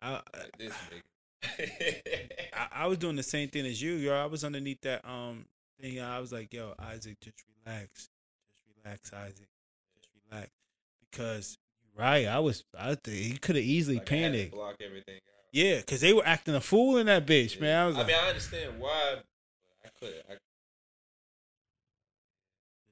I, 0.00 0.12
Like 0.12 0.22
this 0.58 0.72
nigga. 0.90 1.02
I 2.54 2.68
I 2.84 2.86
was 2.86 2.98
doing 2.98 3.16
the 3.16 3.22
same 3.22 3.48
thing 3.50 3.66
as 3.66 3.80
you, 3.82 3.94
yo. 3.94 4.14
I 4.14 4.26
was 4.26 4.44
underneath 4.44 4.80
that 4.82 5.04
um 5.06 5.44
thing. 5.80 6.00
I 6.00 6.18
was 6.20 6.32
like, 6.32 6.52
yo, 6.54 6.72
Isaac, 6.78 7.20
just 7.20 7.42
relax, 7.66 8.08
just 8.54 8.62
relax, 8.82 9.12
Isaac, 9.12 9.48
relax, 10.30 10.50
because 11.10 11.58
right. 11.96 12.26
I 12.26 12.38
was, 12.40 12.64
I 12.78 12.94
think 12.94 13.16
he 13.16 13.36
could 13.38 13.56
have 13.56 13.64
easily 13.64 13.98
Like, 13.98 14.12
I 14.12 14.14
had 14.16 14.22
to 14.24 14.30
panicked. 14.32 14.52
block 14.54 14.76
everything 14.84 15.16
out. 15.16 15.20
Yeah, 15.52 15.76
because 15.78 16.00
they 16.00 16.12
were 16.12 16.26
acting 16.26 16.54
a 16.54 16.60
fool 16.60 16.96
in 16.98 17.06
that 17.06 17.26
bitch, 17.26 17.60
man. 17.60 17.76
I 17.84 17.86
was 17.86 17.94
I 17.94 17.98
like, 17.98 18.06
mean, 18.08 18.16
I 18.16 18.28
understand 18.28 18.80
why, 18.80 19.14
but 19.16 19.24
I 19.84 19.88
couldn't. 20.00 20.22
I, 20.28 20.32
even 20.32 20.40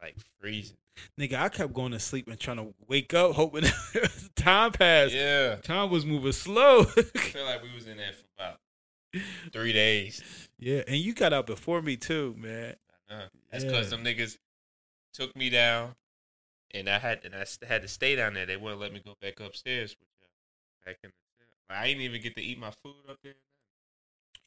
like 0.00 0.16
freezing. 0.40 0.76
Nigga. 1.18 1.34
I 1.34 1.48
kept 1.48 1.72
going 1.72 1.92
to 1.92 2.00
sleep 2.00 2.28
and 2.28 2.38
trying 2.38 2.58
to 2.58 2.74
wake 2.88 3.14
up, 3.14 3.32
hoping 3.36 3.64
time 4.36 4.72
passed. 4.72 5.14
Yeah, 5.14 5.56
Time 5.56 5.90
was 5.90 6.04
moving 6.06 6.32
slow. 6.32 6.80
I 6.80 7.02
feel 7.02 7.44
like 7.44 7.62
we 7.62 7.72
was 7.74 7.86
in 7.86 7.96
there 7.96 8.12
for 8.12 8.24
about 8.38 8.58
three 9.52 9.72
days. 9.72 10.48
yeah, 10.58 10.82
and 10.86 10.96
you 10.96 11.14
got 11.14 11.32
out 11.32 11.46
before 11.46 11.82
me 11.82 11.96
too, 11.96 12.34
man. 12.38 12.74
Know. 13.10 13.22
That's 13.50 13.64
Yeah. 13.64 13.70
because 13.70 13.90
them 13.90 14.04
niggas 14.04 14.38
took 15.12 15.36
me 15.36 15.50
down, 15.50 15.94
and 16.72 16.88
I 16.88 16.98
had 16.98 17.20
and 17.24 17.34
I 17.34 17.44
had 17.66 17.82
to 17.82 17.88
stay 17.88 18.16
down 18.16 18.34
there. 18.34 18.46
They 18.46 18.56
wouldn't 18.56 18.80
let 18.80 18.92
me 18.92 19.00
go 19.04 19.14
back 19.20 19.40
upstairs 19.40 19.94
with. 19.98 20.08
Back 20.86 20.96
in 21.04 21.10
the 21.10 21.74
I 21.74 21.86
didn't 21.86 22.02
even 22.02 22.20
get 22.20 22.34
to 22.36 22.42
eat 22.42 22.58
my 22.58 22.70
food 22.82 22.94
up 23.08 23.18
there. 23.22 23.34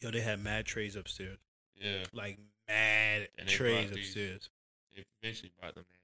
Yo, 0.02 0.12
they 0.12 0.20
had 0.22 0.40
mad 0.44 0.66
trays 0.66 0.96
upstairs, 0.98 1.38
Yeah, 1.76 2.04
like 2.14 2.38
mad 2.68 3.30
trays 3.48 3.90
these- 3.92 4.06
upstairs. 4.08 4.50
they 4.96 5.04
eventually 5.24 5.52
brought 5.60 5.76
them 5.76 5.86
there. 5.90 6.00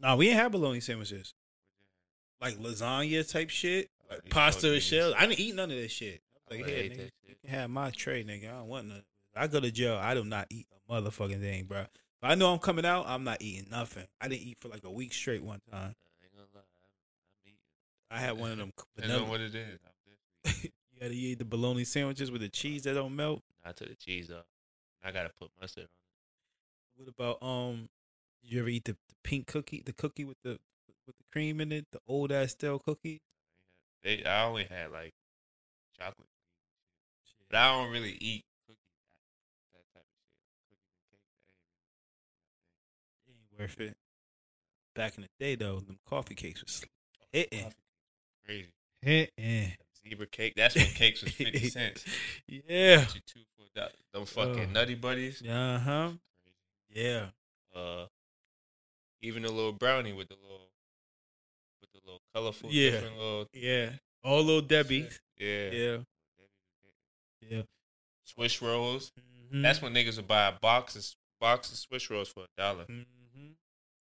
No, 0.00 0.16
we 0.16 0.26
didn't 0.26 0.38
have 0.40 0.52
bologna 0.52 0.80
sandwiches. 0.80 1.34
Like 2.40 2.58
lasagna 2.58 3.28
type 3.30 3.50
shit, 3.50 3.90
Oh, 4.10 4.14
like 4.14 4.24
these 4.24 4.32
pasta 4.32 4.72
and 4.72 4.82
shell. 4.82 5.14
I 5.16 5.26
didn't 5.26 5.40
eat 5.40 5.54
none 5.54 5.70
of 5.70 5.76
this 5.76 5.90
shit. 5.92 6.20
I 6.50 6.54
I 6.54 6.56
was 6.58 6.66
like, 6.66 6.74
hey, 6.74 6.88
nigga, 6.90 7.10
you 7.26 7.34
can 7.40 7.50
have 7.50 7.70
my 7.70 7.90
tray, 7.90 8.22
nigga. 8.24 8.48
I 8.52 8.58
don't 8.58 8.68
want 8.68 8.86
none. 8.88 9.02
I 9.34 9.46
go 9.46 9.58
to 9.60 9.70
jail. 9.70 9.96
I 10.00 10.14
do 10.14 10.24
not 10.24 10.46
eat 10.50 10.66
a 10.70 10.92
motherfucking 10.92 11.40
thing, 11.40 11.64
bro. 11.64 11.80
If 11.80 11.88
I 12.22 12.34
know 12.34 12.52
I'm 12.52 12.58
coming 12.58 12.86
out, 12.86 13.04
I'm 13.06 13.24
not 13.24 13.42
eating 13.42 13.66
nothing. 13.70 14.06
I 14.20 14.28
didn't 14.28 14.42
eat 14.46 14.58
for 14.60 14.68
like 14.68 14.84
a 14.84 14.90
week 14.90 15.12
straight 15.12 15.42
one 15.42 15.60
time. 15.70 15.94
I 15.94 16.24
ain't 16.24 16.32
gonna 16.34 16.46
lie, 16.54 16.60
I'm, 16.60 16.86
I'm 17.32 17.46
eating. 17.46 17.58
I 18.10 18.18
had 18.20 18.38
one 18.38 18.52
of 18.52 18.58
them. 18.58 18.72
Depends 18.96 19.14
on 19.14 19.20
vanilla- 19.26 19.30
what 19.30 19.40
it 19.40 19.54
is. 19.54 20.62
You 20.96 21.02
gotta 21.02 21.12
eat 21.14 21.38
the 21.38 21.44
bologna 21.44 21.84
sandwiches 21.84 22.30
with 22.30 22.40
the 22.40 22.48
cheese 22.48 22.84
that 22.84 22.94
don't 22.94 23.14
melt. 23.14 23.42
I 23.62 23.72
took 23.72 23.88
the 23.90 23.94
cheese 23.96 24.30
off. 24.30 24.46
I 25.04 25.10
gotta 25.12 25.28
put 25.38 25.50
mustard 25.60 25.82
on 25.84 25.88
it. 27.04 27.12
What 27.14 27.36
about 27.38 27.46
um? 27.46 27.90
Did 28.42 28.52
you 28.52 28.60
ever 28.60 28.68
eat 28.68 28.84
the, 28.84 28.92
the 28.92 29.14
pink 29.24 29.46
cookie, 29.46 29.82
the 29.84 29.92
cookie 29.92 30.24
with 30.24 30.38
the 30.42 30.58
with 31.06 31.16
the 31.16 31.24
cream 31.32 31.60
in 31.60 31.72
it, 31.72 31.86
the 31.92 32.00
old 32.08 32.32
ass 32.32 32.52
stale 32.52 32.78
cookie? 32.78 33.20
They, 34.02 34.24
I 34.24 34.44
only 34.44 34.64
had 34.64 34.92
like 34.92 35.12
chocolate, 35.98 36.28
but 37.50 37.58
I 37.58 37.70
don't 37.72 37.90
really 37.90 38.16
eat 38.20 38.44
cookies. 38.66 38.80
That, 39.72 39.82
that 39.94 40.00
type 40.00 40.04
of 40.04 40.18
shit, 40.68 40.78
cookies 40.78 40.90
and 40.92 41.10
cake. 41.10 41.20
That 43.26 43.30
ain't 43.32 43.38
It 43.38 43.54
ain't 43.54 43.60
worth 43.60 43.80
it. 43.80 43.96
Back 44.94 45.16
in 45.18 45.22
the 45.22 45.28
day 45.44 45.54
though, 45.56 45.80
them 45.80 45.98
coffee 46.08 46.34
cakes 46.34 46.62
was 46.62 46.82
hitting, 47.32 47.72
crazy. 48.46 48.68
hitting. 49.02 49.72
Zebra 50.08 50.26
cake. 50.26 50.54
That's 50.56 50.74
when 50.74 50.86
cakes 50.86 51.22
was 51.22 51.32
fifty 51.32 51.68
cents. 51.70 52.04
Yeah. 52.48 53.04
Two 53.26 53.40
for. 53.56 53.90
Them 54.12 54.24
fucking 54.24 54.62
Ugh. 54.62 54.72
nutty 54.72 54.94
buddies. 54.94 55.42
Uh 55.42 55.78
huh. 55.78 56.10
Yeah. 56.88 57.26
Uh, 57.74 58.06
even 59.22 59.42
the 59.42 59.50
little 59.52 59.72
brownie 59.72 60.12
with 60.12 60.28
the 60.28 60.36
little, 60.42 60.68
with 61.80 61.90
the 61.92 62.00
little 62.04 62.20
colorful, 62.34 62.70
Yeah. 62.70 62.90
different 62.92 63.16
little. 63.18 63.46
Yeah. 63.52 63.90
All 64.24 64.42
little 64.42 64.60
Debbie's. 64.62 65.18
Yeah. 65.38 65.70
Yeah. 65.70 65.96
Yeah. 67.48 67.62
Swiss 68.24 68.60
rolls. 68.60 69.12
Mhm. 69.52 69.62
That's 69.62 69.80
when 69.80 69.94
niggas 69.94 70.16
would 70.16 70.26
buy 70.26 70.48
a 70.48 70.52
box 70.52 70.96
of 70.96 71.04
box 71.40 71.70
of 71.70 71.78
Swiss 71.78 72.10
rolls 72.10 72.28
for 72.28 72.44
a 72.44 72.60
dollar. 72.60 72.84
Mm-hmm. 72.84 73.48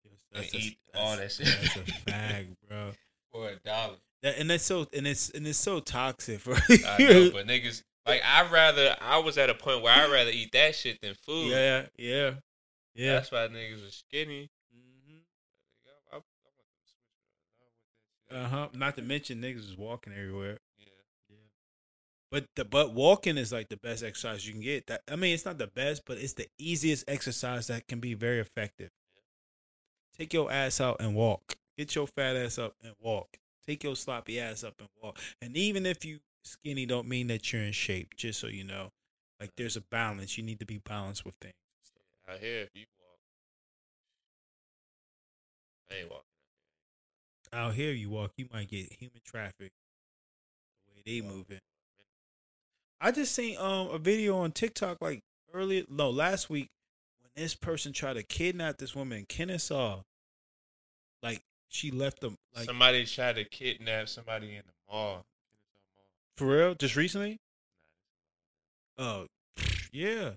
Yes, 0.04 0.14
And 0.34 0.44
that's 0.44 0.54
a- 0.54 0.58
eat 0.58 0.78
all 0.94 1.16
that 1.18 1.32
shit. 1.32 1.46
That's 1.48 1.76
a 1.76 1.84
fact, 2.12 2.48
bro. 2.68 2.92
For 3.32 3.50
a 3.50 3.56
dollar. 3.56 3.96
That, 4.22 4.38
and 4.38 4.50
that's 4.50 4.64
so 4.64 4.88
and 4.94 5.08
it's 5.08 5.30
and 5.32 5.48
it's 5.48 5.58
so 5.58 5.80
toxic, 5.80 6.44
bro. 6.44 6.56
I 6.86 6.98
know, 7.00 7.32
but 7.34 7.48
niggas 7.48 7.82
like 8.06 8.22
I 8.24 8.48
rather 8.50 8.96
I 9.02 9.18
was 9.18 9.38
at 9.40 9.50
a 9.50 9.56
point 9.56 9.82
where 9.82 9.94
I'd 9.94 10.12
rather 10.12 10.30
eat 10.32 10.52
that 10.52 10.76
shit 10.76 11.00
than 11.02 11.16
food. 11.16 11.50
yeah, 11.52 11.86
yeah, 11.98 12.34
yeah. 12.94 13.14
That's 13.16 13.32
why 13.32 13.48
niggas 13.48 13.82
was 13.84 14.04
skinny. 14.08 14.50
Mhm. 14.76 15.22
I, 15.88 15.90
I, 15.90 16.18
I 16.18 16.20
want 16.20 16.22
them 16.22 16.84
Swiss 16.84 17.10
rolls. 17.58 17.58
I 17.58 17.64
want 17.64 18.12
that 18.14 18.21
Uh 18.32 18.48
huh. 18.48 18.68
Not 18.74 18.96
to 18.96 19.02
mention 19.02 19.42
niggas 19.42 19.70
is 19.70 19.78
walking 19.78 20.14
everywhere. 20.14 20.60
Yeah. 20.80 20.86
Yeah. 21.30 21.36
But 22.32 22.46
the 22.56 22.66
but 22.66 22.94
walking 22.94 23.38
is 23.38 23.52
like 23.52 23.70
the 23.70 23.78
best 23.78 24.04
exercise 24.04 24.46
you 24.48 24.54
can 24.54 24.62
get. 24.62 24.88
That 24.88 25.02
I 25.12 25.16
mean, 25.16 25.34
it's 25.34 25.46
not 25.46 25.58
the 25.58 25.68
best, 25.68 26.04
but 26.06 26.18
it's 26.18 26.34
the 26.34 26.48
easiest 26.58 27.04
exercise 27.10 27.68
that 27.68 27.88
can 27.88 28.00
be 28.00 28.14
very 28.14 28.40
effective. 28.40 28.90
Take 30.18 30.34
your 30.34 30.52
ass 30.52 30.80
out 30.80 30.98
and 31.00 31.16
walk. 31.16 31.56
Get 31.78 31.96
your 31.96 32.08
fat 32.08 32.36
ass 32.36 32.58
up 32.58 32.76
and 32.84 32.94
walk. 33.00 33.38
Take 33.66 33.84
your 33.84 33.96
sloppy 33.96 34.40
ass 34.40 34.64
up 34.64 34.76
and 34.80 34.90
walk. 35.02 35.18
And 35.42 35.56
even 35.58 35.86
if 35.86 36.06
you 36.06 36.20
skinny, 36.44 36.86
don't 36.86 37.08
mean 37.08 37.28
that 37.28 37.52
you're 37.52 37.64
in 37.64 37.72
shape. 37.74 38.16
Just 38.16 38.40
so 38.40 38.48
you 38.48 38.64
know, 38.64 38.92
like 39.40 39.52
there's 39.58 39.78
a 39.78 39.82
balance. 39.82 40.38
You 40.38 40.44
need 40.44 40.60
to 40.60 40.66
be 40.66 40.78
balanced 40.78 41.26
with 41.26 41.36
things. 41.42 41.54
I 42.28 42.38
hear 42.38 42.62
if 42.62 42.70
you 42.76 42.86
walk, 43.00 43.20
I 45.92 45.96
ain't 46.02 46.10
walking. 46.10 46.31
Out 47.54 47.74
here, 47.76 47.92
you 47.92 48.10
walk, 48.10 48.32
you 48.38 48.48
might 48.54 48.70
get 48.70 48.92
human 48.94 49.20
traffic. 49.26 49.72
The 50.88 50.94
way 50.96 51.02
they 51.06 51.22
moving. 51.28 51.60
I 53.00 53.12
just 53.12 53.34
seen 53.36 53.58
um 53.58 53.90
a 53.90 53.98
video 53.98 54.38
on 54.38 54.52
TikTok 54.52 55.02
like 55.02 55.22
earlier, 55.54 55.84
no, 55.90 56.10
last 56.10 56.50
week 56.50 56.70
when 57.22 57.32
this 57.44 57.56
person 57.56 57.94
tried 57.94 58.14
to 58.14 58.24
kidnap 58.24 58.78
this 58.78 58.96
woman 58.96 59.20
in 59.20 59.26
Kennesaw. 59.26 60.02
Like 61.22 61.42
she 61.68 61.92
left 61.92 62.22
them 62.22 62.36
like 62.56 62.66
somebody 62.66 63.06
tried 63.06 63.36
to 63.36 63.44
kidnap 63.44 64.08
somebody 64.08 64.56
in 64.56 64.64
the 64.66 64.94
mall. 64.94 65.26
for 66.38 66.46
real, 66.48 66.76
just 66.76 66.96
recently. 66.96 67.38
Oh, 68.98 69.26
yeah, 69.92 70.32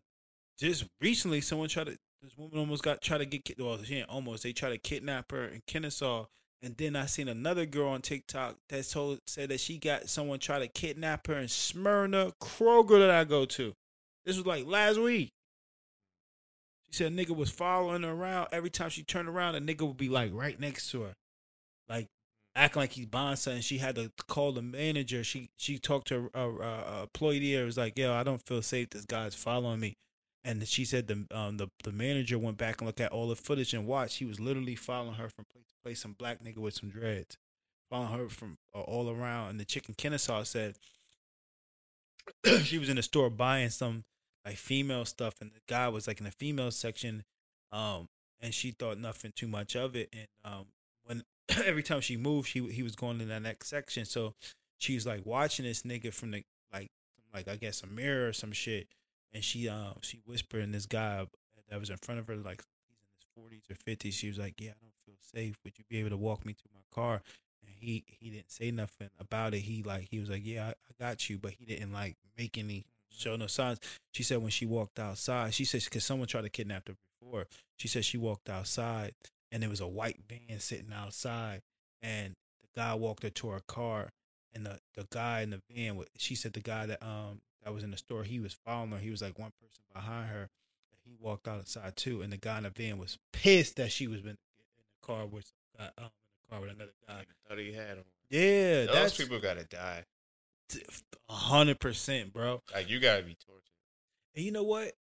just 0.59 0.85
recently 1.01 1.41
someone 1.43 1.69
tried 1.69 1.87
to. 1.87 1.97
This 2.23 2.37
woman 2.39 2.59
almost 2.59 2.83
got 2.83 3.03
tried 3.03 3.19
to 3.19 3.27
get 3.27 3.45
kid- 3.45 3.61
well, 3.61 3.79
she 3.83 4.03
almost. 4.03 4.43
They 4.43 4.53
tried 4.55 4.71
to 4.71 4.79
kidnap 4.79 5.31
her 5.33 5.45
in 5.45 5.61
Kennesaw, 5.67 6.25
and 6.65 6.75
then 6.79 6.97
I 6.97 7.05
seen 7.05 7.29
another 7.29 7.67
girl 7.67 7.89
on 7.89 8.01
TikTok 8.01 8.57
that 8.71 8.89
told 8.89 9.21
said 9.27 9.51
that 9.51 9.61
she 9.61 9.77
got 9.77 10.09
someone 10.09 10.39
try 10.39 10.59
to 10.59 10.67
kidnap 10.67 11.27
her 11.27 11.35
in 11.35 11.49
Smyrna 11.49 12.33
Kroger 12.41 12.99
that 13.01 13.11
I 13.11 13.25
go 13.25 13.45
to. 13.45 13.75
This 14.25 14.37
was 14.39 14.47
like 14.47 14.67
last 14.67 14.99
week. 14.99 15.31
She 16.87 16.95
said 16.95 17.13
a 17.13 17.15
nigga 17.15 17.37
was 17.37 17.51
following 17.51 18.03
her 18.03 18.13
around. 18.13 18.49
Every 18.51 18.71
time 18.71 18.89
she 18.89 19.03
turned 19.03 19.29
around, 19.29 19.57
a 19.57 19.61
nigga 19.61 19.87
would 19.87 19.99
be 19.99 20.09
like 20.09 20.31
right 20.33 20.59
next 20.59 20.91
to 20.93 21.03
her, 21.03 21.15
like 21.87 22.09
acting 22.55 22.81
like 22.81 22.93
he's 22.93 23.07
buying 23.07 23.37
something. 23.37 23.61
She 23.61 23.79
had 23.79 23.97
to 23.97 24.11
call 24.27 24.53
the 24.53 24.63
manager. 24.63 25.23
She 25.23 25.51
she 25.59 25.79
talked 25.79 26.09
to 26.09 26.31
a, 26.33 26.41
a, 26.41 26.51
a 26.51 27.03
employee 27.03 27.53
there. 27.53 27.63
It 27.63 27.67
was 27.67 27.77
like, 27.77 27.99
yo, 27.99 28.15
I 28.15 28.23
don't 28.23 28.41
feel 28.47 28.63
safe. 28.63 28.89
This 28.91 29.05
guy's 29.05 29.35
following 29.35 29.81
me. 29.81 29.97
And 30.45 30.67
she 30.69 30.85
said 30.85 31.07
the 31.07 31.27
um 31.31 31.57
the, 31.57 31.69
the 31.85 31.93
manager 31.93 32.39
went 32.39 32.59
back 32.59 32.81
and 32.81 32.87
looked 32.87 33.01
at 33.01 33.13
all 33.13 33.29
the 33.29 33.37
footage 33.37 33.73
and 33.73 33.87
watched. 33.87 34.19
He 34.19 34.25
was 34.27 34.41
literally 34.41 34.77
following 34.77 35.15
her 35.15 35.29
from 35.29 35.47
place 35.53 35.67
to 35.67 35.75
place. 35.83 36.01
Some 36.01 36.13
black 36.13 36.43
nigga 36.43 36.59
with 36.59 36.75
some 36.75 36.91
dreads, 36.91 37.39
following 37.91 38.19
her 38.19 38.29
from 38.29 38.59
uh, 38.75 38.81
all 38.81 39.09
around. 39.09 39.51
And 39.51 39.61
the 39.61 39.65
chicken 39.65 39.95
Kennesaw 39.95 40.43
said 40.43 40.77
she 42.63 42.79
was 42.79 42.89
in 42.89 42.97
the 42.97 43.03
store 43.03 43.31
buying 43.31 43.71
some 43.71 44.05
like 44.45 44.57
female 44.57 45.05
stuff, 45.05 45.41
and 45.41 45.51
the 45.51 45.61
guy 45.67 45.89
was 45.89 46.07
like 46.07 46.19
in 46.19 46.25
the 46.25 46.33
female 46.33 46.71
section, 46.71 47.25
um, 47.73 48.09
and 48.41 48.53
she 48.53 48.71
thought 48.73 48.99
nothing 48.99 49.33
too 49.35 49.49
much 49.49 49.75
of 49.75 49.97
it. 49.97 50.11
And 50.13 50.27
um, 50.45 50.67
when 51.05 51.25
every 51.65 51.83
time 51.83 52.01
she 52.01 52.17
moved, 52.17 52.49
she 52.49 52.61
he 52.69 52.83
was 52.83 52.97
going 52.97 53.21
in 53.21 53.29
that 53.29 53.43
next 53.43 53.69
section, 53.69 54.05
so 54.05 54.35
she 54.79 54.95
was 54.95 55.07
like 55.07 55.25
watching 55.25 55.65
this 55.65 55.83
nigga 55.83 56.13
from 56.13 56.33
the 56.33 56.45
like 56.73 56.91
like 57.33 57.49
I 57.49 57.57
guess 57.57 57.83
a 57.83 57.87
mirror 57.87 58.29
or 58.29 58.33
some 58.33 58.53
shit, 58.53 58.89
and 59.35 59.45
she 59.45 59.69
um 59.69 59.97
she 60.03 60.21
whispered 60.25 60.63
in 60.63 60.73
this 60.73 60.87
guy 60.87 61.27
that 61.69 61.81
was 61.81 61.91
in 61.91 61.97
front 61.99 62.21
of 62.21 62.27
her 62.29 62.37
like 62.37 62.63
he's 62.89 62.99
in 63.03 63.09
his 63.15 63.27
forties 63.35 63.65
or 63.71 63.75
fifties. 63.75 64.15
She 64.15 64.29
was 64.29 64.39
like, 64.39 64.61
"Yeah, 64.61 64.71
I 64.71 64.81
don't 64.81 64.95
feel 65.05 65.17
safe. 65.21 65.59
Would 65.65 65.79
you 65.79 65.85
be 65.89 65.99
able 65.99 66.11
to 66.11 66.17
walk 66.17 66.47
me 66.47 66.55
to 66.55 66.65
my 66.75 66.81
car?" 66.91 67.21
And 67.63 67.71
he 67.71 68.05
he 68.07 68.31
didn't 68.31 68.51
say 68.51 68.71
nothing 68.71 69.11
about 69.19 69.55
it. 69.55 69.61
He 69.61 69.83
like 69.83 70.09
he 70.11 70.21
was 70.21 70.31
like, 70.31 70.43
"Yeah, 70.45 70.67
I, 70.67 70.71
I 70.71 71.09
got 71.09 71.29
you," 71.29 71.39
but 71.39 71.53
he 71.53 71.65
didn't 71.65 71.93
like 71.93 72.17
make 72.39 72.57
any 72.59 72.87
show 73.11 73.37
no 73.37 73.47
signs. 73.47 73.81
She 74.13 74.23
said 74.23 74.39
when 74.39 74.51
she 74.51 74.67
walked 74.67 74.99
outside, 74.99 75.55
she 75.55 75.65
said 75.65 75.83
because 75.85 76.05
someone 76.05 76.29
tried 76.29 76.43
to 76.43 76.51
kidnap 76.51 76.89
her 76.89 76.95
before. 77.21 77.47
She 77.77 77.89
said 77.89 78.05
she 78.05 78.19
walked 78.19 78.49
outside 78.49 79.15
and 79.55 79.63
there 79.63 79.71
was 79.71 79.81
a 79.81 79.87
white 79.87 80.19
van 80.29 80.59
sitting 80.59 80.93
outside, 80.93 81.63
and 82.03 82.35
the 82.63 82.81
guy 82.81 82.93
walked 82.95 83.23
her 83.23 83.31
to 83.31 83.49
her 83.51 83.61
car, 83.69 84.11
and 84.53 84.67
the 84.67 84.81
the 84.95 85.07
guy 85.11 85.43
in 85.43 85.51
the 85.51 85.63
van. 85.71 86.03
She 86.17 86.35
said 86.35 86.53
the 86.53 86.61
guy 86.61 86.87
that 86.87 87.03
um 87.03 87.41
that 87.65 87.73
was 87.75 87.83
in 87.85 87.91
the 87.91 87.97
store, 87.97 88.23
he 88.25 88.41
was 88.41 88.53
following 88.65 88.91
her. 88.93 88.99
He 88.99 89.11
was 89.11 89.23
like 89.23 89.39
one 89.39 89.53
person 89.61 89.83
behind 89.93 90.29
her. 90.29 90.49
He 91.05 91.15
walked 91.21 91.47
outside 91.49 91.97
too, 91.97 92.23
and 92.23 92.33
the 92.33 92.37
guy 92.39 92.57
in 92.59 92.63
the 92.65 92.71
van 92.71 92.97
was 92.99 93.19
pissed 93.33 93.77
that 93.77 93.93
she 93.93 94.07
was 94.07 94.21
in 94.21 94.29
in 94.29 94.37
the 94.37 95.07
car 95.07 95.27
with 95.27 95.53
uh, 95.79 95.89
um, 95.99 96.05
in 96.05 96.11
the 96.43 96.49
car 96.51 96.61
with 96.61 96.71
another 96.71 96.93
guy. 97.07 97.15
I 97.21 97.49
thought 97.49 97.59
he 97.59 97.73
had 97.73 97.99
him. 97.99 98.05
Yeah, 98.31 98.87
Those 98.87 98.95
that's 98.95 99.17
people 99.19 99.39
gotta 99.39 99.65
die. 99.65 100.05
a 101.29 101.33
hundred 101.33 101.79
percent, 101.81 102.33
bro. 102.33 102.63
Like 102.73 102.89
you 102.89 103.01
gotta 103.01 103.23
be 103.23 103.37
tortured. 103.47 103.63
And 104.35 104.45
you 104.45 104.51
know 104.53 104.63
what? 104.63 104.93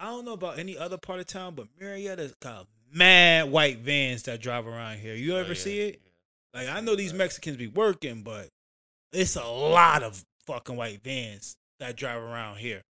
I 0.00 0.06
don't 0.06 0.24
know 0.24 0.32
about 0.32 0.58
any 0.58 0.76
other 0.76 0.98
part 0.98 1.20
of 1.20 1.26
town, 1.26 1.54
but 1.54 1.68
Marietta's 1.80 2.34
got 2.40 2.66
mad 2.92 3.50
white 3.50 3.78
vans 3.78 4.24
that 4.24 4.40
drive 4.40 4.66
around 4.66 4.98
here. 4.98 5.14
You 5.14 5.34
Oh, 5.36 5.38
ever 5.38 5.50
yeah, 5.50 5.54
see 5.60 5.80
it? 5.80 6.00
yeah. 6.54 6.60
Like 6.60 6.76
I 6.76 6.80
know 6.80 6.96
these 6.96 7.14
Mexicans 7.14 7.56
be 7.56 7.68
working, 7.68 8.22
but 8.22 8.48
it's 9.12 9.36
a 9.36 9.44
lot 9.44 10.02
of 10.02 10.24
fucking 10.46 10.74
white 10.76 11.02
vans 11.04 11.56
that 11.82 11.96
drive 11.96 12.22
around 12.22 12.58
here. 12.58 12.82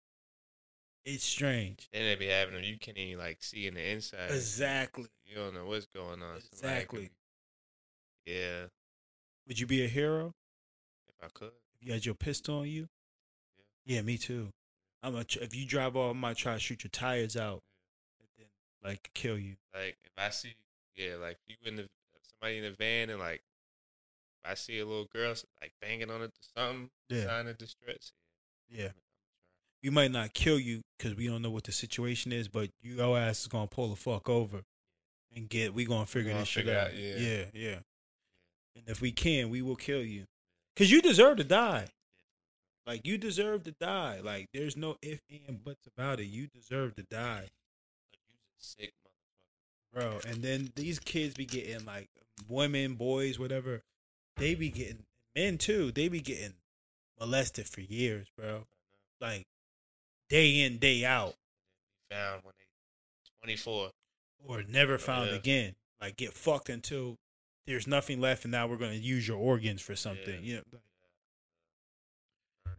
It's 1.05 1.23
strange. 1.23 1.87
Then 1.93 2.03
they 2.03 2.15
be 2.15 2.27
having 2.27 2.53
them. 2.55 2.63
You 2.63 2.77
can't 2.77 2.97
even 2.97 3.23
like 3.23 3.41
see 3.41 3.65
in 3.67 3.73
the 3.73 3.91
inside. 3.91 4.29
Exactly. 4.29 5.07
You 5.25 5.35
don't 5.35 5.53
know 5.55 5.65
what's 5.65 5.87
going 5.87 6.21
on. 6.21 6.37
Exactly. 6.51 7.09
be- 8.25 8.31
Yeah, 8.33 8.65
Would 9.47 9.59
you 9.59 9.65
be 9.65 9.83
a 9.83 9.87
hero 9.87 10.33
if 11.09 11.15
I 11.23 11.27
could. 11.33 11.51
if 11.79 11.87
you 11.87 11.93
had 11.93 12.05
your 12.05 12.15
pistol 12.15 12.59
on 12.59 12.67
you? 12.67 12.87
Yeah, 13.85 14.01
me 14.01 14.17
too. 14.17 14.49
I'm 15.01 15.15
a, 15.15 15.21
if 15.41 15.55
you 15.55 15.65
drive 15.65 15.95
off, 15.95 16.11
I 16.15 16.19
might 16.19 16.37
try 16.37 16.53
to 16.53 16.59
shoot 16.59 16.83
your 16.83 16.89
tires 16.91 17.35
out, 17.35 17.63
and 18.19 18.27
then 18.37 18.47
like 18.83 19.09
kill 19.15 19.39
you. 19.39 19.55
Like 19.73 19.97
if 20.03 20.11
I 20.17 20.29
see, 20.29 20.53
yeah, 20.95 21.15
like 21.15 21.37
you 21.47 21.55
in 21.65 21.77
the 21.77 21.87
somebody 22.29 22.57
in 22.59 22.63
the 22.65 22.71
van 22.71 23.09
and 23.09 23.19
like 23.19 23.41
I 24.45 24.53
see 24.53 24.77
a 24.79 24.85
little 24.85 25.05
girl 25.05 25.33
like 25.61 25.71
banging 25.81 26.11
on 26.11 26.21
it 26.21 26.31
or 26.31 26.61
something, 26.61 26.89
Yeah. 27.09 27.25
sign 27.25 27.47
of 27.47 27.57
distress. 27.57 28.11
Yeah. 28.71 28.89
we 29.83 29.89
might 29.89 30.11
not 30.11 30.33
kill 30.33 30.59
you 30.59 30.81
because 30.97 31.15
we 31.15 31.27
don't 31.27 31.41
know 31.41 31.49
what 31.49 31.65
the 31.65 31.71
situation 31.71 32.31
is, 32.31 32.47
but 32.47 32.69
your 32.81 33.17
ass 33.17 33.41
is 33.41 33.47
gonna 33.47 33.67
pull 33.67 33.89
the 33.89 33.95
fuck 33.95 34.29
over 34.29 34.61
and 35.35 35.49
get. 35.49 35.73
We 35.73 35.85
gonna 35.85 36.05
figure 36.05 36.31
gonna 36.31 36.41
this 36.41 36.49
shit 36.49 36.69
out. 36.69 36.87
out, 36.87 36.97
yeah. 36.97 37.15
yeah, 37.17 37.43
yeah. 37.53 37.75
And 38.75 38.87
if 38.87 39.01
we 39.01 39.11
can, 39.11 39.49
we 39.49 39.61
will 39.61 39.75
kill 39.75 40.01
you 40.01 40.25
because 40.73 40.91
you 40.91 41.01
deserve 41.01 41.37
to 41.37 41.43
die. 41.43 41.87
Like 42.87 43.05
you 43.05 43.17
deserve 43.17 43.63
to 43.63 43.71
die. 43.71 44.21
Like 44.23 44.49
there's 44.53 44.77
no 44.77 44.97
if 45.01 45.19
and 45.47 45.63
buts 45.63 45.87
about 45.87 46.19
it. 46.19 46.25
You 46.25 46.47
deserve 46.47 46.95
to 46.95 47.03
die, 47.03 47.49
sick 48.57 48.93
bro. 49.93 50.19
And 50.27 50.41
then 50.41 50.71
these 50.75 50.99
kids 50.99 51.33
be 51.33 51.45
getting 51.45 51.85
like 51.85 52.09
women, 52.47 52.95
boys, 52.95 53.39
whatever. 53.39 53.81
They 54.37 54.55
be 54.55 54.69
getting 54.69 55.03
men 55.35 55.57
too. 55.57 55.91
They 55.91 56.07
be 56.07 56.21
getting 56.21 56.53
molested 57.21 57.67
for 57.69 57.79
years, 57.81 58.27
bro. 58.35 58.65
Like 59.21 59.45
day 60.27 60.61
in, 60.61 60.77
day 60.79 61.05
out. 61.05 61.35
Found 62.09 62.43
when 62.43 62.53
they 62.57 62.65
twenty 63.39 63.55
four. 63.55 63.91
or 64.43 64.63
never 64.63 64.97
found 64.97 65.29
Yeah. 65.29 65.35
again. 65.35 65.75
Like 66.01 66.17
get 66.17 66.33
fucked 66.33 66.67
until 66.69 67.17
there's 67.67 67.85
nothing 67.87 68.19
left, 68.19 68.43
and 68.43 68.51
now 68.51 68.65
we're 68.67 68.75
gonna 68.77 68.93
use 68.95 69.27
your 69.27 69.37
organs 69.37 69.81
for 69.81 69.95
something. 69.95 70.43
Yeah. 70.43 70.55
You 70.55 70.63
know, 70.73 72.71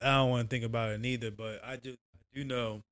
I 0.00 0.04
don't 0.16 0.30
want 0.30 0.48
to 0.48 0.54
think 0.54 0.64
about 0.64 0.92
it 0.92 1.00
neither, 1.00 1.30
but 1.32 1.60
I 1.64 1.76
do. 1.76 1.92
I 2.14 2.18
do 2.38 2.44
know 2.44 2.82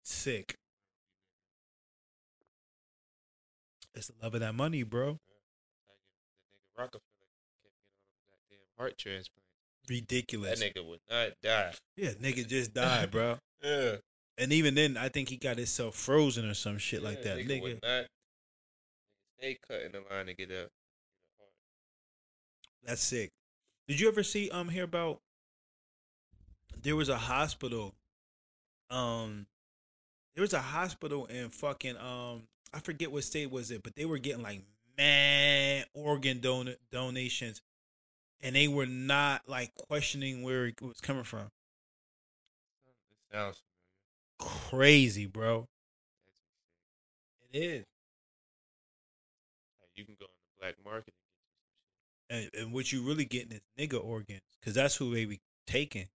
it's 0.00 0.12
sick. 0.14 0.56
It's 3.94 4.08
the 4.08 4.14
love 4.22 4.34
of 4.34 4.40
that 4.40 4.54
money, 4.54 4.82
bro. 4.82 5.06
Like 5.10 5.18
if 5.20 5.20
the 6.42 6.56
nigga 6.56 6.78
Rockefeller 6.82 7.28
kept 7.30 7.62
getting 7.62 7.76
all 7.86 8.00
them 8.02 8.18
goddamn 8.26 8.58
heart 8.78 8.98
transplant. 8.98 9.42
Ridiculous. 9.88 10.60
That 10.60 10.74
nigga 10.74 10.86
would 10.88 11.00
not 11.10 11.28
die. 11.42 11.72
yeah, 11.96 12.10
nigga 12.10 12.46
just 12.46 12.74
died, 12.74 13.10
bro. 13.10 13.36
Yeah. 13.62 13.96
And 14.36 14.52
even 14.52 14.74
then, 14.74 14.98
I 14.98 15.08
think 15.08 15.30
he 15.30 15.36
got 15.38 15.56
himself 15.56 15.94
frozen 15.94 16.46
or 16.46 16.52
some 16.52 16.76
shit 16.76 17.02
like 17.02 17.22
that. 17.22 17.38
Nigga, 17.38 17.48
Nigga, 17.48 17.62
would 17.62 17.80
not 17.82 18.04
stay 19.38 19.58
cutting 19.66 19.92
the 19.92 20.02
line 20.14 20.26
to 20.26 20.34
get 20.34 20.50
up. 20.52 20.68
That's 22.84 23.00
sick. 23.02 23.30
Did 23.88 24.00
you 24.00 24.08
ever 24.08 24.22
see 24.22 24.50
um 24.50 24.68
hear 24.68 24.84
about 24.84 25.20
there 26.82 26.96
was 26.96 27.08
a 27.08 27.16
hospital 27.16 27.94
um 28.90 29.46
there 30.34 30.42
was 30.42 30.52
a 30.52 30.60
hospital 30.60 31.24
in 31.26 31.48
fucking 31.48 31.96
um 31.96 32.42
I 32.72 32.80
forget 32.80 33.10
what 33.10 33.24
state 33.24 33.50
was 33.50 33.70
it, 33.70 33.82
but 33.82 33.94
they 33.94 34.04
were 34.04 34.18
getting 34.18 34.42
like 34.42 34.60
mad 34.98 35.86
organ 35.94 36.40
don- 36.40 36.74
donations 36.92 37.62
and 38.42 38.54
they 38.54 38.68
were 38.68 38.86
not 38.86 39.42
like 39.48 39.74
questioning 39.74 40.42
where 40.42 40.66
it 40.66 40.80
was 40.80 41.00
coming 41.00 41.24
from. 41.24 41.50
It 42.86 43.34
sounds 43.34 43.62
Crazy, 44.38 45.26
bro. 45.26 45.68
It 47.52 47.58
is. 47.58 47.84
you 49.94 50.04
can 50.04 50.16
go 50.18 50.24
on 50.24 50.30
the 50.30 50.60
black 50.60 50.74
market 50.84 51.14
and, 52.30 52.50
and 52.58 52.72
what 52.72 52.92
you 52.92 53.02
really 53.02 53.24
getting 53.24 53.52
is 53.52 53.60
nigga 53.78 54.02
organs 54.02 54.42
because 54.60 54.74
that's 54.74 54.96
who 54.96 55.14
they 55.14 55.24
be 55.24 55.40
taking. 55.66 56.08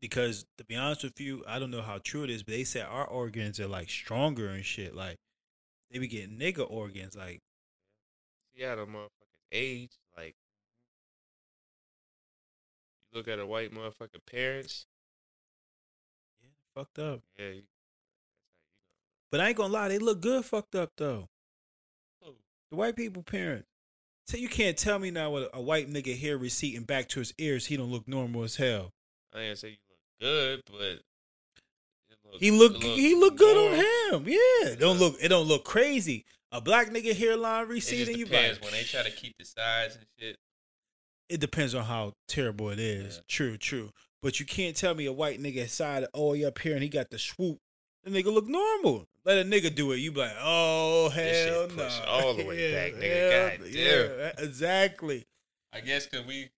Because 0.00 0.44
to 0.58 0.64
be 0.64 0.76
honest 0.76 1.04
with 1.04 1.20
you, 1.20 1.44
I 1.46 1.58
don't 1.58 1.70
know 1.70 1.82
how 1.82 1.98
true 2.02 2.24
it 2.24 2.30
is, 2.30 2.42
but 2.42 2.54
they 2.54 2.64
said 2.64 2.86
our 2.86 3.06
organs 3.06 3.60
are 3.60 3.68
like 3.68 3.88
stronger 3.88 4.48
and 4.48 4.64
shit. 4.64 4.94
Like 4.94 5.16
they 5.90 5.98
be 5.98 6.08
getting 6.08 6.38
nigga 6.38 6.68
organs. 6.68 7.16
Like 7.16 7.40
see 8.56 8.64
how 8.64 8.76
the 8.76 8.82
motherfuckers 8.82 9.08
age. 9.52 9.92
Like 10.16 10.34
you 10.34 10.41
look 13.12 13.28
at 13.28 13.38
a 13.38 13.46
white 13.46 13.72
motherfucking 13.72 14.24
parents. 14.30 14.86
yeah, 16.42 16.48
fucked 16.74 16.98
up. 16.98 17.20
Yeah, 17.38 17.48
you, 17.48 17.62
But 19.30 19.40
I 19.40 19.48
ain't 19.48 19.56
gonna 19.56 19.72
lie, 19.72 19.88
they 19.88 19.98
look 19.98 20.20
good 20.20 20.44
fucked 20.44 20.74
up 20.74 20.90
though. 20.96 21.28
Who? 22.22 22.32
The 22.70 22.76
white 22.76 22.96
people 22.96 23.22
parents. 23.22 23.66
So 24.26 24.36
you 24.36 24.48
can't 24.48 24.76
tell 24.76 24.98
me 24.98 25.10
now 25.10 25.30
with 25.32 25.48
a 25.52 25.60
white 25.60 25.90
nigga 25.90 26.18
hair 26.18 26.38
receding 26.38 26.84
back 26.84 27.08
to 27.10 27.18
his 27.18 27.34
ears, 27.38 27.66
he 27.66 27.76
don't 27.76 27.90
look 27.90 28.06
normal 28.06 28.44
as 28.44 28.56
hell. 28.56 28.90
I 29.34 29.40
ain't 29.40 29.46
gonna 29.48 29.56
say 29.56 29.68
you 29.70 29.76
look 29.88 29.98
good, 30.20 30.60
but 30.70 31.00
look, 32.32 32.40
He 32.40 32.50
look, 32.50 32.76
it 32.76 32.82
he 32.82 33.14
look 33.14 33.36
good 33.36 33.56
normal. 33.56 33.80
on 33.80 34.24
him. 34.26 34.28
Yeah, 34.32 34.72
it 34.72 34.78
don't 34.80 34.98
look 34.98 35.16
it 35.20 35.28
don't 35.28 35.46
look 35.48 35.64
crazy. 35.64 36.24
A 36.52 36.60
black 36.60 36.90
nigga 36.90 37.16
hairline 37.16 37.66
receding, 37.66 38.16
you 38.18 38.26
depends 38.26 38.60
like, 38.60 38.70
when 38.70 38.78
they 38.78 38.84
try 38.86 39.02
to 39.02 39.10
keep 39.10 39.34
the 39.38 39.44
sides 39.44 39.96
and 39.96 40.04
shit. 40.18 40.36
It 41.28 41.40
depends 41.40 41.74
on 41.74 41.84
how 41.84 42.12
terrible 42.28 42.70
it 42.70 42.78
is. 42.78 43.16
Yeah. 43.16 43.22
True, 43.28 43.56
true. 43.56 43.90
But 44.22 44.38
you 44.40 44.46
can't 44.46 44.76
tell 44.76 44.94
me 44.94 45.06
a 45.06 45.12
white 45.12 45.40
nigga 45.42 45.68
side 45.68 46.04
all 46.12 46.32
the 46.32 46.40
way 46.40 46.44
up 46.44 46.58
here 46.58 46.74
and 46.74 46.82
he 46.82 46.88
got 46.88 47.10
the 47.10 47.18
swoop. 47.18 47.58
The 48.04 48.10
nigga 48.10 48.32
look 48.32 48.46
normal. 48.48 49.06
Let 49.24 49.38
a 49.38 49.48
nigga 49.48 49.74
do 49.74 49.92
it. 49.92 49.98
You 49.98 50.12
be 50.12 50.20
like, 50.20 50.32
oh 50.40 51.08
hell 51.08 51.68
no. 51.68 51.74
push 51.76 52.00
all 52.06 52.34
the 52.34 52.44
way 52.46 52.72
back, 52.72 52.92
nigga. 53.00 53.30
hell- 53.30 53.50
God 53.58 53.72
damn. 53.72 54.18
yeah, 54.18 54.32
exactly. 54.38 55.24
I 55.72 55.80
guess 55.80 56.06
cause 56.06 56.24
we, 56.26 56.50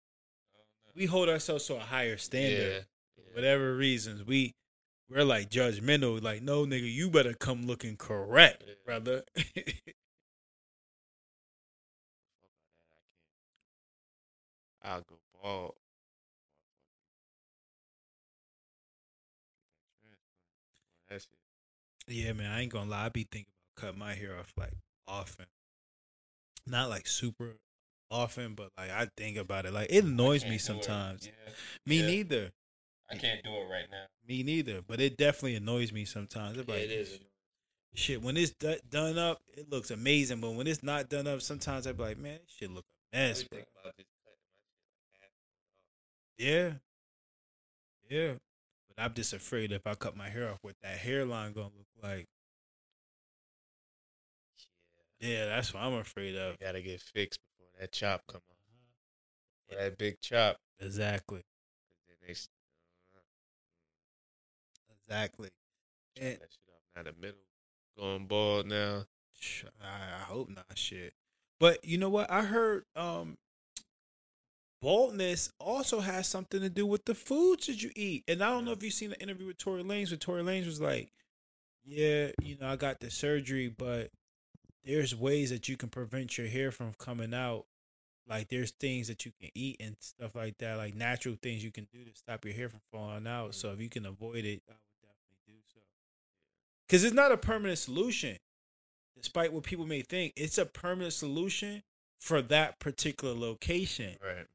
We 0.97 1.07
hold 1.07 1.29
ourselves 1.29 1.67
to 1.67 1.77
a 1.77 1.81
higher 1.81 2.17
standard. 2.17 2.73
yeah, 2.73 2.79
For 3.17 3.35
whatever 3.35 3.77
reasons. 3.77 4.25
We 4.27 4.55
we're 5.11 5.25
like 5.25 5.51
judgmental. 5.51 6.23
Like, 6.23 6.43
no 6.43 6.65
nigga, 6.65 6.91
you 6.91 7.11
better 7.11 7.35
come 7.35 7.67
looking 7.67 7.97
correct, 7.97 8.65
Yeah. 8.67 8.75
brother. 8.87 9.23
I'll 14.85 15.01
go 15.01 15.17
bald. 15.43 15.75
Oh, 21.11 21.15
shit. 21.17 21.27
Yeah, 22.07 22.33
man, 22.35 22.51
I 22.51 22.61
ain't 22.63 22.73
gonna 22.73 22.91
lie. 22.91 23.07
I 23.07 23.09
be 23.09 23.27
thinking 23.31 23.53
about 23.77 23.93
cut 23.93 23.99
my 23.99 24.15
hair 24.15 24.37
off 24.39 24.53
like 24.57 24.73
often. 25.09 25.47
Not 26.67 26.91
like 26.91 27.07
super 27.07 27.57
often, 28.11 28.55
but 28.55 28.71
like 28.77 28.91
I 28.91 29.09
think 29.17 29.37
about 29.39 29.65
it. 29.67 29.73
Like 29.73 29.89
it 29.91 30.05
annoys 30.05 30.45
me 30.45 30.59
sometimes. 30.59 31.27
Yeah. 31.27 31.53
Me 31.87 32.01
Yeah. 32.01 32.07
neither. 32.07 32.53
I 33.11 33.17
can't 33.17 33.43
do 33.43 33.51
it 33.51 33.69
right 33.71 33.91
now. 33.91 34.05
Me 34.27 34.43
neither. 34.43 34.81
But 34.83 35.01
it 35.01 35.17
definitely 35.17 35.57
annoys 35.57 35.93
me 35.93 36.05
sometimes. 36.05 36.57
It's 36.59 36.69
Yeah, 36.69 36.75
like, 36.75 36.85
it 36.85 36.91
is. 36.91 37.21
Shit, 37.95 38.23
when 38.23 38.37
it's 38.37 38.53
do- 38.53 38.81
done 38.89 39.19
up, 39.19 39.41
it 39.57 39.71
looks 39.71 39.91
amazing. 39.91 40.41
But 40.41 40.53
when 40.53 40.67
it's 40.67 40.83
not 40.83 41.09
done 41.09 41.27
up, 41.27 41.43
sometimes 41.43 41.87
I 41.87 41.93
be 41.93 42.03
like, 42.03 42.19
man, 42.19 42.41
this 42.45 42.57
shit 42.57 42.71
look 42.71 42.85
a 43.13 43.17
mess, 43.17 43.45
bro. 43.45 43.59
about 43.59 43.97
just 43.97 44.09
cutting 44.25 44.39
my 44.43 44.61
shit 44.65 45.21
like 45.21 45.21
half 45.21 45.31
off. 45.31 46.24
Yeah. 46.39 46.75
Yeah. 48.09 48.35
But 48.89 49.03
I'm 49.03 49.15
just 49.15 49.33
afraid 49.33 49.73
if 49.73 49.87
I 49.87 49.95
cut 49.95 50.17
my 50.17 50.29
hair 50.29 50.51
off, 50.51 50.59
what 50.63 50.77
that 50.83 50.99
hairline 50.99 51.53
gonna 51.53 51.67
look 51.77 51.87
like. 52.03 52.27
Yeah, 55.21 55.29
yeah 55.29 55.47
that's 55.47 55.73
what 55.75 55.83
I'm 55.83 55.95
afraid 55.95 56.37
of. 56.37 56.57
You 56.61 56.67
gotta 56.67 56.83
get 56.83 57.01
fixed 57.01 57.41
before 57.57 57.71
that 57.81 57.93
chop 57.93 58.23
come 58.27 58.41
off. 58.51 58.57
Before 59.69 59.83
that 59.85 59.99
big 59.99 60.21
chop. 60.21 60.59
Exactly. 60.81 61.43
S- 62.29 62.49
Exactly. 65.07 65.51
And 66.17 66.33
that 66.35 66.49
shit 66.51 66.69
off. 66.75 66.83
Now 66.97 67.03
the 67.03 67.13
middle 67.21 67.41
going 67.99 68.27
bald 68.27 68.67
now. 68.67 69.05
I, 69.83 70.21
I 70.21 70.25
hope 70.25 70.49
not 70.49 70.65
shit. 70.75 71.13
But 71.61 71.85
you 71.85 71.99
know 71.99 72.09
what? 72.09 72.31
I 72.31 72.43
heard 72.43 72.85
um 72.97 73.37
baldness 74.85 75.51
also 75.59 76.01
has 76.01 76.29
something 76.29 76.61
to 76.61 76.69
do 76.69 76.87
with 76.87 77.07
the 77.07 77.15
foods 77.15 77.67
that 77.69 77.83
you 77.83 77.91
eat. 77.97 78.25
And 78.29 78.43
I 78.45 78.51
don't 78.51 78.67
know 78.67 78.73
if 78.73 78.83
you've 78.83 78.93
seen 78.93 79.11
the 79.11 79.21
interview 79.21 79.47
with 79.47 79.57
Tory 79.57 79.83
Lanez, 79.83 80.11
where 80.11 80.19
Tory 80.19 80.43
Lanez 80.43 80.67
was 80.67 80.81
like, 80.81 81.11
"Yeah, 81.83 82.33
you 82.43 82.59
know, 82.59 82.69
I 82.69 82.77
got 82.77 83.01
the 83.01 83.11
surgery, 83.11 83.69
but 83.69 84.11
there's 84.85 85.17
ways 85.17 85.49
that 85.51 85.69
you 85.69 85.79
can 85.79 85.89
prevent 85.89 86.37
your 86.37 86.49
hair 86.49 86.71
from 86.71 86.93
coming 86.99 87.33
out. 87.33 87.65
Like 88.29 88.49
there's 88.49 88.73
things 88.73 89.09
that 89.09 89.25
you 89.25 89.33
can 89.41 89.51
eat 89.55 89.77
and 89.81 89.97
stuff 90.01 90.35
like 90.35 90.59
that, 90.59 90.77
like 90.77 90.95
natural 90.95 91.37
things 91.43 91.65
you 91.65 91.71
can 91.71 91.89
do 91.93 92.05
to 92.05 92.15
stop 92.15 92.45
your 92.45 92.55
hair 92.55 92.69
from 92.69 92.81
falling 92.93 93.27
out. 93.27 93.55
So 93.55 93.73
if 93.73 93.81
you 93.81 93.89
can 93.89 94.05
avoid 94.05 94.45
it, 94.45 94.63
I 94.69 94.73
would 94.73 95.01
definitely 95.01 95.41
do 95.47 95.55
so. 95.73 95.81
Because 96.87 97.05
it's 97.05 97.15
not 97.15 97.33
a 97.33 97.37
permanent 97.39 97.79
solution, 97.79 98.37
despite 99.17 99.53
what 99.53 99.63
people 99.63 99.87
may 99.87 100.03
think. 100.03 100.35
It's 100.37 100.59
a 100.59 100.67
permanent 100.67 101.15
solution 101.15 101.83
for 102.19 102.43
that 102.43 102.81
particular 102.81 103.35
location. 103.35 104.17
Right. 104.23 104.47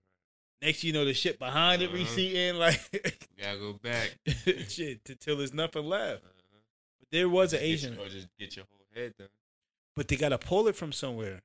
Next, 0.61 0.83
you 0.83 0.91
know, 0.91 1.05
the 1.05 1.13
shit 1.13 1.39
behind 1.39 1.81
it 1.81 1.85
Uh-huh. 1.89 1.97
receding, 1.97 2.55
like 2.59 2.79
You 2.93 2.99
gotta 3.41 3.57
go 3.57 3.73
back. 3.73 4.17
shit, 4.67 4.99
until 5.07 5.37
there's 5.37 5.53
nothing 5.53 5.85
left. 5.85 6.23
Uh-huh. 6.23 6.59
But 6.99 7.07
there 7.11 7.29
was 7.29 7.53
an 7.53 7.59
Asian, 7.61 7.93
your- 7.95 8.05
or 8.05 8.09
just 8.09 8.27
get 8.37 8.55
your 8.55 8.65
whole 8.69 8.85
head 8.93 9.13
done. 9.17 9.29
but 9.95 10.07
they 10.07 10.15
gotta 10.17 10.37
pull 10.37 10.67
it 10.67 10.75
from 10.75 10.91
somewhere. 10.91 11.41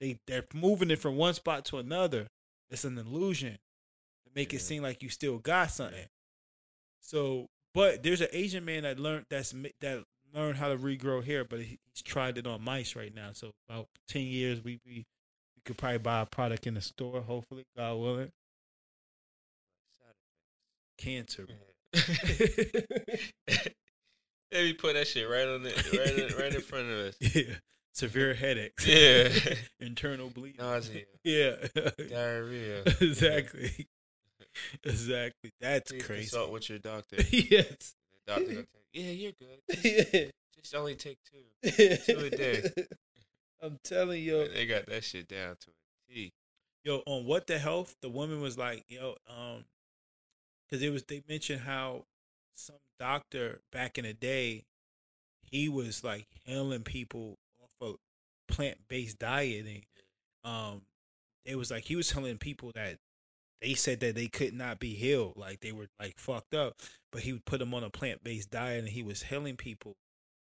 They 0.00 0.18
they're 0.26 0.44
moving 0.54 0.90
it 0.90 0.98
from 0.98 1.16
one 1.16 1.34
spot 1.34 1.64
to 1.66 1.78
another. 1.78 2.28
It's 2.70 2.84
an 2.84 2.98
illusion 2.98 3.52
to 4.24 4.30
make 4.34 4.52
it 4.54 4.60
seem 4.60 4.82
like 4.82 5.02
you 5.02 5.08
still 5.08 5.38
got 5.38 5.70
something. 5.70 6.06
So, 7.00 7.48
but 7.74 8.02
there's 8.02 8.20
an 8.20 8.28
Asian 8.32 8.64
man 8.64 8.82
that 8.82 8.98
learned 8.98 9.26
that's 9.30 9.54
that 9.80 10.04
learned 10.34 10.56
how 10.58 10.68
to 10.68 10.76
regrow 10.76 11.24
hair, 11.24 11.44
but 11.44 11.60
he's 11.60 11.78
tried 12.04 12.36
it 12.38 12.46
on 12.46 12.62
mice 12.62 12.96
right 12.96 13.14
now. 13.14 13.30
So 13.32 13.52
about 13.68 13.88
ten 14.08 14.22
years, 14.22 14.62
we 14.62 14.80
we, 14.84 14.92
we 14.94 15.06
could 15.66 15.76
probably 15.76 15.98
buy 15.98 16.20
a 16.22 16.26
product 16.26 16.66
in 16.66 16.74
the 16.74 16.80
store. 16.80 17.20
Hopefully, 17.20 17.64
God 17.76 17.94
willing, 17.96 18.32
cancer. 20.98 21.46
Maybe 24.52 24.74
put 24.74 24.94
that 24.94 25.06
shit 25.08 25.28
right 25.28 25.46
on 25.46 25.66
it, 25.66 25.92
right, 25.92 26.18
in- 26.30 26.36
right 26.38 26.54
in 26.54 26.60
front 26.60 26.88
of 26.90 26.98
us. 26.98 27.16
Yeah, 27.34 27.54
severe 27.92 28.34
headaches. 28.34 28.86
Yeah. 28.86 29.28
internal 29.80 30.30
bleeding. 30.30 30.64
Nausea, 30.64 31.04
Yeah, 31.24 31.56
diarrhea. 32.08 32.82
exactly, 33.00 33.86
exactly. 34.84 35.50
That's 35.60 35.90
Please 35.90 36.02
crazy. 36.04 36.20
consult 36.22 36.52
with 36.52 36.68
your 36.68 36.78
doctor. 36.78 37.16
yes. 37.30 37.94
The 38.26 38.32
doctor 38.32 38.44
gonna 38.44 38.54
tell 38.54 38.82
you, 38.92 39.02
yeah, 39.02 39.10
you're 39.10 39.32
good. 39.32 39.60
Just, 39.82 40.14
yeah. 40.14 40.24
just 40.54 40.74
only 40.74 40.94
take 40.94 41.18
two. 41.30 41.44
Two 41.70 42.18
a 42.26 42.30
day. 42.30 42.70
I'm 43.66 43.78
telling 43.82 44.22
you, 44.22 44.48
They 44.48 44.66
got 44.66 44.86
that 44.86 45.04
shit 45.04 45.28
down 45.28 45.56
to 45.56 45.70
a 45.70 46.14
T. 46.14 46.32
yo, 46.84 47.02
on 47.06 47.26
what 47.26 47.46
the 47.46 47.58
health, 47.58 47.96
the 48.00 48.08
woman 48.08 48.40
was 48.40 48.56
like, 48.56 48.84
yo, 48.88 49.16
um, 49.28 49.64
because 50.68 50.82
it 50.82 50.90
was 50.90 51.02
they 51.04 51.22
mentioned 51.28 51.60
how 51.60 52.04
some 52.54 52.76
doctor 52.98 53.60
back 53.72 53.98
in 53.98 54.04
the 54.04 54.12
day, 54.12 54.64
he 55.42 55.68
was 55.68 56.02
like 56.02 56.26
healing 56.44 56.82
people 56.82 57.38
off 57.62 57.88
of 57.88 57.96
plant 58.48 58.78
based 58.88 59.18
dieting. 59.18 59.84
Um, 60.44 60.82
it 61.44 61.56
was 61.56 61.70
like 61.70 61.84
he 61.84 61.96
was 61.96 62.08
telling 62.08 62.38
people 62.38 62.72
that 62.74 62.98
they 63.62 63.74
said 63.74 64.00
that 64.00 64.14
they 64.14 64.28
could 64.28 64.54
not 64.54 64.78
be 64.78 64.94
healed, 64.94 65.34
like 65.36 65.60
they 65.60 65.72
were 65.72 65.88
like 65.98 66.18
fucked 66.18 66.54
up, 66.54 66.80
but 67.10 67.22
he 67.22 67.32
would 67.32 67.44
put 67.44 67.58
them 67.58 67.74
on 67.74 67.84
a 67.84 67.90
plant 67.90 68.22
based 68.22 68.50
diet 68.50 68.80
and 68.80 68.88
he 68.88 69.02
was 69.02 69.24
healing 69.24 69.56
people. 69.56 69.96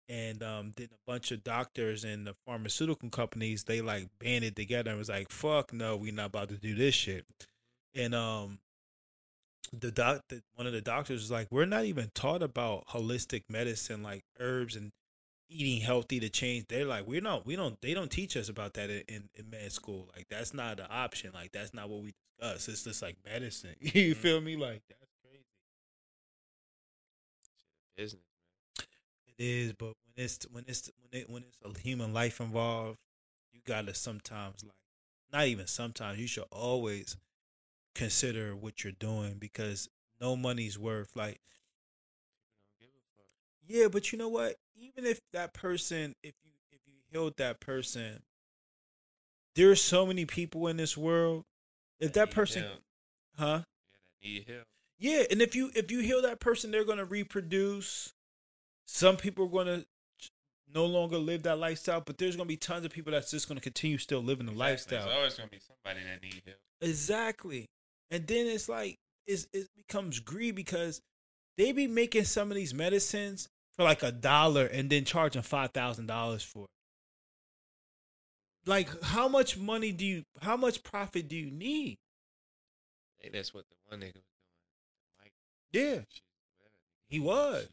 And 0.08 0.42
um, 0.42 0.72
then 0.76 0.88
a 0.92 1.10
bunch 1.10 1.32
of 1.32 1.44
doctors 1.44 2.02
and 2.04 2.26
the 2.26 2.34
pharmaceutical 2.46 3.10
companies 3.10 3.64
they 3.64 3.82
like 3.82 4.08
banded 4.18 4.56
together 4.56 4.90
and 4.90 4.98
was 4.98 5.10
like, 5.10 5.30
"Fuck 5.30 5.72
no, 5.72 5.96
we're 5.96 6.12
not 6.14 6.26
about 6.26 6.48
to 6.48 6.56
do 6.56 6.74
this 6.74 6.94
shit." 6.94 7.26
And 7.94 8.14
um, 8.14 8.58
the 9.72 9.90
doc, 9.90 10.22
the, 10.28 10.42
one 10.54 10.66
of 10.66 10.72
the 10.72 10.80
doctors 10.80 11.20
was 11.20 11.30
like, 11.30 11.48
"We're 11.50 11.66
not 11.66 11.84
even 11.84 12.10
taught 12.14 12.42
about 12.42 12.86
holistic 12.88 13.44
medicine, 13.50 14.02
like 14.02 14.24
herbs 14.40 14.76
and 14.76 14.92
eating 15.50 15.80
healthy 15.82 16.20
to 16.20 16.30
change." 16.30 16.66
They're 16.68 16.86
like, 16.86 17.06
"We're 17.06 17.20
not, 17.20 17.44
we 17.46 17.56
don't, 17.56 17.78
they 17.82 17.92
don't 17.94 18.10
teach 18.10 18.36
us 18.36 18.48
about 18.48 18.74
that 18.74 18.88
in, 18.90 19.02
in, 19.08 19.28
in 19.34 19.50
med 19.50 19.72
school. 19.72 20.08
Like 20.16 20.26
that's 20.30 20.54
not 20.54 20.80
an 20.80 20.86
option. 20.90 21.32
Like 21.34 21.52
that's 21.52 21.74
not 21.74 21.90
what 21.90 22.02
we 22.02 22.14
discuss. 22.40 22.68
It's 22.68 22.84
just 22.84 23.02
like 23.02 23.16
medicine. 23.26 23.76
you 23.80 24.14
Mhm. 24.14 24.16
feel 24.16 24.40
me? 24.40 24.56
Like 24.56 24.82
that's 24.88 25.12
crazy. 25.22 25.44
Business. 27.96 28.22
It 29.38 29.44
is, 29.44 29.72
but 29.72 29.86
when 29.86 30.24
it's 30.24 30.44
when 30.50 30.64
it's 30.66 30.90
when 30.98 31.20
it 31.20 31.30
when 31.30 31.44
it's 31.44 31.56
a 31.64 31.80
human 31.80 32.12
life 32.12 32.40
involved, 32.40 32.98
you 33.52 33.60
gotta 33.64 33.94
sometimes 33.94 34.64
like 34.64 34.72
not 35.32 35.46
even 35.46 35.66
sometimes, 35.66 36.18
you 36.18 36.26
should 36.26 36.44
always 36.50 37.16
consider 37.94 38.54
what 38.56 38.82
you're 38.84 38.92
doing 38.92 39.34
because 39.38 39.88
no 40.20 40.36
money's 40.36 40.78
worth 40.78 41.10
like 41.14 41.40
People 42.80 43.00
don't 43.16 43.26
give 43.26 43.26
a 43.26 43.76
fuck. 43.76 43.82
yeah, 43.82 43.88
but 43.88 44.12
you 44.12 44.18
know 44.18 44.28
what? 44.28 44.56
Even 44.76 45.04
if 45.06 45.20
that 45.32 45.52
person 45.54 46.14
if 46.22 46.34
you 46.42 46.52
if 46.72 46.80
you 46.86 46.94
healed 47.10 47.36
that 47.36 47.60
person, 47.60 48.22
there's 49.54 49.80
so 49.82 50.06
many 50.06 50.24
people 50.24 50.66
in 50.68 50.76
this 50.76 50.96
world. 50.96 51.44
If 52.00 52.12
that 52.14 52.28
need 52.28 52.34
person 52.34 52.62
help. 52.62 52.78
huh? 53.36 53.44
Yeah, 53.46 53.58
that 53.92 54.26
need 54.28 54.44
help. 54.48 54.66
Yeah, 54.98 55.22
and 55.30 55.42
if 55.42 55.54
you 55.54 55.70
if 55.74 55.90
you 55.92 56.00
heal 56.00 56.22
that 56.22 56.40
person, 56.40 56.70
they're 56.70 56.84
gonna 56.84 57.04
reproduce. 57.04 58.12
Some 58.90 59.18
people 59.18 59.44
are 59.44 59.48
gonna 59.48 59.84
no 60.74 60.86
longer 60.86 61.18
live 61.18 61.42
that 61.42 61.58
lifestyle, 61.58 62.00
but 62.00 62.16
there's 62.18 62.36
gonna 62.36 62.46
be 62.48 62.56
tons 62.56 62.84
of 62.86 62.90
people 62.90 63.12
that's 63.12 63.30
just 63.30 63.46
gonna 63.46 63.60
continue 63.60 63.98
still 63.98 64.22
living 64.22 64.46
the 64.46 64.52
Exactly. 64.52 64.70
lifestyle. 64.72 65.04
There's 65.06 65.16
always 65.16 65.34
gonna 65.34 65.50
be 65.50 65.58
somebody 65.60 66.04
that 66.04 66.22
need 66.22 66.42
help. 66.46 66.58
Exactly. 66.80 67.66
And 68.10 68.26
then 68.26 68.46
it's 68.46 68.68
like 68.68 68.98
it's, 69.26 69.46
it 69.52 69.68
becomes 69.76 70.20
greed 70.20 70.54
because 70.54 71.02
they 71.58 71.72
be 71.72 71.86
making 71.86 72.24
some 72.24 72.50
of 72.50 72.56
these 72.56 72.72
medicines 72.72 73.48
for 73.76 73.82
like 73.82 74.02
a 74.02 74.10
dollar 74.10 74.64
and 74.64 74.88
then 74.88 75.04
charging 75.04 75.42
five 75.42 75.72
thousand 75.72 76.06
dollars 76.06 76.42
for 76.42 76.64
it. 76.64 76.70
Like 78.64 79.02
how 79.02 79.28
much 79.28 79.58
money 79.58 79.92
do 79.92 80.06
you 80.06 80.24
how 80.40 80.56
much 80.56 80.82
profit 80.82 81.28
do 81.28 81.36
you 81.36 81.50
need? 81.50 81.98
Think 83.20 83.34
that's 83.34 83.52
what 83.52 83.64
the 83.68 83.76
one 83.88 84.00
nigga 84.00 84.14
was 84.14 84.22
doing. 84.24 85.20
Mike 85.20 85.32
Yeah. 85.72 86.00
He 87.08 87.20
was. 87.20 87.68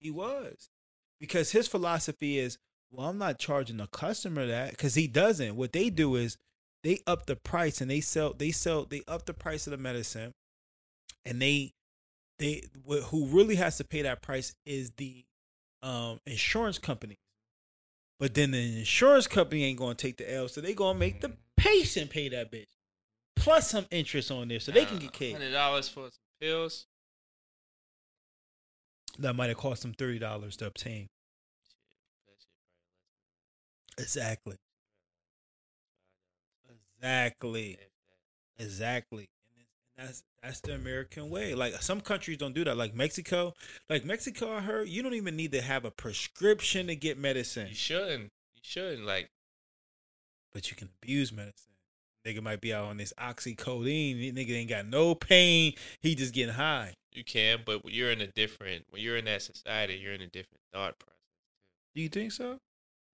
He 0.00 0.10
was. 0.10 0.70
Because 1.20 1.50
his 1.50 1.66
philosophy 1.66 2.38
is, 2.38 2.58
well, 2.90 3.08
I'm 3.08 3.18
not 3.18 3.38
charging 3.38 3.78
the 3.78 3.86
customer 3.88 4.46
that 4.46 4.70
because 4.70 4.94
he 4.94 5.06
doesn't. 5.06 5.56
What 5.56 5.72
they 5.72 5.90
do 5.90 6.14
is 6.14 6.36
they 6.82 7.00
up 7.06 7.26
the 7.26 7.36
price 7.36 7.80
and 7.80 7.90
they 7.90 8.00
sell 8.00 8.32
they 8.32 8.50
sell 8.50 8.84
they 8.84 9.02
up 9.08 9.26
the 9.26 9.34
price 9.34 9.66
of 9.66 9.72
the 9.72 9.76
medicine 9.76 10.32
and 11.24 11.42
they 11.42 11.72
they 12.38 12.62
who 13.06 13.26
really 13.26 13.56
has 13.56 13.76
to 13.78 13.84
pay 13.84 14.02
that 14.02 14.22
price 14.22 14.54
is 14.64 14.92
the 14.96 15.24
um 15.82 16.20
insurance 16.26 16.78
company. 16.78 17.18
But 18.20 18.34
then 18.34 18.50
the 18.50 18.78
insurance 18.78 19.26
company 19.26 19.64
ain't 19.64 19.78
gonna 19.78 19.94
take 19.94 20.16
the 20.16 20.32
L, 20.32 20.48
so 20.48 20.60
they 20.60 20.74
gonna 20.74 20.98
make 20.98 21.20
the 21.20 21.32
patient 21.56 22.10
pay 22.10 22.28
that 22.30 22.50
bitch. 22.50 22.66
Plus 23.36 23.70
some 23.70 23.86
interest 23.90 24.30
on 24.30 24.48
there 24.48 24.60
so 24.60 24.72
they 24.72 24.84
can 24.84 24.98
get 24.98 25.12
paid. 25.12 25.32
Hundred 25.32 25.52
dollars 25.52 25.88
for 25.88 26.02
some 26.02 26.10
pills. 26.40 26.86
That 29.18 29.34
might 29.34 29.48
have 29.48 29.56
cost 29.58 29.82
them 29.82 29.94
thirty 29.94 30.18
dollars 30.18 30.56
to 30.58 30.66
obtain. 30.66 31.08
That 31.56 31.64
shit 31.68 31.78
probably 33.96 34.04
Exactly. 34.04 34.56
Exactly. 36.68 37.70
less 37.70 37.78
than 37.78 38.18
that. 38.58 38.64
Exactly. 38.64 39.28
And 39.96 40.08
that's 40.08 40.22
that's 40.42 40.60
the 40.60 40.74
American 40.74 41.30
way. 41.30 41.54
Like 41.54 41.74
some 41.82 42.00
countries 42.00 42.38
don't 42.38 42.54
do 42.54 42.64
that. 42.64 42.76
Like 42.76 42.94
Mexico, 42.94 43.54
like 43.90 44.04
Mexico, 44.04 44.52
I 44.52 44.60
heard 44.60 44.88
you 44.88 45.02
don't 45.02 45.14
even 45.14 45.36
need 45.36 45.52
to 45.52 45.60
have 45.62 45.84
a 45.84 45.90
prescription 45.90 46.86
to 46.86 46.94
get 46.96 47.18
medicine, 47.18 47.68
You 47.68 47.74
shouldn't. 47.74 48.30
You 48.54 48.60
shouldn't. 48.62 49.04
Like 49.06 49.30
but 50.52 50.70
you 50.70 50.76
can 50.76 50.88
abuse 51.02 51.32
medicine. 51.32 51.72
Nigga 52.28 52.42
might 52.42 52.60
be 52.60 52.74
out 52.74 52.84
on 52.86 52.98
this 52.98 53.14
oxycodone. 53.18 54.34
Nigga 54.34 54.50
ain't 54.50 54.68
got 54.68 54.86
no 54.86 55.14
pain. 55.14 55.72
He 56.02 56.14
just 56.14 56.34
getting 56.34 56.54
high. 56.54 56.94
you 57.12 57.24
can, 57.24 57.60
but 57.64 57.82
you're 57.86 58.10
in 58.10 58.20
a 58.20 58.26
different. 58.26 58.84
When 58.90 59.00
you're 59.00 59.16
in 59.16 59.24
that 59.24 59.40
society, 59.40 59.94
you're 59.94 60.12
in 60.12 60.20
a 60.20 60.26
different 60.26 60.60
thought 60.72 60.98
process. 60.98 61.14
Do 61.94 62.02
you 62.02 62.08
think 62.10 62.32
so? 62.32 62.52
Too. 62.52 62.58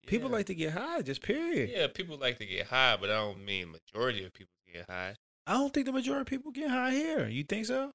People 0.06 0.30
like 0.30 0.46
to 0.46 0.54
get 0.54 0.72
high, 0.72 1.02
just 1.02 1.22
period. 1.22 1.70
Yeah, 1.70 1.88
people 1.88 2.16
like 2.16 2.38
to 2.38 2.46
get 2.46 2.66
high, 2.68 2.96
but 2.98 3.10
I 3.10 3.16
don't 3.16 3.44
mean 3.44 3.70
majority 3.70 4.24
of 4.24 4.32
people 4.32 4.54
get 4.72 4.86
high. 4.88 5.14
I 5.46 5.52
don't 5.52 5.72
think 5.74 5.86
the 5.86 5.92
majority 5.92 6.22
of 6.22 6.26
people 6.26 6.50
get 6.50 6.70
high 6.70 6.92
here. 6.92 7.28
You 7.28 7.44
think 7.44 7.66
so? 7.66 7.90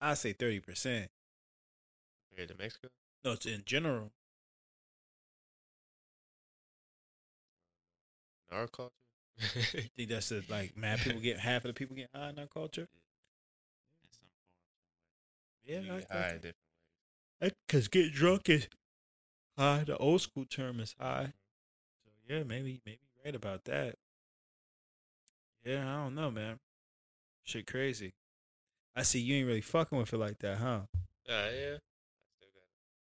I 0.00 0.12
say 0.14 0.32
thirty 0.34 0.60
percent. 0.60 1.08
Here 2.36 2.46
to 2.46 2.54
Mexico. 2.54 2.88
No, 3.24 3.32
it's 3.32 3.46
in 3.46 3.62
general. 3.64 4.12
In 8.50 8.58
our 8.58 8.68
culture. 8.68 8.92
I 9.38 9.42
think 9.96 10.08
that's 10.08 10.30
the, 10.30 10.42
like 10.48 10.76
mad 10.76 11.00
people 11.00 11.20
get 11.20 11.38
half 11.38 11.64
of 11.64 11.68
the 11.68 11.74
people 11.74 11.94
get 11.96 12.08
high 12.14 12.30
in 12.30 12.38
our 12.38 12.46
culture. 12.46 12.88
Yeah, 15.64 15.80
I, 15.80 15.88
high 16.12 16.32
different 16.34 16.54
ways. 17.40 17.52
because 17.66 17.88
get 17.88 18.12
drunk 18.12 18.48
is 18.48 18.68
high. 19.58 19.84
The 19.84 19.96
old 19.96 20.20
school 20.20 20.44
term 20.44 20.80
is 20.80 20.94
high. 20.98 21.32
So 22.04 22.10
yeah, 22.28 22.42
maybe 22.44 22.80
maybe 22.86 23.00
right 23.24 23.34
about 23.34 23.64
that. 23.64 23.96
Yeah, 25.64 25.80
I 25.80 26.04
don't 26.04 26.14
know, 26.14 26.30
man. 26.30 26.60
Shit 27.42 27.66
crazy. 27.66 28.14
I 28.94 29.02
see 29.02 29.18
you 29.20 29.36
ain't 29.36 29.46
really 29.48 29.60
fucking 29.60 29.98
with 29.98 30.12
it 30.12 30.18
like 30.18 30.38
that, 30.38 30.58
huh? 30.58 30.80
Uh, 31.28 31.28
yeah. 31.28 31.76
I 31.76 32.30
still 32.32 32.48
got 32.54 32.70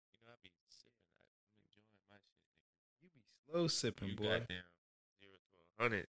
You 0.09 0.21
know, 0.23 0.31
I 0.31 0.37
be 0.41 0.49
sipping. 0.69 1.11
I, 1.19 1.35
I'm 1.61 1.75
enjoying 1.75 2.07
my 2.09 2.17
shit. 2.17 3.03
You 3.03 3.09
be 3.13 3.21
slow 3.51 3.67
sipping, 3.67 4.09
You 4.09 4.15
boy. 4.15 4.23
goddamn 4.23 4.63
zero 5.19 5.33
to 5.35 5.83
hundred. 5.83 6.07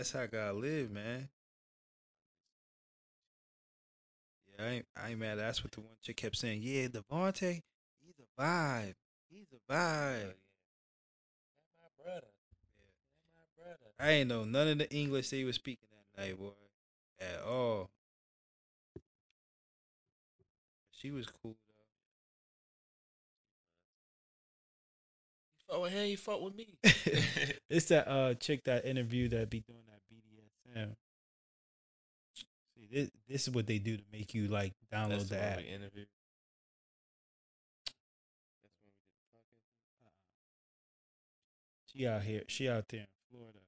Yeah, 0.00 0.02
That's 0.02 0.12
how 0.12 0.20
I 0.22 0.26
gotta 0.28 0.52
live, 0.54 0.90
man. 0.90 1.28
Yeah, 4.58 4.64
I 4.64 4.68
ain't, 4.70 4.86
I 4.96 5.10
ain't 5.10 5.20
mad. 5.20 5.38
That's 5.38 5.62
what 5.62 5.72
the 5.72 5.80
one 5.80 5.96
chick 6.02 6.16
kept 6.16 6.36
saying. 6.36 6.60
Yeah, 6.62 6.86
Devante, 6.86 7.60
he's 8.00 8.14
a 8.18 8.40
vibe. 8.40 8.94
He's 9.28 9.46
a 9.52 9.56
Oh, 9.56 9.74
vibe. 9.74 10.20
yeah. 10.20 10.32
My 11.78 11.88
brother. 12.02 12.26
That's 12.26 13.36
my 13.36 13.62
brother. 13.62 13.92
I 13.98 14.10
ain't 14.12 14.28
know 14.30 14.44
none 14.44 14.68
of 14.68 14.78
the 14.78 14.90
English 14.90 15.28
they 15.28 15.44
was 15.44 15.56
speaking 15.56 15.88
that 16.16 16.22
night, 16.22 16.38
boy, 16.38 16.52
at 17.20 17.42
all. 17.42 17.90
She 20.92 21.10
was 21.10 21.26
cool 21.26 21.56
though. 21.68 21.74
You 25.52 25.74
fuck 25.74 25.82
with 25.82 25.92
him, 25.92 26.06
you 26.06 26.16
fuck 26.16 26.40
with 26.42 26.54
me. 26.54 26.78
it's 27.70 27.86
that 27.86 28.08
uh 28.08 28.34
chick 28.34 28.64
that 28.64 28.86
interview 28.86 29.28
that 29.28 29.50
be 29.50 29.60
doing 29.60 29.80
BDSM. 30.76 30.96
See, 32.76 32.88
this, 32.90 33.10
this 33.28 33.48
is 33.48 33.54
what 33.54 33.66
they 33.66 33.78
do 33.78 33.96
to 33.96 34.02
make 34.12 34.34
you 34.34 34.48
like 34.48 34.74
download 34.92 35.10
That's 35.10 35.28
the 35.28 35.34
the 35.36 35.42
app. 35.42 35.56
we 35.58 35.64
interviewed. 35.64 36.06
That's 38.62 38.74
when 38.82 38.82
we 38.84 38.90
did 38.90 39.06
the 39.12 39.36
podcast. 39.36 40.16
She 41.92 42.06
out 42.06 42.22
here. 42.22 42.42
She 42.48 42.68
out 42.68 42.88
there 42.88 43.00
in 43.00 43.06
Florida. 43.30 43.58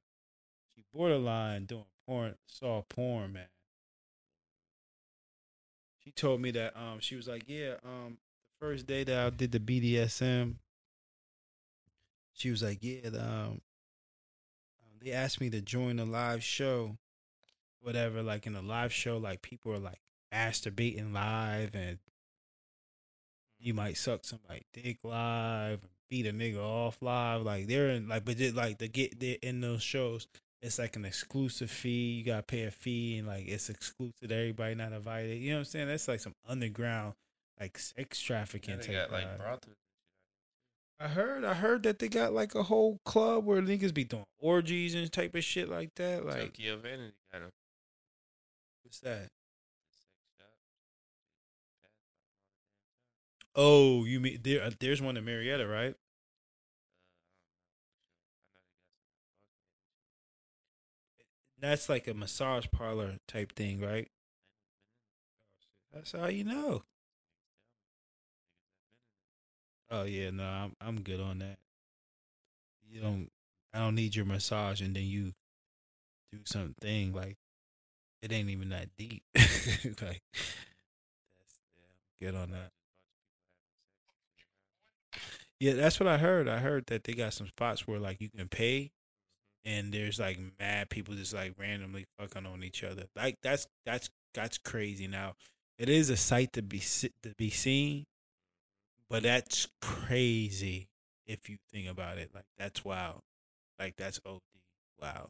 She 0.74 0.82
borderline 0.92 1.64
doing 1.66 1.84
porn. 2.06 2.34
Saw 2.46 2.82
porn, 2.82 3.32
man. 3.34 3.46
She 6.04 6.10
told 6.10 6.40
me 6.40 6.50
that 6.52 6.76
um 6.76 6.98
she 7.00 7.14
was 7.16 7.28
like, 7.28 7.44
yeah, 7.46 7.74
um 7.84 8.18
the 8.60 8.66
first 8.66 8.86
day 8.86 9.04
that 9.04 9.18
I 9.26 9.30
did 9.30 9.52
the 9.52 9.60
BDSM, 9.60 10.54
she 12.32 12.50
was 12.50 12.62
like, 12.62 12.78
yeah, 12.80 13.08
the, 13.10 13.22
um 13.22 13.60
they 15.02 15.12
asked 15.12 15.40
me 15.40 15.50
to 15.50 15.60
join 15.60 15.98
a 15.98 16.04
live 16.04 16.42
show, 16.42 16.96
whatever. 17.80 18.22
Like 18.22 18.46
in 18.46 18.54
a 18.54 18.62
live 18.62 18.92
show, 18.92 19.18
like 19.18 19.42
people 19.42 19.72
are 19.72 19.78
like 19.78 20.00
masturbating 20.32 21.12
live, 21.12 21.74
and 21.74 21.98
you 23.58 23.72
mm-hmm. 23.72 23.82
might 23.82 23.96
suck 23.96 24.24
somebody 24.24 24.62
dick 24.72 24.98
live, 25.02 25.80
beat 26.08 26.26
a 26.26 26.32
nigga 26.32 26.58
off 26.58 26.98
live. 27.00 27.42
Like 27.42 27.66
they're 27.66 27.90
in 27.90 28.08
like, 28.08 28.24
but 28.24 28.36
just 28.36 28.54
like 28.54 28.78
to 28.78 28.88
get 28.88 29.18
there 29.18 29.36
in 29.42 29.60
those 29.60 29.82
shows, 29.82 30.26
it's 30.60 30.78
like 30.78 30.96
an 30.96 31.04
exclusive 31.04 31.70
fee. 31.70 32.12
You 32.12 32.24
gotta 32.24 32.42
pay 32.42 32.64
a 32.64 32.70
fee, 32.70 33.18
and 33.18 33.26
like 33.26 33.48
it's 33.48 33.68
exclusive 33.68 34.28
to 34.28 34.34
everybody 34.34 34.74
not 34.74 34.92
invited. 34.92 35.38
You 35.38 35.50
know 35.50 35.56
what 35.56 35.60
I'm 35.60 35.64
saying? 35.66 35.88
That's 35.88 36.08
like 36.08 36.20
some 36.20 36.34
underground, 36.48 37.14
like 37.60 37.78
sex 37.78 38.20
trafficking. 38.20 38.76
Yeah, 38.76 38.86
they 38.86 38.92
got 38.92 39.12
like 39.12 39.38
brothels. 39.38 39.76
I 41.02 41.08
heard, 41.08 41.44
I 41.44 41.54
heard 41.54 41.82
that 41.82 41.98
they 41.98 42.08
got 42.08 42.32
like 42.32 42.54
a 42.54 42.62
whole 42.62 43.00
club 43.04 43.44
where 43.44 43.60
niggas 43.60 43.92
be 43.92 44.04
doing 44.04 44.24
orgies 44.38 44.94
and 44.94 45.10
type 45.12 45.34
of 45.34 45.42
shit 45.42 45.68
like 45.68 45.94
that. 45.96 46.24
Like, 46.24 46.52
Tokyo 46.54 46.76
Vanity 46.76 47.14
got 47.32 47.42
'em. 47.42 47.50
what's 48.84 49.00
that? 49.00 49.22
The 49.22 49.90
sex 49.90 50.14
shop. 50.38 50.48
Passed 51.82 53.54
by 53.54 53.60
Oh, 53.60 53.62
all 53.96 54.04
the 54.04 54.10
damn 54.10 54.12
time. 54.12 54.12
you 54.12 54.20
mean 54.20 54.38
there? 54.42 54.62
Uh, 54.62 54.70
there's 54.78 55.02
one 55.02 55.16
in 55.16 55.24
Marietta, 55.24 55.66
right? 55.66 55.94
Uh, 55.94 55.96
I 58.54 58.60
don't 58.60 58.62
know 58.62 58.76
for 58.78 59.02
sure. 59.10 59.42
I 60.86 61.00
know 61.00 61.12
they 61.18 61.24
got 61.24 61.42
some 61.42 61.60
That's 61.60 61.88
like 61.88 62.06
a 62.06 62.14
massage 62.14 62.66
parlor 62.70 63.18
type 63.26 63.52
thing, 63.56 63.80
right? 63.80 64.08
That's 65.92 66.12
how 66.12 66.26
you 66.28 66.44
know. 66.44 66.84
Oh 69.92 70.02
yeah, 70.04 70.30
no, 70.30 70.42
I'm 70.44 70.74
I'm 70.80 71.02
good 71.02 71.20
on 71.20 71.38
that. 71.38 71.58
You 72.88 73.00
don't, 73.00 73.30
I 73.72 73.78
don't 73.78 73.94
need 73.94 74.14
your 74.14 74.24
massage, 74.26 74.80
and 74.80 74.94
then 74.94 75.04
you 75.04 75.32
do 76.32 76.38
something 76.44 77.12
like 77.12 77.36
it 78.22 78.32
ain't 78.32 78.50
even 78.50 78.70
that 78.70 78.88
deep. 78.96 79.22
like 79.36 80.22
that's 80.32 81.58
yeah, 81.76 81.92
good 82.20 82.34
on 82.34 82.50
that. 82.52 82.70
Yeah, 85.60 85.74
that's 85.74 86.00
what 86.00 86.08
I 86.08 86.18
heard. 86.18 86.48
I 86.48 86.58
heard 86.58 86.86
that 86.86 87.04
they 87.04 87.12
got 87.12 87.34
some 87.34 87.46
spots 87.48 87.86
where 87.86 87.98
like 88.00 88.20
you 88.20 88.28
can 88.36 88.48
pay, 88.48 88.90
and 89.64 89.92
there's 89.92 90.20
like 90.20 90.38
mad 90.60 90.90
people 90.90 91.14
just 91.14 91.34
like 91.34 91.54
randomly 91.58 92.06
fucking 92.18 92.46
on 92.46 92.64
each 92.64 92.84
other. 92.84 93.04
Like 93.16 93.38
that's 93.42 93.66
that's 93.86 94.10
that's 94.34 94.58
crazy. 94.58 95.08
Now 95.08 95.34
it 95.78 95.88
is 95.88 96.10
a 96.10 96.16
sight 96.16 96.52
to 96.54 96.62
be 96.62 96.80
to 96.80 97.34
be 97.38 97.50
seen, 97.50 98.06
but 99.12 99.24
that's 99.24 99.68
crazy 99.82 100.88
if 101.26 101.50
you 101.50 101.58
think 101.70 101.86
about 101.86 102.16
it. 102.16 102.30
Like 102.34 102.46
that's 102.56 102.82
wild. 102.82 103.20
Like 103.78 103.94
that's 103.98 104.18
OD. 104.24 104.40
Wow. 104.98 105.28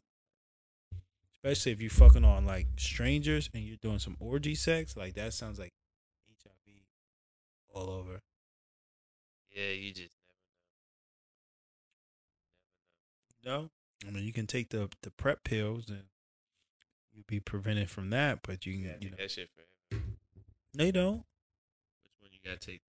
Especially 1.33 1.73
if 1.73 1.81
you're 1.81 1.89
fucking 1.89 2.23
on 2.23 2.45
like 2.45 2.67
strangers 2.77 3.49
and 3.53 3.61
you're 3.61 3.75
doing 3.75 3.99
some 3.99 4.15
orgy 4.21 4.55
sex. 4.55 4.95
Like 4.95 5.15
that 5.15 5.33
sounds 5.33 5.59
like 5.59 5.73
HIV 6.29 6.75
all 7.73 7.89
over. 7.89 8.21
Yeah, 9.53 9.71
you 9.71 9.91
just 9.91 10.15
No, 13.43 13.69
I 14.07 14.11
mean 14.11 14.23
you 14.23 14.31
can 14.31 14.47
take 14.47 14.69
the 14.69 14.89
the 15.01 15.11
PrEP 15.11 15.43
pills 15.43 15.89
and 15.89 16.03
you'll 17.11 17.25
be 17.27 17.41
prevented 17.41 17.89
from 17.89 18.11
that. 18.11 18.39
But 18.43 18.65
you 18.65 18.77
never 18.77 18.87
know. 18.87 18.93
can, 18.93 19.01
you 19.01 19.09
know, 19.09 19.17
that 19.19 19.29
shit 19.31 19.49
forever. 19.89 20.03
they 20.73 20.91
don't. 20.93 21.25
Which 22.05 22.13
one 22.21 22.31
you 22.31 22.39
gotta 22.45 22.65
take? 22.65 22.79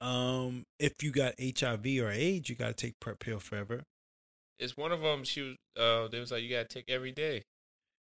Um, 0.00 0.64
if 0.78 1.02
you 1.02 1.10
got 1.10 1.34
HIV 1.40 1.86
or 2.00 2.10
AIDS, 2.10 2.48
you 2.48 2.54
gotta 2.54 2.74
take 2.74 2.98
PrEP 3.00 3.18
pill 3.18 3.38
forever. 3.38 3.82
It's 4.58 4.76
one 4.76 4.92
of 4.92 5.00
them. 5.00 5.24
She 5.24 5.42
was. 5.42 5.56
Uh, 5.78 6.08
they 6.08 6.18
was 6.20 6.30
like, 6.32 6.42
you 6.42 6.50
gotta 6.50 6.68
take 6.68 6.88
every 6.88 7.12
day. 7.12 7.42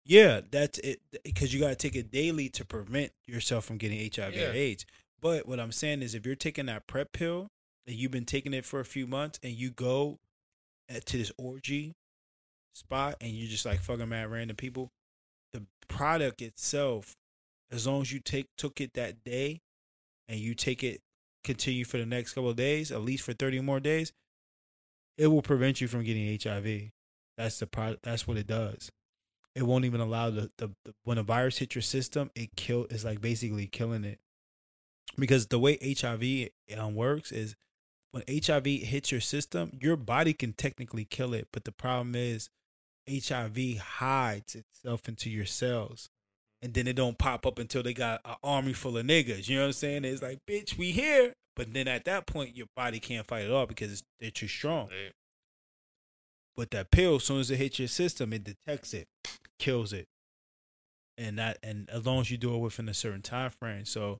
Yeah, 0.05 0.41
that's 0.51 0.77
it 0.79 0.99
because 1.23 1.53
you 1.53 1.59
gotta 1.59 1.75
take 1.75 1.95
it 1.95 2.11
daily 2.11 2.49
to 2.49 2.65
prevent 2.65 3.11
yourself 3.25 3.65
from 3.65 3.77
getting 3.77 3.99
HIV 3.99 4.35
Yeah. 4.35 4.49
or 4.49 4.53
AIDS. 4.53 4.85
But 5.21 5.47
what 5.47 5.59
I'm 5.59 5.71
saying 5.71 6.01
is, 6.01 6.13
if 6.13 6.25
you're 6.25 6.35
taking 6.35 6.67
that 6.67 6.85
PrEP 6.87 7.11
pill 7.11 7.47
and 7.87 7.95
you've 7.95 8.11
been 8.11 8.25
taking 8.25 8.53
it 8.53 8.65
for 8.65 8.79
a 8.79 8.85
few 8.85 9.07
months, 9.07 9.39
and 9.43 9.53
you 9.53 9.71
go 9.71 10.19
at, 10.89 11.05
to 11.07 11.17
this 11.17 11.31
orgy 11.37 11.93
spot 12.73 13.15
and 13.21 13.31
you 13.31 13.47
just 13.47 13.65
like 13.65 13.79
fucking 13.79 14.09
mad 14.09 14.29
random 14.31 14.55
people, 14.57 14.89
the 15.53 15.63
product 15.87 16.41
itself, 16.41 17.15
as 17.71 17.87
long 17.87 18.01
as 18.01 18.11
you 18.11 18.19
take 18.19 18.47
took 18.57 18.79
it 18.81 18.93
that 18.93 19.23
day, 19.23 19.61
and 20.27 20.39
you 20.39 20.53
take 20.53 20.83
it 20.83 21.01
continue 21.45 21.85
for 21.85 21.97
the 21.97 22.05
next 22.05 22.33
couple 22.33 22.49
of 22.49 22.55
days, 22.55 22.91
at 22.91 23.01
least 23.01 23.23
for 23.23 23.33
30 23.33 23.61
more 23.61 23.79
days, 23.79 24.11
it 25.17 25.27
will 25.27 25.41
prevent 25.41 25.79
you 25.79 25.87
from 25.87 26.03
getting 26.03 26.37
HIV. 26.41 26.91
That's 27.37 27.59
the 27.59 27.67
product. 27.67 28.03
That's 28.03 28.27
what 28.27 28.37
it 28.37 28.47
does. 28.47 28.89
It 29.55 29.63
won't 29.63 29.85
even 29.85 30.01
allow 30.01 30.29
the, 30.29 30.51
the, 30.57 30.71
the 30.83 30.93
when 31.03 31.17
a 31.17 31.23
virus 31.23 31.59
hits 31.59 31.75
your 31.75 31.81
system, 31.81 32.29
it 32.35 32.55
kill 32.57 32.85
is 32.89 33.05
like 33.05 33.21
basically 33.21 33.67
killing 33.67 34.03
it. 34.03 34.19
Because 35.17 35.47
the 35.47 35.59
way 35.59 35.77
HIV 35.81 36.49
um, 36.77 36.95
works 36.95 37.31
is 37.31 37.55
when 38.11 38.23
HIV 38.29 38.65
hits 38.65 39.11
your 39.11 39.21
system, 39.21 39.71
your 39.79 39.95
body 39.95 40.33
can 40.33 40.53
technically 40.53 41.05
kill 41.05 41.33
it, 41.33 41.47
but 41.53 41.63
the 41.63 41.71
problem 41.71 42.15
is 42.15 42.49
HIV 43.09 43.77
hides 43.77 44.55
itself 44.55 45.07
into 45.07 45.29
your 45.29 45.45
cells. 45.45 46.09
And 46.65 46.73
then 46.73 46.87
it 46.87 46.95
don't 46.95 47.15
pop 47.15 47.45
up 47.45 47.59
until 47.59 47.83
they 47.83 47.93
got 47.93 48.21
an 48.25 48.37
army 48.43 48.73
full 48.73 48.97
of 48.97 49.05
niggas. 49.05 49.47
You 49.47 49.57
know 49.57 49.61
what 49.61 49.67
I'm 49.67 49.73
saying? 49.73 50.03
It's 50.03 50.23
like, 50.23 50.39
bitch, 50.49 50.75
we 50.79 50.93
here. 50.93 51.33
But 51.55 51.71
then 51.75 51.87
at 51.87 52.05
that 52.05 52.25
point, 52.25 52.57
your 52.57 52.65
body 52.75 52.99
can't 52.99 53.27
fight 53.27 53.45
at 53.45 53.51
all 53.51 53.67
because 53.67 53.91
it's, 53.91 54.03
they're 54.19 54.31
too 54.31 54.47
strong. 54.47 54.89
But 56.57 56.71
that 56.71 56.89
pill, 56.89 57.17
as 57.17 57.23
soon 57.23 57.39
as 57.39 57.51
it 57.51 57.57
hits 57.57 57.77
your 57.77 57.87
system, 57.87 58.33
it 58.33 58.43
detects 58.43 58.95
it, 58.95 59.07
kills 59.59 59.93
it, 59.93 60.07
and 61.19 61.37
that 61.37 61.59
and 61.61 61.87
as 61.91 62.07
long 62.07 62.21
as 62.21 62.31
you 62.31 62.37
do 62.37 62.55
it 62.55 62.57
within 62.57 62.89
a 62.89 62.95
certain 62.95 63.21
time 63.21 63.51
frame. 63.51 63.85
So 63.85 64.17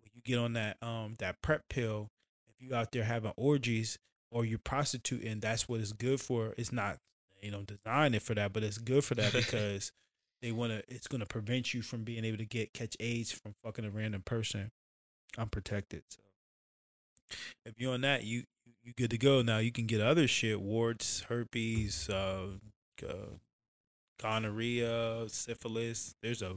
when 0.00 0.12
you 0.14 0.22
get 0.22 0.38
on 0.38 0.52
that 0.52 0.76
um 0.82 1.16
that 1.18 1.42
PrEP 1.42 1.62
pill, 1.68 2.06
if 2.48 2.64
you 2.64 2.76
out 2.76 2.92
there 2.92 3.02
having 3.02 3.32
orgies 3.36 3.98
or 4.30 4.44
you're 4.44 4.60
prostituting, 4.60 5.40
that's 5.40 5.68
what 5.68 5.80
it's 5.80 5.92
good 5.92 6.20
for. 6.20 6.54
It's 6.56 6.70
not 6.70 6.98
you 7.40 7.50
know 7.50 7.62
design 7.62 8.14
it 8.14 8.22
for 8.22 8.36
that, 8.36 8.52
but 8.52 8.62
it's 8.62 8.78
good 8.78 9.02
for 9.02 9.16
that 9.16 9.32
because 9.32 9.90
they 10.42 10.52
want 10.52 10.72
to. 10.72 10.82
It's 10.88 11.06
going 11.06 11.20
to 11.20 11.26
prevent 11.26 11.72
you 11.72 11.80
from 11.80 12.02
being 12.02 12.24
able 12.24 12.38
to 12.38 12.44
get 12.44 12.74
catch 12.74 12.96
AIDS 13.00 13.32
from 13.32 13.54
fucking 13.64 13.84
a 13.84 13.90
random 13.90 14.22
person. 14.22 14.70
I'm 15.38 15.48
protected, 15.48 16.02
so 16.08 16.20
if 17.64 17.80
you're 17.80 17.94
on 17.94 18.02
that, 18.02 18.24
you 18.24 18.42
you 18.82 18.92
good 18.94 19.10
to 19.10 19.18
go. 19.18 19.40
Now 19.40 19.58
you 19.58 19.72
can 19.72 19.86
get 19.86 20.00
other 20.00 20.26
shit: 20.26 20.60
warts, 20.60 21.20
herpes, 21.28 22.10
uh, 22.10 22.48
uh, 23.08 23.36
gonorrhea, 24.20 25.24
syphilis. 25.28 26.14
There's 26.22 26.42
a 26.42 26.56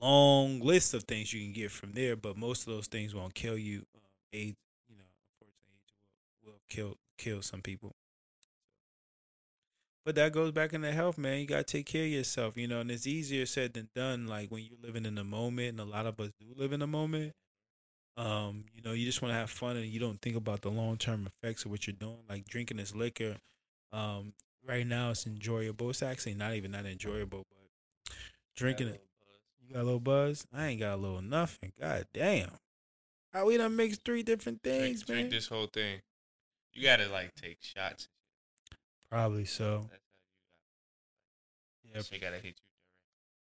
long 0.00 0.60
list 0.60 0.94
of 0.94 1.04
things 1.04 1.32
you 1.32 1.42
can 1.42 1.52
get 1.52 1.70
from 1.70 1.92
there, 1.92 2.14
but 2.14 2.36
most 2.36 2.66
of 2.66 2.72
those 2.72 2.86
things 2.86 3.14
won't 3.14 3.34
kill 3.34 3.58
you. 3.58 3.86
Uh, 3.96 4.00
AIDS, 4.32 4.56
you 4.88 4.96
know, 4.96 5.04
unfortunately, 5.32 5.80
AIDS 5.82 5.92
will, 6.44 6.52
will 6.52 6.60
kill 6.68 6.96
kill 7.16 7.42
some 7.42 7.62
people. 7.62 7.94
But 10.04 10.14
that 10.14 10.32
goes 10.32 10.52
back 10.52 10.72
into 10.72 10.90
health, 10.90 11.18
man. 11.18 11.40
You 11.40 11.46
gotta 11.46 11.64
take 11.64 11.86
care 11.86 12.04
of 12.04 12.10
yourself, 12.10 12.56
you 12.56 12.66
know, 12.66 12.80
and 12.80 12.90
it's 12.90 13.06
easier 13.06 13.44
said 13.46 13.74
than 13.74 13.88
done. 13.94 14.26
Like 14.26 14.50
when 14.50 14.64
you're 14.64 14.78
living 14.82 15.04
in 15.04 15.14
the 15.14 15.24
moment, 15.24 15.68
and 15.68 15.80
a 15.80 15.84
lot 15.84 16.06
of 16.06 16.18
us 16.20 16.30
do 16.40 16.46
live 16.56 16.72
in 16.72 16.80
the 16.80 16.86
moment. 16.86 17.34
Um, 18.16 18.64
you 18.74 18.82
know, 18.82 18.92
you 18.92 19.04
just 19.04 19.22
want 19.22 19.32
to 19.32 19.38
have 19.38 19.50
fun, 19.50 19.76
and 19.76 19.86
you 19.86 20.00
don't 20.00 20.20
think 20.20 20.34
about 20.34 20.62
the 20.62 20.70
long 20.70 20.96
term 20.96 21.28
effects 21.28 21.64
of 21.64 21.70
what 21.70 21.86
you're 21.86 21.94
doing. 21.94 22.18
Like 22.28 22.46
drinking 22.46 22.78
this 22.78 22.94
liquor, 22.94 23.36
um, 23.92 24.32
right 24.66 24.86
now 24.86 25.10
it's 25.10 25.26
enjoyable. 25.26 25.90
It's 25.90 26.02
actually 26.02 26.34
not 26.34 26.54
even 26.54 26.72
that 26.72 26.86
enjoyable, 26.86 27.44
but 27.48 28.14
drinking 28.56 28.88
it. 28.88 29.04
You 29.66 29.74
got 29.74 29.82
a 29.82 29.84
little 29.84 30.00
buzz? 30.00 30.46
I 30.52 30.68
ain't 30.68 30.80
got 30.80 30.94
a 30.94 30.96
little 30.96 31.20
nothing. 31.20 31.72
God 31.78 32.06
damn. 32.14 32.50
How 33.32 33.46
we 33.46 33.58
done 33.58 33.76
mix 33.76 33.98
three 33.98 34.22
different 34.22 34.62
things, 34.62 35.02
drink, 35.02 35.08
man? 35.08 35.16
drink 35.18 35.30
this 35.30 35.48
whole 35.48 35.66
thing. 35.66 36.00
You 36.72 36.82
gotta 36.82 37.08
like 37.08 37.34
take 37.34 37.58
shots. 37.60 38.08
Probably 39.10 39.44
so. 39.44 39.88
That's 39.90 39.92
how 39.92 39.96
you 41.84 41.90
Yeah. 41.94 42.02
Shit 42.02 42.20
gotta 42.20 42.36
hit 42.36 42.46
you 42.46 42.68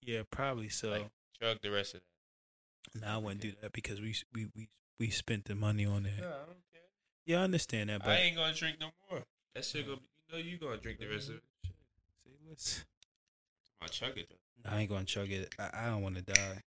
yeah, 0.05 0.21
probably 0.29 0.69
so. 0.69 0.89
Like 0.89 1.09
chug 1.41 1.57
the 1.61 1.71
rest 1.71 1.95
of 1.95 2.01
that. 2.93 3.01
Now 3.01 3.15
I 3.15 3.17
wouldn't 3.17 3.41
do 3.41 3.51
that 3.61 3.73
because 3.73 3.99
we 3.99 4.15
we 4.33 4.47
we 4.55 4.69
we 4.99 5.09
spent 5.09 5.45
the 5.45 5.55
money 5.55 5.85
on 5.85 6.05
it. 6.05 6.13
No, 6.19 6.27
I 6.27 6.29
don't 6.29 6.63
care. 6.71 6.81
Yeah, 7.25 7.41
I 7.41 7.43
understand 7.43 7.89
that, 7.89 8.01
but 8.01 8.09
I 8.09 8.17
ain't 8.17 8.35
gonna 8.35 8.53
drink 8.53 8.77
no 8.79 8.91
more. 9.09 9.23
That 9.53 9.65
shit 9.65 9.85
gonna. 9.85 9.99
You 10.29 10.33
know 10.33 10.43
you 10.43 10.57
gonna 10.57 10.77
drink 10.77 10.99
the 10.99 11.07
rest 11.07 11.29
of 11.29 11.35
it. 11.35 11.43
See, 12.23 12.31
let's. 12.47 12.85
I'll 13.81 13.87
chug 13.87 14.17
it 14.17 14.29
though. 14.29 14.71
I 14.71 14.79
ain't 14.81 14.89
gonna 14.89 15.05
chug 15.05 15.31
it. 15.31 15.53
I, 15.59 15.69
I 15.73 15.85
don't 15.87 16.01
want 16.01 16.15
to 16.15 16.21
die. 16.21 16.33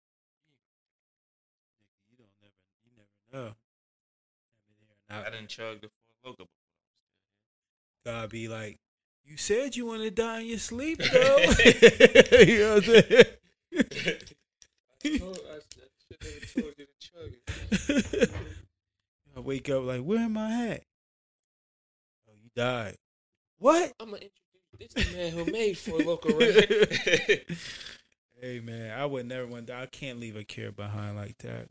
You 2.09 2.17
don't 2.19 2.31
never, 2.41 2.55
you 2.85 3.41
never 3.41 3.49
know. 3.49 3.55
I 5.29 5.31
didn't 5.31 5.49
chug 5.49 5.81
the 5.83 5.89
Four 6.23 6.33
Loko 6.33 6.37
before. 6.39 6.56
God 8.07 8.31
be 8.31 8.47
like, 8.47 8.79
you 9.25 9.37
said 9.37 9.75
you 9.75 9.85
want 9.85 10.03
to 10.03 10.13
die 10.13 10.43
in 10.43 10.47
your 10.47 10.59
sleep, 10.59 10.99
though. 11.13 11.39
you 12.39 12.59
know 12.61 12.75
what 12.75 12.77
I'm 12.77 12.83
saying? 12.85 13.25
I 15.05 15.19
told, 15.19 15.41
I, 15.51 15.57
I 15.57 15.61
should 16.15 16.33
have 16.45 16.55
told 16.55 16.75
you 16.79 16.87
to 16.87 16.93
chug 17.01 17.33
it. 18.23 18.31
I 19.37 19.41
wake 19.41 19.69
up 19.71 19.83
like, 19.83 20.03
where 20.03 20.21
am 20.21 20.39
I 20.39 20.69
at? 20.69 20.85
Oh, 22.29 22.35
you 22.41 22.49
died. 22.55 22.97
What? 23.59 23.93
I'm 23.99 24.11
gonna 24.11 24.23
introduce 24.23 24.95
this 24.95 25.11
the 25.11 25.17
man 25.17 25.33
who 25.33 25.51
made 25.51 25.77
Four 25.77 25.99
Loko 25.99 26.39
right 26.39 27.45
Hey 28.41 28.61
man, 28.61 28.97
I 28.97 29.05
would 29.05 29.27
never 29.27 29.49
want. 29.49 29.67
To. 29.67 29.75
I 29.75 29.87
can't 29.87 30.21
leave 30.21 30.37
a 30.37 30.45
care 30.45 30.71
behind 30.71 31.17
like 31.17 31.39
that 31.39 31.71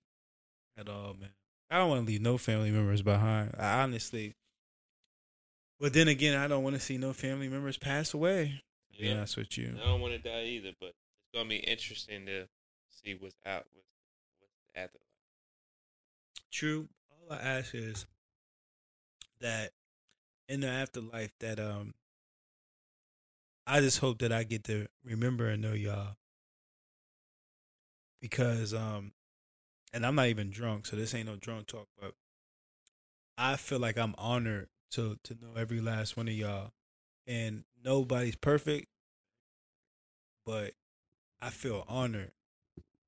at 0.78 0.90
all, 0.90 1.16
man. 1.18 1.30
I 1.72 1.78
don't 1.78 1.90
want 1.90 2.02
to 2.02 2.08
leave 2.08 2.22
no 2.22 2.38
family 2.38 2.72
members 2.72 3.04
behind. 3.04 3.56
I 3.58 3.84
honestly, 3.84 4.36
but 5.80 5.94
then 5.94 6.08
again, 6.08 6.38
I 6.40 6.48
don't 6.48 6.64
want 6.64 6.76
to 6.76 6.82
see 6.82 6.98
no 6.98 7.14
family 7.14 7.50
members 7.50 7.78
pass 7.78 8.14
away. 8.14 8.62
To 8.94 9.02
be 9.02 9.08
Yeah. 9.08 9.16
honest 9.16 9.38
with 9.38 9.58
you, 9.58 9.76
I 9.82 9.86
don't 9.86 10.02
want 10.02 10.14
to 10.14 10.20
die 10.20 10.46
either, 10.46 10.72
but 10.80 10.90
it's 10.90 11.32
gonna 11.34 11.50
be 11.50 11.58
interesting 11.58 12.26
to 12.28 12.48
see 12.90 13.14
what's 13.16 13.36
out, 13.46 13.66
what's, 13.74 13.88
what's 14.40 14.54
after. 14.76 15.00
true. 16.52 16.88
All 17.12 17.36
I 17.36 17.42
ask 17.42 17.76
is 17.76 18.06
that 19.42 19.72
in 20.48 20.62
the 20.62 20.68
afterlife, 20.68 21.32
that 21.40 21.60
um, 21.60 21.94
I 23.68 23.82
just 23.82 24.00
hope 24.00 24.20
that 24.20 24.32
I 24.32 24.44
get 24.44 24.64
to 24.66 24.88
remember 25.04 25.50
and 25.50 25.62
know 25.62 25.74
y'all 25.74 26.16
because 28.22 28.74
um, 28.74 29.12
and 29.94 30.06
I'm 30.06 30.16
not 30.16 30.28
even 30.28 30.50
drunk, 30.50 30.86
so 30.86 30.96
this 30.96 31.14
ain't 31.14 31.28
no 31.28 31.36
drunk 31.36 31.68
talk, 31.68 31.88
but 32.00 32.14
I 33.38 33.56
feel 33.56 33.80
like 33.80 33.98
I'm 33.98 34.16
honored 34.18 34.70
to 34.92 35.18
to 35.24 35.34
know 35.36 35.54
every 35.58 35.82
last 35.82 36.18
one 36.18 36.28
of 36.28 36.34
y'all, 36.34 36.72
and 37.28 37.64
nobody's 37.84 38.36
perfect, 38.36 38.88
but 40.46 40.74
I 41.42 41.50
feel 41.50 41.86
honored. 41.88 42.32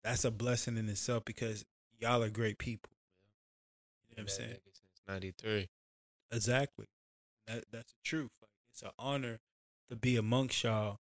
That's 0.03 0.25
a 0.25 0.31
blessing 0.31 0.77
in 0.77 0.87
itself 0.89 1.25
because 1.25 1.65
y'all 1.99 2.23
are 2.23 2.29
great 2.29 2.57
people. 2.57 2.91
You 4.09 4.15
know 4.17 4.23
what 4.23 4.31
I'm 4.31 4.35
saying? 4.35 4.57
Since 4.65 5.01
'93. 5.07 5.69
Exactly. 6.31 6.87
That 7.47 7.65
that's 7.71 7.91
the 7.93 7.99
truth. 8.03 8.31
Like 8.41 8.51
it's 8.71 8.81
an 8.81 8.91
honor 8.99 9.39
to 9.89 9.95
be 9.95 10.17
amongst 10.17 10.63
y'all. 10.63 10.99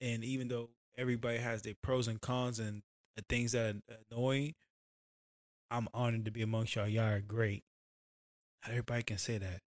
And 0.00 0.24
even 0.24 0.48
though 0.48 0.70
everybody 0.96 1.38
has 1.38 1.62
their 1.62 1.74
pros 1.82 2.08
and 2.08 2.20
cons 2.20 2.58
and 2.58 2.82
the 3.16 3.22
things 3.28 3.52
that 3.52 3.76
are 3.76 3.96
annoying, 4.10 4.54
I'm 5.70 5.88
honored 5.92 6.24
to 6.24 6.30
be 6.30 6.42
amongst 6.42 6.74
y'all. 6.76 6.88
Y'all 6.88 7.04
are 7.04 7.20
great. 7.20 7.64
Not 8.62 8.70
everybody 8.70 9.02
can 9.02 9.18
say 9.18 9.38
that. 9.38 9.60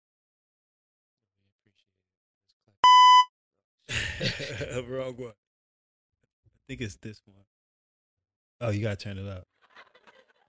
Wrong 4.88 5.14
one. 5.16 5.32
I 5.32 6.58
think 6.68 6.80
it's 6.80 6.96
this 6.96 7.20
one. 7.26 7.44
Oh, 8.60 8.70
you 8.70 8.82
gotta 8.82 8.96
turn 8.96 9.18
it 9.18 9.26
up. 9.28 9.44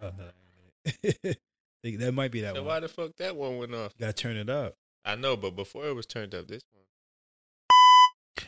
Oh 0.01 0.11
no, 0.17 0.23
that 0.25 0.93
ain't 1.03 1.15
it. 1.23 1.39
Think 1.83 1.99
that 1.99 2.13
might 2.13 2.31
be 2.31 2.41
that 2.41 2.55
So 2.55 2.61
one. 2.61 2.67
why 2.67 2.79
the 2.79 2.87
fuck 2.87 3.11
that 3.17 3.35
one 3.35 3.57
went 3.57 3.73
off? 3.73 3.93
You 3.97 4.01
gotta 4.05 4.13
turn 4.13 4.37
it 4.37 4.49
up. 4.49 4.75
I 5.03 5.15
know, 5.15 5.35
but 5.35 5.55
before 5.55 5.85
it 5.87 5.93
was 5.95 6.05
turned 6.05 6.33
up, 6.33 6.47
this 6.47 6.63
one. 6.71 6.83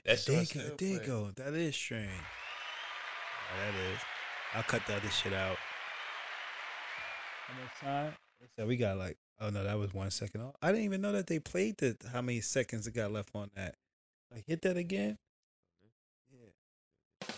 That's 0.05 0.23
There 0.25 0.35
what 0.35 0.41
you 0.41 0.45
still 0.45 0.69
go. 0.69 0.75
There 0.77 0.87
you 0.89 0.99
go. 0.99 1.31
That 1.35 1.53
is 1.53 1.75
strange. 1.75 2.09
That 2.11 3.73
is. 3.93 3.99
I'll 4.53 4.63
cut 4.63 4.85
the 4.87 4.95
other 4.95 5.09
shit 5.09 5.33
out. 5.33 5.57
How 7.47 7.53
much 7.61 7.71
time? 7.81 8.13
Said 8.57 8.67
we 8.67 8.77
got 8.77 8.97
like. 8.97 9.17
Oh 9.41 9.49
no, 9.49 9.63
that 9.65 9.77
was 9.77 9.93
one 9.93 10.11
second. 10.11 10.41
off. 10.41 10.55
I 10.61 10.71
didn't 10.71 10.85
even 10.85 11.01
know 11.01 11.11
that 11.11 11.27
they 11.27 11.39
played 11.39 11.77
the 11.79 11.97
how 12.13 12.21
many 12.21 12.39
seconds 12.39 12.87
it 12.87 12.93
got 12.95 13.11
left 13.11 13.29
on 13.35 13.49
that. 13.55 13.75
Like 14.35 14.43
hit 14.45 14.61
that 14.63 14.77
again. 14.77 15.17
Mm-hmm. 16.31 16.45
Yeah. 17.29 17.35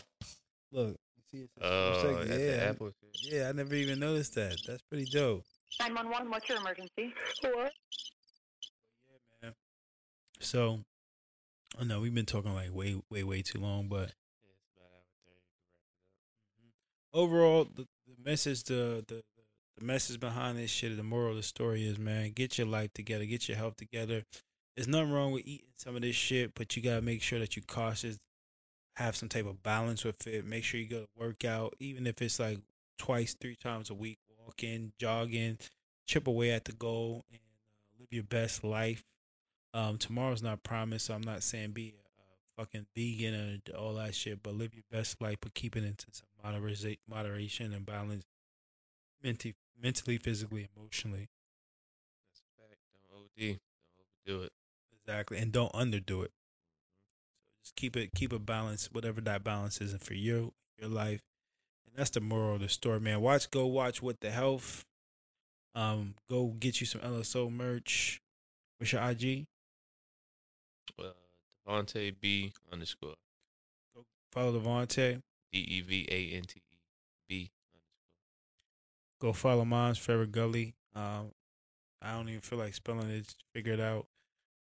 Look, 0.71 0.97
you 1.15 1.23
see 1.31 1.37
it. 1.43 1.49
says 1.53 1.61
four 1.61 1.69
Oh, 1.71 2.01
seconds. 2.01 2.29
that's 2.29 2.41
yeah, 2.41 2.69
Apple 2.69 2.91
yeah. 3.23 3.49
I 3.49 3.51
never 3.53 3.75
even 3.75 3.99
noticed 3.99 4.35
that. 4.35 4.57
That's 4.67 4.81
pretty 4.83 5.05
dope. 5.05 5.43
911, 5.79 6.29
what's 6.31 6.49
your 6.49 6.57
emergency? 6.59 7.13
What? 7.43 7.71
Yeah, 9.07 9.13
man. 9.43 9.53
So, 10.39 10.79
I 11.79 11.83
know 11.83 11.99
we've 12.01 12.15
been 12.15 12.25
talking 12.25 12.53
like 12.53 12.73
way, 12.73 12.95
way, 13.11 13.23
way 13.23 13.41
too 13.43 13.59
long, 13.59 13.87
but 13.87 13.97
Yeah, 14.41 14.49
it's 14.55 14.67
about 14.75 14.89
hour 14.91 15.03
thirty. 15.23 15.45
You 15.45 16.63
can 16.63 16.65
wrap 16.65 16.73
it 16.73 17.13
up. 17.13 17.13
Mm-hmm. 17.13 17.19
overall, 17.19 17.65
the, 17.75 17.85
the 18.07 18.29
message, 18.29 18.63
the, 18.63 19.03
the 19.07 19.21
the 19.79 19.85
message 19.85 20.19
behind 20.19 20.57
this 20.57 20.71
shit, 20.71 20.97
the 20.97 21.03
moral 21.03 21.29
of 21.29 21.35
the 21.35 21.43
story 21.43 21.85
is, 21.85 21.99
man, 21.99 22.31
get 22.31 22.57
your 22.57 22.65
life 22.65 22.91
together, 22.93 23.25
get 23.25 23.47
your 23.47 23.57
health 23.59 23.75
together. 23.75 24.23
There's 24.77 24.87
nothing 24.87 25.11
wrong 25.11 25.31
with 25.31 25.47
eating 25.47 25.73
some 25.75 25.95
of 25.95 26.03
this 26.03 26.15
shit, 26.15 26.53
but 26.53 26.75
you 26.77 26.83
gotta 26.83 27.01
make 27.01 27.23
sure 27.23 27.39
that 27.39 27.55
you 27.55 27.63
cautious, 27.63 28.19
have 28.95 29.15
some 29.15 29.27
type 29.27 29.47
of 29.47 29.63
balance 29.63 30.03
with 30.03 30.27
it. 30.27 30.45
Make 30.45 30.63
sure 30.63 30.79
you 30.79 30.87
go 30.87 31.01
to 31.01 31.07
work 31.17 31.43
out, 31.43 31.75
even 31.79 32.05
if 32.05 32.21
it's 32.21 32.39
like 32.39 32.59
twice, 32.99 33.35
three 33.39 33.55
times 33.55 33.89
a 33.89 33.95
week, 33.95 34.19
walking, 34.45 34.93
jogging, 34.99 35.57
chip 36.05 36.27
away 36.27 36.51
at 36.51 36.65
the 36.65 36.73
goal, 36.73 37.25
and 37.31 37.39
uh, 37.39 37.99
live 37.99 38.07
your 38.11 38.23
best 38.23 38.63
life. 38.63 39.03
Um, 39.73 39.97
tomorrow's 39.97 40.43
not 40.43 40.61
promised, 40.61 41.07
so 41.07 41.15
I'm 41.15 41.21
not 41.21 41.41
saying 41.41 41.71
be 41.71 41.95
a, 41.97 42.07
fucking 42.57 42.87
vegan 42.95 43.33
and 43.33 43.75
all 43.75 43.93
that 43.93 44.15
shit, 44.15 44.41
but 44.41 44.55
live 44.55 44.73
your 44.73 44.83
best 44.91 45.21
life, 45.21 45.37
but 45.41 45.53
keep 45.53 45.75
it 45.75 45.83
into 45.83 46.07
some 46.11 46.27
moderation, 46.43 46.95
moderation 47.07 47.73
and 47.73 47.85
balance, 47.85 48.25
mentally, 49.23 49.55
mentally, 49.81 50.17
physically, 50.17 50.67
emotionally. 50.75 51.29
That's 52.25 52.41
a 52.41 52.61
fact. 52.61 52.79
Don't 53.09 53.21
OD. 53.21 53.59
Don't 53.95 54.35
overdo 54.35 54.45
it. 54.45 54.51
Exactly, 55.07 55.37
and 55.37 55.51
don't 55.51 55.71
underdo 55.71 56.25
it. 56.25 56.31
So 57.39 57.49
just 57.63 57.75
keep 57.75 57.95
it, 57.95 58.11
keep 58.13 58.33
a 58.33 58.39
balance, 58.39 58.89
whatever 58.91 59.21
that 59.21 59.43
balance 59.43 59.79
is, 59.79 59.95
for 60.01 60.13
your 60.13 60.51
your 60.77 60.89
life. 60.89 61.21
And 61.87 61.95
that's 61.95 62.09
the 62.09 62.19
moral 62.19 62.55
of 62.55 62.61
the 62.61 62.69
story, 62.69 62.99
man. 62.99 63.21
Watch, 63.21 63.49
go 63.49 63.65
watch 63.67 64.01
what 64.01 64.19
the 64.19 64.31
health. 64.31 64.85
Um, 65.75 66.15
go 66.29 66.47
get 66.59 66.81
you 66.81 66.87
some 66.87 67.01
LSO 67.01 67.51
merch. 67.51 68.21
What's 68.77 68.91
your 68.91 69.01
IG? 69.01 69.45
Uh, 70.99 71.03
Devante 71.67 72.13
B 72.19 72.51
underscore 72.71 73.15
Go 73.95 74.03
Follow 74.31 74.59
Devante. 74.59 75.21
D 75.53 75.59
E 75.59 75.81
V 75.81 76.07
A 76.11 76.35
N 76.35 76.43
T 76.43 76.59
E 76.59 76.75
B 77.29 77.51
underscore. 77.73 78.09
Go 79.21 79.33
follow 79.33 79.63
mine's 79.63 79.97
Forever 79.97 80.25
Gully. 80.25 80.75
Um, 80.93 81.31
I 82.01 82.11
don't 82.13 82.27
even 82.27 82.41
feel 82.41 82.59
like 82.59 82.73
spelling 82.73 83.09
it. 83.09 83.33
Figure 83.53 83.73
it 83.73 83.79
out. 83.79 84.07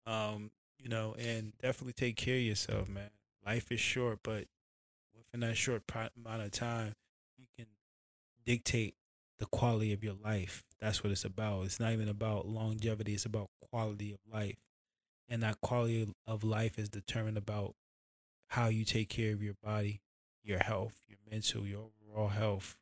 Um, 0.06 0.50
you 0.78 0.88
know, 0.88 1.14
and 1.18 1.52
definitely 1.62 1.92
take 1.92 2.16
care 2.16 2.36
of 2.36 2.42
yourself, 2.42 2.88
man. 2.88 3.10
Life 3.46 3.70
is 3.70 3.80
short, 3.80 4.20
but 4.22 4.46
within 5.16 5.40
that 5.48 5.56
short 5.56 5.82
amount 6.16 6.42
of 6.42 6.50
time, 6.50 6.94
you 7.36 7.46
can 7.56 7.66
dictate 8.44 8.94
the 9.38 9.46
quality 9.46 9.92
of 9.92 10.02
your 10.02 10.14
life. 10.22 10.64
That's 10.80 11.02
what 11.04 11.12
it's 11.12 11.24
about. 11.24 11.64
It's 11.64 11.78
not 11.78 11.92
even 11.92 12.08
about 12.08 12.48
longevity. 12.48 13.14
It's 13.14 13.24
about 13.24 13.50
quality 13.70 14.12
of 14.12 14.18
life, 14.32 14.58
and 15.28 15.42
that 15.42 15.60
quality 15.60 16.12
of 16.26 16.42
life 16.42 16.78
is 16.78 16.88
determined 16.88 17.38
about 17.38 17.74
how 18.48 18.68
you 18.68 18.84
take 18.84 19.08
care 19.08 19.32
of 19.32 19.42
your 19.42 19.54
body, 19.62 20.00
your 20.42 20.58
health, 20.58 21.00
your 21.08 21.18
mental, 21.30 21.66
your 21.66 21.86
overall 22.10 22.28
health 22.28 22.76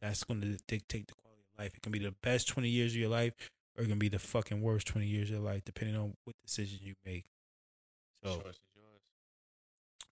that's 0.00 0.24
going 0.24 0.40
to 0.40 0.58
dictate 0.68 1.08
the 1.08 1.14
quality 1.14 1.42
of 1.52 1.58
life. 1.58 1.74
It 1.76 1.82
can 1.82 1.92
be 1.92 1.98
the 1.98 2.14
best 2.22 2.48
20 2.48 2.68
years 2.68 2.92
of 2.92 2.98
your 2.98 3.08
life 3.08 3.34
are 3.78 3.84
gonna 3.84 3.96
be 3.96 4.08
the 4.08 4.18
fucking 4.18 4.60
worst 4.62 4.86
twenty 4.86 5.06
years 5.06 5.28
of 5.30 5.36
your 5.36 5.44
life, 5.44 5.62
depending 5.64 5.96
on 5.96 6.14
what 6.24 6.36
decisions 6.44 6.82
you 6.82 6.94
make. 7.04 7.24
So 8.24 8.40
choice 8.40 8.54
is 8.54 8.60
yours. 8.74 9.00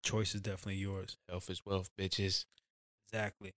Choice 0.03 0.35
is 0.35 0.41
definitely 0.41 0.77
yours. 0.77 1.16
Health 1.28 1.51
is 1.51 1.65
wealth, 1.65 1.91
bitches. 1.99 2.45
Exactly. 3.09 3.53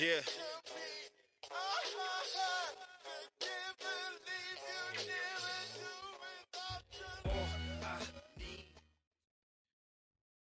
Yeah. 0.00 0.20